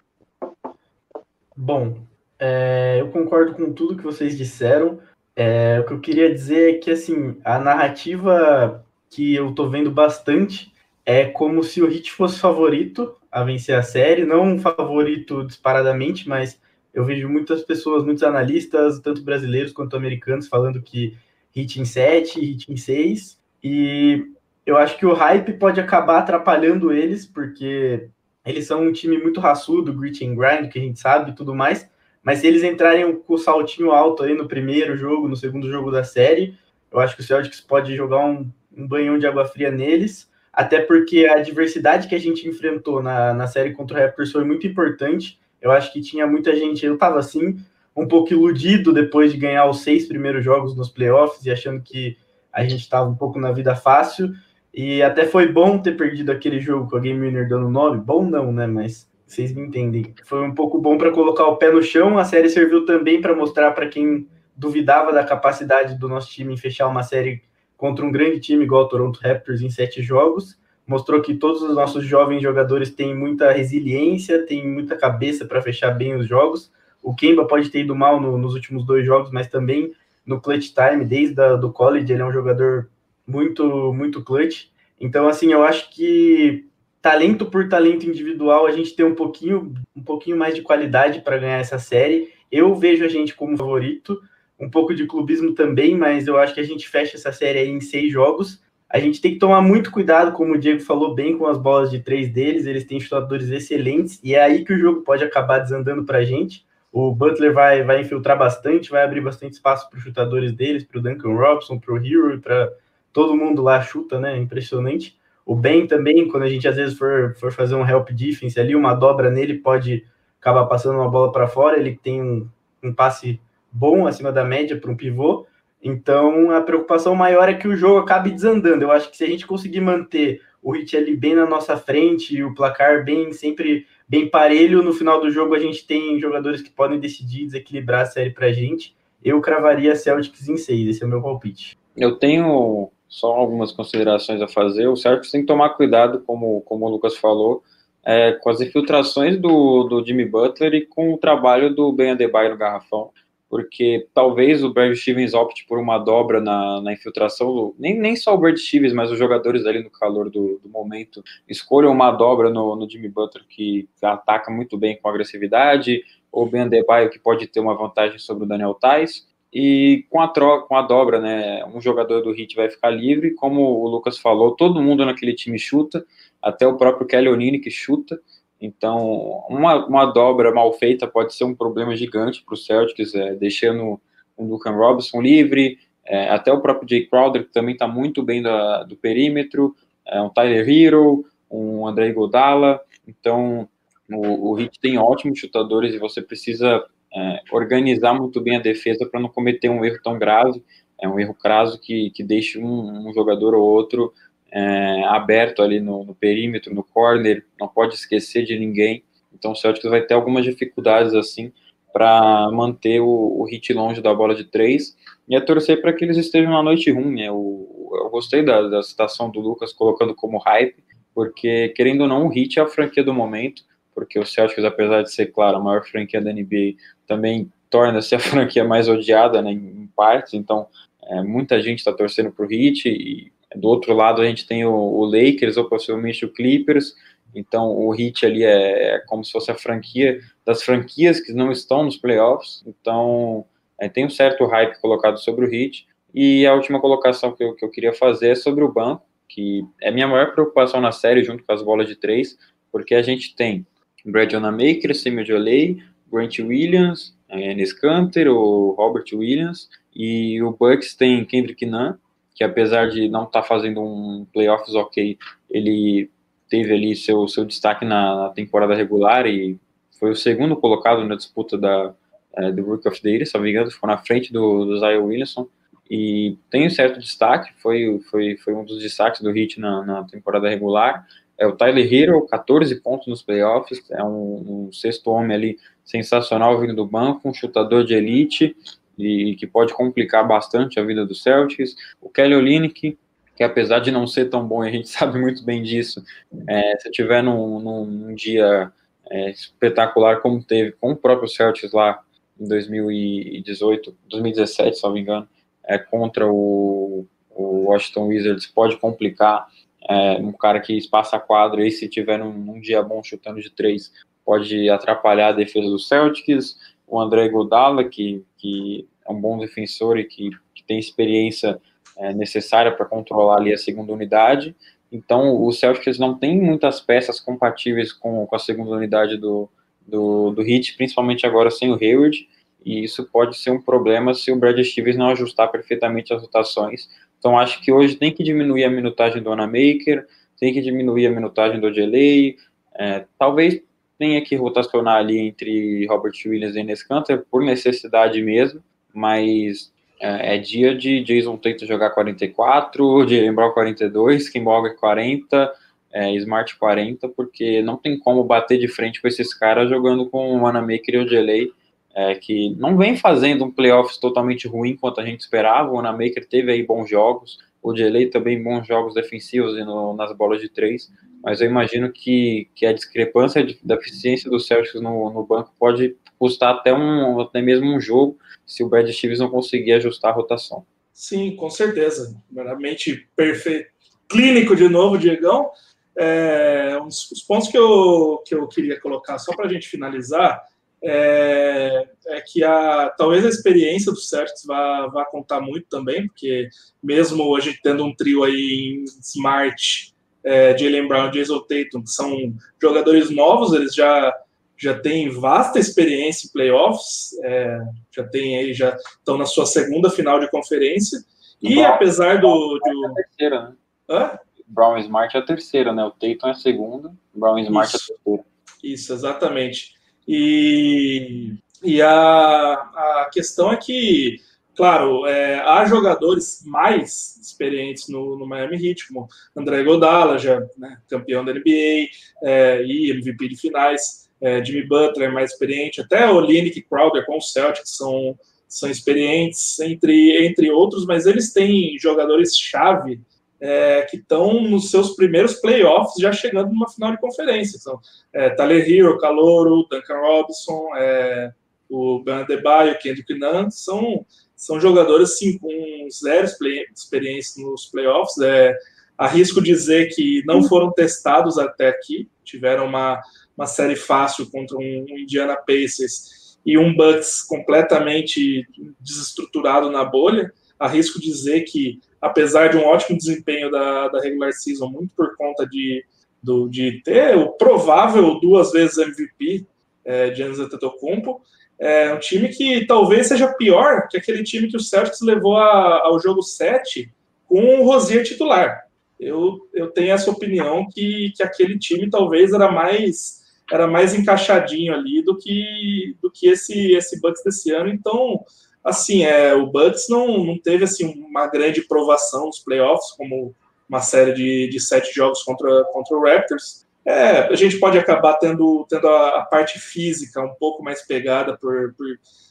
Bom, 1.55 1.97
é, 2.37 2.97
eu 2.99 3.09
concordo 3.09 3.55
com 3.55 3.73
tudo 3.73 3.97
que 3.97 4.03
vocês 4.03 4.37
disseram. 4.37 4.99
É, 5.35 5.79
o 5.79 5.87
que 5.87 5.93
eu 5.93 5.99
queria 5.99 6.31
dizer 6.31 6.75
é 6.75 6.77
que 6.77 6.91
assim, 6.91 7.41
a 7.43 7.57
narrativa 7.57 8.85
que 9.09 9.33
eu 9.33 9.55
tô 9.55 9.67
vendo 9.67 9.89
bastante 9.89 10.71
é 11.03 11.25
como 11.25 11.63
se 11.63 11.81
o 11.81 11.91
Heat 11.91 12.11
fosse 12.11 12.39
favorito 12.39 13.15
a 13.31 13.43
vencer 13.43 13.73
a 13.73 13.81
série, 13.81 14.23
não 14.23 14.43
um 14.43 14.59
favorito 14.59 15.43
disparadamente, 15.47 16.29
mas 16.29 16.61
eu 16.97 17.05
vejo 17.05 17.29
muitas 17.29 17.61
pessoas, 17.61 18.03
muitos 18.03 18.23
analistas, 18.23 18.99
tanto 18.99 19.21
brasileiros 19.21 19.71
quanto 19.71 19.95
americanos, 19.95 20.47
falando 20.47 20.81
que 20.81 21.15
hit 21.55 21.79
em 21.79 21.85
7, 21.85 22.39
hit 22.39 22.71
em 22.73 22.75
6. 22.75 23.39
E 23.63 24.25
eu 24.65 24.75
acho 24.77 24.97
que 24.97 25.05
o 25.05 25.13
hype 25.13 25.53
pode 25.59 25.79
acabar 25.79 26.17
atrapalhando 26.17 26.91
eles, 26.91 27.23
porque 27.23 28.09
eles 28.43 28.65
são 28.65 28.81
um 28.81 28.91
time 28.91 29.19
muito 29.19 29.39
raçudo, 29.39 29.93
grit 29.93 30.25
and 30.25 30.33
grind, 30.33 30.71
que 30.71 30.79
a 30.79 30.81
gente 30.81 30.99
sabe 30.99 31.29
e 31.29 31.35
tudo 31.35 31.53
mais. 31.53 31.87
Mas 32.23 32.39
se 32.39 32.47
eles 32.47 32.63
entrarem 32.63 33.15
com 33.15 33.35
o 33.35 33.37
saltinho 33.37 33.91
alto 33.91 34.23
aí 34.23 34.33
no 34.33 34.47
primeiro 34.47 34.97
jogo, 34.97 35.27
no 35.27 35.35
segundo 35.35 35.69
jogo 35.69 35.91
da 35.91 36.03
série, 36.03 36.57
eu 36.91 36.99
acho 36.99 37.15
que 37.15 37.21
o 37.21 37.23
Celtics 37.23 37.61
pode 37.61 37.95
jogar 37.95 38.25
um, 38.25 38.51
um 38.75 38.87
banhão 38.87 39.19
de 39.19 39.27
água 39.27 39.45
fria 39.45 39.69
neles. 39.69 40.27
Até 40.51 40.81
porque 40.81 41.27
a 41.27 41.41
diversidade 41.41 42.07
que 42.07 42.15
a 42.15 42.19
gente 42.19 42.49
enfrentou 42.49 43.03
na, 43.03 43.35
na 43.35 43.45
série 43.45 43.73
contra 43.73 43.95
o 43.95 44.01
Raptors 44.01 44.31
foi 44.31 44.43
muito 44.43 44.65
importante. 44.65 45.39
Eu 45.61 45.71
acho 45.71 45.91
que 45.91 46.01
tinha 46.01 46.27
muita 46.27 46.55
gente, 46.55 46.85
eu 46.85 46.93
estava 46.93 47.19
assim, 47.19 47.57
um 47.95 48.07
pouco 48.07 48.31
iludido 48.31 48.93
depois 48.93 49.31
de 49.31 49.37
ganhar 49.37 49.67
os 49.67 49.81
seis 49.81 50.07
primeiros 50.07 50.43
jogos 50.43 50.75
nos 50.75 50.89
playoffs 50.89 51.45
e 51.45 51.51
achando 51.51 51.81
que 51.81 52.17
a 52.53 52.63
gente 52.63 52.81
estava 52.81 53.09
um 53.09 53.15
pouco 53.15 53.39
na 53.39 53.51
vida 53.51 53.75
fácil. 53.75 54.31
E 54.73 55.01
até 55.01 55.25
foi 55.25 55.51
bom 55.51 55.79
ter 55.79 55.97
perdido 55.97 56.31
aquele 56.31 56.59
jogo 56.59 56.89
com 56.89 56.97
a 56.97 56.99
Game 56.99 57.19
Winner 57.19 57.47
dando 57.47 57.69
nove. 57.69 57.97
Bom 57.97 58.23
não, 58.23 58.51
né? 58.51 58.67
Mas 58.67 59.09
vocês 59.25 59.51
me 59.53 59.61
entendem. 59.63 60.13
Foi 60.25 60.43
um 60.43 60.53
pouco 60.53 60.79
bom 60.79 60.97
para 60.97 61.11
colocar 61.11 61.47
o 61.47 61.57
pé 61.57 61.71
no 61.71 61.81
chão. 61.81 62.17
A 62.17 62.25
série 62.25 62.49
serviu 62.49 62.85
também 62.85 63.19
para 63.19 63.35
mostrar 63.35 63.71
para 63.71 63.87
quem 63.87 64.27
duvidava 64.55 65.11
da 65.11 65.23
capacidade 65.23 65.97
do 65.97 66.07
nosso 66.07 66.29
time 66.31 66.53
em 66.53 66.57
fechar 66.57 66.87
uma 66.87 67.03
série 67.03 67.41
contra 67.75 68.05
um 68.05 68.11
grande 68.11 68.39
time 68.39 68.63
igual 68.63 68.83
o 68.83 68.87
Toronto 68.87 69.19
Raptors 69.23 69.61
em 69.61 69.69
sete 69.69 70.01
jogos 70.01 70.57
mostrou 70.87 71.21
que 71.21 71.35
todos 71.35 71.61
os 71.61 71.75
nossos 71.75 72.05
jovens 72.05 72.41
jogadores 72.41 72.89
têm 72.89 73.13
muita 73.13 73.51
resiliência, 73.51 74.45
têm 74.45 74.65
muita 74.65 74.95
cabeça 74.95 75.45
para 75.45 75.61
fechar 75.61 75.91
bem 75.91 76.15
os 76.15 76.25
jogos. 76.25 76.71
O 77.03 77.13
Kemba 77.13 77.45
pode 77.45 77.69
ter 77.69 77.81
ido 77.81 77.93
mal 77.93 78.21
no, 78.21 78.37
nos 78.37 78.53
últimos 78.53 78.85
dois 78.85 79.05
jogos, 79.05 79.29
mas 79.29 79.47
também 79.47 79.91
no 80.25 80.39
clutch 80.39 80.73
time, 80.73 81.03
desde 81.03 81.39
o 81.39 81.57
do 81.57 81.71
college, 81.71 82.11
ele 82.11 82.21
é 82.21 82.25
um 82.25 82.31
jogador 82.31 82.89
muito, 83.27 83.93
muito 83.93 84.23
clutch. 84.23 84.67
Então, 84.99 85.27
assim, 85.27 85.51
eu 85.51 85.63
acho 85.63 85.89
que 85.91 86.65
talento 87.01 87.45
por 87.45 87.67
talento 87.67 88.07
individual, 88.07 88.65
a 88.65 88.71
gente 88.71 88.95
tem 88.95 89.05
um 89.05 89.15
pouquinho, 89.15 89.73
um 89.95 90.01
pouquinho 90.01 90.37
mais 90.37 90.55
de 90.55 90.61
qualidade 90.61 91.21
para 91.21 91.37
ganhar 91.37 91.59
essa 91.59 91.77
série. 91.77 92.29
Eu 92.51 92.73
vejo 92.75 93.03
a 93.03 93.09
gente 93.09 93.35
como 93.35 93.57
favorito, 93.57 94.21
um 94.59 94.69
pouco 94.69 94.93
de 94.93 95.05
clubismo 95.05 95.53
também, 95.53 95.95
mas 95.95 96.27
eu 96.27 96.37
acho 96.37 96.53
que 96.53 96.59
a 96.59 96.65
gente 96.65 96.87
fecha 96.87 97.15
essa 97.15 97.31
série 97.31 97.65
em 97.65 97.79
seis 97.79 98.11
jogos 98.11 98.61
a 98.89 98.99
gente 98.99 99.19
tem 99.19 99.33
que 99.33 99.39
tomar 99.39 99.61
muito 99.61 99.91
cuidado, 99.91 100.31
como 100.31 100.53
o 100.53 100.57
Diego 100.57 100.79
falou 100.79 101.13
bem, 101.13 101.37
com 101.37 101.45
as 101.45 101.57
bolas 101.57 101.91
de 101.91 101.99
três 101.99 102.29
deles. 102.31 102.65
Eles 102.65 102.85
têm 102.85 102.99
chutadores 102.99 103.49
excelentes 103.49 104.19
e 104.23 104.33
é 104.33 104.41
aí 104.41 104.63
que 104.63 104.73
o 104.73 104.79
jogo 104.79 105.01
pode 105.01 105.23
acabar 105.23 105.59
desandando 105.59 106.05
para 106.05 106.19
a 106.19 106.23
gente. 106.23 106.65
O 106.91 107.13
Butler 107.13 107.53
vai, 107.53 107.83
vai 107.83 108.01
infiltrar 108.01 108.37
bastante, 108.37 108.89
vai 108.89 109.03
abrir 109.03 109.21
bastante 109.21 109.53
espaço 109.53 109.89
para 109.89 109.97
os 109.97 110.03
chutadores 110.03 110.53
deles, 110.53 110.85
para 110.85 110.99
o 110.99 111.01
Duncan 111.01 111.35
Robson, 111.35 111.77
para 111.77 111.93
o 111.93 111.97
Hero 111.97 112.33
e 112.35 112.39
para 112.39 112.71
todo 113.11 113.35
mundo 113.35 113.61
lá 113.61 113.81
chuta, 113.81 114.19
né? 114.19 114.37
Impressionante. 114.37 115.17
O 115.45 115.53
Ben 115.53 115.85
também, 115.85 116.27
quando 116.29 116.43
a 116.43 116.49
gente 116.49 116.67
às 116.67 116.75
vezes 116.75 116.97
for, 116.97 117.35
for 117.39 117.51
fazer 117.51 117.75
um 117.75 117.87
help 117.87 118.09
defense 118.11 118.59
ali, 118.59 118.75
uma 118.75 118.93
dobra 118.93 119.29
nele 119.29 119.55
pode 119.55 120.05
acabar 120.39 120.65
passando 120.65 120.95
uma 120.95 121.09
bola 121.09 121.31
para 121.31 121.47
fora. 121.47 121.77
Ele 121.77 121.99
tem 122.01 122.21
um, 122.21 122.47
um 122.81 122.93
passe 122.93 123.39
bom 123.71 124.07
acima 124.07 124.31
da 124.31 124.45
média 124.45 124.79
para 124.79 124.89
um 124.89 124.95
pivô. 124.95 125.45
Então 125.81 126.51
a 126.51 126.61
preocupação 126.61 127.15
maior 127.15 127.47
é 127.49 127.53
que 127.53 127.67
o 127.67 127.75
jogo 127.75 127.99
acabe 127.99 128.31
desandando. 128.31 128.83
Eu 128.83 128.91
acho 128.91 129.09
que 129.09 129.17
se 129.17 129.23
a 129.23 129.27
gente 129.27 129.45
conseguir 129.45 129.81
manter 129.81 130.41
o 130.61 130.71
hit 130.71 130.97
ali 130.97 131.15
bem 131.15 131.35
na 131.35 131.45
nossa 131.45 131.77
frente 131.77 132.35
e 132.35 132.43
o 132.43 132.53
placar 132.53 133.05
bem 133.05 133.31
sempre 133.31 133.85
bem 134.07 134.29
parelho, 134.29 134.81
no 134.81 134.93
final 134.93 135.21
do 135.21 135.29
jogo 135.29 135.53
a 135.53 135.59
gente 135.59 135.85
tem 135.85 136.19
jogadores 136.19 136.61
que 136.61 136.69
podem 136.69 136.99
decidir 136.99 137.45
desequilibrar 137.45 138.01
a 138.01 138.05
série 138.05 138.31
para 138.31 138.47
a 138.47 138.53
gente. 138.53 138.95
Eu 139.23 139.41
cravaria 139.41 139.95
Celtics 139.95 140.47
em 140.47 140.57
6, 140.57 140.89
esse 140.89 141.03
é 141.03 141.05
o 141.05 141.09
meu 141.09 141.21
palpite. 141.21 141.77
Eu 141.95 142.15
tenho 142.15 142.91
só 143.07 143.33
algumas 143.33 143.71
considerações 143.71 144.41
a 144.41 144.47
fazer. 144.47 144.87
O 144.87 144.95
Celtics 144.95 145.31
tem 145.31 145.41
que 145.41 145.47
tomar 145.47 145.71
cuidado, 145.71 146.21
como, 146.25 146.61
como 146.61 146.85
o 146.85 146.89
Lucas 146.89 147.17
falou, 147.17 147.63
é, 148.05 148.33
com 148.33 148.49
as 148.49 148.61
infiltrações 148.61 149.37
do, 149.37 149.83
do 149.83 150.05
Jimmy 150.05 150.25
Butler 150.25 150.73
e 150.73 150.85
com 150.85 151.13
o 151.13 151.17
trabalho 151.17 151.73
do 151.73 151.91
Ben 151.91 152.11
Adebayo 152.11 152.51
no 152.51 152.57
garrafão, 152.57 153.11
porque 153.49 154.07
talvez 154.13 154.63
o 154.63 154.73
Brad 154.73 154.93
Stevens 154.95 155.33
opte 155.33 155.65
por 155.65 155.79
uma 155.79 155.97
dobra 155.97 156.41
na, 156.41 156.81
na 156.81 156.93
infiltração, 156.93 157.73
nem, 157.79 157.97
nem 157.97 158.15
só 158.15 158.33
o 158.33 158.37
Brad 158.37 158.57
Stevens, 158.57 158.93
mas 158.93 159.11
os 159.11 159.17
jogadores 159.17 159.65
ali 159.65 159.83
no 159.83 159.89
calor 159.89 160.29
do, 160.29 160.59
do 160.61 160.69
momento. 160.69 161.23
Escolham 161.47 161.91
uma 161.91 162.11
dobra 162.11 162.49
no, 162.49 162.75
no 162.75 162.89
Jimmy 162.89 163.07
Butler 163.07 163.45
que 163.47 163.87
ataca 164.01 164.51
muito 164.51 164.77
bem 164.77 164.97
com 164.97 165.07
agressividade, 165.07 166.03
ou 166.31 166.45
Ben 166.45 166.61
Adebayo 166.61 167.09
que 167.09 167.19
pode 167.19 167.47
ter 167.47 167.59
uma 167.59 167.75
vantagem 167.75 168.19
sobre 168.19 168.43
o 168.43 168.47
Daniel 168.47 168.73
Tais, 168.73 169.25
e 169.51 170.05
com 170.09 170.19
a 170.19 170.27
troca, 170.27 170.67
com 170.67 170.75
a 170.75 170.81
dobra, 170.81 171.21
né, 171.21 171.63
um 171.73 171.79
jogador 171.79 172.21
do 172.21 172.37
Heat 172.37 172.55
vai 172.55 172.69
ficar 172.69 172.89
livre, 172.89 173.33
como 173.33 173.61
o 173.61 173.87
Lucas 173.87 174.17
falou, 174.17 174.55
todo 174.55 174.81
mundo 174.81 175.05
naquele 175.05 175.33
time 175.33 175.57
chuta, 175.57 176.05
até 176.41 176.67
o 176.67 176.77
próprio 176.77 177.07
Kelly 177.07 177.29
O'Neill 177.29 177.61
que 177.61 177.71
chuta, 177.71 178.19
então 178.59 179.45
uma, 179.49 179.85
uma 179.85 180.05
dobra 180.05 180.53
mal 180.53 180.73
feita 180.73 181.07
pode 181.07 181.33
ser 181.33 181.43
um 181.43 181.55
problema 181.55 181.95
gigante 181.95 182.43
para 182.43 182.53
o 182.53 182.57
Celtics, 182.57 183.13
é, 183.13 183.35
deixando 183.35 183.99
o 184.35 184.45
Duncan 184.45 184.75
Robinson 184.75 185.21
livre, 185.21 185.79
é, 186.05 186.29
até 186.29 186.51
o 186.51 186.61
próprio 186.61 186.87
Jay 186.89 187.05
Crowder, 187.05 187.45
que 187.45 187.53
também 187.53 187.73
está 187.73 187.87
muito 187.87 188.23
bem 188.23 188.41
da, 188.41 188.83
do 188.83 188.95
perímetro, 188.95 189.75
é, 190.05 190.21
um 190.21 190.29
Tyler 190.29 190.67
Hero, 190.67 191.25
um 191.49 191.87
André 191.87 192.11
Godala, 192.11 192.81
então 193.07 193.67
o, 194.09 194.51
o 194.51 194.59
Heat 194.59 194.79
tem 194.79 194.97
ótimos 194.97 195.39
chutadores 195.39 195.93
e 195.93 195.99
você 195.99 196.21
precisa 196.21 196.83
é, 197.13 197.41
organizar 197.51 198.13
muito 198.13 198.39
bem 198.41 198.55
a 198.55 198.61
defesa 198.61 199.05
para 199.05 199.19
não 199.19 199.29
cometer 199.29 199.69
um 199.69 199.83
erro 199.83 199.99
tão 200.03 200.17
grave, 200.17 200.63
é 200.99 201.07
um 201.07 201.19
erro 201.19 201.33
craso 201.33 201.79
que, 201.79 202.09
que 202.11 202.23
deixe 202.23 202.57
um, 202.59 203.07
um 203.07 203.13
jogador 203.13 203.53
ou 203.53 203.61
outro 203.61 204.13
é, 204.51 205.03
aberto 205.05 205.61
ali 205.61 205.79
no, 205.79 206.03
no, 206.03 206.15
perímetro, 206.15 206.73
no 206.73 206.83
corner, 206.83 207.45
não 207.59 207.67
pode 207.67 207.95
esquecer 207.95 208.43
de 208.45 208.57
ninguém. 208.57 209.03
Então 209.33 209.51
o 209.51 209.55
Celtics 209.55 209.89
vai 209.89 210.01
ter 210.01 210.13
algumas 210.13 210.43
dificuldades 210.43 211.13
assim 211.13 211.51
para 211.93 212.49
manter 212.51 212.99
o, 212.99 213.07
o 213.07 213.43
hit 213.45 213.73
longe 213.73 214.01
da 214.01 214.13
bola 214.13 214.35
de 214.35 214.43
três 214.43 214.95
e 215.27 215.35
a 215.35 215.41
torcer 215.41 215.81
para 215.81 215.93
que 215.93 216.05
eles 216.05 216.17
estejam 216.17 216.51
na 216.51 216.63
noite 216.63 216.91
ruim. 216.91 217.15
Né? 217.15 217.27
Eu, 217.27 218.09
gostei 218.11 218.43
da, 218.43 218.67
da 218.67 218.83
citação 218.83 219.29
do 219.29 219.39
Lucas 219.39 219.73
colocando 219.73 220.13
como 220.15 220.37
hype, 220.37 220.83
porque 221.13 221.69
querendo 221.69 222.01
ou 222.01 222.07
não, 222.07 222.25
o 222.25 222.29
hit 222.29 222.59
é 222.59 222.61
a 222.61 222.67
franquia 222.67 223.03
do 223.03 223.13
momento, 223.13 223.63
porque 223.93 224.19
o 224.19 224.25
Celtics, 224.25 224.63
apesar 224.63 225.01
de 225.01 225.11
ser, 225.11 225.27
claro, 225.27 225.57
a 225.57 225.59
maior 225.59 225.83
franquia 225.83 226.21
da 226.21 226.31
NBA, 226.31 226.75
também 227.07 227.51
torna-se 227.69 228.15
a 228.15 228.19
franquia 228.19 228.63
mais 228.63 228.87
odiada 228.87 229.41
né, 229.41 229.51
em 229.51 229.89
partes, 229.95 230.33
então 230.33 230.67
é, 231.03 231.21
muita 231.23 231.61
gente 231.61 231.79
está 231.79 231.91
torcendo 231.91 232.31
para 232.31 232.45
o 232.45 232.51
Heat, 232.51 232.87
e 232.87 233.31
do 233.55 233.67
outro 233.67 233.93
lado 233.93 234.21
a 234.21 234.25
gente 234.25 234.45
tem 234.45 234.65
o, 234.65 234.73
o, 234.73 235.05
Lakers 235.05 235.57
ou 235.57 235.65
possivelmente 235.65 236.25
o 236.25 236.31
Clippers, 236.31 236.93
então 237.33 237.69
o 237.69 237.93
Heat 237.93 238.25
ali 238.25 238.43
é, 238.43 238.95
é, 238.95 238.99
como 239.07 239.23
se 239.23 239.31
fosse 239.31 239.51
a 239.51 239.55
franquia 239.55 240.19
das 240.45 240.63
franquias 240.63 241.19
que 241.19 241.33
não 241.33 241.51
estão 241.51 241.83
nos 241.83 241.97
playoffs, 241.97 242.63
então 242.65 243.45
é, 243.79 243.87
tem 243.87 244.05
um 244.05 244.09
certo 244.09 244.45
hype 244.45 244.79
colocado 244.81 245.17
sobre 245.17 245.45
o 245.45 245.53
Heat, 245.53 245.87
e 246.13 246.45
a 246.45 246.53
última 246.53 246.79
colocação 246.79 247.31
que 247.33 247.43
eu, 247.43 247.53
que 247.55 247.63
eu 247.63 247.69
queria 247.69 247.93
fazer 247.93 248.29
é 248.29 248.35
sobre 248.35 248.63
o 248.63 248.71
banco, 248.71 249.03
que 249.29 249.63
é 249.81 249.91
minha 249.91 250.07
maior 250.07 250.31
preocupação 250.33 250.81
na 250.81 250.91
série, 250.91 251.23
junto 251.23 251.43
com 251.43 251.51
as 251.51 251.61
bolas 251.61 251.87
de 251.87 251.95
três, 251.95 252.37
porque 252.71 252.95
a 252.95 253.01
gente 253.01 253.35
tem 253.35 253.65
Brad 254.05 254.33
Onamaker, 254.33 254.95
Samuel 254.95 255.25
Jolay, 255.25 255.77
Grant 256.11 256.39
Williams, 256.39 257.15
é, 257.29 257.51
Enes 257.51 257.73
Kanter, 257.73 258.29
o 258.29 258.71
Robert 258.71 259.05
Williams, 259.13 259.69
e 259.93 260.41
o 260.41 260.51
Bucks 260.51 260.95
tem 260.95 261.25
Kendrick 261.25 261.65
Nunn, 261.65 261.95
que 262.37 262.43
apesar 262.43 262.87
de 262.87 263.09
não 263.09 263.23
estar 263.23 263.41
tá 263.41 263.47
fazendo 263.47 263.81
um 263.81 264.25
playoffs 264.31 264.75
ok, 264.75 265.17
ele 265.49 266.07
teve 266.47 266.71
ali 266.71 266.95
seu, 266.95 267.27
seu 267.27 267.43
destaque 267.43 267.83
na, 267.83 268.29
temporada 268.29 268.75
regular 268.75 269.25
e 269.25 269.59
foi 269.99 270.11
o 270.11 270.15
segundo 270.15 270.55
colocado 270.55 271.03
na 271.03 271.15
disputa 271.15 271.57
da, 271.57 271.95
é, 272.35 272.51
do 272.51 272.63
Rookie 272.63 272.87
of 272.87 273.01
the 273.01 273.09
Year, 273.09 273.25
se 273.25 273.33
não 273.33 273.41
me 273.41 273.49
engano, 273.49 273.71
ficou 273.71 273.89
na 273.89 273.97
frente 273.97 274.31
do, 274.31 274.65
do 274.65 274.79
Zion 274.79 275.05
Williamson, 275.05 275.47
e 275.89 276.37
tem 276.51 276.67
um 276.67 276.69
certo 276.69 276.99
destaque, 276.99 277.51
foi, 277.59 277.99
foi, 278.11 278.37
foi 278.37 278.53
um 278.53 278.63
dos 278.63 278.77
destaques 278.79 279.21
do 279.21 279.35
Heat 279.35 279.59
na, 279.59 279.83
na 279.83 280.03
temporada 280.03 280.47
regular, 280.47 281.07
é 281.39 281.47
o 281.47 281.55
Tyler 281.55 281.91
Hero, 281.91 282.27
14 282.27 282.75
pontos 282.81 283.07
nos 283.07 283.23
playoffs, 283.23 283.83
é 283.89 284.03
um, 284.03 284.67
um, 284.67 284.71
sexto 284.71 285.09
homem 285.09 285.35
ali 285.35 285.57
sensacional 285.83 286.59
vindo 286.59 286.75
do 286.75 286.85
banco, 286.85 287.27
um 287.27 287.33
chutador 287.33 287.83
de 287.83 287.95
elite 287.95 288.55
e 288.97 289.35
que 289.35 289.45
pode 289.45 289.73
complicar 289.73 290.27
bastante 290.27 290.79
a 290.79 290.83
vida 290.83 291.05
do 291.05 291.13
Celtics. 291.13 291.75
O 292.01 292.09
Kelly 292.09 292.35
Olynyk, 292.35 292.97
que 293.35 293.43
apesar 293.43 293.79
de 293.79 293.91
não 293.91 294.07
ser 294.07 294.29
tão 294.29 294.47
bom, 294.47 294.63
e 294.65 294.69
a 294.69 294.71
gente 294.71 294.89
sabe 294.89 295.19
muito 295.19 295.43
bem 295.43 295.61
disso, 295.61 296.03
é, 296.47 296.77
se 296.79 296.89
tiver 296.91 297.21
num, 297.21 297.59
num 297.59 298.15
dia 298.15 298.71
é, 299.09 299.29
espetacular 299.29 300.21
como 300.21 300.43
teve 300.43 300.71
com 300.73 300.91
o 300.91 300.95
próprio 300.95 301.29
Celtics 301.29 301.71
lá 301.71 302.01
em 302.39 302.47
2018, 302.47 303.95
2017, 304.09 304.77
se 304.77 304.83
não 304.83 304.93
me 304.93 305.01
engano, 305.01 305.27
é, 305.63 305.77
contra 305.77 306.27
o, 306.27 307.05
o 307.29 307.43
Washington 307.69 308.07
Wizards, 308.07 308.47
pode 308.47 308.77
complicar 308.77 309.47
é, 309.89 310.13
um 310.17 310.31
cara 310.31 310.59
que 310.59 310.77
espaça 310.77 311.15
a 311.15 311.19
quadra 311.19 311.65
e 311.65 311.71
se 311.71 311.87
tiver 311.87 312.19
num, 312.19 312.33
num, 312.33 312.59
dia 312.59 312.81
bom 312.81 313.01
chutando 313.03 313.41
de 313.41 313.49
três, 313.49 313.91
pode 314.25 314.69
atrapalhar 314.69 315.29
a 315.29 315.33
defesa 315.33 315.67
do 315.67 315.79
Celtics. 315.79 316.57
O 316.87 316.99
André 316.99 317.27
Godala, 317.27 317.83
que, 317.83 318.23
que 318.37 318.87
é 319.05 319.11
um 319.11 319.19
bom 319.19 319.37
defensor 319.37 319.99
e 319.99 320.05
que, 320.05 320.29
que 320.55 320.63
tem 320.63 320.79
experiência 320.79 321.59
é, 321.97 322.13
necessária 322.13 322.71
para 322.71 322.85
controlar 322.85 323.37
ali 323.37 323.53
a 323.53 323.57
segunda 323.57 323.91
unidade. 323.91 324.55
Então, 324.91 325.43
o 325.43 325.51
Celtics 325.51 325.99
não 325.99 326.17
tem 326.17 326.39
muitas 326.41 326.79
peças 326.79 327.19
compatíveis 327.19 327.91
com, 327.91 328.25
com 328.25 328.35
a 328.35 328.39
segunda 328.39 328.71
unidade 328.71 329.17
do, 329.17 329.49
do, 329.85 330.31
do 330.31 330.41
Heat, 330.41 330.77
principalmente 330.77 331.25
agora 331.25 331.51
sem 331.51 331.71
o 331.71 331.75
Hayward, 331.75 332.27
e 332.65 332.83
isso 332.83 333.05
pode 333.11 333.37
ser 333.37 333.51
um 333.51 333.61
problema 333.61 334.13
se 334.13 334.31
o 334.31 334.35
Brad 334.37 334.57
Stevens 334.63 334.97
não 334.97 335.09
ajustar 335.09 335.51
perfeitamente 335.51 336.13
as 336.13 336.21
rotações 336.21 336.87
então 337.19 337.37
acho 337.37 337.61
que 337.61 337.71
hoje 337.71 337.95
tem 337.95 338.13
que 338.13 338.23
diminuir 338.23 338.63
a 338.63 338.69
minutagem 338.69 339.21
do 339.21 339.31
Anamaker, 339.31 340.05
tem 340.39 340.53
que 340.53 340.61
diminuir 340.61 341.07
a 341.07 341.11
minutagem 341.11 341.59
do 341.59 341.73
Delay, 341.73 342.37
é, 342.75 343.05
talvez 343.17 343.61
tenha 343.97 344.21
que 344.21 344.35
rotacionar 344.35 344.97
ali 344.97 345.19
entre 345.19 345.85
Robert 345.87 346.13
Williams 346.25 346.55
e 346.55 346.59
Enes 346.59 346.83
Kanter 346.83 347.25
por 347.29 347.43
necessidade 347.43 348.21
mesmo, 348.21 348.63
mas 348.93 349.71
é, 349.99 350.35
é, 350.35 350.37
dia 350.37 350.75
de 350.75 351.03
Jason 351.03 351.37
Tatum 351.37 351.65
jogar 351.65 351.89
44, 351.91 353.05
de 353.05 353.19
lembrar 353.19 353.51
42, 353.51 354.29
Kimbalga 354.29 354.75
40, 354.75 355.51
é, 355.91 356.13
Smart 356.15 356.57
40, 356.57 357.09
porque 357.09 357.61
não 357.61 357.77
tem 357.77 357.97
como 357.97 358.23
bater 358.23 358.59
de 358.59 358.67
frente 358.67 359.01
com 359.01 359.07
esses 359.07 359.33
caras 359.33 359.69
jogando 359.69 360.07
com 360.09 360.39
o 360.39 360.45
Anamaker 360.45 360.95
e 360.95 360.97
o 360.97 361.09
Delay, 361.09 361.51
é, 361.95 362.13
que 362.13 362.55
não 362.57 362.77
vem 362.77 362.95
fazendo 362.95 363.45
um 363.45 363.51
playoffs 363.51 363.97
totalmente 363.97 364.47
ruim 364.47 364.75
quanto 364.75 365.01
a 365.01 365.05
gente 365.05 365.21
esperava. 365.21 365.71
O 365.71 365.79
Anamaker 365.79 366.27
teve 366.27 366.51
aí 366.51 366.63
bons 366.63 366.87
jogos, 366.87 367.39
o 367.61 367.73
Delay 367.73 368.05
também 368.07 368.41
bons 368.41 368.67
jogos 368.67 368.93
defensivos 368.93 369.57
e 369.57 369.63
no, 369.63 369.95
nas 369.95 370.15
bolas 370.15 370.39
de 370.39 370.47
três, 370.47 370.91
mas 371.27 371.41
eu 371.41 371.47
imagino 371.47 371.91
que, 371.91 372.49
que 372.55 372.65
a 372.65 372.71
discrepância 372.71 373.43
de, 373.43 373.59
da 373.61 373.75
eficiência 373.75 374.31
do 374.31 374.39
Celtics 374.39 374.81
no, 374.81 375.11
no 375.11 375.25
banco 375.25 375.51
pode 375.59 375.97
custar 376.17 376.55
até, 376.55 376.73
um, 376.73 377.19
até 377.19 377.41
mesmo 377.41 377.67
um 377.67 377.81
jogo 377.81 378.17
se 378.45 378.63
o 378.63 378.69
Brad 378.69 378.89
Stevens 378.89 379.19
não 379.19 379.29
conseguir 379.29 379.73
ajustar 379.73 380.11
a 380.11 380.13
rotação. 380.15 380.65
Sim, 380.93 381.35
com 381.35 381.49
certeza. 381.49 382.15
Verdadeiramente 382.31 383.09
perfeito. 383.13 383.69
Clínico 384.07 384.55
de 384.55 384.69
novo, 384.69 384.97
Diegão. 384.97 385.49
É, 385.97 386.79
uns, 386.81 387.11
os 387.11 387.21
pontos 387.23 387.49
que 387.49 387.57
eu, 387.57 388.23
que 388.25 388.33
eu 388.33 388.47
queria 388.47 388.79
colocar, 388.79 389.19
só 389.19 389.35
para 389.35 389.47
a 389.47 389.49
gente 389.49 389.67
finalizar, 389.67 390.41
é, 390.81 391.89
é, 392.07 392.21
que 392.21 392.41
a, 392.41 392.89
talvez 392.97 393.25
a 393.25 393.29
experiência 393.29 393.91
do 393.91 393.99
Celtics 393.99 394.45
vá, 394.45 394.87
vá 394.87 395.03
contar 395.03 395.41
muito 395.41 395.67
também, 395.67 396.07
porque 396.07 396.47
mesmo 396.81 397.37
gente 397.41 397.59
tendo 397.61 397.83
um 397.83 397.93
trio 397.93 398.23
aí 398.23 398.77
em 398.77 398.85
Smart, 399.01 399.93
é, 400.23 400.57
Jalen 400.57 400.87
Brown 400.87 401.07
e 401.07 401.11
Jason 401.11 401.39
Tatum, 401.39 401.83
que 401.83 401.89
são 401.89 402.33
jogadores 402.61 403.09
novos, 403.09 403.53
eles 403.53 403.73
já, 403.73 404.13
já 404.57 404.77
têm 404.79 405.09
vasta 405.09 405.59
experiência 405.59 406.27
em 406.27 406.31
playoffs, 406.31 407.17
é, 407.23 407.59
já 407.95 408.03
tem 408.03 408.37
aí, 408.37 408.53
já 408.53 408.75
estão 408.99 409.17
na 409.17 409.25
sua 409.25 409.45
segunda 409.45 409.89
final 409.89 410.19
de 410.19 410.29
conferência, 410.29 410.99
e 411.41 411.63
apesar 411.63 412.19
do... 412.19 412.59
do... 412.59 412.93
Terceira, 412.95 413.49
né? 413.49 413.55
Hã? 413.89 414.19
Brown 414.47 414.77
Smart 414.77 415.15
é 415.15 415.19
a 415.19 415.25
terceira, 415.25 415.73
né? 415.73 415.83
O 415.83 415.91
Tatum 415.91 416.27
é 416.27 416.31
a 416.31 416.35
segunda, 416.35 416.93
Brown 417.13 417.37
Smart 417.39 417.75
Isso. 417.75 417.91
é 417.91 417.95
a 417.95 417.97
terceira. 417.97 418.25
Isso, 418.63 418.93
exatamente. 418.93 419.75
E, 420.07 421.33
e 421.63 421.81
a, 421.81 422.53
a 422.53 423.09
questão 423.11 423.51
é 423.51 423.57
que, 423.57 424.21
claro, 424.57 425.05
é, 425.05 425.39
há 425.39 425.63
jogadores 425.65 426.43
mais 426.43 427.15
experientes 427.21 427.87
no, 427.87 428.17
no 428.17 428.25
Miami 428.25 428.55
Heat, 428.57 428.87
como 428.87 429.07
André 429.35 429.63
Godala, 429.63 430.17
já 430.17 430.41
né, 430.57 430.79
campeão 430.89 431.23
da 431.23 431.31
NBA 431.31 431.87
é, 432.23 432.63
e 432.63 432.89
MVP 432.89 433.29
de 433.29 433.37
finais, 433.37 434.09
é, 434.19 434.43
Jimmy 434.43 434.67
Butler 434.67 435.13
mais 435.13 435.31
experiente, 435.31 435.79
até 435.79 436.09
o 436.09 436.19
Linick 436.19 436.59
Crowder 436.63 437.05
com 437.05 437.17
o 437.17 437.21
Celtics 437.21 437.77
são, 437.77 438.17
são 438.47 438.67
experientes, 438.67 439.59
entre, 439.59 440.25
entre 440.25 440.49
outros, 440.49 440.87
mas 440.87 441.05
eles 441.05 441.31
têm 441.31 441.77
jogadores-chave 441.79 442.99
é, 443.39 443.83
que 443.83 443.97
estão 443.97 444.41
nos 444.41 444.71
seus 444.71 444.95
primeiros 444.95 445.35
playoffs, 445.35 446.01
já 446.01 446.11
chegando 446.11 446.49
numa 446.49 446.67
final 446.67 446.91
de 446.91 446.99
conferência. 446.99 447.59
São 447.59 447.79
é, 448.11 448.31
Tyler 448.31 448.67
Hero, 448.67 448.97
Calouro, 448.97 449.67
Duncan 449.69 449.99
Robinson, 449.99 450.69
é, 450.75 451.31
o 451.69 452.01
Ben 452.03 452.15
Adebayo, 452.15 452.77
Kendrick 452.79 453.13
Nunn, 453.17 453.49
são, 453.49 454.05
são 454.35 454.59
jogadores 454.59 455.13
assim, 455.13 455.37
com 455.37 455.87
zero 455.91 456.27
experiência 456.73 457.43
nos 457.43 457.65
playoffs. 457.65 458.17
É, 458.19 458.55
arrisco 458.97 459.41
dizer 459.41 459.93
que 459.93 460.23
não 460.25 460.43
foram 460.43 460.71
testados 460.71 461.37
até 461.37 461.69
aqui, 461.69 462.09
tiveram 462.23 462.65
uma, 462.65 463.01
uma 463.37 463.45
série 463.45 463.75
fácil 463.75 464.29
contra 464.29 464.57
um 464.57 464.85
Indiana 464.89 465.35
Pacers 465.35 466.37
e 466.45 466.57
um 466.57 466.75
Bucks 466.75 467.21
completamente 467.23 468.47
desestruturado 468.79 469.69
na 469.69 469.83
bolha. 469.83 470.31
Arrisco 470.59 470.99
dizer 470.99 471.41
que 471.41 471.79
apesar 472.01 472.49
de 472.49 472.57
um 472.57 472.63
ótimo 472.63 472.97
desempenho 472.97 473.51
da, 473.51 473.87
da 473.89 473.99
regular 473.99 474.31
season, 474.31 474.69
muito 474.69 474.93
por 474.95 475.15
conta 475.15 475.45
de, 475.45 475.83
do, 476.21 476.47
de 476.47 476.81
ter 476.83 477.15
o 477.15 477.33
provável 477.33 478.19
duas 478.19 478.51
vezes 478.51 478.77
MVP 478.77 479.45
é, 479.83 480.13
Giannis 480.13 480.39
Antetokounmpo, 480.39 481.21
é 481.59 481.93
um 481.93 481.99
time 481.99 482.29
que 482.29 482.65
talvez 482.65 483.07
seja 483.07 483.33
pior 483.33 483.87
que 483.89 483.97
aquele 483.97 484.23
time 484.23 484.47
que 484.47 484.57
o 484.57 484.59
Celtics 484.59 485.01
levou 485.01 485.37
a, 485.37 485.81
ao 485.85 485.99
jogo 485.99 486.21
7 486.21 486.91
com 487.25 487.59
o 487.59 487.65
Rosier 487.65 488.03
titular. 488.03 488.63
Eu, 488.99 489.39
eu 489.53 489.67
tenho 489.71 489.91
essa 489.91 490.09
opinião 490.09 490.67
que, 490.69 491.11
que 491.15 491.23
aquele 491.23 491.57
time 491.57 491.89
talvez 491.89 492.33
era 492.33 492.51
mais 492.51 493.25
era 493.49 493.65
mais 493.65 493.93
encaixadinho 493.93 494.73
ali 494.73 495.01
do 495.01 495.17
que 495.17 495.95
do 496.01 496.11
que 496.11 496.27
esse 496.27 496.73
esse 496.75 496.99
Bucks 496.99 497.23
desse 497.23 497.51
ano. 497.51 497.69
Então, 497.69 498.23
assim, 498.63 499.03
é, 499.03 499.33
o 499.33 499.47
Bucks 499.47 499.87
não, 499.89 500.23
não 500.23 500.37
teve 500.37 500.65
assim 500.65 500.85
uma 500.85 501.27
grande 501.27 501.61
provação 501.61 502.25
nos 502.25 502.39
playoffs, 502.39 502.91
como 502.97 503.33
uma 503.69 503.81
série 503.81 504.13
de, 504.13 504.49
de 504.49 504.59
sete 504.59 504.93
jogos 504.93 505.23
contra, 505.23 505.63
contra 505.71 505.95
o 505.95 506.03
Raptors. 506.03 506.65
É, 506.87 507.27
a 507.27 507.35
gente 507.35 507.59
pode 507.59 507.77
acabar 507.77 508.13
tendo, 508.13 508.65
tendo 508.69 508.87
a, 508.87 509.27
parte 509.29 509.59
física 509.59 510.21
um 510.21 510.33
pouco 510.39 510.63
mais 510.63 510.87
pegada 510.87 511.37
por, 511.37 511.73
por, 511.73 511.85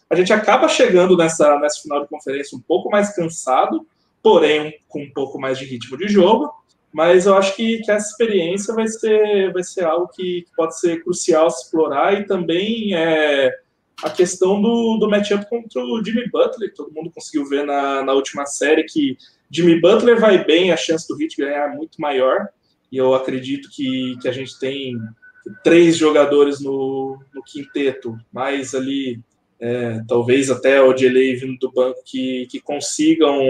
a 0.08 0.14
gente 0.14 0.32
acaba 0.32 0.66
chegando 0.66 1.14
nessa, 1.14 1.58
nessa 1.58 1.82
final 1.82 2.00
de 2.00 2.08
conferência 2.08 2.56
um 2.56 2.62
pouco 2.62 2.88
mais 2.88 3.14
cansado, 3.14 3.86
porém 4.22 4.78
com 4.88 5.02
um 5.02 5.10
pouco 5.10 5.38
mais 5.38 5.58
de 5.58 5.66
ritmo 5.66 5.98
de 5.98 6.08
jogo. 6.08 6.50
Mas 6.90 7.26
eu 7.26 7.36
acho 7.36 7.54
que, 7.54 7.80
que 7.82 7.90
essa 7.90 8.08
experiência 8.08 8.74
vai 8.74 8.88
ser, 8.88 9.52
vai 9.52 9.62
ser 9.62 9.84
algo 9.84 10.08
que 10.08 10.46
pode 10.56 10.80
ser 10.80 11.04
crucial 11.04 11.50
se 11.50 11.64
explorar 11.64 12.18
e 12.18 12.24
também 12.24 12.94
é, 12.94 13.54
a 14.02 14.08
questão 14.08 14.62
do, 14.62 14.96
do 14.96 15.10
matchup 15.10 15.46
contra 15.50 15.82
o 15.82 16.02
Jimmy 16.02 16.30
Butler, 16.30 16.72
todo 16.74 16.94
mundo 16.94 17.10
conseguiu 17.14 17.46
ver 17.46 17.66
na, 17.66 18.02
na 18.02 18.14
última 18.14 18.46
série 18.46 18.84
que 18.84 19.18
Jimmy 19.50 19.78
Butler 19.78 20.18
vai 20.18 20.42
bem, 20.42 20.72
a 20.72 20.78
chance 20.78 21.06
do 21.06 21.20
Heat 21.20 21.36
ganhar 21.36 21.70
é 21.70 21.76
muito 21.76 22.00
maior, 22.00 22.48
e 22.90 22.96
eu 22.96 23.14
acredito 23.14 23.68
que, 23.70 24.16
que 24.20 24.28
a 24.28 24.32
gente 24.32 24.58
tem 24.58 24.96
três 25.62 25.96
jogadores 25.96 26.60
no, 26.60 27.18
no 27.34 27.42
quinteto, 27.42 28.16
mais 28.32 28.74
ali, 28.74 29.20
é, 29.60 30.00
talvez 30.06 30.50
até 30.50 30.80
o 30.80 30.92
Delay 30.92 31.34
vindo 31.34 31.58
do 31.58 31.72
banco, 31.72 32.00
que, 32.04 32.46
que 32.50 32.60
consigam 32.60 33.40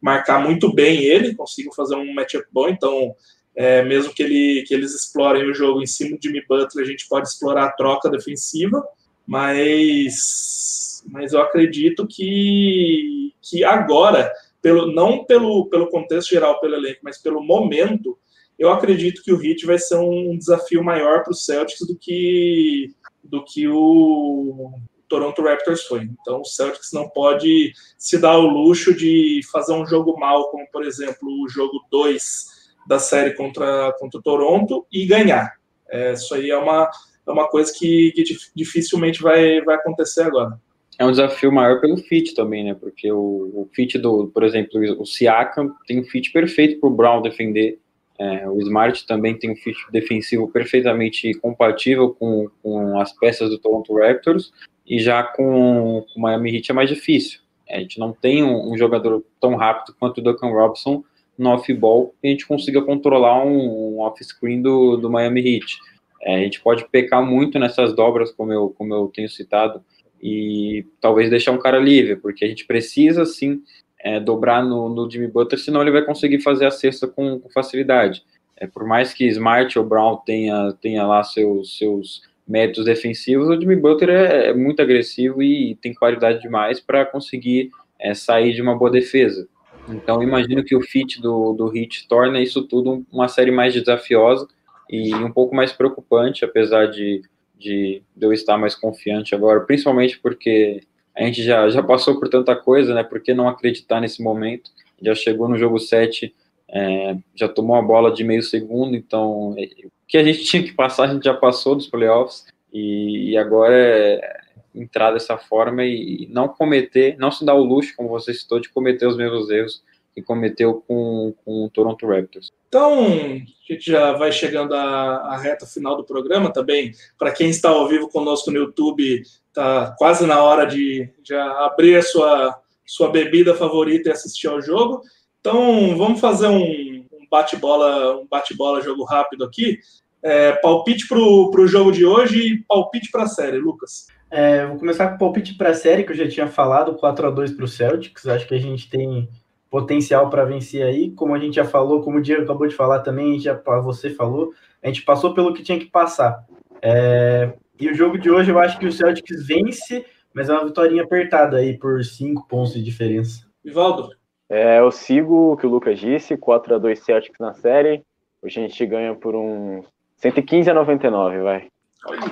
marcar 0.00 0.42
muito 0.42 0.72
bem 0.72 1.04
ele, 1.04 1.34
consigam 1.34 1.72
fazer 1.72 1.94
um 1.94 2.14
matchup 2.14 2.46
bom, 2.52 2.68
então 2.68 3.14
é, 3.54 3.82
mesmo 3.82 4.14
que, 4.14 4.22
ele, 4.22 4.64
que 4.66 4.72
eles 4.72 4.94
explorem 4.94 5.50
o 5.50 5.54
jogo 5.54 5.82
em 5.82 5.86
cima 5.86 6.16
do 6.16 6.22
Jimmy 6.22 6.42
Butler, 6.48 6.84
a 6.84 6.88
gente 6.88 7.06
pode 7.08 7.28
explorar 7.28 7.66
a 7.66 7.72
troca 7.72 8.08
defensiva, 8.08 8.82
mas, 9.26 11.04
mas 11.10 11.32
eu 11.32 11.40
acredito 11.40 12.06
que, 12.06 13.32
que 13.42 13.64
agora, 13.64 14.32
pelo, 14.62 14.90
não 14.92 15.24
pelo, 15.24 15.66
pelo 15.66 15.88
contexto 15.88 16.30
geral, 16.30 16.60
pelo 16.60 16.74
elenco, 16.74 17.00
mas 17.02 17.18
pelo 17.18 17.42
momento, 17.42 18.18
eu 18.60 18.70
acredito 18.70 19.22
que 19.22 19.32
o 19.32 19.42
Heat 19.42 19.64
vai 19.64 19.78
ser 19.78 19.96
um 19.96 20.36
desafio 20.36 20.84
maior 20.84 21.22
para 21.22 21.30
o 21.30 21.34
Celtics 21.34 21.80
do 21.88 21.96
que, 21.96 22.94
do 23.24 23.42
que 23.42 23.66
o 23.66 24.70
Toronto 25.08 25.42
Raptors 25.42 25.84
foi. 25.84 26.02
Então 26.20 26.42
o 26.42 26.44
Celtics 26.44 26.92
não 26.92 27.08
pode 27.08 27.72
se 27.96 28.18
dar 28.18 28.36
o 28.36 28.46
luxo 28.46 28.94
de 28.94 29.40
fazer 29.50 29.72
um 29.72 29.86
jogo 29.86 30.20
mal, 30.20 30.50
como 30.50 30.70
por 30.70 30.84
exemplo 30.84 31.26
o 31.42 31.48
jogo 31.48 31.80
2 31.90 32.46
da 32.86 32.98
série 32.98 33.32
contra, 33.32 33.94
contra 33.98 34.20
o 34.20 34.22
Toronto 34.22 34.86
e 34.92 35.06
ganhar. 35.06 35.54
É, 35.88 36.12
isso 36.12 36.34
aí 36.34 36.50
é 36.50 36.56
uma, 36.58 36.90
é 37.26 37.30
uma 37.30 37.48
coisa 37.48 37.72
que, 37.74 38.12
que 38.12 38.24
dificilmente 38.54 39.22
vai, 39.22 39.62
vai 39.62 39.76
acontecer 39.76 40.22
agora. 40.24 40.60
É 40.98 41.06
um 41.06 41.10
desafio 41.10 41.50
maior 41.50 41.80
pelo 41.80 41.96
fit 41.96 42.34
também, 42.34 42.62
né? 42.62 42.74
Porque 42.74 43.10
o, 43.10 43.16
o 43.54 43.70
fit 43.72 43.96
do, 43.96 44.26
por 44.26 44.42
exemplo, 44.42 44.78
o 45.00 45.06
Siakam 45.06 45.74
tem 45.86 45.98
um 45.98 46.04
fit 46.04 46.30
perfeito 46.30 46.78
para 46.78 46.90
o 46.90 46.94
Brown 46.94 47.22
defender. 47.22 47.78
É, 48.20 48.46
o 48.46 48.58
Smart 48.58 49.06
também 49.06 49.34
tem 49.34 49.50
um 49.50 49.56
fit 49.56 49.78
defensivo 49.90 50.46
perfeitamente 50.46 51.32
compatível 51.40 52.10
com, 52.10 52.50
com 52.62 53.00
as 53.00 53.16
peças 53.16 53.48
do 53.48 53.56
Toronto 53.56 53.96
Raptors. 53.96 54.52
E 54.86 54.98
já 54.98 55.22
com, 55.22 56.04
o 56.14 56.20
Miami 56.20 56.54
Heat 56.54 56.70
é 56.70 56.74
mais 56.74 56.90
difícil. 56.90 57.40
A 57.70 57.78
gente 57.78 57.98
não 57.98 58.12
tem 58.12 58.44
um, 58.44 58.72
um, 58.72 58.76
jogador 58.76 59.24
tão 59.40 59.54
rápido 59.56 59.96
quanto 59.98 60.18
o 60.18 60.22
Duncan 60.22 60.48
Robinson 60.48 61.02
no 61.38 61.48
off-ball 61.48 62.14
que 62.20 62.28
a 62.28 62.30
gente 62.30 62.46
consiga 62.46 62.82
controlar 62.82 63.42
um, 63.42 63.94
um 63.94 64.00
off-screen 64.00 64.60
do, 64.60 64.98
do 64.98 65.08
Miami 65.08 65.40
Heat. 65.40 65.78
É, 66.22 66.34
a 66.34 66.38
gente 66.40 66.60
pode 66.60 66.86
pecar 66.90 67.24
muito 67.24 67.58
nessas 67.58 67.94
dobras, 67.94 68.30
como 68.32 68.52
eu, 68.52 68.68
como 68.76 68.92
eu 68.92 69.10
tenho 69.14 69.30
citado, 69.30 69.82
e 70.20 70.84
talvez 71.00 71.30
deixar 71.30 71.52
um 71.52 71.58
cara 71.58 71.78
livre, 71.78 72.16
porque 72.16 72.44
a 72.44 72.48
gente 72.48 72.66
precisa 72.66 73.24
sim 73.24 73.62
é, 74.02 74.18
dobrar 74.18 74.64
no, 74.64 74.88
no 74.88 75.10
Jimmy 75.10 75.28
Butler, 75.28 75.60
senão 75.60 75.82
ele 75.82 75.90
vai 75.90 76.02
conseguir 76.02 76.40
fazer 76.40 76.66
a 76.66 76.70
cesta 76.70 77.06
com, 77.06 77.38
com 77.38 77.50
facilidade. 77.50 78.24
É, 78.56 78.66
por 78.66 78.84
mais 78.86 79.12
que 79.14 79.26
Smart 79.26 79.78
ou 79.78 79.84
Brown 79.84 80.16
tenha, 80.24 80.72
tenha 80.80 81.06
lá 81.06 81.22
seus, 81.22 81.78
seus 81.78 82.22
métodos 82.46 82.84
defensivos, 82.84 83.48
o 83.48 83.58
Jimmy 83.58 83.76
Butler 83.76 84.10
é, 84.10 84.48
é 84.48 84.54
muito 84.54 84.82
agressivo 84.82 85.42
e 85.42 85.76
tem 85.76 85.94
qualidade 85.94 86.40
demais 86.40 86.80
para 86.80 87.06
conseguir 87.06 87.70
é, 87.98 88.14
sair 88.14 88.52
de 88.52 88.62
uma 88.62 88.76
boa 88.76 88.90
defesa. 88.90 89.48
Então, 89.88 90.22
imagino 90.22 90.62
que 90.62 90.76
o 90.76 90.80
fit 90.80 91.20
do, 91.20 91.52
do 91.52 91.76
Heat 91.76 92.06
torna 92.06 92.40
isso 92.40 92.62
tudo 92.62 93.04
uma 93.10 93.28
série 93.28 93.50
mais 93.50 93.74
desafiosa 93.74 94.46
e 94.88 95.14
um 95.14 95.32
pouco 95.32 95.54
mais 95.54 95.72
preocupante, 95.72 96.44
apesar 96.44 96.86
de, 96.86 97.22
de, 97.58 98.02
de 98.16 98.26
eu 98.26 98.32
estar 98.32 98.58
mais 98.58 98.74
confiante 98.74 99.34
agora, 99.34 99.60
principalmente 99.60 100.18
porque 100.18 100.82
a 101.16 101.22
gente 101.24 101.42
já, 101.42 101.68
já 101.68 101.82
passou 101.82 102.18
por 102.18 102.28
tanta 102.28 102.54
coisa, 102.56 102.94
né? 102.94 103.02
Por 103.02 103.20
que 103.20 103.34
não 103.34 103.48
acreditar 103.48 104.00
nesse 104.00 104.22
momento? 104.22 104.70
Já 105.00 105.14
chegou 105.14 105.48
no 105.48 105.58
jogo 105.58 105.78
7, 105.78 106.34
é, 106.68 107.16
já 107.34 107.48
tomou 107.48 107.76
a 107.76 107.82
bola 107.82 108.12
de 108.12 108.22
meio 108.22 108.42
segundo, 108.42 108.96
então 108.96 109.54
é, 109.58 109.64
o 109.84 109.90
que 110.06 110.16
a 110.18 110.24
gente 110.24 110.44
tinha 110.44 110.62
que 110.62 110.72
passar, 110.72 111.04
a 111.04 111.12
gente 111.12 111.24
já 111.24 111.34
passou 111.34 111.74
dos 111.74 111.86
playoffs, 111.86 112.46
e, 112.72 113.30
e 113.30 113.36
agora 113.36 113.74
é 113.76 114.40
entrar 114.74 115.10
dessa 115.10 115.36
forma 115.36 115.84
e 115.84 116.28
não 116.30 116.48
cometer, 116.48 117.16
não 117.18 117.30
se 117.30 117.44
dar 117.44 117.54
o 117.54 117.64
luxo, 117.64 117.94
como 117.96 118.08
você 118.08 118.32
citou, 118.32 118.60
de 118.60 118.68
cometer 118.68 119.06
os 119.06 119.16
mesmos 119.16 119.50
erros 119.50 119.82
que 120.14 120.22
cometeu 120.22 120.82
com, 120.86 121.34
com 121.44 121.64
o 121.64 121.70
Toronto 121.70 122.06
Raptors. 122.06 122.50
Então, 122.70 123.02
a 123.02 123.72
gente 123.72 123.90
já 123.90 124.12
vai 124.12 124.30
chegando 124.30 124.74
à, 124.74 125.32
à 125.32 125.36
reta 125.36 125.66
final 125.66 125.96
do 125.96 126.04
programa 126.04 126.52
também. 126.52 126.92
Para 127.18 127.32
quem 127.32 127.50
está 127.50 127.68
ao 127.68 127.88
vivo 127.88 128.08
conosco 128.08 128.48
no 128.48 128.58
YouTube, 128.58 129.22
está 129.48 129.92
quase 129.98 130.24
na 130.24 130.40
hora 130.40 130.64
de 130.64 131.10
já 131.24 131.66
abrir 131.66 131.96
a 131.96 132.02
sua, 132.02 132.56
sua 132.86 133.10
bebida 133.10 133.56
favorita 133.56 134.08
e 134.08 134.12
assistir 134.12 134.46
ao 134.46 134.62
jogo. 134.62 135.02
Então, 135.40 135.96
vamos 135.96 136.20
fazer 136.20 136.46
um, 136.46 137.04
um 137.12 137.26
bate-bola, 137.28 138.20
um 138.20 138.28
bate-bola 138.30 138.80
jogo 138.80 139.02
rápido 139.02 139.42
aqui. 139.44 139.80
É, 140.22 140.52
palpite 140.52 141.08
para 141.08 141.18
o 141.18 141.66
jogo 141.66 141.90
de 141.90 142.06
hoje 142.06 142.38
e 142.38 142.64
palpite 142.68 143.10
para 143.10 143.24
a 143.24 143.28
série, 143.28 143.58
Lucas. 143.58 144.06
É, 144.30 144.64
vou 144.64 144.78
começar 144.78 145.08
com 145.08 145.16
o 145.16 145.18
palpite 145.18 145.54
para 145.54 145.70
a 145.70 145.74
série, 145.74 146.04
que 146.04 146.12
eu 146.12 146.16
já 146.16 146.28
tinha 146.28 146.46
falado, 146.46 146.94
4 146.94 147.26
a 147.26 147.30
2 147.32 147.50
para 147.50 147.64
o 147.64 147.68
Celtics. 147.68 148.28
Acho 148.28 148.46
que 148.46 148.54
a 148.54 148.60
gente 148.60 148.88
tem 148.88 149.28
potencial 149.70 150.28
para 150.28 150.44
vencer 150.44 150.82
aí. 150.82 151.12
Como 151.12 151.34
a 151.34 151.38
gente 151.38 151.54
já 151.54 151.64
falou, 151.64 152.02
como 152.02 152.18
o 152.18 152.22
Diego 152.22 152.42
acabou 152.42 152.66
de 152.66 152.74
falar 152.74 153.00
também, 153.00 153.38
já 153.38 153.54
você 153.82 154.10
falou, 154.10 154.52
a 154.82 154.88
gente 154.88 155.02
passou 155.02 155.32
pelo 155.32 155.54
que 155.54 155.62
tinha 155.62 155.78
que 155.78 155.86
passar. 155.86 156.44
É, 156.82 157.52
e 157.78 157.88
o 157.88 157.94
jogo 157.94 158.18
de 158.18 158.30
hoje 158.30 158.50
eu 158.50 158.58
acho 158.58 158.78
que 158.78 158.86
o 158.86 158.92
Celtics 158.92 159.46
vence, 159.46 160.04
mas 160.34 160.48
é 160.48 160.52
uma 160.52 160.66
vitória 160.66 161.02
apertada 161.02 161.58
aí 161.58 161.78
por 161.78 162.04
cinco 162.04 162.46
pontos 162.48 162.74
de 162.74 162.82
diferença. 162.82 163.46
Vivaldo? 163.64 164.10
É, 164.48 164.80
eu 164.80 164.90
sigo 164.90 165.52
o 165.52 165.56
que 165.56 165.66
o 165.66 165.70
Lucas 165.70 165.98
disse, 165.98 166.36
4 166.36 166.74
a 166.74 166.78
2 166.78 166.98
Celtics 166.98 167.38
na 167.38 167.54
série. 167.54 168.02
Hoje 168.42 168.58
a 168.58 168.62
gente 168.66 168.84
ganha 168.84 169.14
por 169.14 169.36
um 169.36 169.84
115 170.16 170.68
a 170.70 170.74
99, 170.74 171.38
vai. 171.42 171.68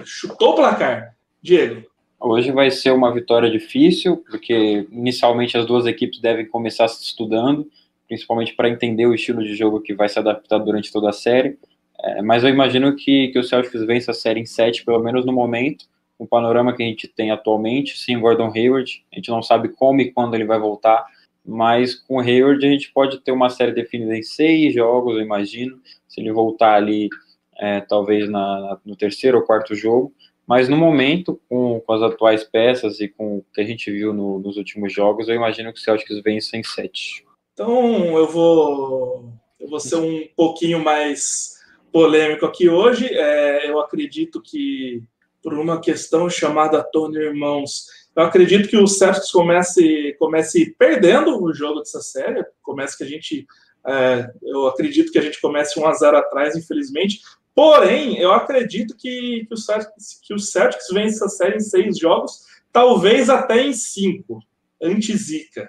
Chutou 0.05 0.52
o 0.52 0.56
placar. 0.56 1.15
Diego. 1.40 1.89
Hoje 2.20 2.51
vai 2.51 2.70
ser 2.70 2.90
uma 2.90 3.12
vitória 3.12 3.49
difícil, 3.49 4.16
porque 4.28 4.86
inicialmente 4.90 5.57
as 5.57 5.65
duas 5.65 5.86
equipes 5.86 6.20
devem 6.20 6.47
começar 6.47 6.89
se 6.89 7.05
estudando, 7.05 7.70
principalmente 8.09 8.55
para 8.55 8.69
entender 8.69 9.07
o 9.07 9.15
estilo 9.15 9.43
de 9.45 9.55
jogo 9.55 9.81
que 9.81 9.95
vai 9.95 10.09
se 10.09 10.19
adaptar 10.19 10.59
durante 10.59 10.93
toda 10.93 11.11
a 11.11 11.12
série. 11.12 11.57
É, 12.01 12.20
mas 12.20 12.43
eu 12.43 12.51
imagino 12.51 12.95
que, 12.97 13.28
que 13.28 13.39
o 13.39 13.45
Celtics 13.45 13.85
vença 13.85 14.11
a 14.11 14.15
série 14.15 14.40
em 14.40 14.47
7, 14.47 14.85
pelo 14.85 14.99
menos 15.01 15.24
no 15.24 15.32
momento, 15.32 15.86
o 16.19 16.27
panorama 16.27 16.74
que 16.74 16.82
a 16.82 16.86
gente 16.86 17.07
tem 17.07 17.31
atualmente, 17.31 17.97
sem 17.97 18.19
Gordon 18.19 18.53
Hayward, 18.55 19.05
a 19.12 19.16
gente 19.16 19.31
não 19.31 19.43
sabe 19.43 19.69
como 19.69 20.01
e 20.01 20.11
quando 20.11 20.35
ele 20.35 20.45
vai 20.45 20.59
voltar, 20.59 21.07
mas 21.47 21.95
com 21.95 22.16
o 22.16 22.20
Hayward 22.20 22.66
a 22.66 22.70
gente 22.70 22.93
pode 22.93 23.20
ter 23.20 23.31
uma 23.31 23.49
série 23.49 23.73
definida 23.73 24.16
em 24.16 24.23
seis 24.23 24.74
jogos, 24.74 25.15
eu 25.15 25.23
imagino, 25.23 25.81
se 26.09 26.20
ele 26.20 26.32
voltar 26.32 26.74
ali, 26.74 27.09
é, 27.59 27.81
talvez 27.81 28.28
na, 28.28 28.78
no 28.85 28.97
terceiro 28.97 29.39
ou 29.39 29.45
quarto 29.45 29.74
jogo, 29.74 30.12
mas 30.49 30.66
no 30.66 30.79
momento, 30.79 31.39
com, 31.47 31.79
com 31.79 31.93
as 31.93 32.01
atuais 32.01 32.43
peças 32.43 33.01
e 33.01 33.09
com 33.09 33.37
o 33.37 33.45
que 33.53 33.61
a 33.61 33.65
gente 33.65 33.91
viu 33.91 34.15
no, 34.15 34.39
nos 34.39 34.57
últimos 34.57 34.91
jogos, 34.91 35.29
eu 35.29 35.35
imagino 35.35 35.70
que 35.75 35.79
o 35.79 35.83
Celtics 35.83 36.23
vença 36.23 36.57
em 36.57 36.62
sete. 36.62 37.23
Então 37.53 38.16
eu 38.16 38.27
vou, 38.27 39.31
eu 39.61 39.69
vou 39.69 39.79
ser 39.79 39.97
um 39.97 40.27
pouquinho 40.35 40.83
mais 40.83 41.59
polêmico 41.93 42.47
aqui 42.47 42.66
hoje. 42.66 43.07
É, 43.12 43.70
eu 43.70 43.79
acredito 43.79 44.41
que 44.41 45.03
por 45.43 45.53
uma 45.53 45.81
questão 45.81 46.31
chamada 46.31 46.83
Tony 46.83 47.19
Irmãos. 47.19 47.87
Eu 48.16 48.23
acredito 48.23 48.69
que 48.69 48.77
o 48.77 48.87
Celtics 48.87 49.31
comece, 49.31 50.16
comece 50.19 50.75
perdendo 50.79 51.43
o 51.43 51.53
jogo 51.53 51.81
dessa 51.81 52.01
série, 52.01 52.45
comece 52.62 52.97
que 52.97 53.05
a 53.05 53.07
gente, 53.07 53.47
é, 53.87 54.31
eu 54.43 54.66
acredito 54.66 55.12
que 55.12 55.19
a 55.19 55.23
gente 55.23 55.41
comece 55.41 55.79
1 55.79 55.87
a 55.87 55.93
0 55.93 56.16
atrás, 56.16 56.57
infelizmente. 56.57 57.20
Porém, 57.59 58.16
eu 58.18 58.30
acredito 58.30 58.97
que, 58.97 59.44
que, 59.44 59.52
o 59.52 59.56
Celtics, 59.56 60.20
que 60.22 60.32
o 60.32 60.39
Celtics 60.39 60.86
vence 60.93 61.16
essa 61.16 61.28
série 61.28 61.56
em 61.56 61.60
seis 61.60 61.98
jogos, 61.98 62.44
talvez 62.72 63.28
até 63.28 63.60
em 63.60 63.72
cinco, 63.72 64.40
anti-zica. 64.80 65.68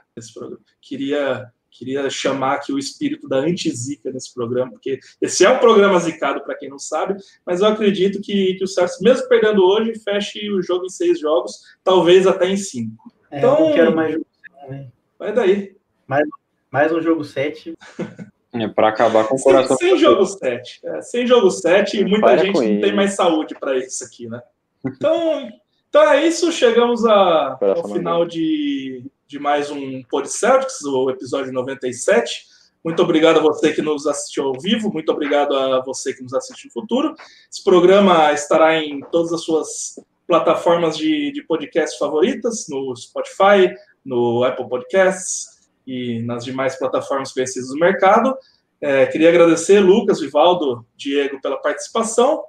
Queria 0.79 1.51
Queria 1.71 2.07
chamar 2.07 2.57
aqui 2.57 2.71
o 2.71 2.77
espírito 2.77 3.27
da 3.27 3.37
anti-zica 3.37 4.11
nesse 4.11 4.31
programa, 4.31 4.71
porque 4.73 4.99
esse 5.19 5.43
é 5.43 5.49
um 5.49 5.57
programa 5.57 5.99
zicado, 5.99 6.43
para 6.43 6.55
quem 6.55 6.69
não 6.69 6.77
sabe, 6.77 7.15
mas 7.43 7.61
eu 7.61 7.67
acredito 7.67 8.21
que, 8.21 8.53
que 8.53 8.63
o 8.63 8.67
Celtics, 8.67 9.01
mesmo 9.01 9.27
perdendo 9.27 9.65
hoje, 9.65 9.97
feche 9.97 10.51
o 10.51 10.61
jogo 10.61 10.85
em 10.85 10.89
seis 10.89 11.19
jogos, 11.19 11.53
talvez 11.83 12.27
até 12.27 12.47
em 12.47 12.57
cinco. 12.57 13.11
É, 13.31 13.39
então, 13.39 13.57
eu 13.57 13.65
não 13.65 13.73
quero 13.73 13.95
mais 13.95 14.13
jogo 14.13 14.27
também. 14.61 14.93
Vai 15.17 15.33
daí. 15.33 15.75
Mais, 16.05 16.27
mais 16.69 16.91
um 16.91 17.01
jogo 17.01 17.23
7. 17.23 17.73
É 18.53 18.67
para 18.67 18.89
acabar 18.89 19.27
com 19.27 19.35
o 19.35 19.41
coração. 19.41 19.77
Sem, 19.77 19.89
sem 19.89 19.97
jogo 19.99 20.25
7. 20.25 20.79
É, 20.83 21.01
sem 21.01 21.27
jogo 21.27 21.51
7, 21.51 22.03
muita 22.03 22.19
Para 22.27 22.37
gente 22.37 22.55
não 22.55 22.81
tem 22.81 22.93
mais 22.93 23.13
saúde 23.13 23.55
para 23.59 23.77
isso 23.77 24.03
aqui, 24.03 24.27
né? 24.27 24.41
Então, 24.85 25.49
então 25.87 26.03
é 26.11 26.25
isso. 26.25 26.51
Chegamos 26.51 27.05
a, 27.05 27.59
ao 27.61 27.87
final 27.89 28.25
de, 28.25 29.03
de 29.27 29.37
mais 29.37 29.69
um 29.69 30.01
Pod 30.03 30.27
Celtics, 30.27 30.83
o 30.83 31.11
episódio 31.11 31.53
97. 31.53 32.47
Muito 32.83 33.03
obrigado 33.03 33.37
a 33.37 33.41
você 33.41 33.71
que 33.71 33.81
nos 33.81 34.07
assistiu 34.07 34.45
ao 34.45 34.59
vivo, 34.59 34.91
muito 34.91 35.11
obrigado 35.11 35.53
a 35.53 35.81
você 35.81 36.13
que 36.13 36.23
nos 36.23 36.33
assiste 36.33 36.65
no 36.65 36.71
futuro. 36.71 37.13
Esse 37.51 37.61
programa 37.63 38.31
estará 38.31 38.77
em 38.77 39.01
todas 39.11 39.33
as 39.33 39.41
suas 39.41 39.99
plataformas 40.25 40.97
de, 40.97 41.31
de 41.33 41.43
podcast 41.43 41.99
favoritas, 41.99 42.67
no 42.69 42.95
Spotify, 42.95 43.75
no 44.05 44.43
Apple 44.45 44.69
Podcasts 44.69 45.58
e 45.89 46.21
nas 46.21 46.45
demais 46.45 46.77
plataformas 46.77 47.31
conhecidas 47.31 47.69
do 47.69 47.79
mercado. 47.79 48.37
É, 48.79 49.07
queria 49.07 49.29
agradecer 49.29 49.79
Lucas, 49.79 50.21
Vivaldo, 50.21 50.85
Diego 50.95 51.41
pela 51.41 51.57
participação 51.57 52.43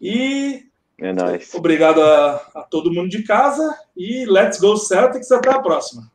e 0.00 0.64
é 1.00 1.12
nóis. 1.12 1.52
Obrigado 1.54 2.00
a, 2.00 2.34
a 2.54 2.62
todo 2.62 2.92
mundo 2.92 3.08
de 3.08 3.22
casa 3.24 3.74
e 3.96 4.24
let's 4.26 4.60
go 4.60 4.76
Celtics. 4.76 5.32
Até 5.32 5.50
a 5.50 5.60
próxima. 5.60 6.12